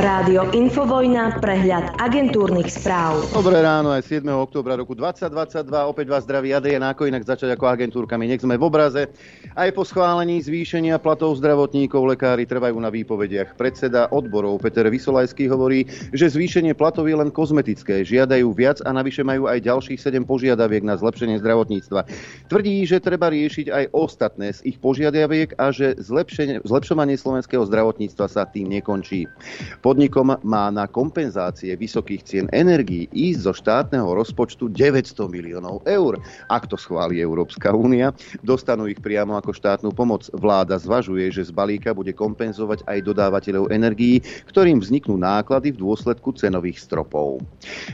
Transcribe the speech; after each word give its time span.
Rádio 0.00 0.48
Infovojna, 0.56 1.44
prehľad 1.44 2.00
agentúrnych 2.00 2.72
správ. 2.72 3.20
Dobré 3.36 3.60
ráno, 3.60 3.92
aj 3.92 4.08
7. 4.08 4.24
oktobra 4.32 4.72
roku 4.72 4.96
2022. 4.96 5.68
Opäť 5.68 6.06
vás 6.08 6.24
zdraví 6.24 6.56
Adrian, 6.56 6.80
ako 6.80 7.04
inak 7.04 7.28
začať 7.28 7.52
ako 7.52 7.68
agentúrkami. 7.68 8.24
Nech 8.24 8.40
sme 8.40 8.56
v 8.56 8.64
obraze. 8.64 9.12
Aj 9.52 9.68
po 9.76 9.84
schválení 9.84 10.40
zvýšenia 10.40 10.96
platov 11.04 11.36
zdravotníkov 11.36 12.16
lekári 12.16 12.48
trvajú 12.48 12.80
na 12.80 12.88
výpovediach. 12.88 13.60
Predseda 13.60 14.08
odborov 14.08 14.64
Peter 14.64 14.88
Vysolajský 14.88 15.52
hovorí, 15.52 15.84
že 16.16 16.32
zvýšenie 16.32 16.72
platov 16.72 17.04
je 17.04 17.20
len 17.20 17.28
kozmetické. 17.28 18.00
Žiadajú 18.00 18.56
viac 18.56 18.80
a 18.80 18.96
navyše 18.96 19.20
majú 19.20 19.52
aj 19.52 19.68
ďalších 19.68 20.00
7 20.00 20.24
požiadaviek 20.24 20.80
na 20.80 20.96
zlepšenie 20.96 21.36
zdravotníctva. 21.44 22.08
Tvrdí, 22.48 22.88
že 22.88 23.04
treba 23.04 23.28
riešiť 23.28 23.68
aj 23.68 23.84
ostatné 23.92 24.56
z 24.56 24.64
ich 24.64 24.80
požiadaviek 24.80 25.60
a 25.60 25.68
že 25.68 25.92
zlepšovanie 26.64 27.20
slovenského 27.20 27.68
zdravotníctva 27.68 28.32
sa 28.32 28.48
tým 28.48 28.72
nekončí. 28.72 29.28
Podnikom 29.90 30.38
má 30.46 30.70
na 30.70 30.86
kompenzácie 30.86 31.74
vysokých 31.74 32.22
cien 32.22 32.46
energií 32.54 33.10
ísť 33.10 33.40
zo 33.42 33.50
štátneho 33.58 34.06
rozpočtu 34.06 34.70
900 34.70 35.26
miliónov 35.26 35.82
eur. 35.82 36.14
Ak 36.46 36.70
to 36.70 36.78
schváli 36.78 37.18
Európska 37.18 37.74
únia, 37.74 38.14
dostanú 38.46 38.86
ich 38.86 39.02
priamo 39.02 39.34
ako 39.34 39.50
štátnu 39.50 39.90
pomoc. 39.90 40.30
Vláda 40.30 40.78
zvažuje, 40.78 41.34
že 41.34 41.42
z 41.42 41.50
balíka 41.50 41.90
bude 41.90 42.14
kompenzovať 42.14 42.86
aj 42.86 43.02
dodávateľov 43.02 43.74
energií, 43.74 44.22
ktorým 44.46 44.78
vzniknú 44.78 45.18
náklady 45.18 45.74
v 45.74 45.82
dôsledku 45.82 46.38
cenových 46.38 46.86
stropov. 46.86 47.42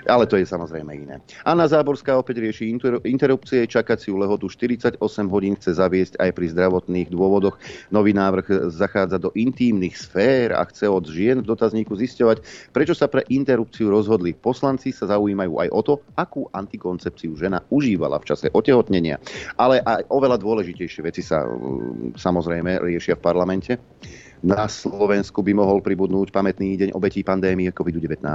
Ale 0.06 0.28
to 0.28 0.36
je 0.36 0.44
samozrejme 0.44 0.92
iné. 0.92 1.16
Anna 1.46 1.64
Záborská 1.64 2.18
opäť 2.18 2.42
rieši 2.42 2.68
inter- 2.68 3.00
interrupcie, 3.06 3.64
čakaciu 3.64 4.20
lehotu 4.20 4.50
48 4.50 4.98
hodín 5.30 5.54
chce 5.56 5.78
zaviesť 5.78 6.20
aj 6.20 6.30
pri 6.34 6.46
zdravotných 6.52 7.08
dôvodoch. 7.08 7.56
Nový 7.88 8.12
návrh 8.12 8.70
zachádza 8.70 9.16
do 9.16 9.32
intímnych 9.32 9.96
sfér 9.96 10.52
a 10.52 10.62
chce 10.68 10.90
od 10.90 11.06
žien 11.08 11.40
v 11.40 11.48
dotazníku 11.48 11.96
zisťovať, 11.96 12.70
prečo 12.74 12.92
sa 12.92 13.08
pre 13.08 13.24
interrupciu 13.32 13.88
rozhodli. 13.88 14.36
Poslanci 14.36 14.92
sa 14.92 15.08
zaujímajú 15.08 15.58
aj 15.58 15.68
o 15.72 15.80
to, 15.80 15.94
akú 16.18 16.46
antikoncepciu 16.52 17.34
žena 17.38 17.64
užívala 17.72 18.20
v 18.20 18.28
čase 18.28 18.46
otehotnenia. 18.52 19.16
Ale 19.56 19.80
aj 19.82 20.06
oveľa 20.12 20.36
dôležitejšie 20.38 21.00
veci 21.06 21.22
sa 21.24 21.46
samozrejme 22.18 22.82
riešia 22.82 23.16
v 23.16 23.24
parlamente. 23.24 23.72
Na 24.42 24.66
Slovensku 24.66 25.38
by 25.38 25.54
mohol 25.54 25.78
pribudnúť 25.78 26.34
pamätný 26.34 26.74
deň 26.74 26.90
obetí 26.98 27.22
pandémie 27.22 27.70
COVID-19. 27.70 28.26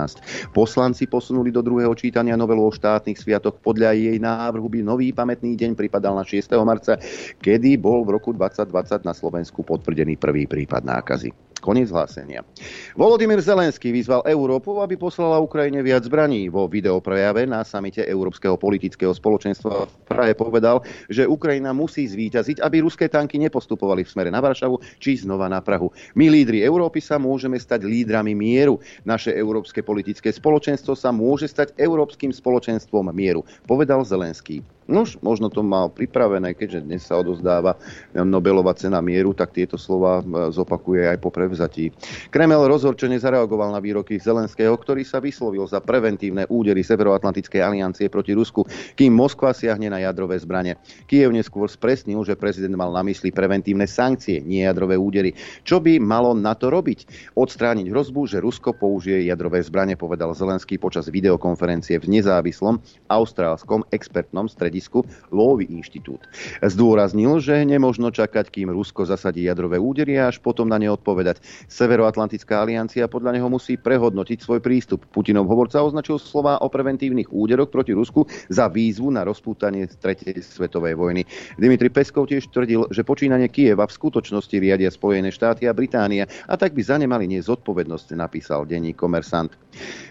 Poslanci 0.56 1.04
posunuli 1.04 1.52
do 1.52 1.60
druhého 1.60 1.92
čítania 2.00 2.40
novelu 2.40 2.64
o 2.64 2.72
štátnych 2.72 3.20
sviatoch. 3.20 3.60
Podľa 3.60 3.92
jej 3.92 4.16
návrhu 4.16 4.72
by 4.72 4.80
nový 4.88 5.12
pamätný 5.12 5.60
deň 5.60 5.76
pripadal 5.76 6.16
na 6.16 6.24
6. 6.24 6.48
marca, 6.64 6.96
kedy 7.44 7.76
bol 7.76 8.08
v 8.08 8.16
roku 8.16 8.32
2020 8.32 9.04
na 9.04 9.12
Slovensku 9.12 9.68
potvrdený 9.68 10.16
prvý 10.16 10.48
prípad 10.48 10.88
nákazy. 10.88 11.47
Koniec 11.58 11.90
hlásenia. 11.90 12.46
Volodymyr 12.94 13.42
Zelenský 13.42 13.90
vyzval 13.90 14.24
Európu, 14.30 14.78
aby 14.80 14.96
poslala 14.96 15.42
Ukrajine 15.42 15.82
viac 15.82 16.06
zbraní. 16.06 16.48
Vo 16.48 16.70
videoprejave 16.70 17.50
na 17.50 17.66
samite 17.66 18.06
Európskeho 18.06 18.56
politického 18.56 19.12
spoločenstva 19.12 19.90
v 19.90 20.34
povedal, 20.38 20.86
že 21.10 21.26
Ukrajina 21.26 21.74
musí 21.74 22.06
zvíťaziť, 22.06 22.62
aby 22.62 22.86
ruské 22.86 23.10
tanky 23.10 23.42
nepostupovali 23.42 24.06
v 24.06 24.12
smere 24.12 24.30
na 24.30 24.40
Varšavu 24.40 24.80
či 25.02 25.18
znova 25.18 25.50
na 25.50 25.60
Prahu. 25.60 25.90
My 26.14 26.30
lídry 26.30 26.62
Európy 26.64 27.02
sa 27.02 27.18
môžeme 27.18 27.58
stať 27.58 27.84
lídrami 27.84 28.38
mieru. 28.38 28.78
Naše 29.04 29.34
európske 29.34 29.82
politické 29.82 30.30
spoločenstvo 30.30 30.94
sa 30.94 31.10
môže 31.10 31.50
stať 31.50 31.74
európskym 31.76 32.30
spoločenstvom 32.30 33.10
mieru, 33.12 33.42
povedal 33.66 34.06
Zelenský. 34.06 34.77
Nož, 34.88 35.20
možno 35.20 35.52
to 35.52 35.68
mal 35.68 35.92
pripravené, 35.92 36.56
keďže 36.56 36.88
dnes 36.88 37.04
sa 37.04 37.20
odozdáva 37.20 37.76
Nobelová 38.16 38.72
cena 38.72 39.04
mieru, 39.04 39.36
tak 39.36 39.52
tieto 39.52 39.76
slova 39.76 40.24
e, 40.24 40.48
zopakuje 40.48 41.12
aj 41.12 41.20
po 41.20 41.28
prevzatí. 41.28 41.92
Kremel 42.32 42.64
rozhorčene 42.72 43.20
zareagoval 43.20 43.76
na 43.76 43.84
výroky 43.84 44.16
Zelenského, 44.16 44.72
ktorý 44.72 45.04
sa 45.04 45.20
vyslovil 45.20 45.68
za 45.68 45.84
preventívne 45.84 46.48
údery 46.48 46.88
Severoatlantickej 46.88 47.60
aliancie 47.60 48.08
proti 48.08 48.32
Rusku, 48.32 48.64
kým 48.96 49.12
Moskva 49.12 49.52
siahne 49.52 49.92
na 49.92 50.00
jadrové 50.00 50.40
zbranie. 50.40 50.80
Kiev 51.04 51.36
neskôr 51.36 51.68
spresnil, 51.68 52.24
že 52.24 52.40
prezident 52.40 52.80
mal 52.80 52.96
na 52.96 53.04
mysli 53.04 53.36
preventívne 53.36 53.92
sankcie, 53.92 54.40
nie 54.40 54.64
jadrové 54.64 54.96
údery. 54.96 55.36
Čo 55.68 55.84
by 55.84 56.00
malo 56.00 56.32
na 56.32 56.56
to 56.56 56.72
robiť? 56.72 57.36
Odstrániť 57.36 57.92
hrozbu, 57.92 58.24
že 58.32 58.40
Rusko 58.40 58.72
použije 58.72 59.28
jadrové 59.28 59.60
zbranie, 59.68 60.00
povedal 60.00 60.32
Zelenský 60.32 60.80
počas 60.80 61.12
videokonferencie 61.12 62.00
v 62.00 62.08
nezávislom 62.08 62.80
austrálskom 63.12 63.84
expertnom 63.92 64.48
strede 64.48 64.77
hľadisku 64.78 65.02
Lóvy 65.34 65.66
inštitút. 65.74 66.30
Zdôraznil, 66.62 67.42
že 67.42 67.66
nemožno 67.66 68.14
čakať, 68.14 68.54
kým 68.54 68.70
Rusko 68.70 69.10
zasadí 69.10 69.50
jadrové 69.50 69.82
údery 69.82 70.22
a 70.22 70.30
až 70.30 70.38
potom 70.38 70.70
na 70.70 70.78
ne 70.78 70.94
odpovedať. 70.94 71.42
Severoatlantická 71.66 72.62
aliancia 72.62 73.10
podľa 73.10 73.42
neho 73.42 73.50
musí 73.50 73.76
prehodnotiť 73.76 74.38
svoj 74.38 74.62
prístup. 74.62 75.10
Putinov 75.10 75.50
hovorca 75.50 75.82
označil 75.82 76.22
slova 76.22 76.62
o 76.62 76.70
preventívnych 76.70 77.34
úderoch 77.34 77.74
proti 77.74 77.98
Rusku 77.98 78.30
za 78.54 78.70
výzvu 78.70 79.10
na 79.10 79.26
rozpútanie 79.26 79.90
tretej 79.90 80.46
svetovej 80.46 80.94
vojny. 80.94 81.26
Dimitri 81.58 81.90
Peskov 81.90 82.30
tiež 82.30 82.54
tvrdil, 82.54 82.86
že 82.94 83.02
počínanie 83.02 83.50
Kieva 83.50 83.90
v 83.90 83.98
skutočnosti 83.98 84.54
riadia 84.62 84.94
Spojené 84.94 85.34
štáty 85.34 85.66
a 85.66 85.74
Británia 85.74 86.30
a 86.46 86.54
tak 86.54 86.78
by 86.78 86.82
za 86.86 87.02
ne 87.02 87.10
mali 87.10 87.26
nie 87.26 87.42
zodpovednosť, 87.42 88.14
napísal 88.14 88.70
denní 88.70 88.94
komersant. 88.94 89.58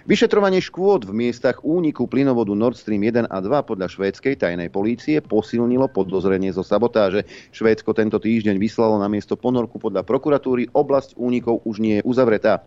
Vyšetrovanie 0.06 0.62
škôd 0.62 1.10
v 1.10 1.26
miestach 1.26 1.62
úniku 1.66 2.06
plynovodu 2.06 2.54
Nord 2.54 2.78
Stream 2.78 3.02
1 3.02 3.26
a 3.26 3.38
2 3.42 3.68
podľa 3.68 3.90
švédskej 3.92 4.40
tajnej 4.40 4.55
policajnej 4.56 4.72
polície 4.72 5.16
posilnilo 5.20 5.92
podozrenie 5.92 6.48
zo 6.48 6.64
sabotáže. 6.64 7.28
Švédsko 7.52 7.92
tento 7.92 8.16
týždeň 8.16 8.56
vyslalo 8.56 8.96
na 8.96 9.04
miesto 9.04 9.36
ponorku 9.36 9.76
podľa 9.76 10.00
prokuratúry. 10.08 10.72
Oblasť 10.72 11.20
únikov 11.20 11.60
už 11.68 11.84
nie 11.84 12.00
je 12.00 12.06
uzavretá. 12.08 12.64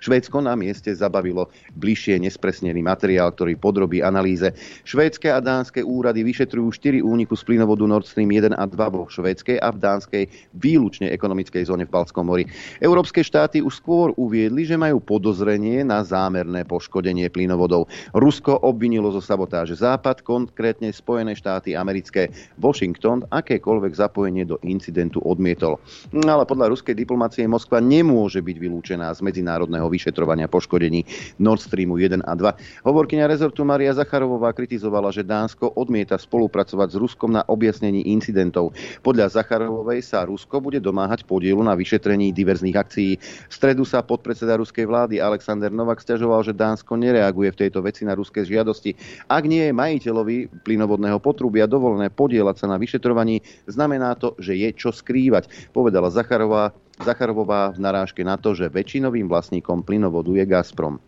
Švédsko 0.00 0.40
na 0.40 0.56
mieste 0.56 0.92
zabavilo 0.94 1.50
bližšie 1.76 2.20
nespresnený 2.22 2.80
materiál, 2.80 3.32
ktorý 3.32 3.58
podrobí 3.60 4.00
analýze. 4.00 4.52
Švédske 4.82 5.28
a 5.30 5.38
dánske 5.38 5.84
úrady 5.84 6.24
vyšetrujú 6.24 6.72
4 6.72 7.00
úniku 7.04 7.36
z 7.36 7.42
plynovodu 7.44 7.84
Nord 7.84 8.08
Stream 8.08 8.32
1 8.32 8.56
a 8.56 8.64
2 8.64 8.94
vo 8.94 9.06
švédskej 9.08 9.60
a 9.60 9.68
v 9.72 9.78
dánskej 9.80 10.24
výlučne 10.56 11.12
ekonomickej 11.12 11.68
zóne 11.68 11.84
v 11.84 11.94
Balskom 11.94 12.28
mori. 12.28 12.48
Európske 12.80 13.20
štáty 13.20 13.60
už 13.60 13.80
skôr 13.80 14.10
uviedli, 14.16 14.64
že 14.64 14.80
majú 14.80 15.00
podozrenie 15.00 15.84
na 15.84 16.00
zámerné 16.00 16.64
poškodenie 16.64 17.28
plynovodov. 17.28 17.90
Rusko 18.16 18.64
obvinilo 18.64 19.12
zo 19.12 19.20
sabotáže 19.20 19.76
Západ, 19.76 20.24
konkrétne 20.24 20.92
Spojené 20.94 21.36
štáty 21.36 21.76
americké. 21.76 22.32
Washington 22.56 23.24
akékoľvek 23.28 23.92
zapojenie 23.92 24.48
do 24.48 24.56
incidentu 24.64 25.20
odmietol. 25.24 25.76
No, 26.14 26.24
ale 26.24 26.44
podľa 26.48 26.72
ruskej 26.72 26.96
diplomácie 26.96 27.44
Moskva 27.44 27.82
nemôže 27.82 28.40
byť 28.40 28.56
vylúčená 28.56 29.12
z 29.12 29.20
medzinárodnej 29.20 29.63
medzinárodného 29.64 29.88
vyšetrovania 29.88 30.46
poškodení 30.46 31.08
Nord 31.40 31.64
Streamu 31.64 31.96
1 31.96 32.20
a 32.20 32.32
2. 32.36 32.84
Hovorkyňa 32.84 33.24
rezortu 33.24 33.64
Maria 33.64 33.96
Zacharovová 33.96 34.52
kritizovala, 34.52 35.08
že 35.08 35.24
Dánsko 35.24 35.72
odmieta 35.80 36.20
spolupracovať 36.20 36.88
s 36.92 36.96
Ruskom 37.00 37.32
na 37.32 37.42
objasnení 37.48 38.04
incidentov. 38.12 38.76
Podľa 39.00 39.32
Zacharovovej 39.40 40.04
sa 40.04 40.28
Rusko 40.28 40.60
bude 40.60 40.84
domáhať 40.84 41.24
podielu 41.24 41.64
na 41.64 41.72
vyšetrení 41.72 42.36
diverzných 42.36 42.76
akcií. 42.76 43.12
V 43.48 43.54
stredu 43.54 43.88
sa 43.88 44.04
podpredseda 44.04 44.60
ruskej 44.60 44.84
vlády 44.84 45.16
Alexander 45.18 45.72
Novak 45.72 46.04
stiažoval, 46.04 46.44
že 46.44 46.52
Dánsko 46.52 47.00
nereaguje 47.00 47.56
v 47.56 47.60
tejto 47.66 47.80
veci 47.80 48.04
na 48.04 48.12
ruské 48.12 48.44
žiadosti. 48.44 48.92
Ak 49.32 49.48
nie 49.48 49.72
je 49.72 49.72
majiteľovi 49.72 50.60
plynovodného 50.60 51.16
potrubia 51.24 51.64
dovolené 51.64 52.12
podielať 52.12 52.60
sa 52.60 52.66
na 52.68 52.76
vyšetrovaní, 52.76 53.40
znamená 53.64 54.12
to, 54.20 54.36
že 54.36 54.52
je 54.60 54.68
čo 54.76 54.92
skrývať, 54.92 55.72
povedala 55.72 56.12
Zacharová 56.12 56.76
Zacharovová 57.02 57.74
v 57.74 57.82
narážke 57.82 58.22
na 58.22 58.38
to, 58.38 58.54
že 58.54 58.70
väčšinovým 58.70 59.26
vlastníkom 59.26 59.82
plynovodu 59.82 60.30
je 60.34 60.44
Gazprom. 60.46 61.02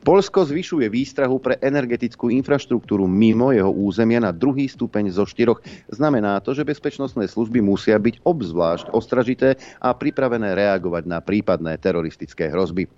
Polsko 0.00 0.48
zvyšuje 0.48 0.88
výstrahu 0.88 1.36
pre 1.36 1.60
energetickú 1.60 2.32
infraštruktúru 2.32 3.04
mimo 3.04 3.52
jeho 3.52 3.68
územia 3.68 4.16
na 4.16 4.32
druhý 4.32 4.64
stupeň 4.64 5.12
zo 5.12 5.28
štyroch. 5.28 5.60
Znamená 5.92 6.40
to, 6.40 6.56
že 6.56 6.64
bezpečnostné 6.64 7.28
služby 7.28 7.60
musia 7.60 8.00
byť 8.00 8.24
obzvlášť 8.24 8.96
ostražité 8.96 9.60
a 9.84 9.92
pripravené 9.92 10.56
reagovať 10.56 11.04
na 11.04 11.20
prípadné 11.20 11.76
teroristické 11.76 12.48
hrozby. 12.48 12.88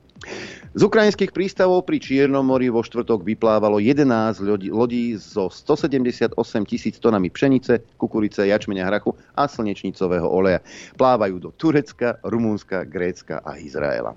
Z 0.72 0.80
ukrajinských 0.88 1.34
prístavov 1.36 1.84
pri 1.84 2.00
Čiernom 2.00 2.46
mori 2.46 2.72
vo 2.72 2.80
štvrtok 2.80 3.26
vyplávalo 3.26 3.76
11 3.76 4.40
lodí, 4.72 5.20
so 5.20 5.52
178 5.52 6.32
tisíc 6.64 6.96
tonami 6.96 7.28
pšenice, 7.28 7.98
kukurice, 8.00 8.48
jačmeňa 8.48 8.88
hrachu 8.88 9.12
a 9.36 9.44
slnečnicového 9.44 10.24
oleja. 10.24 10.64
Plávajú 10.96 11.36
do 11.42 11.50
Turecka, 11.52 12.22
Rumúnska, 12.24 12.88
Grécka 12.88 13.44
a 13.44 13.60
Izraela. 13.60 14.16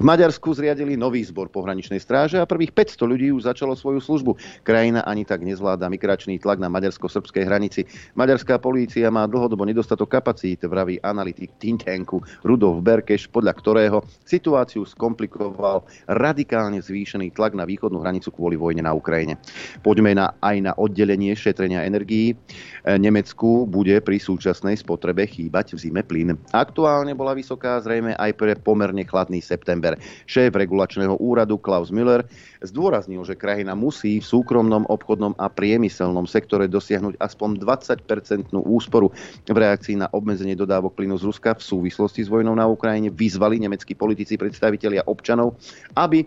V 0.00 0.04
Maďarsku 0.04 0.52
zriadili 0.56 0.96
nový 0.96 1.20
zbor 1.24 1.52
pohraničnej 1.52 2.00
stráže 2.00 2.40
a 2.40 2.48
prvých 2.48 2.72
500 2.72 3.04
ľudí 3.04 3.28
už 3.32 3.48
začalo 3.48 3.76
svoju 3.76 4.00
službu. 4.00 4.32
Krajina 4.64 5.04
ani 5.04 5.28
tak 5.28 5.44
nezvláda 5.44 5.88
migračný 5.92 6.40
tlak 6.40 6.60
na 6.60 6.72
maďarsko-srbskej 6.72 7.44
hranici. 7.44 7.80
Maďarská 8.16 8.56
polícia 8.60 9.08
má 9.12 9.28
dlhodobo 9.28 9.64
nedostatok 9.64 10.20
kapacít, 10.20 10.64
vraví 10.66 11.00
analytik 11.00 11.54
think 11.60 11.84
tanku 11.84 12.20
Rudolf 12.42 12.80
Berkeš, 12.82 13.28
podľa 13.30 13.52
ktorého 13.56 13.98
situáciu 14.26 14.84
skomplikoval 14.84 15.84
radikálne 16.10 16.80
zvýšený 16.82 17.32
tlak 17.32 17.56
na 17.56 17.64
východnú 17.64 18.00
hranicu 18.00 18.34
kvôli 18.34 18.56
vojne 18.56 18.84
na 18.84 18.92
Ukrajine. 18.92 19.40
Poďme 19.80 20.16
na, 20.16 20.34
aj 20.44 20.56
na 20.60 20.72
oddelenie 20.76 21.32
šetrenia 21.32 21.86
energií. 21.86 22.36
Nemecku 22.84 23.64
bude 23.64 23.96
pri 24.02 24.18
súčasnej 24.18 24.76
spotrebe 24.80 25.24
chýbať 25.24 25.76
v 25.76 25.78
zime 25.78 26.02
plyn. 26.02 26.36
Aktuálne 26.50 27.14
bola 27.14 27.32
vysoká 27.36 27.78
zrejme 27.78 28.18
aj 28.18 28.30
pre 28.34 28.52
pomerne 28.58 29.06
chladný 29.06 29.38
september 29.38 29.69
september. 29.70 29.94
Šéf 30.26 30.50
regulačného 30.50 31.14
úradu 31.22 31.54
Klaus 31.54 31.94
Müller 31.94 32.26
zdôraznil, 32.58 33.22
že 33.22 33.38
krajina 33.38 33.78
musí 33.78 34.18
v 34.18 34.26
súkromnom, 34.26 34.82
obchodnom 34.90 35.38
a 35.38 35.46
priemyselnom 35.46 36.26
sektore 36.26 36.66
dosiahnuť 36.66 37.22
aspoň 37.22 37.62
20-percentnú 37.62 38.66
úsporu. 38.66 39.14
V 39.46 39.54
reakcii 39.54 40.02
na 40.02 40.10
obmedzenie 40.10 40.58
dodávok 40.58 40.98
plynu 40.98 41.14
z 41.22 41.30
Ruska 41.30 41.54
v 41.54 41.62
súvislosti 41.62 42.26
s 42.26 42.28
vojnou 42.28 42.58
na 42.58 42.66
Ukrajine 42.66 43.14
vyzvali 43.14 43.62
nemeckí 43.62 43.94
politici, 43.94 44.34
predstavitelia 44.34 45.06
občanov, 45.06 45.54
aby 45.94 46.26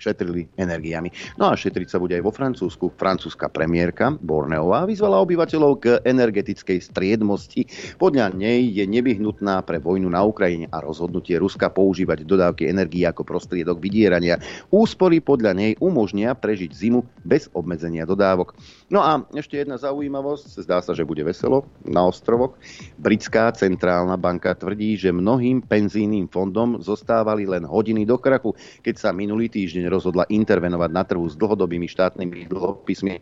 šetrili 0.00 0.48
energiami. 0.56 1.36
No 1.36 1.52
a 1.52 1.54
šetriť 1.54 1.88
sa 1.92 2.00
bude 2.00 2.16
aj 2.16 2.24
vo 2.24 2.32
Francúzsku. 2.32 2.96
Francúzska 2.96 3.52
premiérka 3.52 4.16
Borneová 4.16 4.88
vyzvala 4.88 5.20
obyvateľov 5.20 5.72
k 5.78 5.84
energetickej 6.02 6.80
striedmosti. 6.80 7.68
Podľa 8.00 8.32
nej 8.32 8.64
je 8.72 8.88
nevyhnutná 8.88 9.60
pre 9.68 9.76
vojnu 9.76 10.08
na 10.08 10.24
Ukrajine 10.24 10.72
a 10.72 10.80
rozhodnutie 10.80 11.36
Ruska 11.36 11.68
používať 11.68 12.24
dodávky 12.24 12.72
energii 12.72 13.04
ako 13.04 13.28
prostriedok 13.28 13.76
vydierania. 13.76 14.40
Úspory 14.72 15.20
podľa 15.20 15.52
nej 15.52 15.72
umožnia 15.78 16.32
prežiť 16.32 16.72
zimu 16.72 17.04
bez 17.20 17.52
obmedzenia 17.52 18.08
dodávok. 18.08 18.56
No 18.90 19.06
a 19.06 19.22
ešte 19.38 19.54
jedna 19.54 19.78
zaujímavosť, 19.78 20.66
zdá 20.66 20.82
sa, 20.82 20.90
že 20.98 21.06
bude 21.06 21.22
veselo 21.22 21.62
na 21.86 22.02
ostrovoch. 22.10 22.58
Britská 22.98 23.54
centrálna 23.54 24.18
banka 24.18 24.50
tvrdí, 24.58 24.98
že 24.98 25.14
mnohým 25.14 25.62
penzijným 25.62 26.26
fondom 26.26 26.82
zostávali 26.82 27.46
len 27.46 27.62
hodiny 27.62 28.02
do 28.02 28.18
krachu, 28.18 28.50
keď 28.82 28.94
sa 28.98 29.10
minulý 29.14 29.46
týždeň 29.46 29.86
rozhodla 29.86 30.26
intervenovať 30.26 30.90
na 30.90 31.06
trhu 31.06 31.22
s 31.22 31.38
dlhodobými 31.38 31.86
štátnymi 31.86 32.50
dlhopismi. 32.50 33.14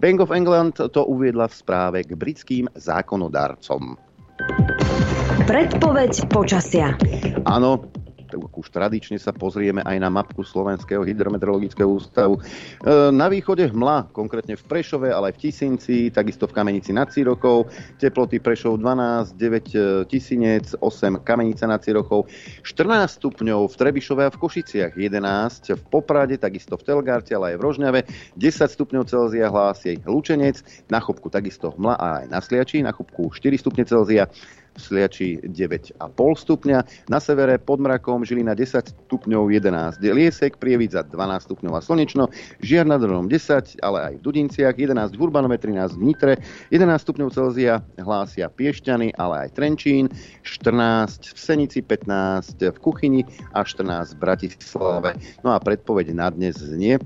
Bank 0.00 0.24
of 0.24 0.32
England 0.32 0.80
to 0.80 1.00
uviedla 1.04 1.52
v 1.52 1.54
správe 1.54 1.98
k 2.08 2.16
britským 2.16 2.72
zákonodárcom. 2.72 4.00
Predpoveď 5.44 6.32
počasia. 6.32 6.96
Áno, 7.44 7.92
už 8.36 8.68
tradične 8.70 9.16
sa 9.18 9.30
pozrieme 9.30 9.80
aj 9.82 9.96
na 9.98 10.10
mapku 10.10 10.42
Slovenského 10.42 11.02
hydrometeorologického 11.06 11.86
ústavu. 11.86 12.38
E, 12.38 13.10
na 13.14 13.30
východe 13.30 13.66
hmla, 13.70 14.10
konkrétne 14.10 14.58
v 14.58 14.64
Prešove, 14.64 15.10
ale 15.10 15.30
aj 15.30 15.34
v 15.36 15.40
Tisinci, 15.48 15.96
takisto 16.10 16.50
v 16.50 16.54
Kamenici 16.56 16.90
nad 16.90 17.10
Cirochou, 17.10 17.66
teploty 17.98 18.42
Prešov 18.42 18.82
12, 18.82 19.36
9 19.36 19.74
e, 19.74 19.78
Tisinec, 20.10 20.74
8 20.78 21.22
Kamenica 21.22 21.64
nad 21.66 21.80
Cirochou, 21.82 22.26
14 22.62 23.20
stupňov 23.20 23.70
v 23.70 23.74
Trebišove 23.74 24.22
a 24.26 24.30
v 24.32 24.40
Košiciach, 24.40 24.92
11 24.98 25.76
v 25.78 25.82
Poprade, 25.88 26.36
takisto 26.38 26.74
v 26.74 26.82
Telgarte, 26.86 27.34
ale 27.34 27.54
aj 27.54 27.56
v 27.58 27.64
Rožňave, 27.64 28.00
10 28.36 28.74
stupňov 28.74 29.02
Celzia 29.06 29.50
hlási 29.50 30.02
Lučenec, 30.04 30.60
na 30.90 30.98
Chopku 30.98 31.30
takisto 31.30 31.74
hmla 31.74 31.94
a 31.96 32.06
aj 32.22 32.26
na 32.30 32.40
Sliači, 32.40 32.82
na 32.82 32.90
Chopku 32.90 33.30
4 33.30 33.60
stupne 33.60 33.84
Celzia, 33.86 34.28
Sliači 34.74 35.38
9,5 35.46 35.98
stupňa, 36.18 36.78
na 37.06 37.18
severe 37.22 37.58
pod 37.62 37.78
mrakom 37.78 38.26
Žilina 38.26 38.58
10 38.58 39.06
stupňov 39.06 39.50
11 39.50 40.02
Liesek, 40.02 40.58
Prievidza 40.58 41.06
12 41.06 41.46
stupňov 41.46 41.72
a 41.78 41.80
slnečno, 41.80 42.24
Žiar 42.58 42.86
nad 42.90 42.98
10, 42.98 43.78
ale 43.80 43.98
aj 44.10 44.12
v 44.18 44.22
Dudinciach, 44.22 44.74
11 44.74 45.14
v 45.14 45.20
Urbanome, 45.22 45.56
13 45.60 45.94
v 45.94 46.02
Nitre, 46.02 46.32
11 46.74 47.04
stupňov 47.06 47.28
Celzia. 47.30 47.80
Hlásia 47.94 48.50
Piešťany, 48.50 49.14
ale 49.14 49.46
aj 49.46 49.54
Trenčín, 49.56 50.10
14 50.42 51.34
v 51.34 51.38
Senici, 51.38 51.78
15 51.80 52.74
v 52.74 52.78
Kuchyni 52.82 53.22
a 53.54 53.62
14 53.62 54.14
v 54.14 54.18
Bratislave. 54.18 55.10
No 55.46 55.54
a 55.54 55.58
predpoveď 55.62 56.10
na 56.12 56.28
dnes 56.30 56.58
znie 56.58 56.98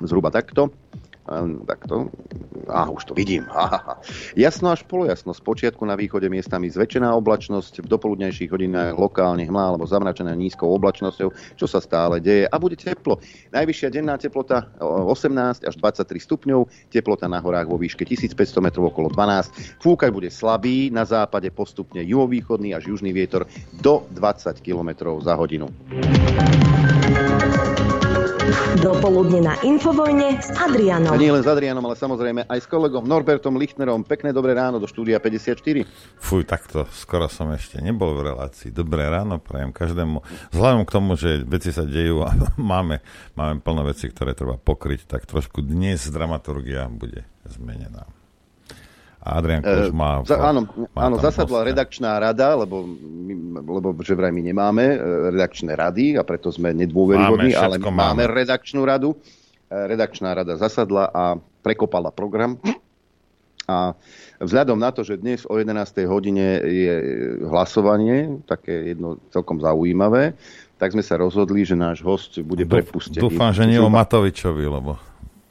zhruba 0.00 0.32
takto. 0.32 0.72
Ehm, 1.28 1.62
takto. 1.68 2.08
Á, 2.70 2.88
už 2.88 3.04
to 3.04 3.14
vidím. 3.14 3.44
Aha. 3.52 4.00
Jasno 4.38 4.72
až 4.72 4.86
polojasno. 4.88 5.36
Z 5.36 5.42
počiatku 5.44 5.84
na 5.84 5.98
východe 5.98 6.32
miestami 6.32 6.72
zväčšená 6.72 7.12
oblačnosť, 7.12 7.84
v 7.84 7.90
dopoludnejších 7.92 8.48
hodinách 8.48 8.96
lokálne 8.96 9.44
hmla 9.44 9.74
alebo 9.74 9.84
zamračená 9.84 10.32
nízkou 10.32 10.70
oblačnosťou, 10.80 11.28
čo 11.60 11.66
sa 11.68 11.82
stále 11.82 12.22
deje. 12.22 12.48
A 12.48 12.56
bude 12.56 12.78
teplo. 12.78 13.20
Najvyššia 13.52 13.88
denná 13.92 14.16
teplota 14.16 14.70
18 14.80 15.66
až 15.66 15.74
23 15.76 16.08
stupňov, 16.24 16.60
teplota 16.88 17.28
na 17.28 17.42
horách 17.42 17.68
vo 17.68 17.76
výške 17.76 18.06
1500 18.06 18.64
metrov 18.64 18.88
okolo 18.88 19.12
12. 19.12 19.82
Fúkať 19.82 20.10
bude 20.14 20.30
slabý, 20.32 20.88
na 20.88 21.04
západe 21.04 21.50
postupne 21.52 22.00
juhovýchodný 22.00 22.72
až 22.72 22.90
južný 22.90 23.12
vietor 23.12 23.44
do 23.82 24.06
20 24.14 24.62
km 24.64 25.20
za 25.20 25.34
hodinu. 25.36 25.68
Dopoludne 28.82 29.46
na 29.46 29.54
Infovojne 29.62 30.42
s 30.42 30.50
Adrianom. 30.50 31.14
A 31.14 31.20
nie 31.20 31.30
len 31.30 31.38
s 31.38 31.46
Adrianom, 31.46 31.86
ale 31.86 31.94
samozrejme 31.94 32.50
aj 32.50 32.58
s 32.58 32.66
kolegom 32.66 33.06
Norbertom 33.06 33.54
Lichtnerom. 33.54 34.02
Pekné 34.02 34.34
dobré 34.34 34.58
ráno 34.58 34.82
do 34.82 34.90
štúdia 34.90 35.22
54. 35.22 35.86
Fuj, 36.18 36.42
takto 36.50 36.82
skoro 36.90 37.30
som 37.30 37.54
ešte 37.54 37.78
nebol 37.78 38.18
v 38.18 38.34
relácii. 38.34 38.74
Dobré 38.74 39.06
ráno 39.06 39.38
prajem 39.38 39.70
každému. 39.70 40.26
Vzhľadom 40.50 40.82
k 40.82 40.90
tomu, 40.90 41.14
že 41.14 41.46
veci 41.46 41.70
sa 41.70 41.86
dejú 41.86 42.26
a 42.26 42.34
máme, 42.58 42.98
máme 43.38 43.62
plno 43.62 43.86
veci, 43.86 44.10
ktoré 44.10 44.34
treba 44.34 44.58
pokryť, 44.58 45.06
tak 45.06 45.30
trošku 45.30 45.62
dnes 45.62 46.10
dramaturgia 46.10 46.90
bude 46.90 47.22
zmenená. 47.46 48.19
A 49.20 49.36
Adrian 49.36 49.60
Koš 49.60 49.92
má... 49.92 50.24
za, 50.24 50.40
áno, 50.40 50.64
má 50.96 51.12
áno 51.12 51.20
zasadla 51.20 51.60
poste. 51.60 51.68
redakčná 51.76 52.16
rada, 52.16 52.56
lebo, 52.56 52.88
lebo 53.60 53.92
že 54.00 54.16
vraj 54.16 54.32
my 54.32 54.40
nemáme 54.40 54.96
e, 54.96 54.98
redakčné 55.36 55.76
rady 55.76 56.16
a 56.16 56.24
preto 56.24 56.48
sme 56.48 56.72
nedôveryhodní, 56.72 57.52
ale 57.52 57.76
my 57.76 57.92
máme. 57.92 58.00
máme 58.16 58.24
redakčnú 58.32 58.80
radu. 58.80 59.12
E, 59.68 59.76
redakčná 59.76 60.32
rada 60.32 60.56
zasadla 60.56 61.12
a 61.12 61.36
prekopala 61.60 62.08
program. 62.08 62.56
A 63.68 63.92
vzhľadom 64.40 64.80
na 64.80 64.88
to, 64.88 65.04
že 65.04 65.20
dnes 65.20 65.44
o 65.44 65.60
11. 65.60 65.76
hodine 66.08 66.58
je 66.64 66.94
hlasovanie, 67.44 68.40
také 68.48 68.96
jedno 68.96 69.20
celkom 69.30 69.60
zaujímavé, 69.60 70.32
tak 70.80 70.96
sme 70.96 71.04
sa 71.04 71.20
rozhodli, 71.20 71.62
že 71.68 71.76
náš 71.76 72.00
host 72.00 72.40
bude 72.40 72.64
prepustený. 72.64 73.20
Dúfam, 73.20 73.52
že 73.52 73.68
nie 73.68 73.76
o 73.76 73.92
Matovičovi, 73.92 74.64
lebo... 74.64 75.09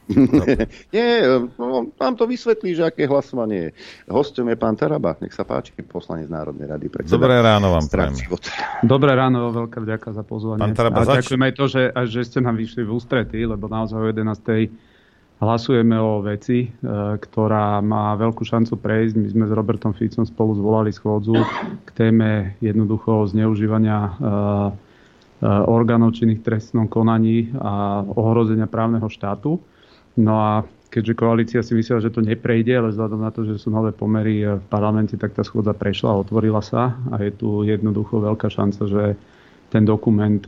Nie, 0.96 1.22
no, 1.58 1.94
vám 1.94 2.14
to 2.18 2.26
vysvetlí, 2.26 2.74
že 2.74 2.84
aké 2.90 3.06
hlasovanie 3.06 3.70
je. 3.70 3.72
Hostom 4.10 4.50
je 4.50 4.58
pán 4.58 4.74
Taraba, 4.74 5.14
nech 5.22 5.34
sa 5.34 5.46
páči, 5.46 5.74
poslanec 5.86 6.26
Národnej 6.28 6.66
rady. 6.66 6.90
Predseda. 6.90 7.14
Dobré 7.14 7.38
ráno 7.38 7.70
vám 7.70 7.86
prajem. 7.86 8.16
Dobré 8.82 9.12
ráno, 9.14 9.54
veľká 9.54 9.78
vďaka 9.78 10.10
za 10.18 10.24
pozvanie. 10.26 10.62
Pán 10.66 10.74
Taraba, 10.74 11.06
A 11.06 11.22
ďakujem 11.22 11.42
aj 11.46 11.54
to, 11.54 11.66
že, 11.70 11.84
že 12.10 12.20
ste 12.26 12.40
nám 12.42 12.58
vyšli 12.58 12.82
v 12.82 12.90
ústrety, 12.90 13.46
lebo 13.46 13.70
naozaj 13.70 13.98
o 14.02 14.10
11. 14.10 14.74
hlasujeme 15.40 15.96
o 16.02 16.26
veci, 16.26 16.66
e, 16.66 16.70
ktorá 17.22 17.80
má 17.80 18.18
veľkú 18.18 18.42
šancu 18.42 18.82
prejsť. 18.82 19.14
My 19.14 19.28
sme 19.30 19.46
s 19.46 19.54
Robertom 19.54 19.94
Ficom 19.94 20.26
spolu 20.26 20.58
zvolali 20.58 20.90
schôdzu 20.90 21.38
k 21.86 21.90
téme 21.94 22.58
jednoducho 22.66 23.30
zneužívania 23.30 24.00
e, 24.02 24.10
e, 24.10 24.30
orgánov 25.48 26.18
činných 26.18 26.42
trestnom 26.42 26.90
konaní 26.90 27.54
a 27.62 28.02
ohrozenia 28.04 28.66
právneho 28.66 29.06
štátu. 29.06 29.62
No 30.20 30.36
a 30.36 30.52
keďže 30.92 31.14
koalícia 31.16 31.62
si 31.64 31.78
myslela, 31.78 32.04
že 32.04 32.12
to 32.12 32.20
neprejde, 32.20 32.76
ale 32.76 32.92
vzhľadom 32.92 33.22
na 33.24 33.32
to, 33.32 33.48
že 33.48 33.62
sú 33.62 33.72
nové 33.72 33.96
pomery 33.96 34.44
v 34.44 34.66
parlamente, 34.68 35.16
tak 35.16 35.38
tá 35.38 35.46
schôdza 35.46 35.72
prešla, 35.72 36.20
otvorila 36.20 36.60
sa 36.60 36.98
a 37.14 37.22
je 37.24 37.32
tu 37.32 37.64
jednoducho 37.64 38.20
veľká 38.20 38.50
šanca, 38.52 38.84
že 38.90 39.04
ten 39.70 39.86
dokument 39.86 40.42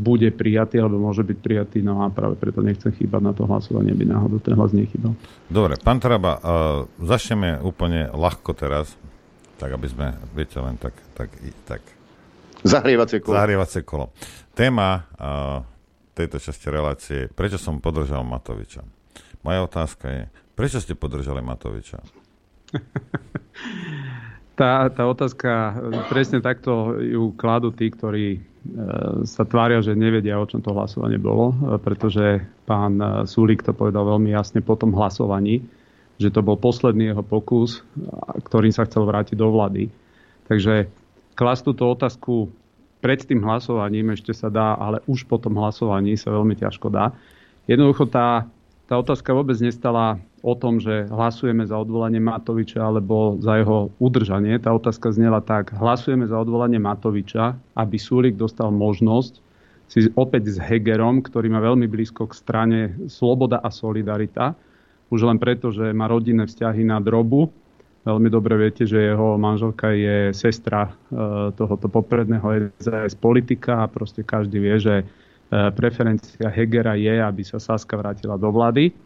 bude 0.00 0.32
prijatý 0.32 0.80
alebo 0.80 0.96
môže 0.96 1.20
byť 1.20 1.38
prijatý, 1.38 1.78
no 1.84 2.00
a 2.00 2.08
práve 2.08 2.40
preto 2.40 2.64
nechcem 2.64 2.96
chýbať 2.96 3.20
na 3.20 3.32
to 3.36 3.44
hlasovanie, 3.44 3.92
aby 3.92 4.08
náhodou 4.08 4.40
ten 4.40 4.56
hlas 4.56 4.72
nechýbal. 4.72 5.12
Dobre, 5.52 5.76
pán 5.76 6.00
Traba, 6.00 6.40
uh, 6.40 6.40
začneme 6.96 7.60
úplne 7.60 8.08
ľahko 8.08 8.56
teraz, 8.56 8.96
tak 9.60 9.76
aby 9.76 9.86
sme, 9.92 10.16
viete, 10.32 10.56
len 10.64 10.80
tak... 10.80 10.96
tak, 11.12 11.28
tak 11.68 11.84
Zahrievacie 12.64 13.20
kolo. 13.20 13.36
Zahrievacie 13.36 13.80
kolo. 13.84 14.10
Téma 14.56 15.06
uh, 15.20 15.77
tejto 16.18 16.42
časti 16.42 16.66
relácie, 16.66 17.20
prečo 17.30 17.62
som 17.62 17.78
podržal 17.78 18.26
Matoviča. 18.26 18.82
Moja 19.46 19.62
otázka 19.62 20.06
je, 20.10 20.22
prečo 20.58 20.82
ste 20.82 20.98
podržali 20.98 21.38
Matoviča? 21.38 22.02
tá, 24.58 24.90
tá 24.90 25.02
otázka, 25.06 25.78
presne 26.10 26.42
takto 26.42 26.98
ju 26.98 27.30
kladú 27.38 27.70
tí, 27.70 27.94
ktorí 27.94 28.26
e, 28.34 28.40
sa 29.22 29.46
tvária, 29.46 29.78
že 29.78 29.94
nevedia, 29.94 30.42
o 30.42 30.48
čom 30.50 30.58
to 30.58 30.74
hlasovanie 30.74 31.22
bolo, 31.22 31.54
e, 31.54 31.78
pretože 31.78 32.42
pán 32.66 32.98
e, 32.98 33.06
Sulík 33.30 33.62
to 33.62 33.70
povedal 33.70 34.02
veľmi 34.02 34.34
jasne 34.34 34.58
po 34.58 34.74
tom 34.74 34.90
hlasovaní, 34.98 35.62
že 36.18 36.34
to 36.34 36.42
bol 36.42 36.58
posledný 36.58 37.14
jeho 37.14 37.22
pokus, 37.22 37.86
ktorým 38.50 38.74
sa 38.74 38.82
chcel 38.90 39.06
vrátiť 39.06 39.38
do 39.38 39.54
vlády. 39.54 39.86
Takže 40.50 40.90
klas 41.38 41.62
túto 41.62 41.86
otázku 41.86 42.50
pred 42.98 43.22
tým 43.22 43.42
hlasovaním 43.46 44.14
ešte 44.14 44.34
sa 44.34 44.50
dá, 44.50 44.74
ale 44.74 45.02
už 45.06 45.26
po 45.26 45.38
tom 45.38 45.54
hlasovaní 45.58 46.18
sa 46.18 46.34
veľmi 46.34 46.58
ťažko 46.58 46.90
dá. 46.90 47.14
Jednoducho 47.70 48.10
tá, 48.10 48.48
tá 48.90 48.98
otázka 48.98 49.30
vôbec 49.36 49.54
nestala 49.60 50.18
o 50.42 50.54
tom, 50.54 50.78
že 50.78 51.06
hlasujeme 51.10 51.66
za 51.66 51.78
odvolanie 51.78 52.22
Matoviča 52.22 52.80
alebo 52.82 53.38
za 53.42 53.58
jeho 53.58 53.90
udržanie. 53.98 54.58
Tá 54.62 54.70
otázka 54.74 55.10
znela 55.10 55.42
tak, 55.42 55.74
hlasujeme 55.74 56.26
za 56.26 56.38
odvolanie 56.38 56.78
Matoviča, 56.78 57.58
aby 57.74 57.96
Súlik 57.98 58.38
dostal 58.38 58.70
možnosť 58.70 59.44
si 59.88 60.04
opäť 60.20 60.52
s 60.52 60.56
Hegerom, 60.60 61.24
ktorý 61.24 61.48
má 61.48 61.64
veľmi 61.64 61.88
blízko 61.88 62.28
k 62.28 62.36
strane 62.36 62.80
Sloboda 63.08 63.64
a 63.64 63.72
Solidarita, 63.72 64.52
už 65.08 65.24
len 65.24 65.40
preto, 65.40 65.72
že 65.72 65.96
má 65.96 66.04
rodinné 66.04 66.44
vzťahy 66.44 66.84
na 66.84 67.00
drobu, 67.00 67.48
Veľmi 68.08 68.32
dobre 68.32 68.56
viete, 68.56 68.88
že 68.88 69.12
jeho 69.12 69.36
manželka 69.36 69.92
je 69.92 70.32
sestra 70.32 70.88
e, 70.88 70.90
tohoto 71.52 71.92
popredného 71.92 72.72
z 72.80 73.14
politika 73.20 73.84
a 73.84 73.90
proste 73.90 74.24
každý 74.24 74.64
vie, 74.64 74.80
že 74.80 74.94
e, 74.96 75.04
preferencia 75.76 76.48
Hegera 76.48 76.96
je, 76.96 77.20
aby 77.20 77.44
sa 77.44 77.60
Saska 77.60 78.00
vrátila 78.00 78.40
do 78.40 78.48
vlády. 78.48 78.96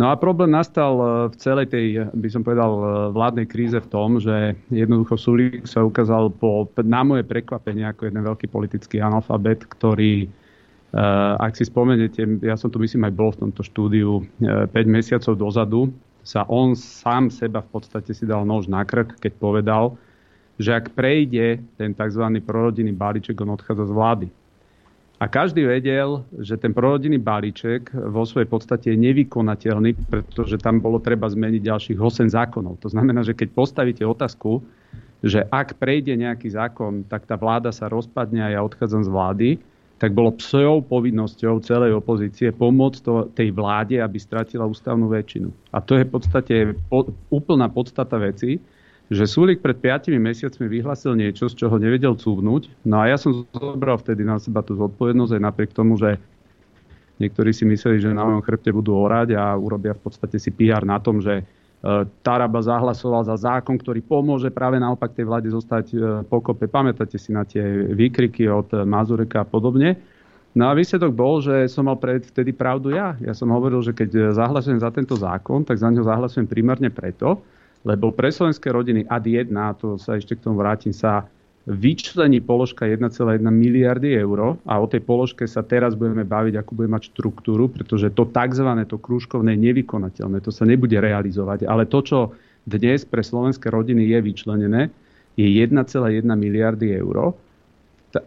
No 0.00 0.08
a 0.08 0.16
problém 0.16 0.56
nastal 0.56 0.96
e, 0.96 1.04
v 1.28 1.36
celej 1.36 1.68
tej, 1.68 2.08
by 2.16 2.28
som 2.32 2.40
povedal, 2.40 2.72
vládnej 3.12 3.44
kríze 3.44 3.76
v 3.76 3.90
tom, 3.92 4.16
že 4.16 4.56
jednoducho 4.72 5.20
Sulík 5.20 5.68
sa 5.68 5.84
ukázal 5.84 6.32
po, 6.32 6.64
na 6.80 7.04
moje 7.04 7.28
prekvapenie 7.28 7.84
ako 7.92 8.08
jeden 8.08 8.24
veľký 8.24 8.48
politický 8.48 9.04
analfabet, 9.04 9.68
ktorý, 9.68 10.32
ak 11.36 11.60
si 11.60 11.68
spomeniete, 11.68 12.24
ja 12.40 12.56
som 12.56 12.72
tu 12.72 12.80
myslím 12.80 13.04
aj 13.04 13.14
bol 13.14 13.30
v 13.36 13.46
tomto 13.46 13.62
štúdiu 13.62 14.24
5 14.42 14.74
mesiacov 14.88 15.36
dozadu, 15.36 15.92
sa 16.24 16.44
on 16.48 16.76
sám 16.76 17.32
seba 17.32 17.64
v 17.64 17.70
podstate 17.72 18.12
si 18.12 18.24
dal 18.28 18.44
nož 18.44 18.68
na 18.68 18.84
krk, 18.84 19.20
keď 19.20 19.32
povedal, 19.40 19.84
že 20.60 20.76
ak 20.76 20.92
prejde 20.92 21.64
ten 21.80 21.96
tzv. 21.96 22.24
prorodinný 22.44 22.92
balíček, 22.92 23.40
on 23.40 23.56
odchádza 23.56 23.88
z 23.88 23.96
vlády. 23.96 24.28
A 25.20 25.28
každý 25.28 25.68
vedel, 25.68 26.24
že 26.40 26.56
ten 26.56 26.72
prorodinný 26.72 27.20
balíček 27.20 27.92
vo 27.92 28.24
svojej 28.24 28.48
podstate 28.48 28.92
je 28.92 29.04
nevykonateľný, 29.04 29.92
pretože 30.08 30.56
tam 30.56 30.80
bolo 30.80 30.96
treba 30.96 31.28
zmeniť 31.28 31.60
ďalších 31.60 31.98
8 32.00 32.32
zákonov. 32.32 32.80
To 32.80 32.88
znamená, 32.88 33.20
že 33.20 33.36
keď 33.36 33.52
postavíte 33.52 34.00
otázku, 34.00 34.64
že 35.20 35.44
ak 35.52 35.76
prejde 35.76 36.16
nejaký 36.16 36.48
zákon, 36.56 37.04
tak 37.04 37.28
tá 37.28 37.36
vláda 37.36 37.68
sa 37.68 37.92
rozpadne 37.92 38.40
a 38.40 38.52
ja 38.56 38.60
odchádzam 38.64 39.04
z 39.04 39.12
vlády, 39.12 39.48
tak 40.00 40.16
bolo 40.16 40.32
psojou 40.32 40.80
povinnosťou 40.80 41.60
celej 41.60 41.92
opozície 41.92 42.48
pomôcť 42.56 43.00
to, 43.04 43.28
tej 43.36 43.52
vláde, 43.52 44.00
aby 44.00 44.16
stratila 44.16 44.64
ústavnú 44.64 45.12
väčšinu. 45.12 45.52
A 45.76 45.84
to 45.84 46.00
je 46.00 46.08
v 46.08 46.10
podstate 46.10 46.54
po, 46.88 47.12
úplná 47.28 47.68
podstata 47.68 48.16
veci, 48.16 48.56
že 49.12 49.28
Súlik 49.28 49.60
pred 49.60 49.76
5 49.76 50.08
mesiacmi 50.16 50.72
vyhlasil 50.72 51.12
niečo, 51.20 51.52
z 51.52 51.54
čoho 51.60 51.76
nevedel 51.76 52.16
cúvnuť. 52.16 52.88
No 52.88 53.04
a 53.04 53.12
ja 53.12 53.20
som 53.20 53.44
zobral 53.52 54.00
vtedy 54.00 54.24
na 54.24 54.40
seba 54.40 54.64
tú 54.64 54.72
zodpovednosť 54.80 55.36
aj 55.36 55.42
napriek 55.44 55.70
tomu, 55.76 56.00
že 56.00 56.16
niektorí 57.20 57.52
si 57.52 57.68
mysleli, 57.68 58.00
že 58.00 58.16
na 58.16 58.24
mojom 58.24 58.40
chrbte 58.40 58.72
budú 58.72 58.96
orať 58.96 59.36
a 59.36 59.52
urobia 59.52 59.92
v 59.92 60.00
podstate 60.08 60.40
si 60.40 60.48
PR 60.48 60.88
na 60.88 60.96
tom, 60.96 61.20
že 61.20 61.44
Taraba 62.20 62.60
zahlasoval 62.60 63.24
za 63.24 63.40
zákon, 63.40 63.80
ktorý 63.80 64.04
pomôže 64.04 64.52
práve 64.52 64.76
naopak 64.76 65.16
tej 65.16 65.24
vláde 65.24 65.48
zostať 65.48 65.86
e, 65.88 65.96
pokope. 66.28 66.68
Pamätáte 66.68 67.16
si 67.16 67.32
na 67.32 67.40
tie 67.48 67.64
výkriky 67.96 68.44
od 68.52 68.84
Mazureka 68.84 69.40
a 69.40 69.48
podobne. 69.48 69.96
No 70.52 70.68
a 70.68 70.76
výsledok 70.76 71.16
bol, 71.16 71.40
že 71.40 71.72
som 71.72 71.88
mal 71.88 71.96
pred, 71.96 72.20
vtedy 72.20 72.52
pravdu 72.52 72.92
ja. 72.92 73.16
Ja 73.24 73.32
som 73.32 73.48
hovoril, 73.48 73.80
že 73.80 73.96
keď 73.96 74.36
zahlasujem 74.36 74.76
za 74.76 74.92
tento 74.92 75.16
zákon, 75.16 75.64
tak 75.64 75.80
za 75.80 75.88
ňo 75.88 76.04
zahlasujem 76.04 76.44
primárne 76.44 76.92
preto, 76.92 77.40
lebo 77.80 78.12
pre 78.12 78.28
slovenské 78.28 78.68
rodiny 78.68 79.08
AD 79.08 79.48
1, 79.48 79.48
a 79.56 79.72
to 79.72 79.96
sa 79.96 80.20
ešte 80.20 80.36
k 80.36 80.44
tomu 80.44 80.60
vrátim, 80.60 80.92
sa 80.92 81.24
vyčlení 81.68 82.40
položka 82.40 82.88
1,1 82.88 83.44
miliardy 83.52 84.16
eur 84.16 84.56
a 84.64 84.74
o 84.80 84.86
tej 84.88 85.04
položke 85.04 85.44
sa 85.44 85.60
teraz 85.60 85.92
budeme 85.92 86.24
baviť, 86.24 86.56
ako 86.56 86.72
bude 86.72 86.88
mať 86.88 87.12
štruktúru, 87.12 87.68
pretože 87.68 88.08
to 88.16 88.24
tzv. 88.24 88.68
to 88.88 88.96
krúžkovné 88.96 89.52
je 89.56 89.64
nevykonateľné, 89.68 90.40
to 90.40 90.48
sa 90.48 90.64
nebude 90.64 90.96
realizovať. 90.96 91.68
Ale 91.68 91.84
to, 91.84 92.00
čo 92.00 92.18
dnes 92.64 93.04
pre 93.04 93.20
slovenské 93.20 93.68
rodiny 93.68 94.08
je 94.08 94.18
vyčlenené, 94.24 94.82
je 95.36 95.46
1,1 95.46 95.76
miliardy 96.24 96.96
eur. 96.96 97.36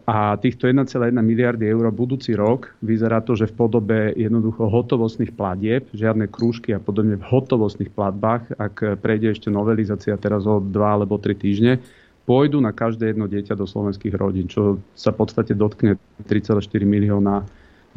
A 0.08 0.40
týchto 0.40 0.64
1,1 0.64 1.12
miliardy 1.20 1.68
eur 1.68 1.92
budúci 1.92 2.32
rok 2.32 2.72
vyzerá 2.80 3.20
to, 3.20 3.36
že 3.36 3.52
v 3.52 3.68
podobe 3.68 3.98
jednoducho 4.16 4.64
hotovostných 4.64 5.36
platieb, 5.36 5.84
žiadne 5.92 6.24
krúžky 6.32 6.72
a 6.72 6.80
podobne 6.80 7.20
v 7.20 7.28
hotovostných 7.28 7.92
platbách, 7.92 8.56
ak 8.56 9.04
prejde 9.04 9.36
ešte 9.36 9.52
novelizácia 9.52 10.16
teraz 10.16 10.48
o 10.48 10.56
2 10.56 10.72
alebo 10.80 11.20
3 11.20 11.36
týždne, 11.36 11.84
pôjdu 12.24 12.60
na 12.60 12.72
každé 12.72 13.12
jedno 13.12 13.28
dieťa 13.28 13.54
do 13.56 13.68
slovenských 13.68 14.16
rodín, 14.16 14.48
čo 14.48 14.80
sa 14.96 15.12
v 15.12 15.24
podstate 15.24 15.52
dotkne 15.52 16.00
3,4 16.24 16.64
milióna 16.84 17.44
e, 17.44 17.44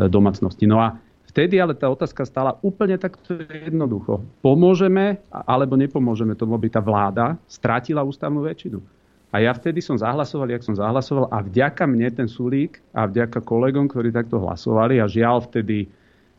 domácností. 0.08 0.68
No 0.68 0.84
a 0.84 1.00
vtedy 1.32 1.60
ale 1.60 1.76
tá 1.76 1.88
otázka 1.88 2.28
stala 2.28 2.60
úplne 2.60 3.00
takto 3.00 3.40
jednoducho. 3.48 4.20
Pomôžeme 4.44 5.24
alebo 5.32 5.80
nepomôžeme 5.80 6.36
tomu, 6.36 6.60
aby 6.60 6.68
tá 6.68 6.84
vláda 6.84 7.40
strátila 7.48 8.04
ústavnú 8.04 8.44
väčšinu. 8.44 8.84
A 9.28 9.44
ja 9.44 9.52
vtedy 9.52 9.84
som 9.84 10.00
zahlasoval, 10.00 10.48
jak 10.56 10.64
som 10.64 10.76
zahlasoval 10.76 11.28
a 11.28 11.44
vďaka 11.44 11.84
mne 11.84 12.08
ten 12.16 12.28
Sulík 12.32 12.80
a 12.96 13.04
vďaka 13.08 13.44
kolegom, 13.44 13.92
ktorí 13.92 14.16
takto 14.16 14.40
hlasovali 14.40 15.04
a 15.04 15.06
žiaľ 15.12 15.44
vtedy 15.44 15.92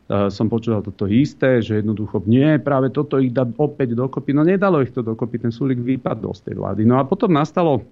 som 0.09 0.49
počúval 0.49 0.81
toto 0.81 1.05
isté, 1.05 1.61
že 1.61 1.85
jednoducho 1.85 2.25
nie, 2.25 2.57
práve 2.57 2.89
toto 2.89 3.21
ich 3.21 3.29
dá 3.29 3.45
opäť 3.45 3.93
dokopy. 3.93 4.33
No 4.33 4.41
nedalo 4.41 4.81
ich 4.81 4.89
to 4.89 5.05
dokopy, 5.05 5.37
ten 5.37 5.53
Sulik 5.53 5.77
vypadol 5.77 6.33
z 6.33 6.49
tej 6.49 6.55
vlády. 6.57 6.81
No 6.81 6.97
a 6.97 7.05
potom 7.05 7.29
nastalo, 7.29 7.85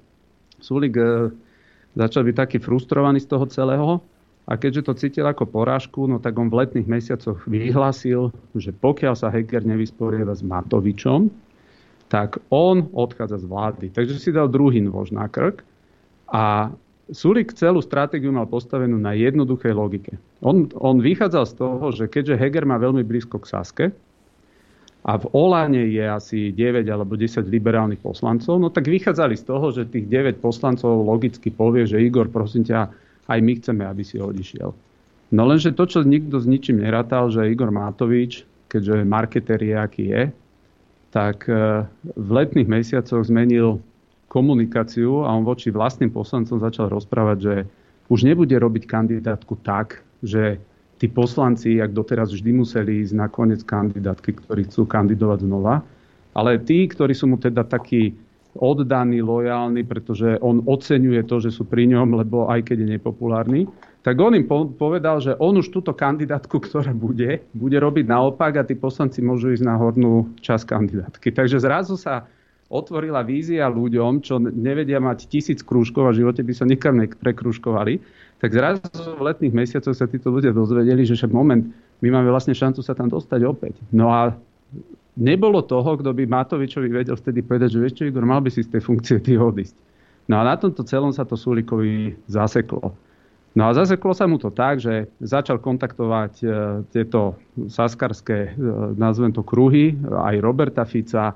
Sulik 0.57 0.97
e, 0.97 1.29
začal 1.93 2.25
byť 2.25 2.35
taký 2.41 2.57
frustrovaný 2.57 3.21
z 3.21 3.29
toho 3.29 3.45
celého 3.45 3.89
a 4.49 4.57
keďže 4.57 4.89
to 4.89 4.97
cítil 4.97 5.25
ako 5.29 5.45
porážku, 5.45 6.09
no 6.09 6.17
tak 6.17 6.33
on 6.41 6.49
v 6.49 6.65
letných 6.65 6.89
mesiacoch 6.89 7.37
vyhlásil, 7.45 8.33
že 8.57 8.73
pokiaľ 8.73 9.13
sa 9.13 9.29
Heger 9.29 9.61
nevysporieva 9.61 10.33
s 10.33 10.41
Matovičom, 10.41 11.29
tak 12.09 12.41
on 12.49 12.89
odchádza 12.97 13.43
z 13.43 13.45
vlády. 13.45 13.85
Takže 13.93 14.17
si 14.17 14.33
dal 14.33 14.49
druhý 14.49 14.81
nôž 14.81 15.13
na 15.13 15.29
krk 15.29 15.61
a 16.33 16.73
Sulik 17.07 17.55
celú 17.55 17.79
stratégiu 17.79 18.35
mal 18.35 18.51
postavenú 18.51 18.99
na 18.99 19.15
jednoduchej 19.15 19.71
logike. 19.71 20.19
On, 20.43 20.67
on 20.75 20.99
vychádzal 20.99 21.45
z 21.47 21.53
toho, 21.55 21.85
že 21.95 22.05
keďže 22.11 22.35
Heger 22.35 22.67
má 22.67 22.75
veľmi 22.75 23.03
blízko 23.07 23.39
k 23.39 23.49
Saske 23.49 23.85
a 25.07 25.15
v 25.15 25.25
Olane 25.31 25.87
je 25.87 26.03
asi 26.03 26.51
9 26.51 26.83
alebo 26.91 27.15
10 27.15 27.47
liberálnych 27.47 28.03
poslancov, 28.03 28.59
no 28.59 28.67
tak 28.67 28.91
vychádzali 28.91 29.39
z 29.39 29.43
toho, 29.47 29.71
že 29.71 29.87
tých 29.87 30.03
9 30.11 30.43
poslancov 30.43 31.07
logicky 31.07 31.47
povie, 31.47 31.87
že 31.87 32.03
Igor, 32.03 32.27
prosím 32.27 32.67
ťa, 32.67 32.91
aj 33.31 33.39
my 33.39 33.53
chceme, 33.55 33.83
aby 33.87 34.03
si 34.03 34.19
odišiel. 34.19 34.75
No 35.31 35.41
lenže 35.47 35.75
to, 35.75 35.87
čo 35.87 36.03
nikto 36.03 36.39
s 36.39 36.47
ničím 36.47 36.83
nerátal, 36.83 37.31
že 37.31 37.47
Igor 37.47 37.71
Matovič, 37.71 38.43
keďže 38.67 39.07
marketer 39.07 39.59
je, 39.63 39.75
aký 39.75 40.03
je, 40.11 40.23
tak 41.11 41.47
e, 41.47 41.83
v 42.15 42.29
letných 42.31 42.67
mesiacoch 42.67 43.27
zmenil 43.27 43.79
komunikáciu 44.27 45.23
a 45.23 45.31
on 45.31 45.47
voči 45.47 45.71
vlastným 45.71 46.11
poslancom 46.11 46.59
začal 46.59 46.91
rozprávať, 46.91 47.37
že 47.39 47.53
už 48.07 48.23
nebude 48.23 48.55
robiť 48.55 48.83
kandidátku 48.87 49.59
tak, 49.63 50.03
že 50.23 50.59
tí 50.99 51.07
poslanci, 51.07 51.77
ak 51.79 51.93
doteraz 51.93 52.33
vždy 52.33 52.51
museli 52.55 53.03
ísť 53.05 53.13
na 53.15 53.27
koniec 53.27 53.61
kandidátky, 53.63 54.43
ktorí 54.43 54.61
chcú 54.67 54.87
kandidovať 54.87 55.39
znova. 55.45 55.83
Ale 56.37 56.61
tí, 56.61 56.85
ktorí 56.85 57.17
sú 57.17 57.33
mu 57.33 57.37
teda 57.41 57.65
takí 57.65 58.13
oddaní, 58.57 59.21
lojálni, 59.21 59.85
pretože 59.85 60.41
on 60.41 60.65
oceňuje 60.65 61.21
to, 61.29 61.37
že 61.37 61.53
sú 61.53 61.65
pri 61.65 61.85
ňom, 61.93 62.17
lebo 62.17 62.49
aj 62.49 62.73
keď 62.73 62.77
je 62.83 62.87
nepopulárny, 62.97 63.61
tak 64.01 64.17
on 64.17 64.33
im 64.33 64.47
povedal, 64.79 65.19
že 65.19 65.35
on 65.37 65.59
už 65.59 65.69
túto 65.69 65.91
kandidátku, 65.91 66.63
ktorá 66.63 66.95
bude, 66.95 67.43
bude 67.53 67.77
robiť 67.77 68.05
naopak 68.07 68.55
a 68.57 68.63
tí 68.65 68.73
poslanci 68.73 69.19
môžu 69.21 69.53
ísť 69.53 69.67
na 69.67 69.75
hornú 69.77 70.31
časť 70.41 70.63
kandidátky. 70.63 71.29
Takže 71.35 71.61
zrazu 71.61 71.99
sa 71.99 72.25
otvorila 72.67 73.23
vízia 73.23 73.71
ľuďom, 73.71 74.19
čo 74.19 74.39
nevedia 74.39 74.99
mať 74.99 75.31
tisíc 75.31 75.63
krúžkov 75.63 76.11
a 76.11 76.11
v 76.11 76.23
živote 76.23 76.43
by 76.43 76.53
sa 76.53 76.67
nikam 76.67 76.99
neprekrúžkovali, 76.99 78.03
tak 78.43 78.51
zrazu 78.51 79.17
v 79.17 79.23
letných 79.23 79.55
mesiacoch 79.55 79.95
sa 79.95 80.05
títo 80.05 80.29
ľudia 80.29 80.51
dozvedeli, 80.51 81.07
že 81.07 81.15
však 81.15 81.31
moment, 81.31 81.63
my 82.03 82.07
máme 82.11 82.29
vlastne 82.29 82.53
šancu 82.53 82.83
sa 82.83 82.93
tam 82.93 83.07
dostať 83.07 83.41
opäť. 83.47 83.79
No 83.89 84.11
a 84.11 84.35
nebolo 85.17 85.63
toho, 85.63 85.97
kto 85.97 86.11
by 86.11 86.27
Matovičovi 86.27 86.91
vedel 86.91 87.15
vtedy 87.15 87.41
povedať, 87.41 87.79
že 87.79 87.81
vieš 87.81 87.95
čo, 87.97 88.03
Igor, 88.05 88.27
mal 88.27 88.43
by 88.43 88.51
si 88.51 88.61
z 88.61 88.77
tej 88.77 88.81
funkcie 88.83 89.17
ty 89.23 89.39
odísť. 89.39 89.73
No 90.27 90.43
a 90.43 90.43
na 90.43 90.59
tomto 90.59 90.83
celom 90.83 91.15
sa 91.15 91.23
to 91.23 91.39
Sulikovi 91.39 92.13
zaseklo. 92.27 92.91
No 93.57 93.63
a 93.65 93.73
zaseklo 93.73 94.13
sa 94.13 94.29
mu 94.29 94.37
to 94.37 94.53
tak, 94.53 94.77
že 94.77 95.09
začal 95.17 95.57
kontaktovať 95.57 96.33
e, 96.43 96.47
tieto 96.93 97.39
saskarské, 97.57 98.53
e, 98.53 98.59
nazvem 98.93 99.33
to 99.33 99.41
kruhy, 99.41 99.97
aj 100.05 100.35
Roberta 100.45 100.85
Fica 100.85 101.33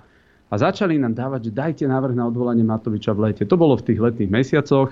a 0.52 0.60
začali 0.60 1.00
nám 1.00 1.16
dávať, 1.16 1.48
že 1.48 1.52
dajte 1.56 1.84
návrh 1.88 2.12
na 2.12 2.28
odvolanie 2.28 2.68
Matoviča 2.68 3.16
v 3.16 3.32
lete. 3.32 3.48
To 3.48 3.56
bolo 3.56 3.80
v 3.80 3.88
tých 3.88 4.04
letných 4.04 4.28
mesiacoch. 4.28 4.92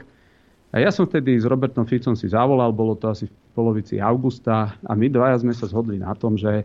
A 0.72 0.80
ja 0.80 0.88
som 0.88 1.04
vtedy 1.04 1.36
s 1.36 1.44
Robertom 1.44 1.84
Ficom 1.84 2.16
si 2.16 2.32
zavolal, 2.32 2.72
bolo 2.72 2.96
to 2.96 3.12
asi 3.12 3.28
v 3.28 3.34
polovici 3.58 4.00
augusta 4.00 4.72
a 4.88 4.92
my 4.96 5.12
dvaja 5.12 5.44
sme 5.44 5.51
sa 5.51 5.68
zhodli 5.68 5.98
na 5.98 6.13
tom, 6.13 6.38
že 6.38 6.62
e, 6.62 6.63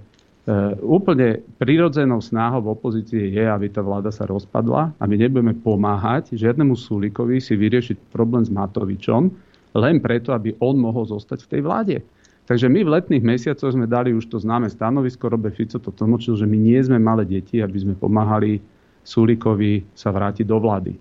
úplne 0.84 1.40
prirodzenou 1.56 2.20
snahou 2.20 2.60
v 2.60 2.72
opozícii 2.76 3.32
je, 3.32 3.44
aby 3.48 3.72
tá 3.72 3.80
vláda 3.80 4.12
sa 4.12 4.28
rozpadla 4.28 4.92
a 4.92 5.02
my 5.08 5.16
nebudeme 5.16 5.56
pomáhať 5.56 6.36
žiadnemu 6.36 6.76
Sulikovi 6.76 7.40
si 7.40 7.56
vyriešiť 7.56 8.12
problém 8.12 8.44
s 8.44 8.52
Matovičom, 8.52 9.32
len 9.74 9.96
preto, 10.04 10.36
aby 10.36 10.52
on 10.60 10.76
mohol 10.76 11.08
zostať 11.08 11.48
v 11.48 11.50
tej 11.50 11.60
vláde. 11.64 11.96
Takže 12.44 12.68
my 12.68 12.84
v 12.84 12.92
letných 13.00 13.24
mesiacoch 13.24 13.72
sme 13.72 13.88
dali 13.88 14.12
už 14.12 14.28
to 14.28 14.36
známe 14.36 14.68
stanovisko, 14.68 15.32
Robert 15.32 15.56
Fico 15.56 15.80
to 15.80 15.88
tlmočil, 15.88 16.36
že 16.36 16.44
my 16.44 16.60
nie 16.60 16.76
sme 16.76 17.00
malé 17.00 17.24
deti, 17.24 17.64
aby 17.64 17.80
sme 17.80 17.96
pomáhali 17.96 18.60
Sulikovi 19.04 19.84
sa 19.92 20.10
vrátiť 20.10 20.48
do 20.48 20.58
vlády. 20.58 20.92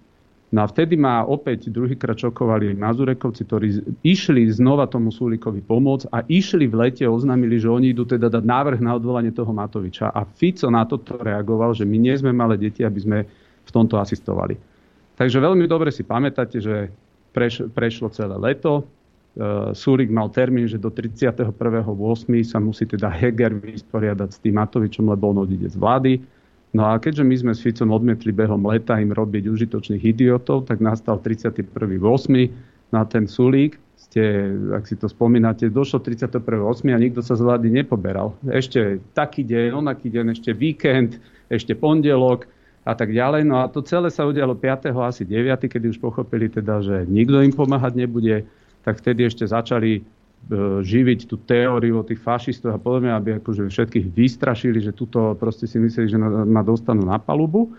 No 0.54 0.62
a 0.62 0.70
vtedy 0.70 0.94
ma 0.94 1.26
opäť 1.26 1.74
druhýkrát 1.74 2.14
šokovali 2.14 2.78
Mazurekovci, 2.78 3.42
ktorí 3.42 3.68
išli 4.06 4.46
znova 4.54 4.86
tomu 4.86 5.10
Súlikovi 5.10 5.66
pomôcť 5.66 6.14
a 6.14 6.22
išli 6.30 6.70
v 6.70 6.78
lete, 6.78 7.10
oznámili, 7.10 7.58
že 7.58 7.74
oni 7.74 7.90
idú 7.90 8.06
teda 8.06 8.30
dať 8.30 8.46
návrh 8.46 8.80
na 8.86 8.94
odvolanie 8.94 9.34
toho 9.34 9.50
Matoviča. 9.50 10.14
A 10.14 10.22
Fico 10.30 10.70
na 10.70 10.86
toto 10.86 11.18
reagoval, 11.18 11.74
že 11.74 11.90
my 11.90 11.98
nie 11.98 12.14
sme 12.14 12.30
malé 12.30 12.62
deti, 12.62 12.86
aby 12.86 13.00
sme 13.02 13.20
v 13.66 13.72
tomto 13.74 13.98
asistovali. 13.98 14.54
Takže 15.18 15.42
veľmi 15.42 15.66
dobre 15.66 15.90
si 15.90 16.06
pamätáte, 16.06 16.62
že 16.62 16.94
preš, 17.34 17.66
prešlo 17.74 18.14
celé 18.14 18.38
leto. 18.38 18.86
E, 19.34 19.74
Súlik 19.74 20.14
mal 20.14 20.30
termín, 20.30 20.70
že 20.70 20.78
do 20.78 20.94
31.8. 20.94 21.50
sa 22.46 22.62
musí 22.62 22.86
teda 22.86 23.10
Heger 23.10 23.58
vysporiadať 23.58 24.30
s 24.30 24.38
tým 24.38 24.62
Matovičom, 24.62 25.10
lebo 25.10 25.34
on 25.34 25.50
odíde 25.50 25.66
z 25.66 25.82
vlády. 25.82 26.22
No 26.74 26.90
a 26.90 26.98
keďže 26.98 27.22
my 27.22 27.36
sme 27.38 27.54
s 27.54 27.62
Ficom 27.62 27.94
odmietli 27.94 28.34
behom 28.34 28.66
leta 28.66 28.98
im 28.98 29.14
robiť 29.14 29.46
užitočných 29.46 30.02
idiotov, 30.10 30.66
tak 30.66 30.82
nastal 30.82 31.22
31.8. 31.22 31.70
na 32.90 33.02
ten 33.06 33.30
Sulík. 33.30 33.78
Ste, 33.94 34.52
ak 34.74 34.90
si 34.90 34.98
to 34.98 35.06
spomínate, 35.06 35.70
došlo 35.70 36.02
31.8. 36.02 36.42
a 36.90 36.98
nikto 36.98 37.22
sa 37.22 37.38
z 37.38 37.46
vlády 37.46 37.70
nepoberal. 37.70 38.34
Ešte 38.50 38.98
taký 39.14 39.46
deň, 39.46 39.86
onaký 39.86 40.10
deň, 40.10 40.34
ešte 40.34 40.50
víkend, 40.58 41.22
ešte 41.46 41.78
pondelok 41.78 42.50
a 42.90 42.98
tak 42.98 43.14
ďalej. 43.14 43.46
No 43.46 43.62
a 43.62 43.70
to 43.70 43.86
celé 43.86 44.10
sa 44.10 44.26
udialo 44.26 44.58
5. 44.58 44.98
asi 44.98 45.30
9., 45.30 45.70
kedy 45.70 45.94
už 45.94 46.02
pochopili 46.02 46.50
teda, 46.50 46.82
že 46.82 47.06
nikto 47.06 47.38
im 47.46 47.54
pomáhať 47.54 48.02
nebude, 48.02 48.50
tak 48.82 48.98
vtedy 48.98 49.30
ešte 49.30 49.46
začali 49.46 50.02
živiť 50.84 51.20
tú 51.32 51.40
teóriu 51.40 52.04
o 52.04 52.08
tých 52.08 52.20
fašistov 52.20 52.76
a 52.76 52.80
podobne, 52.82 53.16
aby 53.16 53.40
akože 53.40 53.72
všetkých 53.72 54.12
vystrašili, 54.12 54.84
že 54.84 54.92
tuto 54.92 55.40
proste 55.40 55.66
si 55.70 55.80
mysleli, 55.80 56.12
že 56.12 56.20
ma 56.20 56.60
dostanú 56.60 57.08
na 57.08 57.16
palubu. 57.16 57.72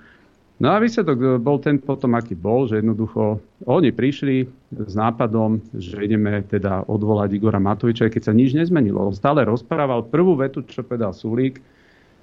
No 0.62 0.70
a 0.70 0.78
výsledok 0.78 1.18
e, 1.18 1.26
bol 1.42 1.58
ten 1.58 1.82
potom, 1.82 2.14
aký 2.14 2.38
bol, 2.38 2.70
že 2.70 2.78
jednoducho 2.78 3.42
oni 3.66 3.90
prišli 3.90 4.46
s 4.70 4.94
nápadom, 4.94 5.58
že 5.74 5.98
ideme 5.98 6.46
teda 6.46 6.86
odvolať 6.86 7.34
Igora 7.34 7.58
Matoviča, 7.58 8.06
keď 8.06 8.30
sa 8.30 8.32
nič 8.32 8.54
nezmenilo. 8.54 9.02
On 9.02 9.10
stále 9.10 9.42
rozprával 9.42 10.06
prvú 10.06 10.38
vetu, 10.38 10.62
čo 10.62 10.86
povedal 10.86 11.10
Sulík, 11.10 11.58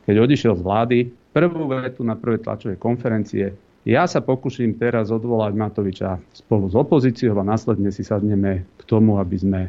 keď 0.07 0.15
odišiel 0.23 0.53
z 0.55 0.63
vlády, 0.63 0.97
prvú 1.35 1.67
vetu 1.75 2.07
na 2.07 2.15
prvej 2.15 2.47
tlačovej 2.47 2.79
konferencie. 2.79 3.51
Ja 3.83 4.07
sa 4.07 4.23
pokúšim 4.23 4.79
teraz 4.79 5.11
odvolať 5.11 5.51
Matoviča 5.57 6.21
spolu 6.31 6.71
s 6.71 6.75
opozíciou 6.77 7.35
a 7.35 7.43
následne 7.43 7.91
si 7.91 8.05
sadneme 8.05 8.63
k 8.79 8.81
tomu, 8.87 9.19
aby 9.19 9.35
sme 9.35 9.61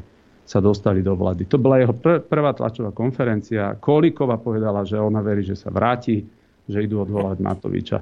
sa 0.42 0.58
dostali 0.58 1.00
do 1.00 1.14
vlády. 1.14 1.46
To 1.48 1.56
bola 1.56 1.78
jeho 1.78 1.94
pr- 1.94 2.22
prvá 2.22 2.52
tlačová 2.52 2.90
konferencia. 2.90 3.78
Kolíková 3.78 4.36
povedala, 4.42 4.82
že 4.82 4.98
ona 4.98 5.22
verí, 5.22 5.46
že 5.46 5.54
sa 5.54 5.70
vráti, 5.70 6.26
že 6.66 6.82
idú 6.82 7.02
odvolať 7.02 7.38
Matoviča. 7.38 7.98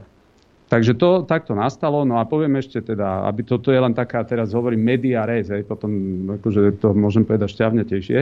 Takže 0.70 0.94
to 0.94 1.26
takto 1.26 1.52
nastalo. 1.52 2.06
No 2.06 2.22
a 2.22 2.24
poviem 2.24 2.62
ešte 2.62 2.78
teda, 2.78 3.26
aby 3.26 3.42
toto 3.42 3.74
je 3.74 3.80
len 3.82 3.90
taká, 3.90 4.22
teraz 4.22 4.54
hovorím 4.54 4.86
media 4.86 5.26
res, 5.26 5.50
aj 5.50 5.66
potom 5.66 5.90
akože 6.38 6.78
to 6.78 6.94
môžem 6.94 7.26
povedať 7.26 7.58
šťavnetejšie. 7.58 8.18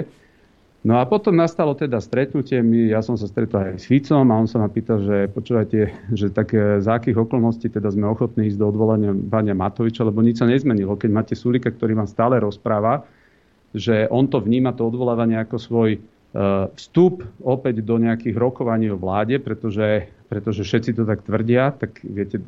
No 0.87 1.03
a 1.03 1.05
potom 1.11 1.35
nastalo 1.35 1.75
teda 1.75 1.99
stretnutie, 1.99 2.63
my, 2.63 2.95
ja 2.95 3.03
som 3.03 3.19
sa 3.19 3.27
stretol 3.27 3.75
aj 3.75 3.83
s 3.83 3.91
Ficom 3.91 4.31
a 4.31 4.39
on 4.39 4.47
sa 4.47 4.63
ma 4.63 4.71
pýtal, 4.71 5.03
že 5.03 5.27
počúvajte, 5.35 5.79
že 6.15 6.31
tak 6.31 6.55
za 6.55 7.03
akých 7.03 7.19
okolností 7.19 7.67
teda 7.67 7.91
sme 7.91 8.07
ochotní 8.07 8.47
ísť 8.47 8.63
do 8.63 8.71
odvolania 8.71 9.11
pána 9.11 9.59
Matoviča, 9.59 10.07
lebo 10.07 10.23
nič 10.23 10.39
sa 10.39 10.47
nezmenilo. 10.47 10.95
Keď 10.95 11.11
máte 11.11 11.35
Sulika, 11.35 11.69
ktorý 11.69 11.99
vám 11.99 12.07
stále 12.07 12.39
rozpráva, 12.39 13.03
že 13.77 14.09
on 14.09 14.29
to 14.29 14.41
vníma, 14.41 14.73
to 14.73 14.89
odvolávanie 14.89 15.37
ako 15.37 15.57
svoj 15.61 15.91
e, 15.97 16.01
vstup 16.73 17.25
opäť 17.45 17.85
do 17.85 18.01
nejakých 18.01 18.37
rokovaní 18.37 18.89
o 18.89 18.97
vláde, 18.97 19.37
pretože, 19.41 20.09
pretože 20.29 20.65
všetci 20.65 20.97
to 20.97 21.05
tak 21.05 21.25
tvrdia, 21.25 21.77
tak 21.77 22.01
viete, 22.01 22.41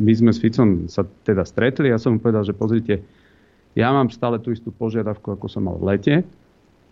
my 0.00 0.12
sme 0.16 0.32
s 0.32 0.40
Ficom 0.40 0.88
sa 0.88 1.04
teda 1.28 1.44
stretli, 1.44 1.92
ja 1.92 2.00
som 2.00 2.16
mu 2.16 2.18
povedal, 2.24 2.44
že 2.44 2.56
pozrite, 2.56 3.04
ja 3.76 3.92
mám 3.92 4.08
stále 4.08 4.40
tú 4.40 4.52
istú 4.56 4.72
požiadavku, 4.72 5.36
ako 5.36 5.46
som 5.52 5.68
mal 5.68 5.76
v 5.76 5.84
lete, 5.92 6.14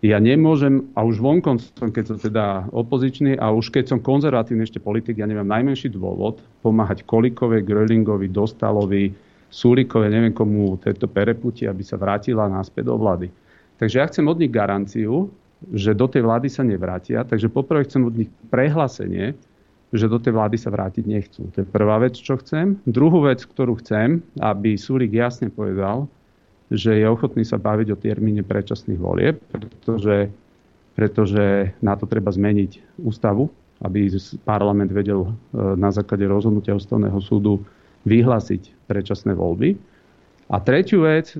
ja 0.05 0.21
nemôžem, 0.21 0.85
a 0.93 1.01
už 1.01 1.17
vonkom 1.17 1.57
som, 1.57 1.89
keď 1.89 2.03
som 2.13 2.17
teda 2.21 2.45
opozičný, 2.69 3.41
a 3.41 3.49
už 3.49 3.73
keď 3.73 3.95
som 3.95 3.99
konzervatívny 4.03 4.61
ešte 4.61 4.77
politik, 4.77 5.17
ja 5.17 5.25
nemám 5.25 5.49
najmenší 5.49 5.89
dôvod 5.89 6.45
pomáhať 6.61 7.07
Kolikovej, 7.09 7.65
Grölingovi, 7.65 8.29
Dostalovi, 8.29 9.09
Sulikovi, 9.49 10.11
neviem 10.11 10.35
komu 10.35 10.77
tejto 10.77 11.07
pereputi, 11.07 11.65
aby 11.65 11.81
sa 11.81 11.95
vrátila 11.95 12.51
náspäť 12.51 12.91
do 12.91 12.99
vlády. 12.99 13.31
Takže 13.75 13.95
ja 13.99 14.07
chcem 14.07 14.25
od 14.27 14.39
nich 14.39 14.51
garanciu, 14.51 15.31
že 15.73 15.97
do 15.97 16.07
tej 16.07 16.23
vlády 16.23 16.47
sa 16.51 16.63
nevrátia. 16.63 17.25
Takže 17.25 17.51
poprvé 17.51 17.87
chcem 17.87 18.05
od 18.05 18.15
nich 18.15 18.31
prehlásenie, 18.51 19.35
že 19.95 20.11
do 20.11 20.19
tej 20.19 20.35
vlády 20.35 20.57
sa 20.59 20.73
vrátiť 20.73 21.03
nechcú. 21.07 21.47
To 21.55 21.63
je 21.63 21.67
prvá 21.67 21.99
vec, 22.01 22.19
čo 22.19 22.35
chcem. 22.39 22.75
Druhú 22.83 23.23
vec, 23.25 23.43
ktorú 23.43 23.79
chcem, 23.79 24.19
aby 24.43 24.75
Súlik 24.75 25.15
jasne 25.15 25.47
povedal, 25.47 26.07
že 26.73 26.97
je 26.97 27.05
ochotný 27.05 27.45
sa 27.45 27.61
baviť 27.61 27.87
o 27.93 27.97
termíne 27.99 28.41
predčasných 28.41 28.99
volieb, 28.99 29.37
pretože, 29.53 30.33
pretože 30.97 31.71
na 31.79 31.93
to 31.93 32.09
treba 32.09 32.33
zmeniť 32.33 32.99
ústavu, 33.05 33.47
aby 33.85 34.09
parlament 34.43 34.89
vedel 34.89 35.29
e, 35.29 35.31
na 35.77 35.93
základe 35.93 36.25
rozhodnutia 36.25 36.73
ústavného 36.73 37.19
súdu 37.21 37.61
vyhlásiť 38.09 38.87
predčasné 38.89 39.37
voľby. 39.37 39.77
A 40.45 40.61
tretiu 40.61 41.01
vec, 41.01 41.33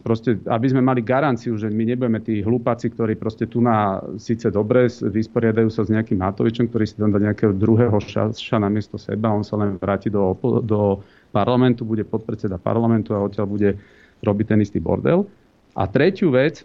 proste, 0.00 0.40
aby 0.48 0.66
sme 0.72 0.80
mali 0.80 1.04
garanciu, 1.04 1.60
že 1.60 1.68
my 1.68 1.92
nebudeme 1.92 2.24
tí 2.24 2.40
hlupáci, 2.40 2.88
ktorí 2.88 3.12
proste 3.20 3.44
tu 3.44 3.60
na 3.60 4.00
síce 4.16 4.48
dobre 4.48 4.88
vysporiadajú 4.88 5.68
sa 5.68 5.84
s 5.84 5.92
nejakým 5.92 6.16
Matovičom, 6.24 6.72
ktorý 6.72 6.84
si 6.88 6.96
tam 6.96 7.12
dá 7.12 7.20
nejakého 7.20 7.52
druhého 7.52 8.00
šaša 8.00 8.56
namiesto 8.56 8.96
seba, 8.96 9.28
on 9.28 9.44
sa 9.44 9.60
len 9.60 9.76
vráti 9.76 10.08
do, 10.08 10.32
do 10.64 11.04
parlamentu, 11.36 11.84
bude 11.84 12.00
podpredseda 12.08 12.56
parlamentu 12.56 13.12
a 13.12 13.20
odtiaľ 13.20 13.44
bude 13.44 13.76
robiť 14.24 14.46
ten 14.56 14.64
istý 14.64 14.80
bordel. 14.80 15.28
A 15.76 15.84
tretiu 15.84 16.32
vec, 16.32 16.64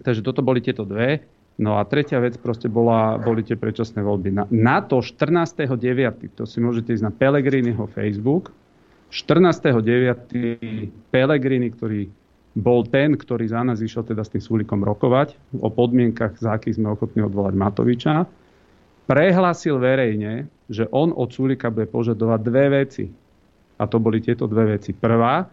takže 0.00 0.24
toto 0.24 0.40
boli 0.40 0.64
tieto 0.64 0.88
dve, 0.88 1.20
No 1.56 1.80
a 1.80 1.88
tretia 1.88 2.20
vec 2.20 2.36
proste 2.36 2.68
bola, 2.68 3.16
boli 3.16 3.40
tie 3.40 3.56
predčasné 3.56 4.04
voľby. 4.04 4.28
Na, 4.28 4.44
na 4.52 4.84
to 4.84 5.00
14.9., 5.00 6.36
to 6.36 6.44
si 6.44 6.60
môžete 6.60 6.92
ísť 6.92 7.04
na 7.08 7.08
Pelegriniho 7.08 7.80
Facebook, 7.96 8.52
14.9. 9.10 10.90
Pelegrini, 11.14 11.70
ktorý 11.70 12.10
bol 12.56 12.88
ten, 12.88 13.14
ktorý 13.14 13.52
za 13.52 13.60
nás 13.60 13.84
išiel 13.84 14.02
teda 14.02 14.24
s 14.24 14.32
tým 14.32 14.40
Súlikom 14.40 14.80
rokovať 14.80 15.36
o 15.60 15.68
podmienkach, 15.68 16.40
za 16.40 16.56
akých 16.56 16.80
sme 16.80 16.96
ochotní 16.96 17.20
odvolať 17.20 17.52
Matoviča, 17.52 18.24
prehlásil 19.04 19.76
verejne, 19.76 20.48
že 20.72 20.88
on 20.90 21.12
od 21.12 21.28
Súlika 21.30 21.68
bude 21.68 21.86
požadovať 21.86 22.40
dve 22.42 22.64
veci. 22.72 23.04
A 23.76 23.84
to 23.84 24.00
boli 24.00 24.24
tieto 24.24 24.48
dve 24.48 24.80
veci. 24.80 24.96
Prvá, 24.96 25.44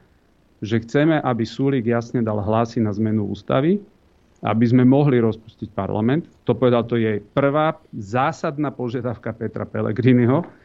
že 0.64 0.80
chceme, 0.80 1.20
aby 1.20 1.44
Súlik 1.44 1.92
jasne 1.92 2.24
dal 2.24 2.40
hlasy 2.40 2.80
na 2.80 2.96
zmenu 2.96 3.28
ústavy, 3.28 3.84
aby 4.44 4.66
sme 4.68 4.88
mohli 4.88 5.20
rozpustiť 5.20 5.76
parlament. 5.76 6.28
To 6.48 6.56
povedal, 6.56 6.88
to 6.88 6.96
je 6.96 7.20
prvá 7.36 7.76
zásadná 7.96 8.72
požiadavka 8.72 9.36
Petra 9.36 9.68
Pellegriniho. 9.68 10.63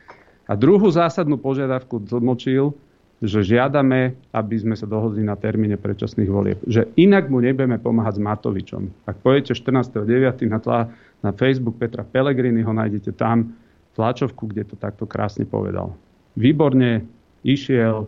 A 0.49 0.57
druhú 0.57 0.89
zásadnú 0.89 1.37
požiadavku 1.37 2.01
tlmočil, 2.09 2.73
že 3.19 3.43
žiadame, 3.43 4.15
aby 4.31 4.57
sme 4.57 4.79
sa 4.79 4.87
dohodli 4.87 5.27
na 5.27 5.35
termíne 5.35 5.75
predčasných 5.75 6.31
volieb. 6.31 6.59
Že 6.65 6.89
inak 6.97 7.29
mu 7.29 7.43
nebudeme 7.43 7.77
pomáhať 7.77 8.17
s 8.17 8.25
Matovičom. 8.25 8.83
Ak 9.05 9.21
pojete 9.21 9.53
14.9. 9.53 10.47
na, 10.49 10.59
tla, 10.63 10.89
na 11.21 11.31
Facebook 11.35 11.77
Petra 11.83 12.07
Pellegriniho, 12.07 12.71
nájdete 12.71 13.13
tam 13.19 13.53
tlačovku, 13.99 14.55
kde 14.55 14.73
to 14.73 14.75
takto 14.79 15.05
krásne 15.05 15.45
povedal. 15.45 15.93
Výborne 16.39 17.03
išiel 17.43 18.07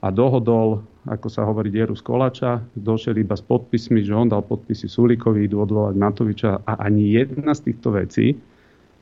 a 0.00 0.08
dohodol 0.08 0.80
ako 1.08 1.28
sa 1.32 1.48
hovorí, 1.48 1.72
dieru 1.72 1.96
z 1.96 2.04
kolača, 2.04 2.60
došiel 2.76 3.16
iba 3.16 3.32
s 3.32 3.40
podpismi, 3.40 4.04
že 4.04 4.12
on 4.12 4.28
dal 4.28 4.44
podpisy 4.44 4.86
Sulíkovi, 4.92 5.48
idú 5.48 5.64
odvolať 5.64 5.94
Matoviča 5.96 6.50
a 6.68 6.72
ani 6.84 7.16
jedna 7.16 7.56
z 7.56 7.72
týchto 7.72 7.96
vecí 7.96 8.36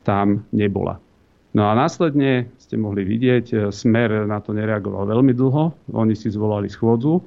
tam 0.07 0.47
nebola. 0.55 1.03
No 1.51 1.67
a 1.67 1.75
následne 1.75 2.47
ste 2.67 2.75
mohli 2.75 3.07
vidieť, 3.07 3.47
e, 3.55 3.57
Smer 3.71 4.27
na 4.27 4.43
to 4.43 4.51
nereagoval 4.51 5.07
veľmi 5.07 5.31
dlho, 5.31 5.95
oni 5.95 6.19
si 6.19 6.27
zvolali 6.35 6.67
schôdzu 6.67 7.23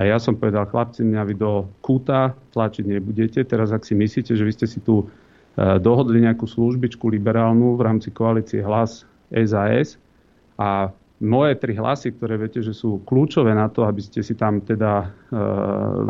a 0.00 0.08
ja 0.08 0.16
som 0.16 0.32
povedal, 0.32 0.64
chlapci, 0.64 1.04
mňa 1.04 1.22
vy 1.28 1.34
do 1.36 1.68
kúta 1.84 2.32
tlačiť 2.56 2.88
nebudete. 2.88 3.44
Teraz 3.44 3.68
ak 3.68 3.84
si 3.84 3.92
myslíte, 3.92 4.32
že 4.32 4.40
vy 4.48 4.52
ste 4.56 4.64
si 4.64 4.80
tu 4.80 5.04
e, 5.04 5.06
dohodli 5.76 6.24
nejakú 6.24 6.48
službičku 6.48 7.04
liberálnu 7.12 7.76
v 7.76 7.84
rámci 7.84 8.08
koalície 8.08 8.64
hlas 8.64 9.04
SAS 9.28 10.00
a 10.56 10.88
moje 11.20 11.52
tri 11.60 11.76
hlasy, 11.76 12.16
ktoré 12.16 12.40
viete, 12.40 12.64
že 12.64 12.72
sú 12.72 13.04
kľúčové 13.04 13.52
na 13.52 13.68
to, 13.68 13.84
aby 13.84 14.00
ste 14.00 14.24
si 14.24 14.32
tam 14.32 14.64
teda 14.64 15.04
e, 15.04 15.08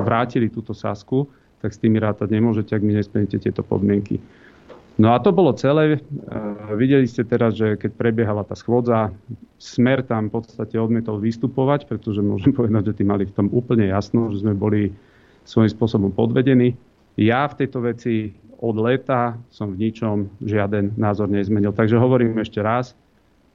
vrátili 0.07 0.47
túto 0.55 0.71
sasku, 0.71 1.27
tak 1.59 1.75
s 1.75 1.83
tými 1.83 1.99
rátať 1.99 2.31
nemôžete, 2.31 2.79
ak 2.79 2.87
mi 2.87 2.95
nesplníte 2.95 3.43
tieto 3.43 3.67
podmienky. 3.67 4.23
No 4.99 5.15
a 5.15 5.23
to 5.23 5.31
bolo 5.31 5.55
celé. 5.55 5.97
E, 5.97 5.99
videli 6.75 7.07
ste 7.07 7.23
teraz, 7.23 7.55
že 7.57 7.79
keď 7.79 7.91
prebiehala 7.95 8.43
tá 8.43 8.59
schôdza, 8.59 9.15
Smer 9.61 10.01
tam 10.01 10.33
v 10.33 10.41
podstate 10.41 10.81
odmietol 10.81 11.21
vystupovať, 11.21 11.85
pretože 11.85 12.25
môžem 12.25 12.51
povedať, 12.59 12.93
že 12.93 12.97
tí 13.01 13.05
mali 13.05 13.29
v 13.29 13.35
tom 13.37 13.47
úplne 13.53 13.93
jasno, 13.93 14.33
že 14.33 14.41
sme 14.41 14.57
boli 14.57 14.91
svojím 15.45 15.71
spôsobom 15.71 16.11
podvedení. 16.13 16.75
Ja 17.21 17.45
v 17.45 17.65
tejto 17.65 17.85
veci 17.85 18.33
od 18.61 18.77
leta 18.77 19.41
som 19.49 19.73
v 19.73 19.89
ničom 19.89 20.29
žiaden 20.45 20.97
názor 21.01 21.33
nezmenil. 21.33 21.73
Takže 21.73 21.97
hovorím 21.97 22.37
ešte 22.41 22.61
raz, 22.61 22.93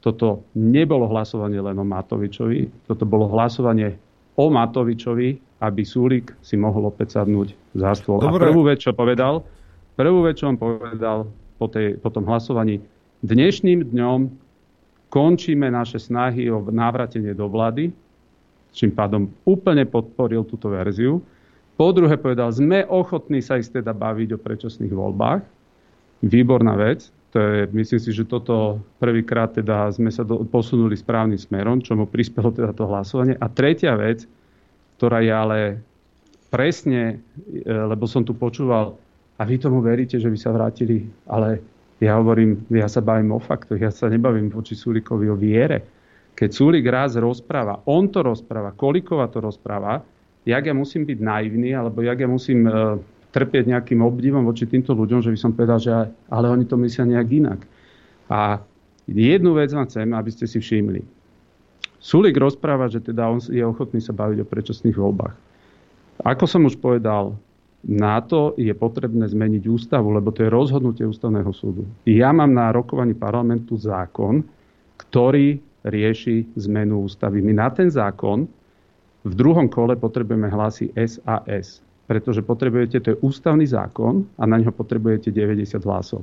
toto 0.01 0.45
nebolo 0.53 1.09
hlasovanie 1.09 1.61
len 1.61 1.77
o 1.77 1.85
Matovičovi, 1.85 2.85
toto 2.85 3.05
bolo 3.05 3.29
hlasovanie 3.33 3.97
o 4.37 4.49
Matovičovi, 4.49 5.61
aby 5.61 5.81
Súlik 5.81 6.33
si 6.45 6.59
mohol 6.59 6.89
opäť 6.89 7.21
sadnúť 7.21 7.57
za 7.73 7.97
stôl. 7.97 8.21
Dobre. 8.21 8.45
A 8.45 8.53
prvú 8.53 8.61
vec, 8.67 8.81
čo 8.81 8.93
povedal, 8.93 9.41
prvú 9.95 10.27
vec, 10.27 10.39
čo 10.39 10.51
on 10.51 10.59
povedal 10.59 11.27
po, 11.57 11.67
tej, 11.71 11.97
po 11.99 12.11
tom 12.11 12.27
hlasovaní, 12.27 12.83
dnešným 13.23 13.91
dňom 13.95 14.19
končíme 15.09 15.71
naše 15.71 15.97
snahy 15.97 16.51
o 16.51 16.59
návratenie 16.67 17.31
do 17.31 17.47
vlády, 17.47 17.89
čím 18.75 18.91
pádom 18.91 19.31
úplne 19.47 19.87
podporil 19.87 20.43
túto 20.43 20.67
verziu. 20.67 21.23
Po 21.79 21.91
druhé 21.95 22.19
povedal, 22.19 22.51
sme 22.51 22.83
ochotní 22.87 23.39
sa 23.39 23.59
ísť 23.59 23.83
teda 23.83 23.95
baviť 23.95 24.35
o 24.35 24.39
predčasných 24.39 24.91
voľbách. 24.91 25.43
Výborná 26.23 26.75
vec. 26.75 27.11
To 27.35 27.39
je, 27.39 27.67
myslím 27.75 27.99
si, 27.99 28.11
že 28.15 28.23
toto 28.23 28.79
prvýkrát 28.95 29.51
teda 29.51 29.91
sme 29.91 30.07
sa 30.07 30.23
do, 30.23 30.47
posunuli 30.47 30.95
správnym 30.95 31.35
smerom, 31.35 31.83
čo 31.83 31.99
mu 31.99 32.07
prispelo 32.07 32.47
teda 32.51 32.71
to 32.71 32.87
hlasovanie. 32.87 33.35
A 33.43 33.51
tretia 33.51 33.99
vec, 33.99 34.23
ktorá 34.95 35.19
je 35.19 35.33
ale 35.35 35.59
presne, 36.47 37.19
e, 37.51 37.67
lebo 37.67 38.07
som 38.07 38.23
tu 38.23 38.31
počúval, 38.31 38.95
a 39.35 39.41
vy 39.43 39.55
tomu 39.59 39.83
veríte, 39.83 40.15
že 40.15 40.31
by 40.31 40.37
sa 40.39 40.55
vrátili, 40.55 41.11
ale 41.27 41.59
ja 41.99 42.19
hovorím, 42.19 42.63
ja 42.71 42.87
sa 42.87 43.03
bavím 43.03 43.35
o 43.35 43.39
faktoch, 43.39 43.79
ja 43.79 43.91
sa 43.91 44.07
nebavím 44.07 44.51
voči 44.51 44.75
Súlikovi 44.75 45.31
o 45.31 45.35
viere. 45.35 45.83
Keď 46.35 46.49
Súlik 46.51 46.83
raz 46.87 47.15
rozpráva, 47.15 47.83
on 47.87 48.11
to 48.11 48.19
rozpráva, 48.19 48.75
Kolikova 48.75 49.31
to 49.31 49.39
rozpráva, 49.39 50.03
jak 50.43 50.63
ja 50.67 50.75
musím 50.75 51.07
byť 51.07 51.19
naivný, 51.19 51.71
alebo 51.71 52.03
jak 52.03 52.19
ja 52.19 52.27
musím 52.27 52.67
e, 52.67 52.99
trpieť 53.31 53.71
nejakým 53.71 54.03
obdivom 54.03 54.43
voči 54.43 54.67
týmto 54.67 54.91
ľuďom, 54.91 55.23
že 55.23 55.31
by 55.31 55.39
som 55.39 55.51
povedal, 55.55 55.79
že 55.79 55.91
ale 56.31 56.47
oni 56.51 56.67
to 56.67 56.75
myslia 56.79 57.07
nejak 57.07 57.29
inak. 57.31 57.59
A 58.27 58.59
jednu 59.07 59.55
vec 59.55 59.71
vám 59.71 59.87
chcem, 59.87 60.11
aby 60.11 60.29
ste 60.31 60.47
si 60.47 60.59
všimli. 60.59 61.03
Sulik 62.03 62.37
rozpráva, 62.37 62.91
že 62.91 63.01
teda 63.01 63.25
on 63.31 63.39
je 63.41 63.63
ochotný 63.65 64.03
sa 64.03 64.13
baviť 64.13 64.43
o 64.43 64.47
predčasných 64.47 64.95
voľbách. 64.95 65.35
Ako 66.23 66.45
som 66.47 66.63
už 66.67 66.77
povedal, 66.79 67.35
na 67.85 68.17
to 68.21 68.57
je 68.57 68.73
potrebné 68.73 69.29
zmeniť 69.29 69.63
ústavu, 69.69 70.09
lebo 70.09 70.33
to 70.33 70.41
je 70.41 70.49
rozhodnutie 70.49 71.05
ústavného 71.05 71.53
súdu. 71.53 71.85
Ja 72.09 72.33
mám 72.33 72.49
na 72.49 72.73
rokovaní 72.73 73.13
parlamentu 73.13 73.77
zákon, 73.77 74.41
ktorý 74.97 75.61
rieši 75.85 76.49
zmenu 76.65 77.05
ústavy. 77.05 77.45
My 77.45 77.53
na 77.53 77.69
ten 77.69 77.93
zákon 77.93 78.49
v 79.21 79.33
druhom 79.37 79.69
kole 79.69 79.93
potrebujeme 79.93 80.49
hlasy 80.49 80.89
SAS 80.97 81.85
pretože 82.05 82.45
potrebujete, 82.45 83.01
to 83.01 83.07
je 83.13 83.21
ústavný 83.25 83.65
zákon 83.65 84.25
a 84.37 84.45
na 84.45 84.61
neho 84.61 84.69
potrebujete 84.69 85.33
90 85.33 85.81
hlasov. 85.81 86.21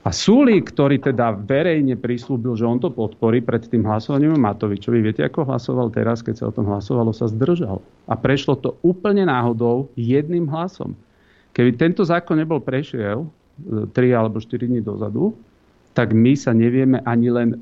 A 0.00 0.16
Sulík, 0.16 0.72
ktorý 0.72 0.96
teda 0.96 1.36
verejne 1.36 1.92
prislúbil, 1.92 2.56
že 2.56 2.64
on 2.64 2.80
to 2.80 2.88
podporí 2.88 3.44
pred 3.44 3.60
tým 3.68 3.84
hlasovaním 3.84 4.32
Matovičovi, 4.40 5.04
viete, 5.04 5.20
ako 5.20 5.44
hlasoval 5.44 5.92
teraz, 5.92 6.24
keď 6.24 6.34
sa 6.40 6.44
o 6.48 6.56
tom 6.56 6.72
hlasovalo, 6.72 7.12
sa 7.12 7.28
zdržal. 7.28 7.84
A 8.08 8.16
prešlo 8.16 8.56
to 8.56 8.80
úplne 8.80 9.28
náhodou 9.28 9.92
jedným 10.00 10.48
hlasom. 10.48 10.96
Keby 11.52 11.76
tento 11.76 12.00
zákon 12.00 12.40
nebol 12.40 12.64
prešiel 12.64 13.28
3 13.68 13.92
e, 13.92 14.16
alebo 14.16 14.40
4 14.40 14.72
dní 14.72 14.80
dozadu, 14.80 15.36
tak 15.92 16.16
my 16.16 16.32
sa 16.32 16.56
nevieme 16.56 17.04
ani 17.04 17.28
len 17.28 17.60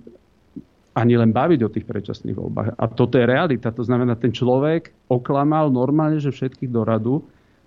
ani 0.98 1.14
len 1.14 1.30
baviť 1.30 1.60
o 1.62 1.70
tých 1.70 1.86
predčasných 1.86 2.34
voľbách. 2.34 2.74
A 2.74 2.84
toto 2.90 3.22
je 3.22 3.30
realita. 3.30 3.70
To 3.70 3.86
znamená, 3.86 4.18
ten 4.18 4.34
človek 4.34 4.90
oklamal 5.06 5.70
normálne, 5.70 6.18
že 6.18 6.34
všetkých 6.34 6.74
do 6.74 6.82
radu 6.82 7.14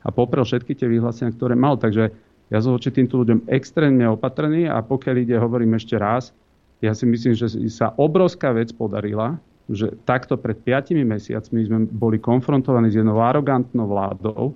a 0.04 0.12
poprel 0.12 0.44
všetky 0.44 0.76
tie 0.76 0.92
vyhlásenia, 0.92 1.32
ktoré 1.32 1.56
mal. 1.56 1.80
Takže 1.80 2.12
ja 2.52 2.60
som 2.60 2.76
voči 2.76 2.92
týmto 2.92 3.24
ľuďom 3.24 3.48
extrémne 3.48 4.04
opatrný 4.12 4.68
a 4.68 4.84
pokiaľ 4.84 5.16
ide, 5.24 5.40
hovorím 5.40 5.80
ešte 5.80 5.96
raz, 5.96 6.36
ja 6.84 6.92
si 6.92 7.08
myslím, 7.08 7.32
že 7.32 7.48
sa 7.72 7.96
obrovská 7.96 8.52
vec 8.52 8.76
podarila, 8.76 9.40
že 9.72 9.96
takto 10.04 10.36
pred 10.36 10.60
5 10.60 10.92
mesiacmi 11.08 11.60
sme 11.64 11.80
boli 11.88 12.20
konfrontovaní 12.20 12.92
s 12.92 13.00
jednou 13.00 13.24
arogantnou 13.24 13.88
vládou, 13.88 14.52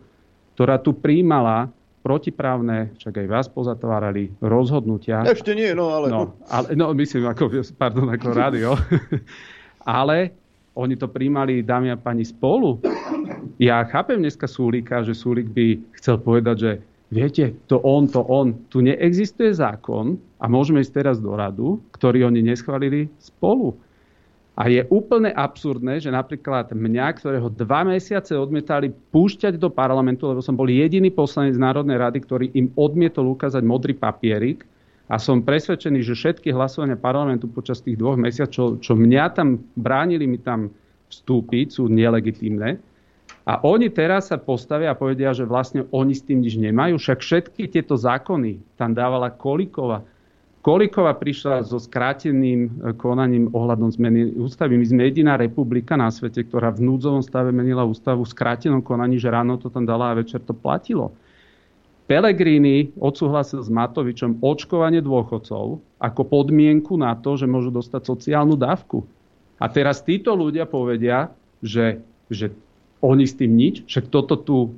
ktorá 0.60 0.76
tu 0.76 0.92
príjmala 0.92 1.72
protiprávne, 2.04 2.94
však 3.02 3.26
aj 3.26 3.28
vás 3.32 3.48
pozatvárali, 3.50 4.30
rozhodnutia. 4.44 5.26
Ešte 5.26 5.58
nie, 5.58 5.74
no 5.74 5.90
ale... 5.90 6.12
No, 6.14 6.38
ale, 6.52 6.78
no 6.78 6.94
myslím, 6.94 7.26
ako, 7.26 7.50
pardon, 7.80 8.12
ako 8.14 8.28
rádio. 8.30 8.78
ale 9.88 10.36
oni 10.78 11.00
to 11.00 11.10
príjmali, 11.10 11.66
dámy 11.66 11.96
a 11.96 11.98
pani, 11.98 12.22
spolu. 12.28 12.78
Ja 13.58 13.82
chápem 13.88 14.22
dneska 14.22 14.46
Súlika, 14.46 15.02
že 15.02 15.18
Súlik 15.18 15.50
by 15.50 15.82
chcel 15.98 16.22
povedať, 16.22 16.56
že 16.60 16.72
viete, 17.10 17.54
to 17.68 17.82
on, 17.82 18.08
to 18.10 18.22
on. 18.26 18.56
Tu 18.70 18.86
neexistuje 18.86 19.54
zákon 19.54 20.18
a 20.42 20.46
môžeme 20.46 20.82
ísť 20.82 20.94
teraz 21.02 21.18
do 21.22 21.34
radu, 21.34 21.82
ktorý 21.94 22.30
oni 22.30 22.42
neschválili 22.46 23.10
spolu. 23.18 23.74
A 24.56 24.72
je 24.72 24.88
úplne 24.88 25.36
absurdné, 25.36 26.00
že 26.00 26.08
napríklad 26.08 26.72
mňa, 26.72 27.20
ktorého 27.20 27.52
dva 27.52 27.84
mesiace 27.84 28.40
odmietali 28.40 28.88
púšťať 29.12 29.60
do 29.60 29.68
parlamentu, 29.68 30.32
lebo 30.32 30.40
som 30.40 30.56
bol 30.56 30.72
jediný 30.72 31.12
poslanec 31.12 31.60
Národnej 31.60 32.00
rady, 32.00 32.24
ktorý 32.24 32.46
im 32.56 32.72
odmietol 32.80 33.36
ukázať 33.36 33.60
modrý 33.68 33.92
papierik, 33.92 34.64
a 35.06 35.22
som 35.22 35.46
presvedčený, 35.46 36.02
že 36.02 36.18
všetky 36.18 36.50
hlasovania 36.50 36.98
parlamentu 36.98 37.46
počas 37.46 37.78
tých 37.78 38.02
dvoch 38.02 38.18
mesiacov, 38.18 38.82
čo, 38.82 38.82
čo 38.82 38.94
mňa 38.98 39.38
tam 39.38 39.62
bránili 39.78 40.26
mi 40.26 40.42
tam 40.42 40.74
vstúpiť, 41.14 41.78
sú 41.78 41.86
nelegitímne. 41.86 42.82
A 43.46 43.62
oni 43.62 43.94
teraz 43.94 44.34
sa 44.34 44.42
postavia 44.42 44.90
a 44.90 44.98
povedia, 44.98 45.30
že 45.30 45.46
vlastne 45.46 45.86
oni 45.94 46.18
s 46.18 46.26
tým 46.26 46.42
nič 46.42 46.58
nemajú. 46.58 46.98
Však 46.98 47.22
všetky 47.22 47.70
tieto 47.70 47.94
zákony 47.94 48.58
tam 48.74 48.98
dávala 48.98 49.30
Kolikova. 49.30 50.02
Kolikova 50.66 51.14
prišla 51.14 51.62
so 51.62 51.78
skráteným 51.78 52.66
e, 52.66 52.70
konaním 52.98 53.54
ohľadom 53.54 53.94
zmeny 53.94 54.34
ústavy. 54.42 54.82
My 54.82 54.86
sme 54.90 55.06
jediná 55.06 55.38
republika 55.38 55.94
na 55.94 56.10
svete, 56.10 56.42
ktorá 56.42 56.74
v 56.74 56.90
núdzovom 56.90 57.22
stave 57.22 57.54
menila 57.54 57.86
ústavu 57.86 58.26
v 58.26 58.34
skrátenom 58.34 58.82
konaní, 58.82 59.22
že 59.22 59.30
ráno 59.30 59.62
to 59.62 59.70
tam 59.70 59.86
dala 59.86 60.10
a 60.10 60.18
večer 60.18 60.42
to 60.42 60.58
platilo. 60.58 61.14
Pelegrini 62.10 62.98
odsúhlasil 62.98 63.62
s 63.62 63.70
Matovičom 63.70 64.42
očkovanie 64.42 65.06
dôchodcov 65.06 65.86
ako 66.02 66.22
podmienku 66.26 66.98
na 66.98 67.14
to, 67.14 67.38
že 67.38 67.46
môžu 67.46 67.70
dostať 67.70 68.02
sociálnu 68.02 68.58
dávku. 68.58 69.06
A 69.62 69.70
teraz 69.70 70.02
títo 70.02 70.34
ľudia 70.34 70.66
povedia, 70.66 71.30
že, 71.62 72.02
že 72.26 72.50
oni 73.06 73.26
s 73.30 73.38
tým 73.38 73.54
nič, 73.54 73.86
však 73.86 74.10
toto 74.10 74.36
tu, 74.42 74.74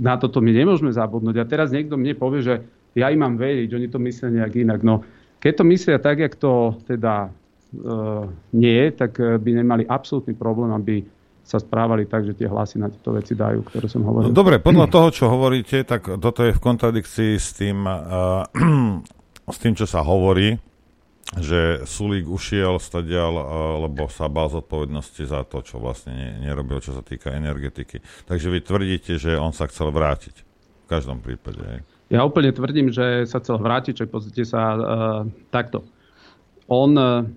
na 0.00 0.16
toto 0.16 0.40
my 0.40 0.50
nemôžeme 0.50 0.88
zabudnúť. 0.88 1.36
A 1.42 1.48
teraz 1.48 1.68
niekto 1.68 2.00
mne 2.00 2.16
povie, 2.16 2.40
že 2.40 2.54
ja 2.96 3.12
im 3.12 3.20
mám 3.20 3.36
veriť, 3.36 3.68
oni 3.68 3.88
to 3.92 4.00
myslia 4.00 4.32
nejak 4.32 4.54
inak. 4.56 4.80
No, 4.80 5.04
keď 5.38 5.52
to 5.60 5.64
myslia 5.68 5.98
tak, 6.00 6.18
jak 6.18 6.34
to 6.34 6.74
teda 6.88 7.28
e, 7.28 7.30
nie 8.56 8.90
tak 8.96 9.20
e, 9.20 9.36
by 9.36 9.50
nemali 9.60 9.84
absolútny 9.84 10.32
problém, 10.34 10.72
aby 10.72 11.04
sa 11.48 11.56
správali 11.56 12.04
tak, 12.04 12.28
že 12.28 12.36
tie 12.36 12.44
hlasy 12.44 12.76
na 12.76 12.92
tieto 12.92 13.08
veci 13.16 13.32
dajú, 13.32 13.64
ktoré 13.64 13.88
som 13.88 14.04
hovoril. 14.04 14.28
No, 14.28 14.36
dobre, 14.36 14.60
podľa 14.60 14.86
toho, 14.92 15.08
čo 15.08 15.32
hovoríte, 15.32 15.80
tak 15.80 16.04
toto 16.20 16.44
je 16.44 16.52
v 16.52 16.60
kontradikcii 16.60 17.40
s 17.40 17.56
tým, 17.56 17.88
uh, 17.88 18.44
s 19.56 19.56
tým 19.56 19.72
čo 19.72 19.88
sa 19.88 20.04
hovorí, 20.04 20.60
že 21.36 21.84
Sulík 21.84 22.24
ušiel 22.24 22.80
stadial, 22.80 23.36
lebo 23.84 24.08
sa 24.08 24.32
bál 24.32 24.48
zodpovednosti 24.48 25.28
za 25.28 25.44
to, 25.44 25.60
čo 25.60 25.76
vlastne 25.76 26.16
ne, 26.16 26.28
nerobil, 26.48 26.80
čo 26.80 26.96
sa 26.96 27.04
týka 27.04 27.36
energetiky. 27.36 28.00
Takže 28.24 28.48
vy 28.48 28.58
tvrdíte, 28.64 29.20
že 29.20 29.36
on 29.36 29.52
sa 29.52 29.68
chcel 29.68 29.92
vrátiť. 29.92 30.46
V 30.84 30.86
každom 30.88 31.20
prípade. 31.20 31.60
Hej. 31.60 31.80
Ja 32.08 32.24
úplne 32.24 32.48
tvrdím, 32.48 32.88
že 32.88 33.28
sa 33.28 33.44
chcel 33.44 33.60
vrátiť, 33.60 34.00
že 34.00 34.06
pozrite 34.08 34.48
sa 34.48 34.62
uh, 34.72 34.80
takto. 35.52 35.84
On 36.64 36.88
uh, 36.96 37.28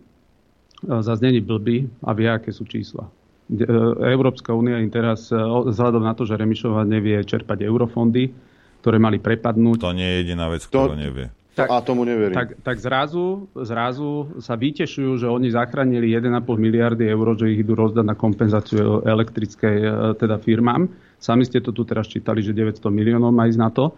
zase 0.88 1.22
není 1.22 1.44
blbý 1.44 1.92
a 2.08 2.16
vie, 2.16 2.32
aké 2.32 2.50
sú 2.56 2.66
čísla. 2.66 3.12
E, 3.52 3.68
Európska 4.16 4.56
únia 4.56 4.80
im 4.80 4.88
teraz, 4.88 5.30
e, 5.30 5.38
vzhľadom 5.38 6.02
na 6.02 6.16
to, 6.16 6.24
že 6.24 6.40
Remišova 6.40 6.88
nevie 6.88 7.20
čerpať 7.22 7.68
eurofondy, 7.68 8.32
ktoré 8.82 8.98
mali 8.98 9.20
prepadnúť. 9.20 9.84
To 9.84 9.94
nie 9.94 10.08
je 10.08 10.18
jediná 10.26 10.48
vec, 10.50 10.64
ktorú 10.66 10.98
nevie. 10.98 11.30
Tak, 11.52 11.68
a 11.68 11.84
tomu 11.84 12.08
neverím. 12.08 12.32
Tak, 12.32 12.64
tak 12.64 12.80
zrazu, 12.80 13.52
zrazu 13.60 14.40
sa 14.40 14.56
vytešujú, 14.56 15.20
že 15.20 15.28
oni 15.28 15.52
zachránili 15.52 16.16
1,5 16.16 16.48
miliardy 16.56 17.12
eur, 17.12 17.36
že 17.36 17.52
ich 17.52 17.60
idú 17.60 17.76
rozdať 17.76 18.08
na 18.08 18.16
kompenzáciu 18.16 19.04
elektrickej 19.04 19.78
e, 19.84 19.90
teda 20.16 20.40
firmám. 20.40 20.88
Sami 21.20 21.44
ste 21.44 21.60
to 21.60 21.76
tu 21.76 21.84
teraz 21.84 22.08
čítali, 22.08 22.40
že 22.40 22.56
900 22.56 22.88
miliónov 22.88 23.36
má 23.36 23.52
ísť 23.52 23.60
na 23.60 23.68
to. 23.68 23.92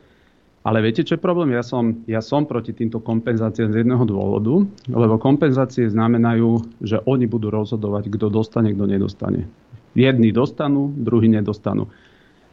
Ale 0.64 0.80
viete, 0.80 1.06
čo 1.06 1.20
je 1.20 1.22
problém? 1.22 1.54
Ja 1.54 1.62
som, 1.62 2.02
ja 2.08 2.24
som 2.24 2.48
proti 2.48 2.72
týmto 2.72 3.04
kompenzáciám 3.04 3.76
z 3.76 3.84
jedného 3.84 4.02
dôvodu, 4.08 4.64
lebo 4.88 5.20
kompenzácie 5.20 5.86
znamenajú, 5.92 6.80
že 6.80 7.04
oni 7.04 7.28
budú 7.28 7.52
rozhodovať, 7.52 8.08
kto 8.08 8.32
dostane, 8.32 8.72
kto 8.72 8.88
nedostane. 8.88 9.46
Jedni 9.94 10.32
dostanú, 10.32 10.90
druhí 10.90 11.28
nedostanú. 11.28 11.92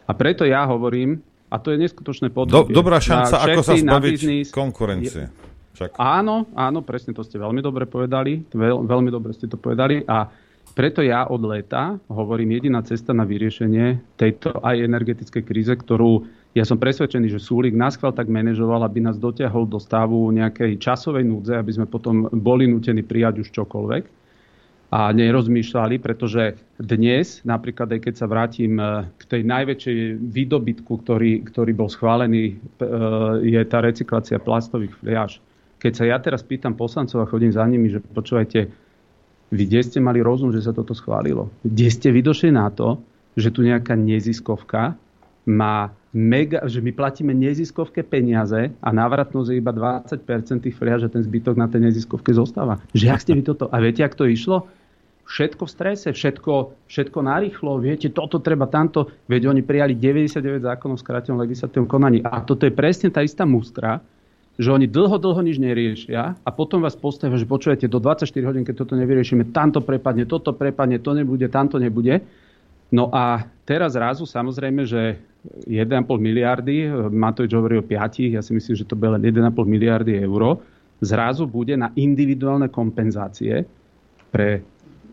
A 0.04 0.12
preto 0.12 0.42
ja 0.42 0.66
hovorím, 0.66 1.22
a 1.50 1.58
to 1.58 1.74
je 1.74 1.78
neskutočné 1.82 2.30
podobie. 2.30 2.70
Do, 2.70 2.80
dobrá 2.80 3.02
šanca, 3.02 3.42
ako 3.42 3.60
sa 3.66 3.74
zbaviť 3.74 4.12
biznis, 4.14 4.48
konkurencie. 4.54 5.26
Čak. 5.74 5.98
Áno, 5.98 6.46
áno, 6.54 6.86
presne 6.86 7.10
to 7.10 7.26
ste 7.26 7.42
veľmi 7.42 7.58
dobre 7.58 7.90
povedali. 7.90 8.46
Veľ, 8.54 8.86
veľmi 8.86 9.10
dobre 9.10 9.34
ste 9.34 9.50
to 9.50 9.58
povedali. 9.58 10.06
A 10.06 10.30
preto 10.70 11.02
ja 11.02 11.26
od 11.26 11.42
leta 11.42 11.98
hovorím, 12.06 12.54
jediná 12.54 12.86
cesta 12.86 13.10
na 13.10 13.26
vyriešenie 13.26 14.14
tejto 14.14 14.62
aj 14.62 14.76
energetickej 14.78 15.42
kríze, 15.42 15.74
ktorú 15.74 16.22
ja 16.54 16.66
som 16.66 16.78
presvedčený, 16.78 17.30
že 17.30 17.42
Súlik 17.42 17.78
nás 17.78 17.94
chval 17.94 18.10
tak 18.10 18.26
manažoval, 18.26 18.82
aby 18.82 19.02
nás 19.02 19.18
dotiahol 19.18 19.70
do 19.70 19.78
stavu 19.78 20.30
nejakej 20.34 20.82
časovej 20.82 21.22
núdze, 21.22 21.54
aby 21.54 21.72
sme 21.74 21.86
potom 21.86 22.26
boli 22.30 22.66
nutení 22.66 23.06
prijať 23.06 23.46
už 23.46 23.54
čokoľvek 23.54 24.19
a 24.90 25.14
nerozmýšľali, 25.14 26.02
pretože 26.02 26.58
dnes, 26.82 27.46
napríklad 27.46 27.94
aj 27.94 28.00
keď 28.10 28.14
sa 28.18 28.26
vrátim 28.26 28.74
e, 28.74 29.06
k 29.06 29.22
tej 29.22 29.42
najväčšej 29.46 29.96
výdobytku, 30.18 30.92
ktorý, 31.06 31.46
ktorý 31.46 31.72
bol 31.78 31.86
schválený, 31.86 32.58
e, 32.58 32.84
je 33.54 33.60
tá 33.70 33.78
recyklácia 33.86 34.42
plastových 34.42 34.98
fliaž. 34.98 35.38
Keď 35.78 35.92
sa 35.94 36.04
ja 36.10 36.18
teraz 36.18 36.42
pýtam 36.42 36.74
poslancov 36.74 37.22
a 37.22 37.30
chodím 37.30 37.54
za 37.54 37.62
nimi, 37.70 37.86
že 37.86 38.02
počúvajte, 38.02 38.66
vy 39.50 39.62
kde 39.66 39.80
ste 39.86 39.98
mali 40.02 40.18
rozum, 40.26 40.50
že 40.50 40.66
sa 40.66 40.74
toto 40.74 40.90
schválilo? 40.90 41.54
Kde 41.62 41.86
ste 41.86 42.10
vy 42.10 42.26
došli 42.26 42.50
na 42.50 42.66
to, 42.74 42.98
že 43.38 43.54
tu 43.54 43.62
nejaká 43.62 43.94
neziskovka 43.94 44.98
má 45.46 45.94
mega, 46.10 46.66
že 46.66 46.82
my 46.82 46.90
platíme 46.90 47.30
neziskovke 47.30 48.02
peniaze 48.02 48.74
a 48.82 48.88
návratnosť 48.90 49.48
je 49.54 49.56
iba 49.62 49.70
20% 49.70 50.66
tých 50.66 50.74
fliaž 50.74 51.06
a 51.06 51.12
ten 51.12 51.22
zbytok 51.22 51.54
na 51.54 51.70
tej 51.70 51.86
neziskovke 51.90 52.34
zostáva. 52.34 52.82
Že 52.94 53.06
ak 53.10 53.22
ste 53.22 53.32
vy 53.38 53.42
toto... 53.46 53.70
A 53.70 53.78
viete, 53.78 54.02
ak 54.02 54.18
to 54.18 54.26
išlo? 54.26 54.66
Všetko 55.30 55.62
v 55.62 55.70
strese, 55.70 56.08
všetko, 56.10 56.52
všetko 56.90 57.18
narýchlo, 57.22 57.78
viete, 57.78 58.10
toto 58.10 58.42
treba, 58.42 58.66
tamto. 58.66 59.14
Veď 59.30 59.54
oni 59.54 59.62
prijali 59.62 59.94
99 59.94 60.66
zákonov 60.66 60.98
v 60.98 61.04
skrátenom 61.06 61.38
legislatívnom 61.38 61.86
konaní. 61.86 62.18
A 62.26 62.42
toto 62.42 62.66
je 62.66 62.74
presne 62.74 63.14
tá 63.14 63.22
istá 63.22 63.46
mustra, 63.46 64.02
že 64.58 64.74
oni 64.74 64.90
dlho, 64.90 65.22
dlho 65.22 65.38
nič 65.46 65.62
neriešia 65.62 66.34
a 66.34 66.48
potom 66.50 66.82
vás 66.82 66.98
postavia, 66.98 67.38
že 67.38 67.46
počujete, 67.46 67.86
do 67.86 68.02
24 68.02 68.26
hodín, 68.42 68.66
keď 68.66 68.82
toto 68.82 68.98
nevyriešime, 68.98 69.54
tamto 69.54 69.78
prepadne, 69.78 70.26
toto 70.26 70.50
prepadne, 70.50 70.98
to 70.98 71.14
nebude, 71.14 71.46
tamto 71.46 71.78
nebude. 71.78 72.26
No 72.90 73.06
a 73.14 73.46
teraz 73.62 73.94
zrazu 73.94 74.26
samozrejme, 74.26 74.82
že 74.82 75.14
1,5 75.64 76.10
miliardy, 76.18 76.90
Matovič 77.08 77.54
hovorí 77.54 77.78
o 77.78 77.86
5, 77.86 78.34
ja 78.34 78.42
si 78.42 78.50
myslím, 78.50 78.74
že 78.74 78.84
to 78.84 78.98
bude 78.98 79.14
len 79.14 79.22
1,5 79.22 79.46
miliardy 79.62 80.18
eur, 80.26 80.58
zrazu 80.98 81.46
bude 81.46 81.78
na 81.78 81.94
individuálne 81.94 82.66
kompenzácie 82.66 83.62
pre 84.34 84.60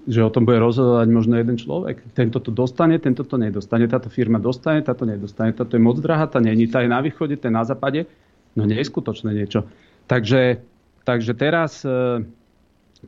že 0.08 0.24
o 0.24 0.32
tom 0.32 0.48
bude 0.48 0.64
rozhodovať 0.64 1.08
možno 1.12 1.36
jeden 1.36 1.60
človek. 1.60 2.00
Tento 2.16 2.40
to 2.40 2.50
dostane, 2.50 2.96
tento 2.98 3.28
to 3.28 3.36
nedostane, 3.36 3.92
táto 3.92 4.08
firma 4.08 4.40
dostane, 4.40 4.80
táto 4.80 5.04
nedostane, 5.04 5.52
táto 5.52 5.76
je 5.76 5.84
moc 5.84 6.00
drahá, 6.00 6.32
tá 6.32 6.40
není, 6.40 6.72
tá 6.72 6.80
je 6.80 6.90
na 6.90 7.04
východe, 7.04 7.36
tá 7.36 7.52
je 7.52 7.56
na 7.60 7.68
západe. 7.68 8.08
No 8.56 8.64
nie 8.64 8.80
je 8.80 8.88
skutočné 8.88 9.36
niečo. 9.36 9.68
Takže, 10.08 10.64
takže 11.04 11.36
teraz 11.36 11.84
e, 11.84 12.24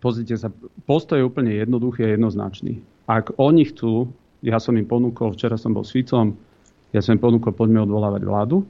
pozrite 0.04 0.36
sa, 0.36 0.52
postoj 0.84 1.18
je 1.18 1.26
úplne 1.26 1.56
jednoduchý 1.56 2.04
a 2.04 2.14
jednoznačný. 2.20 2.84
Ak 3.08 3.32
oni 3.40 3.72
chcú 3.72 4.12
ja 4.40 4.58
som 4.60 4.76
im 4.80 4.88
ponúkol, 4.88 5.36
včera 5.36 5.60
som 5.60 5.76
bol 5.76 5.84
s 5.84 5.92
Ficom, 5.92 6.36
ja 6.96 7.04
som 7.04 7.20
im 7.20 7.22
ponúkol, 7.22 7.52
poďme 7.52 7.84
odvolávať 7.84 8.24
vládu. 8.24 8.64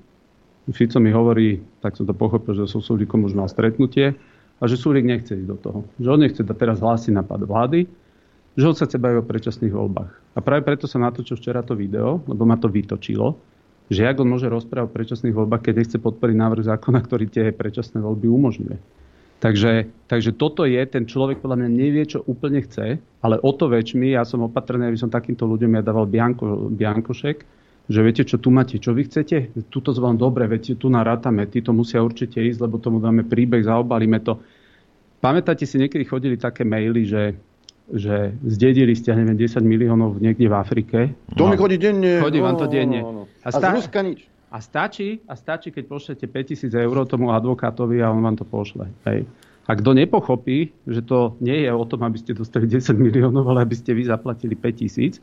Fico 0.69 1.01
mi 1.01 1.09
hovorí, 1.09 1.65
tak 1.81 1.97
som 1.97 2.05
to 2.05 2.13
pochopil, 2.13 2.53
že 2.53 2.69
so 2.69 2.77
Súlikom 2.77 3.25
už 3.25 3.33
mal 3.33 3.49
stretnutie 3.49 4.13
a 4.61 4.63
že 4.69 4.77
Súlik 4.77 5.01
nechce 5.01 5.33
ísť 5.33 5.49
do 5.49 5.57
toho. 5.57 5.79
Že 5.97 6.07
on 6.13 6.19
nechce 6.21 6.41
teraz 6.45 6.77
hlásiť 6.77 7.09
napad 7.09 7.41
vlády, 7.41 7.89
že 8.59 8.75
sa 8.75 8.91
baviť 8.91 9.17
o 9.23 9.29
predčasných 9.29 9.71
voľbách. 9.71 10.11
A 10.35 10.39
práve 10.43 10.67
preto 10.67 10.83
som 10.83 10.99
natočil 10.99 11.39
včera 11.39 11.63
to 11.63 11.79
video, 11.79 12.19
lebo 12.27 12.43
ma 12.43 12.59
to 12.59 12.67
vytočilo, 12.67 13.39
že 13.87 14.03
jak 14.03 14.19
on 14.19 14.27
môže 14.27 14.51
rozprávať 14.51 14.91
o 14.91 14.95
predčasných 14.99 15.35
voľbách, 15.35 15.63
keď 15.63 15.73
nechce 15.79 15.97
podporiť 15.97 16.35
návrh 16.35 16.67
zákona, 16.67 16.99
ktorý 16.99 17.25
tie 17.31 17.55
predčasné 17.55 18.03
voľby 18.03 18.27
umožňuje. 18.27 18.77
Takže, 19.39 19.87
takže 20.11 20.35
toto 20.35 20.67
je, 20.67 20.83
ten 20.83 21.07
človek 21.07 21.39
podľa 21.39 21.63
mňa 21.63 21.69
nevie, 21.71 22.03
čo 22.03 22.19
úplne 22.27 22.59
chce, 22.59 22.99
ale 22.99 23.35
o 23.39 23.51
to 23.55 23.71
väčšmi, 23.71 24.11
ja 24.11 24.27
som 24.27 24.43
opatrný, 24.43 24.91
aby 24.91 24.99
som 24.99 25.07
takýmto 25.07 25.47
ľuďom 25.47 25.79
ja 25.79 25.81
dával 25.81 26.11
bianko, 26.11 26.67
biankošek, 26.75 27.37
že 27.89 27.99
viete, 28.03 28.27
čo 28.27 28.37
tu 28.37 28.51
máte, 28.51 28.75
čo 28.77 28.91
vy 28.91 29.07
chcete, 29.07 29.55
tuto 29.71 29.95
vám 29.95 30.19
dobre, 30.19 30.43
viete, 30.45 30.75
tu 30.75 30.91
narátame, 30.91 31.47
to 31.47 31.71
musia 31.71 32.03
určite 32.03 32.43
ísť, 32.43 32.59
lebo 32.67 32.83
tomu 32.83 32.99
dáme 32.99 33.23
príbeh, 33.23 33.63
zaobalíme 33.63 34.19
to. 34.21 34.43
Pamätáte 35.23 35.63
si, 35.63 35.79
niekedy 35.79 36.03
chodili 36.03 36.35
také 36.35 36.67
maily, 36.67 37.07
že, 37.07 37.39
že 37.93 38.37
zdedili 38.45 38.93
ste, 38.93 39.13
neviem, 39.17 39.37
10 39.37 39.65
miliónov 39.65 40.21
niekde 40.21 40.45
v 40.45 40.55
Afrike. 40.55 40.99
To 41.33 41.49
no. 41.49 41.53
mi 41.53 41.57
chodí 41.57 41.77
denne. 41.81 42.21
Chodí 42.21 42.39
vám 42.39 42.57
to 42.57 42.69
denne. 42.69 43.01
No, 43.01 43.09
no, 43.09 43.17
no. 43.23 43.23
A, 43.41 43.49
stá... 43.49 43.69
a 43.69 43.73
z 43.73 43.75
Ruska 43.81 43.99
nič. 44.05 44.19
A 44.49 44.57
stačí, 44.65 45.21
a 45.29 45.37
stačí, 45.37 45.69
keď 45.69 45.83
pošlete 45.85 46.25
5000 46.25 46.73
eur 46.73 47.05
tomu 47.05 47.29
advokátovi 47.29 48.01
a 48.01 48.09
on 48.09 48.25
vám 48.25 48.33
to 48.33 48.45
pošle. 48.45 48.89
Hej. 49.05 49.29
A 49.69 49.71
kto 49.77 49.93
nepochopí, 49.93 50.73
že 50.89 51.05
to 51.05 51.37
nie 51.37 51.61
je 51.61 51.69
o 51.69 51.85
tom, 51.85 52.01
aby 52.01 52.17
ste 52.17 52.33
dostali 52.33 52.65
10 52.65 52.97
miliónov, 52.97 53.45
ale 53.45 53.61
aby 53.61 53.77
ste 53.77 53.93
vy 53.93 54.09
zaplatili 54.09 54.57
5000, 54.57 55.21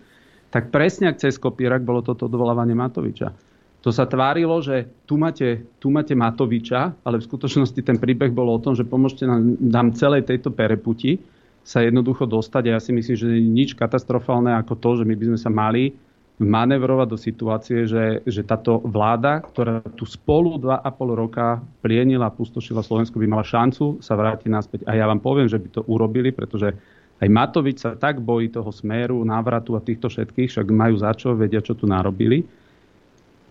tak 0.55 0.71
presne 0.71 1.11
ak 1.11 1.19
cez 1.19 1.43
kopírak 1.43 1.83
bolo 1.83 2.07
toto 2.07 2.31
odvolávanie 2.31 2.79
Matoviča. 2.79 3.35
To 3.83 3.91
sa 3.91 4.07
tvárilo, 4.07 4.63
že 4.63 4.87
tu 5.11 5.19
máte, 5.19 5.67
tu 5.83 5.91
máte 5.91 6.15
Matoviča, 6.15 6.95
ale 7.03 7.19
v 7.19 7.27
skutočnosti 7.27 7.81
ten 7.83 7.99
príbeh 7.99 8.31
bol 8.31 8.47
o 8.55 8.63
tom, 8.63 8.79
že 8.79 8.87
pomôžte 8.87 9.27
nám, 9.27 9.59
nám 9.59 9.99
celej 9.99 10.27
tejto 10.31 10.55
pereputi 10.55 11.19
sa 11.67 11.83
jednoducho 11.83 12.31
dostať. 12.31 12.63
A 12.71 12.79
ja 12.79 12.81
si 12.81 12.95
myslím, 12.95 13.17
že 13.19 13.29
nič 13.43 13.75
katastrofálne 13.75 14.55
ako 14.55 14.79
to, 14.79 14.91
že 15.03 15.05
my 15.05 15.19
by 15.19 15.25
sme 15.35 15.39
sa 15.43 15.51
mali 15.51 15.99
manevrovať 16.37 17.07
do 17.09 17.19
situácie, 17.19 17.79
že, 17.89 18.21
že 18.29 18.45
táto 18.45 18.79
vláda, 18.85 19.41
ktorá 19.41 19.81
tu 19.97 20.05
spolu 20.05 20.61
2,5 20.61 20.85
roka 21.17 21.59
plienila 21.81 22.29
a 22.29 22.35
pustošila 22.35 22.85
Slovensku, 22.85 23.17
by 23.19 23.27
mala 23.27 23.43
šancu 23.43 23.99
sa 24.05 24.15
vrátiť 24.15 24.47
naspäť. 24.53 24.81
A 24.87 24.95
ja 24.95 25.09
vám 25.09 25.19
poviem, 25.19 25.49
že 25.49 25.59
by 25.59 25.69
to 25.73 25.83
urobili, 25.89 26.31
pretože 26.31 26.77
aj 27.25 27.29
Matovič 27.33 27.81
sa 27.81 27.97
tak 27.97 28.21
bojí 28.21 28.53
toho 28.53 28.69
smeru, 28.69 29.25
návratu 29.25 29.75
a 29.75 29.81
týchto 29.81 30.13
všetkých, 30.13 30.53
však 30.53 30.67
majú 30.69 31.01
za 31.01 31.17
čo, 31.17 31.33
vedia, 31.33 31.65
čo 31.65 31.73
tu 31.73 31.89
narobili 31.89 32.45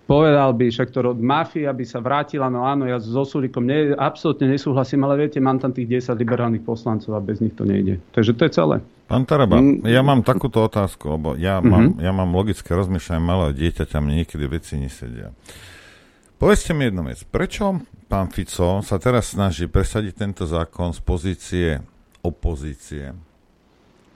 povedal 0.06 0.54
by, 0.54 0.70
však 0.70 0.94
to 0.94 1.02
rod 1.02 1.18
mafia 1.18 1.74
by 1.74 1.86
sa 1.86 1.98
vrátila, 2.02 2.50
no 2.50 2.66
áno, 2.66 2.86
ja 2.86 3.02
so 3.02 3.26
Sulíkom 3.26 3.66
ne, 3.66 3.98
absolútne 3.98 4.50
nesúhlasím, 4.50 5.02
ale 5.06 5.26
viete, 5.26 5.42
mám 5.42 5.58
tam 5.58 5.74
tých 5.74 6.10
10 6.10 6.18
liberálnych 6.18 6.62
poslancov 6.62 7.18
a 7.18 7.22
bez 7.22 7.42
nich 7.42 7.58
to 7.58 7.66
nejde. 7.66 7.98
Takže 8.14 8.38
to 8.38 8.42
je 8.46 8.52
celé. 8.54 8.76
Pán 9.06 9.26
Taraba, 9.26 9.62
mm. 9.62 9.86
ja 9.86 10.02
mám 10.02 10.26
takúto 10.26 10.66
otázku, 10.66 11.14
lebo 11.18 11.30
ja, 11.38 11.62
mm-hmm. 11.62 11.70
mám, 11.70 11.86
ja 12.02 12.12
mám 12.14 12.32
logické 12.34 12.74
rozmýšľanie 12.74 13.22
malého 13.22 13.52
dieťaťa, 13.54 14.02
mne 14.02 14.26
niekedy 14.26 14.46
veci 14.50 14.78
nesedia. 14.82 15.34
Povedzte 16.36 16.76
mi 16.78 16.90
jednu 16.90 17.06
vec. 17.08 17.22
Prečo 17.26 17.80
pán 18.06 18.30
Fico 18.30 18.84
sa 18.86 18.98
teraz 19.02 19.34
snaží 19.34 19.66
presadiť 19.66 20.14
tento 20.14 20.44
zákon 20.46 20.94
z 20.94 21.00
pozície 21.02 21.68
opozície? 22.26 23.14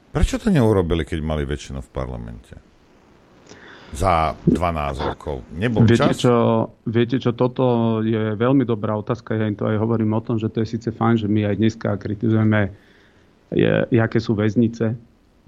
Prečo 0.09 0.41
to 0.41 0.49
neurobili, 0.49 1.05
keď 1.05 1.19
mali 1.21 1.45
väčšinu 1.45 1.85
v 1.85 1.89
parlamente? 1.93 2.68
Za 3.89 4.37
12 4.45 5.09
rokov. 5.09 5.41
Nebol 5.57 5.81
viete, 5.81 6.13
čas? 6.13 6.21
Čo, 6.21 6.69
viete 6.85 7.17
čo, 7.17 7.33
toto 7.33 7.99
je 8.05 8.37
veľmi 8.37 8.61
dobrá 8.61 8.93
otázka. 8.93 9.33
Ja 9.33 9.49
im 9.49 9.57
to 9.57 9.65
aj 9.65 9.81
hovorím 9.81 10.13
o 10.13 10.21
tom, 10.21 10.37
že 10.37 10.49
to 10.49 10.61
je 10.61 10.77
síce 10.77 10.89
fajn, 10.93 11.25
že 11.25 11.27
my 11.27 11.49
aj 11.49 11.55
dneska 11.57 11.89
kritizujeme, 11.97 12.69
je, 13.49 13.97
aké 13.97 14.21
sú 14.21 14.37
väznice, 14.37 14.93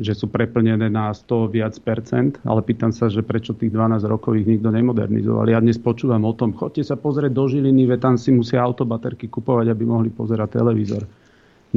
že 0.02 0.14
sú 0.18 0.26
preplnené 0.26 0.90
na 0.90 1.14
100 1.14 1.54
viac 1.54 1.78
percent, 1.86 2.42
ale 2.42 2.66
pýtam 2.66 2.90
sa, 2.90 3.06
že 3.14 3.22
prečo 3.22 3.54
tých 3.54 3.70
12 3.70 4.02
rokov 4.10 4.34
ich 4.34 4.50
nikto 4.50 4.74
nemodernizoval. 4.74 5.46
Ja 5.46 5.62
dnes 5.62 5.78
počúvam 5.78 6.26
o 6.26 6.34
tom, 6.34 6.58
chodte 6.58 6.82
sa 6.82 6.98
pozrieť 6.98 7.30
do 7.38 7.46
Žiliny, 7.46 7.86
ve 7.86 8.02
tam 8.02 8.18
si 8.18 8.34
musia 8.34 8.66
autobaterky 8.66 9.30
kupovať, 9.30 9.70
aby 9.70 9.84
mohli 9.86 10.10
pozerať 10.10 10.58
televízor. 10.58 11.06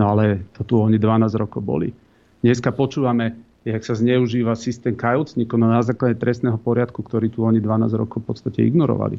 No 0.00 0.16
ale 0.16 0.48
to 0.56 0.64
tu 0.64 0.80
oni 0.80 0.96
12 0.96 1.28
rokov 1.36 1.60
boli. 1.60 1.92
Dneska 2.40 2.72
počúvame, 2.72 3.36
jak 3.64 3.82
sa 3.82 3.96
zneužíva 3.96 4.54
systém 4.54 4.92
kajúcnikov 4.92 5.56
na 5.56 5.80
základe 5.80 6.20
trestného 6.20 6.60
poriadku, 6.60 7.00
ktorý 7.00 7.32
tu 7.32 7.42
oni 7.48 7.58
12 7.58 7.96
rokov 7.96 8.22
v 8.22 8.28
podstate 8.28 8.60
ignorovali 8.62 9.16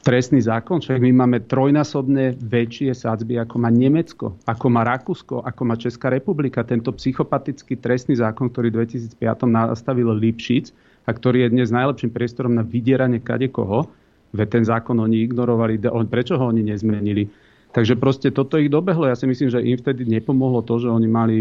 trestný 0.00 0.40
zákon, 0.40 0.80
však 0.80 1.00
my 1.00 1.12
máme 1.12 1.38
trojnásobne 1.44 2.32
väčšie 2.40 2.96
sádzby, 2.96 3.36
ako 3.44 3.56
má 3.60 3.68
Nemecko, 3.68 4.32
ako 4.48 4.66
má 4.72 4.82
Rakúsko, 4.84 5.44
ako 5.44 5.62
má 5.68 5.76
Česká 5.76 6.08
republika. 6.08 6.64
Tento 6.64 6.88
psychopatický 6.92 7.76
trestný 7.76 8.16
zákon, 8.16 8.48
ktorý 8.48 8.72
v 8.72 8.88
2005 8.88 9.20
nastavil 9.44 10.08
Lipšic 10.16 10.72
a 11.04 11.10
ktorý 11.12 11.46
je 11.46 11.52
dnes 11.52 11.68
najlepším 11.68 12.10
priestorom 12.16 12.56
na 12.56 12.64
vydieranie 12.64 13.20
kadekoho, 13.20 13.92
veď 14.32 14.48
ten 14.60 14.64
zákon 14.64 14.96
oni 14.96 15.20
ignorovali, 15.20 15.76
prečo 16.08 16.40
ho 16.40 16.48
oni 16.48 16.64
nezmenili. 16.64 17.28
Takže 17.70 17.94
proste 17.94 18.34
toto 18.34 18.58
ich 18.58 18.72
dobehlo. 18.72 19.06
Ja 19.06 19.14
si 19.14 19.30
myslím, 19.30 19.52
že 19.52 19.62
im 19.62 19.78
vtedy 19.78 20.02
nepomohlo 20.08 20.64
to, 20.66 20.82
že 20.82 20.90
oni 20.90 21.06
mali 21.06 21.38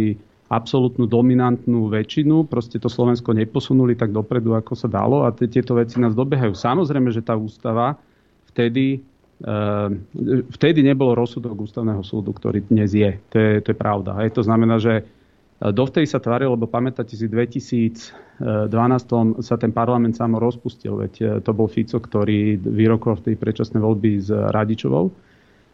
absolútnu 0.50 1.06
dominantnú 1.06 1.94
väčšinu. 1.94 2.50
Proste 2.50 2.82
to 2.82 2.90
Slovensko 2.90 3.38
neposunuli 3.38 3.94
tak 3.94 4.10
dopredu, 4.10 4.58
ako 4.58 4.74
sa 4.74 4.90
dalo 4.90 5.24
a 5.24 5.32
tieto 5.32 5.78
veci 5.78 6.02
nás 6.02 6.18
dobehajú. 6.18 6.58
Samozrejme, 6.58 7.14
že 7.14 7.22
tá 7.22 7.38
ústava 7.38 8.02
vtedy, 8.50 9.06
eh, 9.46 9.90
vtedy 10.50 10.82
nebolo 10.82 11.14
rozsudok 11.14 11.54
ústavného 11.54 12.02
súdu, 12.02 12.34
ktorý 12.34 12.66
dnes 12.66 12.98
je. 12.98 13.22
To 13.30 13.38
je, 13.38 13.52
to 13.62 13.68
je 13.72 13.78
pravda. 13.78 14.18
Hej. 14.26 14.34
To 14.36 14.42
znamená, 14.42 14.82
že 14.82 14.94
eh, 15.00 15.04
dovtedy 15.70 16.10
sa 16.10 16.18
tvárilo, 16.18 16.58
lebo 16.58 16.66
pamätáte 16.66 17.14
si, 17.14 17.30
v 17.30 17.46
2012 17.46 19.46
sa 19.46 19.56
ten 19.62 19.70
parlament 19.70 20.18
sám 20.18 20.34
rozpustil, 20.42 20.98
veď 20.98 21.14
eh, 21.22 21.28
to 21.46 21.54
bol 21.54 21.70
Fico, 21.70 22.02
ktorý 22.02 22.58
vyrokoval 22.58 23.22
v 23.22 23.26
tej 23.32 23.36
predčasnej 23.38 23.86
voľby 23.86 24.18
s 24.18 24.34
Radičovou. 24.34 25.30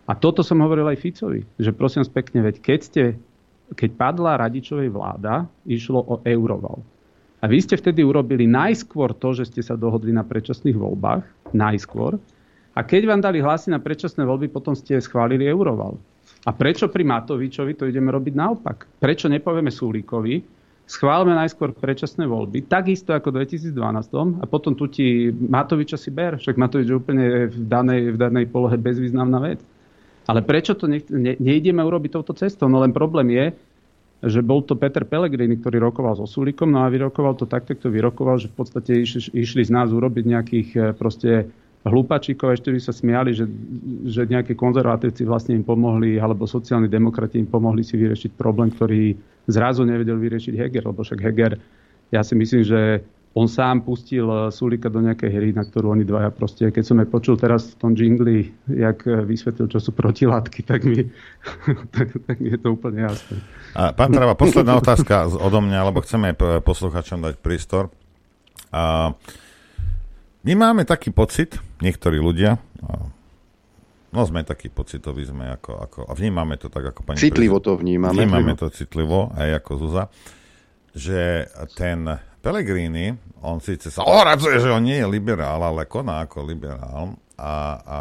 A 0.06 0.14
toto 0.14 0.46
som 0.46 0.62
hovoril 0.62 0.86
aj 0.86 1.02
Ficovi, 1.02 1.42
že 1.58 1.74
prosím 1.74 2.06
vás 2.06 2.14
pekne, 2.14 2.46
veď 2.46 2.62
keď, 2.62 2.80
ste, 2.84 3.04
keď 3.74 3.90
padla 3.98 4.38
Radičovej 4.38 4.94
vláda, 4.94 5.50
išlo 5.66 6.04
o 6.06 6.16
euroval. 6.22 6.84
A 7.42 7.50
vy 7.50 7.62
ste 7.62 7.78
vtedy 7.78 8.06
urobili 8.06 8.46
najskôr 8.46 9.18
to, 9.18 9.34
že 9.34 9.50
ste 9.50 9.62
sa 9.66 9.74
dohodli 9.74 10.14
na 10.14 10.22
predčasných 10.22 10.78
voľbách, 10.78 11.54
najskôr, 11.54 12.18
a 12.76 12.84
keď 12.84 13.08
vám 13.08 13.24
dali 13.24 13.40
hlasy 13.40 13.72
na 13.72 13.80
predčasné 13.80 14.28
voľby, 14.28 14.52
potom 14.52 14.76
ste 14.76 15.00
schválili 15.00 15.48
euroval. 15.48 15.96
A 16.44 16.52
prečo 16.52 16.92
pri 16.92 17.08
Matovičovi 17.08 17.74
to 17.80 17.88
ideme 17.88 18.12
robiť 18.12 18.36
naopak? 18.36 19.00
Prečo 19.00 19.32
nepovieme 19.32 19.72
Sulíkovi, 19.72 20.44
schválme 20.84 21.32
najskôr 21.34 21.72
predčasné 21.72 22.28
voľby, 22.28 22.68
takisto 22.68 23.16
ako 23.16 23.32
v 23.32 23.48
2012 23.48 24.44
a 24.44 24.46
potom 24.46 24.76
tu 24.76 24.92
ti 24.92 25.32
Matoviča 25.32 25.96
si 25.96 26.12
ber, 26.12 26.36
však 26.36 26.60
Matovič 26.60 26.92
je 26.92 27.00
úplne 27.00 27.48
v 27.48 27.58
danej, 27.66 28.14
v 28.14 28.18
danej 28.20 28.46
polohe 28.52 28.76
bezvýznamná 28.76 29.40
vec. 29.40 29.64
Ale 30.26 30.42
prečo 30.42 30.74
to 30.74 30.90
ne, 30.90 31.02
ne, 31.10 31.38
nejdeme 31.38 31.82
urobiť 31.86 32.18
touto 32.18 32.34
cestou? 32.34 32.66
No 32.66 32.82
len 32.82 32.92
problém 32.92 33.30
je, 33.30 33.46
že 34.26 34.42
bol 34.42 34.66
to 34.66 34.74
Peter 34.74 35.06
Pellegrini, 35.06 35.60
ktorý 35.62 35.78
rokoval 35.92 36.18
so 36.18 36.26
Sulíkom, 36.26 36.74
no 36.74 36.82
a 36.82 36.90
vyrokoval 36.90 37.38
to 37.38 37.46
tak, 37.46 37.70
to 37.70 37.94
vyrokoval, 37.94 38.42
že 38.42 38.50
v 38.50 38.56
podstate 38.58 38.92
išli, 38.98 39.38
išli 39.38 39.62
z 39.62 39.72
nás 39.72 39.94
urobiť 39.94 40.24
nejakých 40.26 40.70
eh, 40.76 40.84
proste 40.98 41.46
hlúpačíkov, 41.86 42.58
ešte 42.58 42.74
by 42.74 42.82
sa 42.82 42.90
smiali, 42.90 43.30
že, 43.38 43.46
že 44.10 44.26
nejaké 44.26 44.58
konzervatívci 44.58 45.22
vlastne 45.22 45.54
im 45.54 45.62
pomohli, 45.62 46.18
alebo 46.18 46.50
sociálni 46.50 46.90
demokrati 46.90 47.38
im 47.38 47.46
pomohli 47.46 47.86
si 47.86 47.94
vyriešiť 47.94 48.34
problém, 48.34 48.74
ktorý 48.74 49.14
zrazu 49.46 49.86
nevedel 49.86 50.18
vyriešiť 50.18 50.54
Heger, 50.58 50.90
lebo 50.90 51.06
však 51.06 51.22
Heger, 51.22 51.62
ja 52.10 52.26
si 52.26 52.34
myslím, 52.34 52.66
že 52.66 53.06
on 53.36 53.52
sám 53.52 53.84
pustil 53.84 54.26
eh, 54.26 54.48
Sulika 54.50 54.88
do 54.88 55.04
nejakej 55.04 55.30
hry, 55.30 55.50
na 55.52 55.68
ktorú 55.68 55.92
oni 55.92 56.08
dvaja 56.08 56.32
proste, 56.32 56.72
keď 56.72 56.84
som 56.88 56.98
aj 57.04 57.08
počul 57.12 57.36
teraz 57.36 57.76
v 57.76 57.84
tom 57.84 57.92
jingli, 57.92 58.56
jak 58.72 59.04
eh, 59.04 59.22
vysvetlil, 59.28 59.68
čo 59.68 59.80
sú 59.84 59.92
protilátky, 59.92 60.64
tak 60.64 60.88
mi, 60.88 61.12
tak, 61.96 62.16
tak 62.16 62.36
mi 62.40 62.56
je 62.56 62.60
to 62.60 62.74
úplne 62.74 63.04
jasné. 63.04 63.44
A, 63.76 63.92
pán 63.92 64.16
Trava, 64.16 64.40
posledná 64.40 64.80
otázka 64.80 65.28
odo 65.28 65.60
mňa, 65.60 65.80
lebo 65.92 66.00
chceme 66.00 66.32
aj 66.32 66.64
posluchačom 66.64 67.20
dať 67.20 67.36
prístor. 67.44 67.92
A, 68.72 69.12
my 70.48 70.54
máme 70.56 70.88
taký 70.88 71.12
pocit, 71.12 71.60
niektorí 71.84 72.22
ľudia, 72.22 72.56
no 74.16 74.22
sme 74.24 74.48
takí 74.48 74.72
pocitoví, 74.72 75.28
sme 75.28 75.52
ako, 75.60 75.72
ako 75.76 76.00
a 76.08 76.14
vnímame 76.16 76.56
to 76.56 76.72
tak 76.72 76.96
ako 76.96 77.04
pani 77.04 77.20
Citlivo 77.20 77.60
to 77.60 77.76
vnímame. 77.76 78.16
Vnímame 78.16 78.56
to 78.56 78.72
citlivo, 78.72 79.34
aj 79.36 79.60
ako 79.60 79.72
Zuza, 79.76 80.04
že 80.96 81.50
ten 81.76 82.08
Pellegrini, 82.46 83.10
on 83.42 83.58
síce 83.58 83.90
sa 83.90 84.06
oradzuje, 84.06 84.62
že 84.62 84.70
on 84.70 84.86
nie 84.86 85.02
je 85.02 85.08
liberál, 85.10 85.58
ale 85.66 85.90
koná 85.90 86.30
ako 86.30 86.46
liberál 86.46 87.18
a, 87.42 87.54
a 87.82 87.98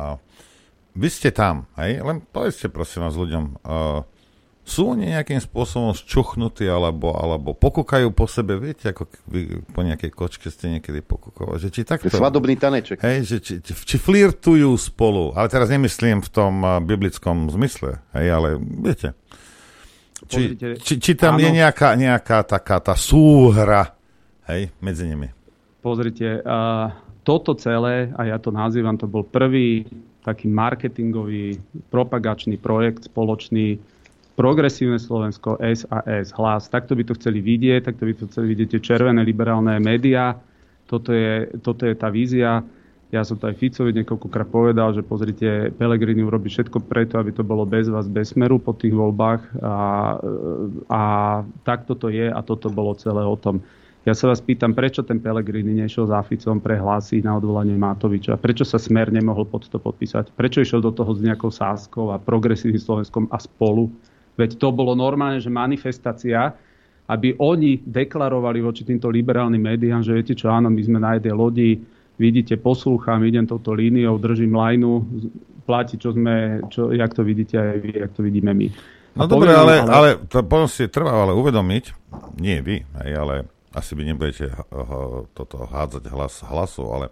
vy 0.93 1.09
ste 1.09 1.33
tam, 1.33 1.65
hej? 1.81 2.05
len 2.05 2.21
povedzte 2.21 2.69
prosím 2.69 3.09
vás 3.09 3.17
ľuďom, 3.17 3.45
uh, 3.65 4.05
sú 4.61 4.93
oni 4.93 5.17
nejakým 5.17 5.41
spôsobom 5.41 5.97
ščuchnutí 5.97 6.69
alebo, 6.69 7.17
alebo 7.17 7.57
pokúkajú 7.57 8.13
po 8.13 8.29
sebe, 8.29 8.61
viete, 8.61 8.93
ako 8.93 9.09
vy 9.33 9.65
po 9.65 9.81
nejakej 9.81 10.13
kočke 10.13 10.53
ste 10.53 10.77
niekedy 10.77 11.01
pokúkovali, 11.01 11.65
že 11.65 11.73
či 11.73 11.89
takto... 11.89 12.13
Svadobný 12.13 12.61
taneček. 12.61 13.01
Hej, 13.01 13.25
že 13.25 13.37
či, 13.41 13.55
či, 13.65 13.73
či 13.73 13.97
flirtujú 13.97 14.77
spolu, 14.77 15.33
ale 15.33 15.49
teraz 15.49 15.73
nemyslím 15.73 16.21
v 16.21 16.29
tom 16.29 16.61
uh, 16.61 16.85
biblickom 16.85 17.49
zmysle, 17.49 17.97
hej, 18.13 18.29
ale 18.29 18.61
viete. 18.61 19.17
Či, 20.29 20.57
či, 20.85 21.01
či 21.01 21.13
tam 21.17 21.41
áno. 21.41 21.49
je 21.49 21.51
nejaká, 21.65 21.97
nejaká 21.97 22.45
taká 22.45 22.81
tá 22.81 22.93
súhra, 22.93 23.94
hej, 24.49 24.71
medzi 24.81 25.05
nimi. 25.09 25.29
Pozrite, 25.85 26.41
uh, 26.41 26.93
toto 27.25 27.57
celé, 27.57 28.13
a 28.17 28.29
ja 28.29 28.37
to 28.41 28.53
nazývam, 28.53 28.97
to 28.97 29.09
bol 29.09 29.25
prvý 29.25 29.85
taký 30.25 30.49
marketingový, 30.49 31.61
propagačný 31.93 32.57
projekt 32.57 33.09
spoločný 33.09 33.77
progresívne 34.35 34.99
Slovensko, 34.99 35.63
SAS, 35.63 36.35
hlas. 36.35 36.67
Takto 36.67 36.99
by 36.99 37.07
to 37.07 37.15
chceli 37.15 37.39
vidieť, 37.39 37.87
takto 37.87 38.09
by 38.09 38.13
to 38.19 38.25
chceli 38.33 38.57
vidieť 38.57 38.77
tie 38.77 38.81
červené 38.83 39.23
liberálne 39.23 39.79
médiá. 39.79 40.35
Toto 40.91 41.15
je, 41.15 41.49
toto 41.63 41.87
je 41.87 41.95
tá 41.95 42.11
vízia. 42.11 42.61
Ja 43.15 43.23
som 43.23 43.39
to 43.39 43.47
aj 43.47 43.63
Ficovi 43.63 43.95
niekoľkokrát 43.95 44.51
povedal, 44.51 44.91
že 44.91 45.07
pozrite, 45.07 45.71
Pelegrini 45.79 46.27
urobí 46.27 46.51
všetko 46.51 46.83
preto, 46.83 47.23
aby 47.23 47.31
to 47.31 47.47
bolo 47.47 47.63
bez 47.63 47.87
vás, 47.87 48.11
bez 48.11 48.35
smeru 48.35 48.59
po 48.59 48.75
tých 48.75 48.91
voľbách. 48.91 49.63
A, 49.63 49.77
a 50.91 51.03
takto 51.63 51.95
to 51.95 52.11
je 52.11 52.27
a 52.27 52.41
toto 52.43 52.75
bolo 52.75 52.99
celé 52.99 53.23
o 53.23 53.39
tom. 53.39 53.63
Ja 54.05 54.13
sa 54.13 54.29
vás 54.29 54.45
pýtam, 54.45 54.77
prečo 54.77 55.01
ten 55.01 55.17
Pelegrini 55.17 55.81
nešiel 55.81 56.05
za 56.05 56.21
Ficom 56.21 56.61
pre 56.61 56.77
hlasy 56.77 57.25
na 57.25 57.41
odvolanie 57.41 57.73
Matoviča? 57.73 58.37
Prečo 58.37 58.61
sa 58.61 58.77
Smer 58.77 59.09
nemohol 59.09 59.49
pod 59.49 59.65
to 59.65 59.81
podpísať? 59.81 60.37
Prečo 60.37 60.61
išiel 60.61 60.85
do 60.85 60.93
toho 60.93 61.17
s 61.17 61.25
nejakou 61.25 61.49
sáskou 61.49 62.13
a 62.13 62.21
progresívnym 62.21 62.77
Slovenskom 62.77 63.33
a 63.33 63.41
spolu? 63.41 63.89
Veď 64.37 64.61
to 64.61 64.77
bolo 64.77 64.93
normálne, 64.93 65.41
že 65.41 65.49
manifestácia, 65.49 66.53
aby 67.09 67.33
oni 67.41 67.81
deklarovali 67.81 68.61
voči 68.61 68.85
týmto 68.85 69.09
liberálnym 69.09 69.65
médiám, 69.73 70.05
že 70.05 70.13
viete 70.13 70.37
čo, 70.37 70.53
áno, 70.53 70.69
my 70.69 70.83
sme 70.85 71.01
na 71.01 71.17
jednej 71.17 71.33
lodi, 71.33 71.71
vidíte, 72.21 72.61
poslúcham, 72.61 73.25
idem 73.25 73.49
touto 73.49 73.73
líniou, 73.73 74.21
držím 74.21 74.53
lajnu, 74.53 75.01
platí, 75.65 75.97
čo 75.97 76.13
sme, 76.13 76.61
čo, 76.69 76.93
jak 76.93 77.09
to 77.17 77.25
vidíte 77.25 77.57
aj 77.57 77.77
vy, 77.81 77.91
jak 78.05 78.13
to 78.13 78.21
vidíme 78.21 78.53
my. 78.53 78.69
No 79.17 79.25
dobre, 79.25 79.49
ale, 79.57 79.81
ale, 79.81 80.21
ale 80.21 80.29
to 80.29 80.45
si 80.69 80.93
trvá 80.93 81.25
ale 81.25 81.33
uvedomiť, 81.33 81.85
nie 82.37 82.61
vy, 82.61 82.85
hej, 83.01 83.13
ale 83.17 83.54
asi 83.75 83.93
by 83.99 84.03
nebudete 84.07 84.55
toto 85.35 85.57
hádzať 85.67 86.05
hlas 86.09 86.47
hlasu, 86.47 86.83
ale 86.89 87.07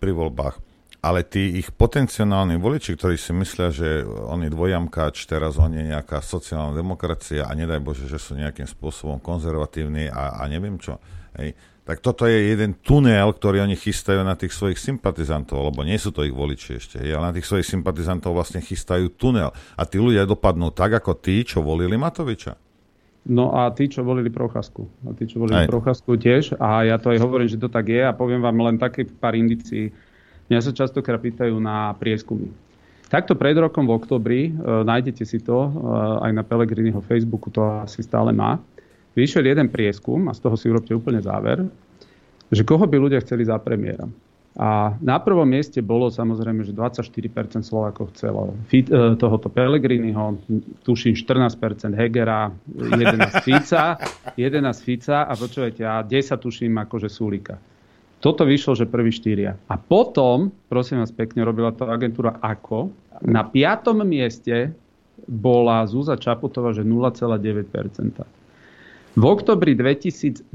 pri 0.00 0.10
voľbách 0.16 0.68
ale 0.98 1.22
tí 1.22 1.62
ich 1.62 1.70
potenciálni 1.70 2.58
voliči, 2.58 2.98
ktorí 2.98 3.14
si 3.14 3.30
myslia, 3.30 3.70
že 3.70 4.02
on 4.02 4.42
je 4.42 4.50
dvojamkáč, 4.50 5.30
teraz 5.30 5.54
on 5.54 5.70
je 5.70 5.86
nejaká 5.86 6.18
sociálna 6.18 6.74
demokracia 6.74 7.46
a 7.46 7.54
nedaj 7.54 7.78
Bože, 7.78 8.10
že 8.10 8.18
sú 8.18 8.34
nejakým 8.34 8.66
spôsobom 8.66 9.22
konzervatívni 9.22 10.10
a, 10.10 10.42
a 10.42 10.50
neviem 10.50 10.74
čo. 10.74 10.98
Hej. 11.38 11.54
Tak 11.86 12.04
toto 12.04 12.28
je 12.28 12.52
jeden 12.52 12.76
tunel, 12.84 13.32
ktorý 13.32 13.64
oni 13.64 13.78
chystajú 13.78 14.20
na 14.20 14.36
tých 14.36 14.52
svojich 14.52 14.76
sympatizantov, 14.76 15.72
lebo 15.72 15.86
nie 15.86 15.96
sú 15.96 16.12
to 16.12 16.26
ich 16.26 16.34
voliči 16.34 16.76
ešte, 16.76 17.00
ale 17.00 17.32
na 17.32 17.34
tých 17.38 17.48
svojich 17.48 17.64
sympatizantov 17.64 18.36
vlastne 18.36 18.60
chystajú 18.60 19.16
tunel. 19.16 19.54
A 19.78 19.88
tí 19.88 19.96
ľudia 19.96 20.28
dopadnú 20.28 20.68
tak, 20.74 21.00
ako 21.00 21.16
tí, 21.16 21.46
čo 21.48 21.64
volili 21.64 21.96
Matoviča. 21.96 22.67
No 23.28 23.52
a 23.52 23.68
tí, 23.76 23.92
čo 23.92 24.00
volili 24.00 24.32
Procházku. 24.32 24.88
A 25.04 25.12
tí, 25.12 25.28
čo 25.28 25.44
volili 25.44 25.68
Procházku 25.68 26.16
tiež. 26.16 26.56
A 26.56 26.88
ja 26.88 26.96
to 26.96 27.12
aj 27.12 27.20
hovorím, 27.20 27.48
že 27.48 27.60
to 27.60 27.68
tak 27.68 27.92
je 27.92 28.00
a 28.00 28.16
poviem 28.16 28.40
vám 28.40 28.56
len 28.56 28.80
také 28.80 29.04
pár 29.04 29.36
indicií 29.36 29.92
Mňa 30.48 30.64
sa 30.64 30.72
častokrát 30.72 31.20
pýtajú 31.20 31.60
na 31.60 31.92
prieskumy. 32.00 32.48
Takto 33.08 33.36
pred 33.36 33.56
rokom 33.56 33.88
v 33.88 33.96
oktobri, 33.96 34.40
e, 34.48 34.52
nájdete 34.64 35.24
si 35.24 35.40
to 35.40 35.68
e, 35.68 35.70
aj 36.24 36.32
na 36.32 36.44
Pelegriniho 36.44 37.00
Facebooku, 37.04 37.52
to 37.52 37.60
asi 37.84 38.00
stále 38.04 38.32
má, 38.32 38.56
vyšiel 39.12 39.44
jeden 39.44 39.68
prieskum, 39.68 40.28
a 40.28 40.32
z 40.36 40.40
toho 40.44 40.56
si 40.56 40.68
urobte 40.68 40.92
úplne 40.92 41.20
záver, 41.20 41.64
že 42.48 42.64
koho 42.64 42.84
by 42.84 42.96
ľudia 42.96 43.20
chceli 43.24 43.44
za 43.44 43.60
premiéra. 43.60 44.08
A 44.58 44.98
na 44.98 45.22
prvom 45.22 45.46
mieste 45.46 45.78
bolo 45.78 46.10
samozrejme, 46.10 46.66
že 46.66 46.74
24% 46.74 47.62
Slovákov 47.62 48.10
chcelo 48.10 48.58
e, 48.74 48.82
tohoto 49.14 49.46
Pelegriniho, 49.46 50.34
tuším 50.82 51.14
14% 51.14 51.94
Hegera, 51.94 52.50
11 52.66 53.46
Fica, 53.46 53.94
11 54.34 54.82
Fica 54.82 55.30
a 55.30 55.32
počujete, 55.38 55.86
a 55.86 56.02
10 56.02 56.42
tuším 56.42 56.74
akože 56.74 57.06
Sulika. 57.06 57.54
Toto 58.18 58.42
vyšlo, 58.42 58.74
že 58.74 58.90
prvý 58.90 59.14
štyria. 59.14 59.54
A 59.70 59.78
potom, 59.78 60.50
prosím 60.66 61.06
vás 61.06 61.14
pekne, 61.14 61.46
robila 61.46 61.70
to 61.70 61.86
agentúra 61.86 62.34
AKO. 62.42 62.90
Na 63.22 63.46
piatom 63.46 64.02
mieste 64.02 64.74
bola 65.22 65.86
Zúza 65.86 66.18
Čaputová, 66.18 66.74
že 66.74 66.82
0,9%. 66.82 68.37
V 69.16 69.24
oktobri 69.24 69.72
2021 69.72 70.50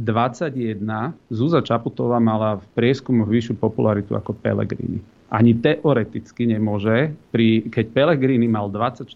Zúza 1.34 1.60
Čaputová 1.66 2.22
mala 2.22 2.62
v 2.62 2.66
prieskumoch 2.78 3.28
vyššiu 3.28 3.58
popularitu 3.58 4.14
ako 4.14 4.38
Pellegrini. 4.38 5.01
Ani 5.34 5.58
teoreticky 5.58 6.45
nemôže, 6.45 7.10
pri, 7.34 7.66
keď 7.74 7.86
Pellegrini 7.89 8.45
mal 8.45 8.70
24%, 8.70 9.10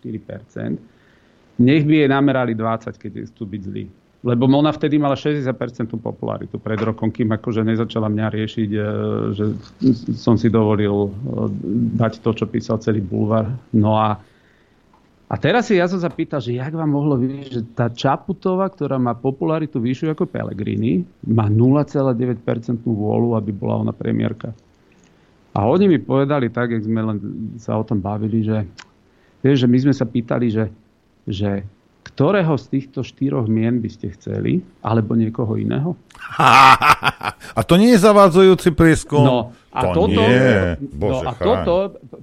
nech 1.58 1.84
by 1.86 1.94
jej 1.94 2.10
namerali 2.10 2.58
20, 2.58 2.98
keď 2.98 3.12
chcú 3.30 3.44
byť 3.46 3.62
zlí. 3.66 3.86
Lebo 4.26 4.50
ona 4.50 4.74
vtedy 4.74 4.98
mala 4.98 5.14
60% 5.14 5.46
popularitu 6.02 6.58
pred 6.58 6.82
rokom, 6.82 7.14
kým 7.14 7.30
akože 7.38 7.62
nezačala 7.62 8.10
mňa 8.10 8.28
riešiť, 8.34 8.70
e, 8.74 8.82
že 9.38 9.46
som 10.18 10.34
si 10.36 10.50
dovolil 10.50 11.08
e, 11.08 11.10
dať 12.02 12.26
to, 12.26 12.34
čo 12.34 12.46
písal 12.50 12.82
celý 12.82 13.00
bulvar. 13.00 13.46
No 13.78 13.94
a, 13.94 14.18
a 15.28 15.36
teraz 15.36 15.67
si 15.67 15.75
ja 15.75 15.91
som 15.91 15.99
sa 15.99 16.07
pýtal, 16.07 16.39
že 16.39 16.55
jak 16.55 16.71
vám 16.71 16.88
mohlo 16.88 17.19
byť, 17.19 17.47
že 17.51 17.61
tá 17.75 17.91
Čaputová, 17.91 18.71
ktorá 18.71 18.95
má 18.95 19.11
popularitu 19.11 19.84
vyššiu 19.84 20.15
ako 20.15 20.23
Pellegrini, 20.23 21.03
má 21.28 21.51
0,9% 21.51 22.39
vôľu, 22.88 23.36
aby 23.36 23.51
bola 23.51 23.84
ona 23.84 23.91
premiérka. 23.91 24.55
A 25.51 25.67
oni 25.67 25.91
mi 25.91 25.99
povedali 25.99 26.47
tak, 26.47 26.71
jak 26.71 26.88
sme 26.88 27.01
len 27.03 27.17
sa 27.59 27.75
o 27.75 27.84
tom 27.84 27.99
bavili, 27.99 28.39
že, 28.39 28.63
vieš, 29.43 29.65
že 29.65 29.67
my 29.67 29.78
sme 29.84 29.93
sa 29.93 30.07
pýtali, 30.07 30.47
že, 30.47 30.65
že 31.28 31.67
ktorého 32.08 32.55
z 32.55 32.66
týchto 32.72 33.03
štyroch 33.03 33.51
mien 33.51 33.84
by 33.84 33.89
ste 33.91 34.16
chceli, 34.16 34.64
alebo 34.80 35.20
niekoho 35.20 35.60
iného? 35.60 35.99
A 37.58 37.62
to 37.68 37.76
nie 37.76 37.91
je 37.93 37.99
zavádzajúci 37.99 38.72
prieskum? 38.72 39.24
No, 39.24 39.39
a 39.70 39.91
to 39.91 40.08
toto, 40.08 40.22
nie. 40.24 40.80
Bože, 40.95 41.26
no 41.26 41.30
a 41.30 41.32
toto, 41.38 41.76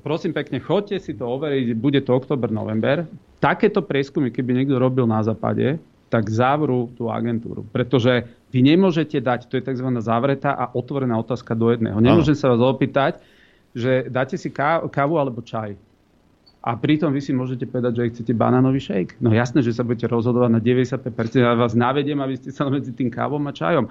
prosím 0.03 0.35
pekne, 0.35 0.59
chodte 0.59 0.99
si 0.99 1.15
to 1.15 1.29
overiť, 1.29 1.77
bude 1.79 2.01
to 2.03 2.11
oktober, 2.17 2.51
november. 2.51 3.07
Takéto 3.39 3.85
prieskumy, 3.85 4.35
keby 4.35 4.63
niekto 4.65 4.81
robil 4.81 5.07
na 5.07 5.23
západe, 5.23 5.79
tak 6.11 6.31
zavrú 6.31 6.91
tú 6.95 7.11
agentúru. 7.11 7.67
Pretože 7.71 8.27
vy 8.51 8.61
nemôžete 8.63 9.19
dať, 9.19 9.51
to 9.51 9.59
je 9.59 9.67
tzv. 9.67 9.89
zavretá 10.03 10.55
a 10.55 10.71
otvorená 10.71 11.19
otázka 11.19 11.55
do 11.55 11.71
jedného. 11.71 11.99
Nemôžem 11.99 12.35
sa 12.35 12.51
vás 12.51 12.63
opýtať, 12.63 13.23
že 13.75 14.07
dáte 14.07 14.39
si 14.39 14.51
kávu 14.51 15.19
alebo 15.19 15.43
čaj 15.43 15.75
a 16.65 16.81
pritom 16.81 17.13
vy 17.13 17.21
si 17.21 17.37
môžete 17.37 17.69
povedať, 17.69 17.93
že 18.01 18.11
chcete 18.17 18.33
banánový 18.33 18.81
shake. 18.81 19.21
No 19.21 19.29
jasné, 19.29 19.61
že 19.61 19.77
sa 19.77 19.85
budete 19.85 20.09
rozhodovať 20.09 20.49
na 20.49 20.61
95%, 20.65 21.05
ja 21.37 21.53
vás 21.53 21.77
navediem, 21.77 22.17
aby 22.25 22.41
ste 22.41 22.57
sa 22.57 22.65
medzi 22.73 22.97
tým 22.97 23.13
kávom 23.13 23.45
a 23.45 23.53
čajom. 23.53 23.85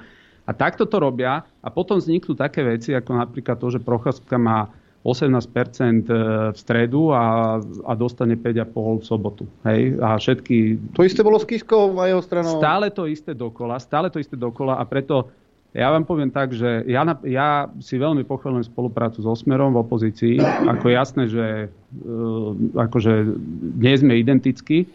A 0.44 0.52
takto 0.58 0.90
to 0.90 0.98
robia 0.98 1.46
a 1.62 1.68
potom 1.70 2.02
vzniknú 2.02 2.34
také 2.34 2.66
veci, 2.66 2.98
ako 2.98 3.14
napríklad 3.14 3.62
to, 3.62 3.78
že 3.78 3.80
Procházka 3.80 4.42
má 4.42 4.74
18% 5.06 5.14
e, 5.30 6.16
v 6.50 6.58
stredu 6.58 7.14
a, 7.14 7.60
a 7.62 7.92
dostane 7.94 8.40
5,5 8.40 8.66
v 8.74 9.06
sobotu. 9.06 9.44
Hej? 9.70 10.02
A 10.02 10.18
všetky... 10.18 10.82
To 10.98 11.06
isté 11.06 11.22
bolo 11.22 11.38
s 11.38 11.46
Kiskou 11.46 11.94
a 12.02 12.10
jeho 12.10 12.26
stranou. 12.26 12.58
Stále 12.58 12.90
to 12.90 13.06
isté 13.06 13.38
dokola, 13.38 13.78
stále 13.78 14.10
to 14.10 14.18
isté 14.18 14.34
dokola 14.34 14.82
a 14.82 14.84
preto 14.88 15.30
ja 15.74 15.90
vám 15.90 16.06
poviem 16.06 16.30
tak, 16.30 16.54
že 16.54 16.86
ja, 16.86 17.02
ja 17.26 17.66
si 17.82 17.98
veľmi 17.98 18.22
pochváľujem 18.30 18.70
spoluprácu 18.70 19.26
so 19.26 19.34
Smerom 19.34 19.74
v 19.74 19.82
opozícii. 19.82 20.38
Ako 20.70 20.94
jasné, 20.94 21.26
že 21.26 21.46
uh, 21.68 22.54
akože 22.78 23.34
nie 23.82 23.96
sme 23.98 24.22
identickí, 24.22 24.86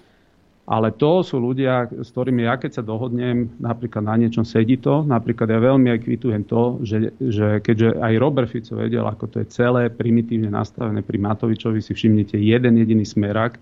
ale 0.71 0.95
to 0.95 1.27
sú 1.27 1.43
ľudia, 1.43 1.91
s 1.91 2.15
ktorými 2.15 2.47
ja 2.47 2.61
keď 2.61 2.79
sa 2.79 2.83
dohodnem, 2.87 3.51
napríklad 3.59 4.07
na 4.07 4.15
niečom 4.21 4.47
sedí 4.47 4.79
to, 4.79 5.03
napríklad 5.03 5.51
ja 5.51 5.59
veľmi 5.59 5.91
aj 5.91 6.01
kvitujem 6.05 6.45
to, 6.47 6.79
že, 6.87 7.11
že 7.19 7.59
keďže 7.65 7.99
aj 7.99 8.13
Robert 8.21 8.53
Fico 8.53 8.79
vedel, 8.79 9.03
ako 9.03 9.33
to 9.33 9.37
je 9.43 9.51
celé 9.51 9.91
primitívne 9.91 10.53
nastavené 10.53 11.03
pri 11.03 11.19
Matovičovi, 11.19 11.81
si 11.83 11.97
všimnite, 11.97 12.37
jeden 12.39 12.79
jediný 12.79 13.03
smerak 13.03 13.57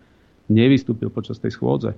nevystúpil 0.52 1.08
počas 1.08 1.38
tej 1.38 1.54
schôdze. 1.54 1.94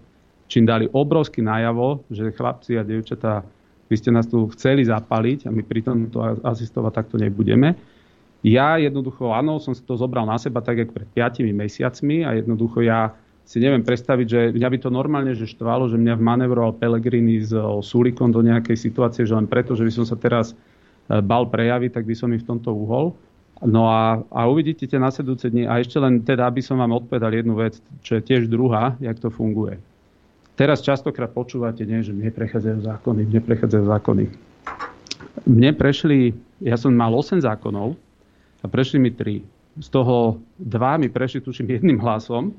Čím 0.46 0.68
dali 0.68 0.86
obrovský 0.92 1.40
najavo, 1.40 2.04
že 2.12 2.32
chlapci 2.36 2.76
a 2.76 2.84
dievčatá 2.84 3.44
vy 3.88 3.94
ste 3.96 4.12
nás 4.12 4.28
tu 4.28 4.48
chceli 4.52 4.84
zapaliť 4.84 5.48
a 5.48 5.50
my 5.50 5.64
pri 5.64 5.80
tomto 5.80 6.20
asistovať 6.44 6.92
takto 6.92 7.16
nebudeme. 7.16 7.74
Ja 8.46 8.78
jednoducho, 8.78 9.34
áno, 9.34 9.58
som 9.58 9.74
si 9.74 9.82
to 9.82 9.98
zobral 9.98 10.22
na 10.22 10.38
seba 10.38 10.62
tak, 10.62 10.78
ako 10.78 10.94
pred 10.94 11.08
5 11.10 11.42
mesiacmi 11.50 12.22
a 12.22 12.38
jednoducho 12.38 12.86
ja 12.86 13.16
si 13.48 13.58
neviem 13.64 13.80
predstaviť, 13.80 14.26
že 14.28 14.40
mňa 14.54 14.68
by 14.68 14.78
to 14.78 14.90
normálne 14.92 15.32
že 15.32 15.48
štvalo, 15.48 15.88
že 15.88 15.96
mňa 15.96 16.20
vmanevroval 16.20 16.76
Pelegrini 16.76 17.40
s 17.40 17.50
Sulikom 17.82 18.28
do 18.28 18.44
nejakej 18.44 18.76
situácie, 18.76 19.24
že 19.24 19.32
len 19.32 19.48
preto, 19.48 19.72
že 19.72 19.88
by 19.88 19.92
som 19.96 20.04
sa 20.04 20.20
teraz 20.20 20.52
e, 20.52 21.18
bal 21.24 21.48
prejaviť, 21.48 21.96
tak 21.96 22.04
by 22.04 22.12
som 22.12 22.28
im 22.28 22.38
v 22.38 22.44
tomto 22.44 22.76
uhol. 22.76 23.16
No 23.64 23.88
a, 23.90 24.22
a 24.30 24.46
uvidíte 24.46 24.86
tie 24.86 25.00
nasledujúce 25.00 25.50
dni. 25.50 25.66
A 25.66 25.80
ešte 25.82 25.98
len 25.98 26.22
teda, 26.22 26.46
aby 26.46 26.62
som 26.62 26.78
vám 26.78 26.94
odpovedal 26.94 27.34
jednu 27.34 27.58
vec, 27.58 27.80
čo 28.04 28.20
je 28.20 28.22
tiež 28.22 28.46
druhá, 28.46 28.94
jak 29.02 29.18
to 29.18 29.32
funguje. 29.32 29.80
Teraz 30.58 30.82
častokrát 30.82 31.30
počúvate, 31.30 31.86
nie, 31.86 32.02
že 32.02 32.10
mne 32.10 32.34
prechádzajú 32.34 32.82
zákony, 32.82 33.30
mne 33.30 33.40
prechádzajú 33.46 33.84
zákony. 33.94 34.24
Mne 35.46 35.70
prešli, 35.78 36.34
ja 36.58 36.74
som 36.74 36.90
mal 36.90 37.14
8 37.14 37.46
zákonov 37.46 37.94
a 38.58 38.66
prešli 38.66 38.98
mi 38.98 39.14
3. 39.14 39.38
Z 39.78 39.88
toho 39.94 40.42
dva 40.58 40.98
mi 40.98 41.06
prešli, 41.06 41.46
tuším, 41.46 41.78
jedným 41.78 42.02
hlasom. 42.02 42.50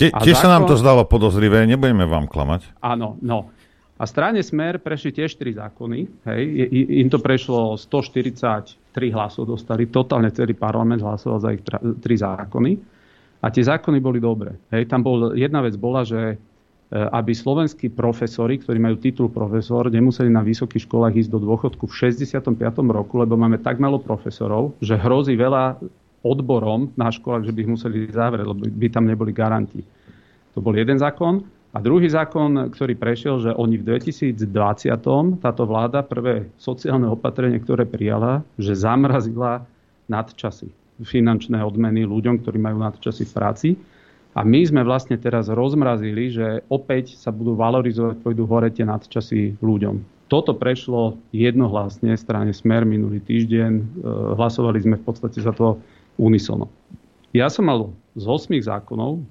Tiež 0.00 0.16
zákon... 0.16 0.40
sa 0.40 0.48
nám 0.48 0.64
to 0.64 0.80
zdalo 0.80 1.04
podozrivé, 1.04 1.68
nebudeme 1.68 2.08
vám 2.08 2.24
klamať. 2.32 2.80
Áno, 2.80 3.20
no. 3.20 3.52
A 4.00 4.08
strane 4.08 4.40
Smer 4.40 4.80
prešli 4.80 5.12
tiež 5.12 5.36
3 5.36 5.60
zákony. 5.60 6.08
Hej. 6.32 6.40
Im 7.04 7.12
to 7.12 7.20
prešlo 7.20 7.76
143 7.76 8.72
hlasov, 9.12 9.52
dostali 9.52 9.92
totálne 9.92 10.32
celý 10.32 10.56
parlament 10.56 11.04
hlasoval 11.04 11.38
za 11.44 11.52
ich 11.52 11.60
3 11.60 12.00
zákony. 12.00 12.72
A 13.44 13.52
tie 13.52 13.68
zákony 13.68 14.00
boli 14.00 14.16
dobré. 14.16 14.56
Hej. 14.72 14.88
Tam 14.88 15.04
bol, 15.04 15.36
jedna 15.36 15.60
vec 15.60 15.76
bola, 15.76 16.08
že 16.08 16.40
aby 16.88 17.36
slovenskí 17.36 17.92
profesori, 17.92 18.56
ktorí 18.56 18.80
majú 18.80 18.96
titul 18.96 19.28
profesor, 19.28 19.92
nemuseli 19.92 20.32
na 20.32 20.40
vysokých 20.40 20.88
školách 20.88 21.20
ísť 21.20 21.30
do 21.36 21.40
dôchodku 21.44 21.84
v 21.84 21.94
65. 21.94 22.48
roku, 22.88 23.20
lebo 23.20 23.36
máme 23.36 23.60
tak 23.60 23.76
málo 23.76 24.00
profesorov, 24.00 24.72
že 24.80 24.96
hrozí 24.96 25.36
veľa 25.36 25.76
odborom 26.24 26.88
na 26.96 27.12
školách, 27.12 27.44
že 27.44 27.52
by 27.52 27.58
ich 27.60 27.72
museli 27.76 27.98
zavrieť, 28.08 28.46
lebo 28.48 28.64
by 28.64 28.86
tam 28.88 29.04
neboli 29.04 29.36
garanti. 29.36 29.84
To 30.56 30.64
bol 30.64 30.72
jeden 30.72 30.96
zákon. 30.96 31.44
A 31.76 31.84
druhý 31.84 32.08
zákon, 32.08 32.72
ktorý 32.72 32.96
prešiel, 32.96 33.44
že 33.44 33.50
oni 33.52 33.76
v 33.76 34.00
2020 34.00 34.40
táto 35.44 35.62
vláda 35.68 36.00
prvé 36.00 36.48
sociálne 36.56 37.04
opatrenie, 37.04 37.60
ktoré 37.60 37.84
prijala, 37.84 38.40
že 38.56 38.72
zamrazila 38.72 39.68
nadčasy, 40.08 40.72
finančné 41.04 41.60
odmeny 41.60 42.08
ľuďom, 42.08 42.40
ktorí 42.40 42.56
majú 42.56 42.80
nadčasy 42.80 43.28
v 43.28 43.32
práci 43.36 43.68
a 44.36 44.44
my 44.44 44.60
sme 44.60 44.84
vlastne 44.84 45.16
teraz 45.16 45.48
rozmrazili, 45.48 46.28
že 46.28 46.62
opäť 46.68 47.16
sa 47.16 47.32
budú 47.32 47.56
valorizovať, 47.56 48.20
pôjdu 48.20 48.44
hore 48.44 48.68
tie 48.68 48.84
nadčasy 48.84 49.56
ľuďom. 49.58 49.98
Toto 50.28 50.52
prešlo 50.52 51.16
jednohlasne 51.32 52.12
strane 52.20 52.52
Smer 52.52 52.84
minulý 52.84 53.24
týždeň. 53.24 53.72
E, 53.72 53.82
hlasovali 54.36 54.76
sme 54.84 55.00
v 55.00 55.04
podstate 55.08 55.40
za 55.40 55.56
to 55.56 55.80
unisono. 56.20 56.68
Ja 57.32 57.48
som 57.48 57.72
mal 57.72 57.96
z 58.12 58.24
8 58.28 58.52
zákonov, 58.60 59.24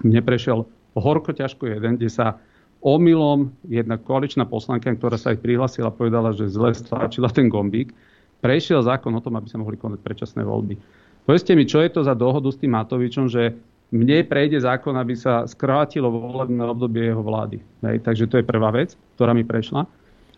mne 0.00 0.20
prešiel 0.24 0.64
horko 0.96 1.36
ťažko 1.36 1.68
jeden, 1.68 2.00
kde 2.00 2.08
sa 2.08 2.40
omylom 2.82 3.52
jedna 3.68 4.00
koaličná 4.00 4.48
poslanka, 4.48 4.90
ktorá 4.90 5.14
sa 5.20 5.36
aj 5.36 5.38
prihlasila, 5.44 5.94
povedala, 5.94 6.34
že 6.34 6.50
zle 6.50 6.74
stlačila 6.74 7.30
ten 7.30 7.46
gombík, 7.46 7.94
prešiel 8.42 8.82
zákon 8.82 9.14
o 9.14 9.22
tom, 9.22 9.38
aby 9.38 9.46
sa 9.46 9.60
mohli 9.60 9.78
konať 9.78 10.00
predčasné 10.02 10.42
voľby. 10.42 10.74
Povedzte 11.22 11.54
mi, 11.54 11.62
čo 11.62 11.78
je 11.78 11.94
to 11.94 12.02
za 12.02 12.18
dohodu 12.18 12.50
s 12.50 12.58
tým 12.58 12.74
Matovičom, 12.74 13.30
že 13.30 13.54
mne 13.92 14.24
prejde 14.24 14.56
zákon, 14.64 14.96
aby 14.96 15.12
sa 15.12 15.44
skrátilo 15.44 16.08
volebné 16.08 16.64
obdobie 16.64 17.12
jeho 17.12 17.20
vlády. 17.20 17.60
Hej, 17.84 18.00
takže 18.00 18.24
to 18.24 18.40
je 18.40 18.48
prvá 18.48 18.72
vec, 18.72 18.96
ktorá 19.20 19.36
mi 19.36 19.44
prešla. 19.44 19.84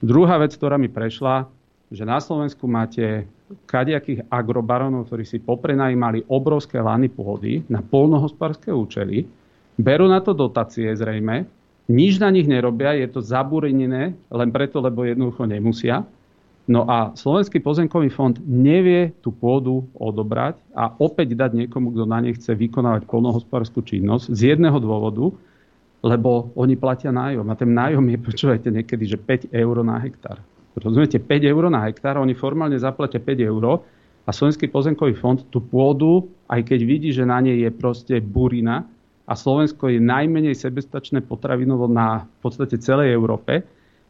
Druhá 0.03 0.43
vec, 0.43 0.59
ktorá 0.59 0.75
mi 0.75 0.91
prešla, 0.91 1.47
že 1.95 2.03
na 2.03 2.19
Slovensku 2.19 2.67
máte 2.67 3.31
kadejakých 3.71 4.27
agrobaronov, 4.27 5.07
ktorí 5.07 5.23
si 5.23 5.39
poprenajímali 5.39 6.27
obrovské 6.27 6.83
lany 6.83 7.07
pôdy 7.07 7.63
na 7.71 7.79
polnohospodárske 7.79 8.75
účely, 8.75 9.31
berú 9.79 10.11
na 10.11 10.19
to 10.19 10.35
dotácie 10.35 10.91
zrejme, 10.91 11.47
nič 11.87 12.17
na 12.19 12.33
nich 12.33 12.49
nerobia, 12.49 12.97
je 12.97 13.07
to 13.13 13.21
zabúrenené 13.21 14.17
len 14.17 14.51
preto, 14.51 14.81
lebo 14.81 15.05
jednoducho 15.05 15.45
nemusia. 15.45 16.03
No 16.65 16.89
a 16.89 17.13
Slovenský 17.13 17.61
pozemkový 17.61 18.09
fond 18.09 18.33
nevie 18.41 19.13
tú 19.21 19.29
pôdu 19.37 19.85
odobrať 19.93 20.57
a 20.73 20.89
opäť 20.97 21.37
dať 21.37 21.53
niekomu, 21.61 21.93
kto 21.93 22.09
na 22.09 22.25
nej 22.25 22.33
chce 22.33 22.57
vykonávať 22.57 23.05
polnohospodárskú 23.05 23.85
činnosť 23.85 24.33
z 24.33 24.57
jedného 24.57 24.81
dôvodu, 24.81 25.29
lebo 26.01 26.49
oni 26.57 26.73
platia 26.81 27.13
nájom. 27.13 27.45
A 27.53 27.55
ten 27.57 27.69
nájom 27.69 28.05
je, 28.09 28.17
počúvajte 28.17 28.73
niekedy, 28.73 29.05
že 29.05 29.21
5 29.21 29.53
eur 29.53 29.77
na 29.85 30.01
hektár. 30.01 30.41
Rozumiete, 30.73 31.21
5 31.21 31.53
eur 31.53 31.69
na 31.69 31.85
hektár, 31.85 32.17
oni 32.17 32.33
formálne 32.33 32.81
zaplatia 32.81 33.21
5 33.21 33.45
eur 33.45 33.85
a 34.25 34.31
Slovenský 34.33 34.73
pozemkový 34.73 35.21
fond 35.21 35.37
tú 35.53 35.61
pôdu, 35.61 36.33
aj 36.49 36.65
keď 36.65 36.81
vidí, 36.81 37.13
že 37.13 37.29
na 37.29 37.45
nej 37.45 37.61
je 37.61 37.71
proste 37.77 38.25
burina 38.25 38.89
a 39.29 39.37
Slovensko 39.37 39.93
je 39.93 40.01
najmenej 40.01 40.57
sebestačné 40.57 41.21
potravinovo 41.25 41.89
na 41.89 42.25
v 42.25 42.39
podstate 42.41 42.81
celej 42.81 43.13
Európe, 43.13 43.65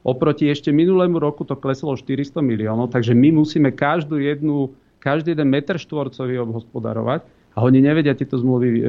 Oproti 0.04 0.52
ešte 0.52 0.68
minulému 0.68 1.16
roku 1.16 1.48
to 1.48 1.56
kleslo 1.56 1.96
400 1.96 2.44
miliónov, 2.44 2.92
takže 2.92 3.16
my 3.16 3.40
musíme 3.40 3.72
každú 3.72 4.20
jednu, 4.20 4.76
každý 5.00 5.32
jeden 5.32 5.48
meter 5.48 5.80
štvorcový 5.80 6.44
obhospodarovať 6.44 7.24
a 7.56 7.64
oni 7.64 7.80
nevedia 7.80 8.12
tieto 8.12 8.36
zmluvy 8.36 8.68
e, 8.68 8.82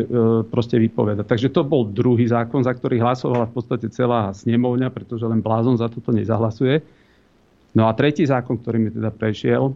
proste 0.51 0.75
vypovedať. 0.75 1.23
Takže 1.23 1.55
to 1.55 1.63
bol 1.63 1.87
druhý 1.87 2.27
zákon, 2.27 2.67
za 2.67 2.75
ktorý 2.75 2.99
hlasovala 2.99 3.47
v 3.47 3.55
podstate 3.55 3.87
celá 3.95 4.35
snemovňa, 4.35 4.91
pretože 4.91 5.23
len 5.23 5.39
blázon 5.39 5.79
za 5.79 5.87
toto 5.87 6.11
nezahlasuje. 6.11 6.83
No 7.75 7.87
a 7.87 7.95
tretí 7.95 8.27
zákon, 8.27 8.59
ktorý 8.59 8.77
mi 8.83 8.89
teda 8.91 9.07
prešiel, 9.15 9.71
e, 9.71 9.73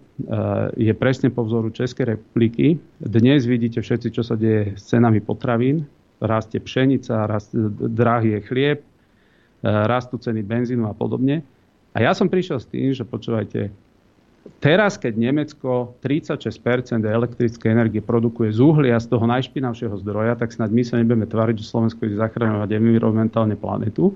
je 0.75 0.91
presne 0.91 1.31
po 1.31 1.47
vzoru 1.47 1.71
Českej 1.71 2.19
republiky. 2.19 2.75
Dnes 2.99 3.47
vidíte 3.47 3.79
všetci, 3.79 4.11
čo 4.11 4.27
sa 4.27 4.35
deje 4.35 4.75
s 4.75 4.91
cenami 4.91 5.23
potravín. 5.23 5.87
Rastie 6.19 6.59
pšenica, 6.59 7.31
rastie, 7.31 7.63
drahý 7.71 8.35
je 8.35 8.41
chlieb, 8.43 8.79
E, 8.83 8.98
rastú 9.63 10.15
ceny 10.19 10.43
benzínu 10.43 10.87
a 10.87 10.93
podobne. 10.95 11.43
A 11.95 12.05
ja 12.05 12.11
som 12.13 12.29
prišiel 12.29 12.61
s 12.61 12.69
tým, 12.69 12.93
že 12.93 13.03
počúvajte, 13.03 13.73
teraz, 14.61 14.95
keď 14.95 15.13
Nemecko 15.19 15.97
36% 16.05 17.01
elektrickej 17.03 17.69
energie 17.69 17.99
produkuje 17.99 18.53
z 18.53 18.59
uhlia, 18.61 18.97
z 19.01 19.09
toho 19.09 19.25
najšpinavšieho 19.27 19.95
zdroja, 19.99 20.37
tak 20.39 20.53
snad 20.53 20.71
my 20.71 20.83
sa 20.85 21.01
nebudeme 21.01 21.27
tváriť, 21.27 21.59
že 21.59 21.69
Slovensko 21.69 22.07
ide 22.07 22.21
zachraňovať 22.21 22.69
environmentálne 22.77 23.57
planetu. 23.59 24.15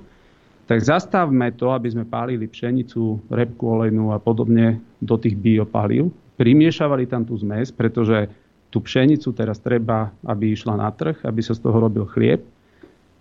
Tak 0.64 0.80
zastavme 0.80 1.52
to, 1.60 1.76
aby 1.76 1.92
sme 1.92 2.08
pálili 2.08 2.48
pšenicu, 2.48 3.20
repku 3.28 3.68
olejnú 3.68 4.16
a 4.16 4.18
podobne 4.22 4.80
do 5.04 5.20
tých 5.20 5.36
biopalív. 5.36 6.08
Primiešavali 6.40 7.04
tam 7.04 7.28
tú 7.28 7.36
zmes, 7.36 7.68
pretože 7.68 8.32
tú 8.72 8.80
pšenicu 8.80 9.36
teraz 9.36 9.60
treba, 9.60 10.10
aby 10.24 10.56
išla 10.56 10.80
na 10.80 10.90
trh, 10.90 11.20
aby 11.28 11.42
sa 11.44 11.54
z 11.54 11.62
toho 11.62 11.78
robil 11.84 12.08
chlieb 12.10 12.42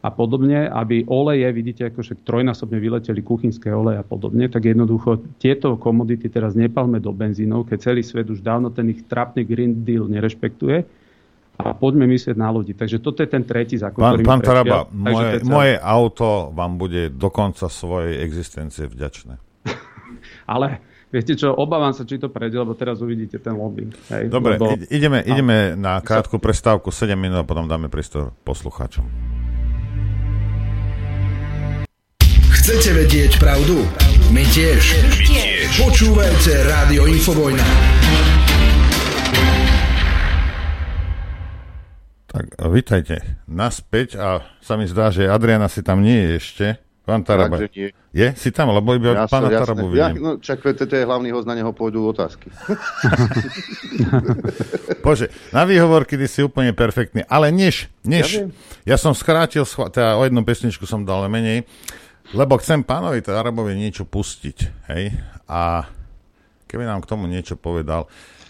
a 0.03 0.11
podobne, 0.11 0.67
aby 0.67 1.07
oleje, 1.07 1.47
vidíte, 1.55 1.87
ako 1.87 2.03
však 2.03 2.27
trojnásobne 2.27 2.75
vyleteli 2.83 3.23
kuchynské 3.23 3.71
oleje 3.71 4.03
a 4.03 4.07
podobne, 4.07 4.51
tak 4.51 4.67
jednoducho 4.67 5.39
tieto 5.39 5.79
komodity 5.79 6.27
teraz 6.27 6.59
nepalme 6.59 6.99
do 6.99 7.15
benzínov, 7.15 7.71
keď 7.71 7.79
celý 7.79 8.03
svet 8.03 8.27
už 8.27 8.43
dávno 8.43 8.75
ten 8.75 8.91
ich 8.91 9.07
trapný 9.07 9.47
Green 9.47 9.87
Deal 9.87 10.11
nerešpektuje 10.11 10.83
a 11.63 11.71
poďme 11.79 12.11
myslieť 12.11 12.35
na 12.35 12.51
ľudí. 12.51 12.75
Takže 12.75 12.99
toto 12.99 13.23
je 13.23 13.31
ten 13.31 13.47
tretí 13.47 13.79
zákon, 13.79 14.03
pán, 14.03 14.19
pán 14.27 14.43
Taraba, 14.43 14.91
moje, 14.91 15.39
celé... 15.39 15.47
moje 15.47 15.75
auto 15.79 16.51
vám 16.51 16.75
bude 16.83 17.15
do 17.15 17.31
konca 17.31 17.71
svojej 17.71 18.27
existencie 18.27 18.91
vďačné. 18.91 19.39
Ale 20.51 20.83
Viete 21.13 21.37
čo, 21.37 21.53
obávam 21.53 21.93
sa, 21.93 22.09
či 22.09 22.17
to 22.17 22.33
prejde, 22.33 22.57
lebo 22.57 22.73
teraz 22.73 23.05
uvidíte 23.05 23.37
ten 23.37 23.53
lobbying. 23.53 23.93
Hej, 24.09 24.33
Dobre, 24.33 24.57
lebo... 24.57 24.81
ideme, 24.89 25.21
ideme 25.21 25.77
na 25.77 26.01
krátku 26.01 26.41
prestávku, 26.41 26.89
7 26.89 27.13
minút 27.21 27.37
a 27.37 27.45
potom 27.45 27.69
dáme 27.69 27.93
priestor 27.93 28.33
poslucháčom. 28.49 29.05
Chcete 32.63 32.95
vedieť 32.95 33.43
pravdu? 33.43 33.83
My 34.31 34.47
tiež. 34.47 34.95
My 35.03 35.19
tiež. 35.27 35.83
Počúvajte 35.83 36.63
Rádio 36.63 37.11
Infovojna. 37.11 37.67
Tak, 42.31 42.63
vítajte 42.71 43.43
naspäť 43.51 44.15
a 44.15 44.47
sa 44.63 44.79
mi 44.79 44.87
zdá, 44.87 45.11
že 45.11 45.27
Adriana 45.27 45.67
si 45.67 45.83
tam 45.83 46.07
nie 46.07 46.15
je 46.15 46.31
ešte. 46.39 46.67
Pán 47.03 47.27
Taraba. 47.27 47.67
Je? 48.15 48.29
Si 48.39 48.55
tam? 48.55 48.71
Lebo 48.71 48.95
iba 48.95 49.11
jasne, 49.11 49.27
pána 49.27 49.51
jasne. 49.51 49.59
Tarabu 49.67 49.87
vidím. 49.91 49.99
Ja, 49.99 50.09
no, 50.15 50.31
čak, 50.39 50.63
to 50.63 50.87
je 50.87 51.03
hlavný 51.03 51.35
host, 51.35 51.51
na 51.51 51.59
neho 51.59 51.75
pôjdu 51.75 52.15
otázky. 52.15 52.47
Bože, 55.03 55.35
na 55.51 55.67
výhovor, 55.67 56.07
kedy 56.07 56.31
si 56.31 56.47
úplne 56.47 56.71
perfektný. 56.71 57.27
Ale 57.27 57.51
než, 57.51 57.91
než 58.07 58.47
ja, 58.87 58.95
ja 58.95 58.97
som 59.03 59.19
skrátil, 59.19 59.67
teda 59.67 60.15
o 60.15 60.23
jednu 60.23 60.47
pesničku 60.47 60.87
som 60.87 61.03
dal 61.03 61.27
menej, 61.27 61.67
lebo 62.31 62.55
chcem 62.63 62.87
pánovi 62.87 63.19
Arabovi 63.27 63.75
niečo 63.75 64.07
pustiť, 64.07 64.59
hej, 64.95 65.11
a 65.51 65.91
keby 66.71 66.87
nám 66.87 67.03
k 67.03 67.11
tomu 67.11 67.27
niečo 67.27 67.59
povedal. 67.59 68.07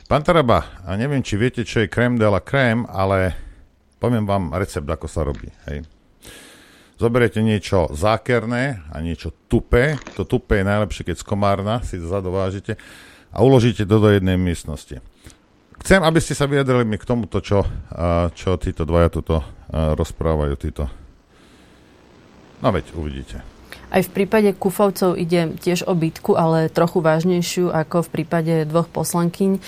Pán 0.06 0.20
Taraba, 0.20 0.84
a 0.84 0.92
neviem, 1.00 1.24
či 1.24 1.40
viete, 1.40 1.64
čo 1.64 1.80
je 1.80 1.88
crème 1.88 2.20
de 2.20 2.28
la 2.28 2.44
crème, 2.44 2.84
ale 2.92 3.32
poviem 3.96 4.28
vám 4.28 4.52
recept, 4.52 4.84
ako 4.84 5.08
sa 5.08 5.24
robí, 5.24 5.48
hej. 5.72 5.88
Zoberiete 7.00 7.42
niečo 7.42 7.90
zákerné 7.90 8.78
a 8.94 9.02
niečo 9.02 9.34
tupé. 9.50 9.98
To 10.14 10.22
tupé 10.22 10.62
je 10.62 10.70
najlepšie, 10.70 11.02
keď 11.10 11.16
z 11.18 11.26
komárna 11.26 11.82
si 11.82 11.98
to 11.98 12.06
zadovážite 12.06 12.78
a 13.34 13.42
uložíte 13.42 13.82
to 13.82 13.98
do 13.98 14.06
jednej 14.06 14.38
miestnosti. 14.38 15.02
Chcem, 15.82 15.98
aby 15.98 16.22
ste 16.22 16.38
sa 16.38 16.46
vyjadrili 16.46 16.86
mi 16.86 16.94
k 16.94 17.08
tomuto, 17.08 17.42
čo, 17.42 17.66
čo 18.38 18.54
títo 18.54 18.86
dvaja 18.86 19.10
tuto 19.10 19.42
rozprávajú. 19.74 20.54
Títo. 20.54 20.86
No 22.62 22.70
veď, 22.70 22.94
uvidíte. 22.94 23.42
Aj 23.93 24.01
v 24.01 24.09
prípade 24.09 24.57
Kufovcov 24.57 25.20
ide 25.20 25.53
tiež 25.61 25.84
o 25.84 25.93
bytku, 25.93 26.32
ale 26.32 26.72
trochu 26.72 27.05
vážnejšiu 27.05 27.68
ako 27.68 28.09
v 28.09 28.12
prípade 28.16 28.55
dvoch 28.64 28.88
poslankyň. 28.88 29.61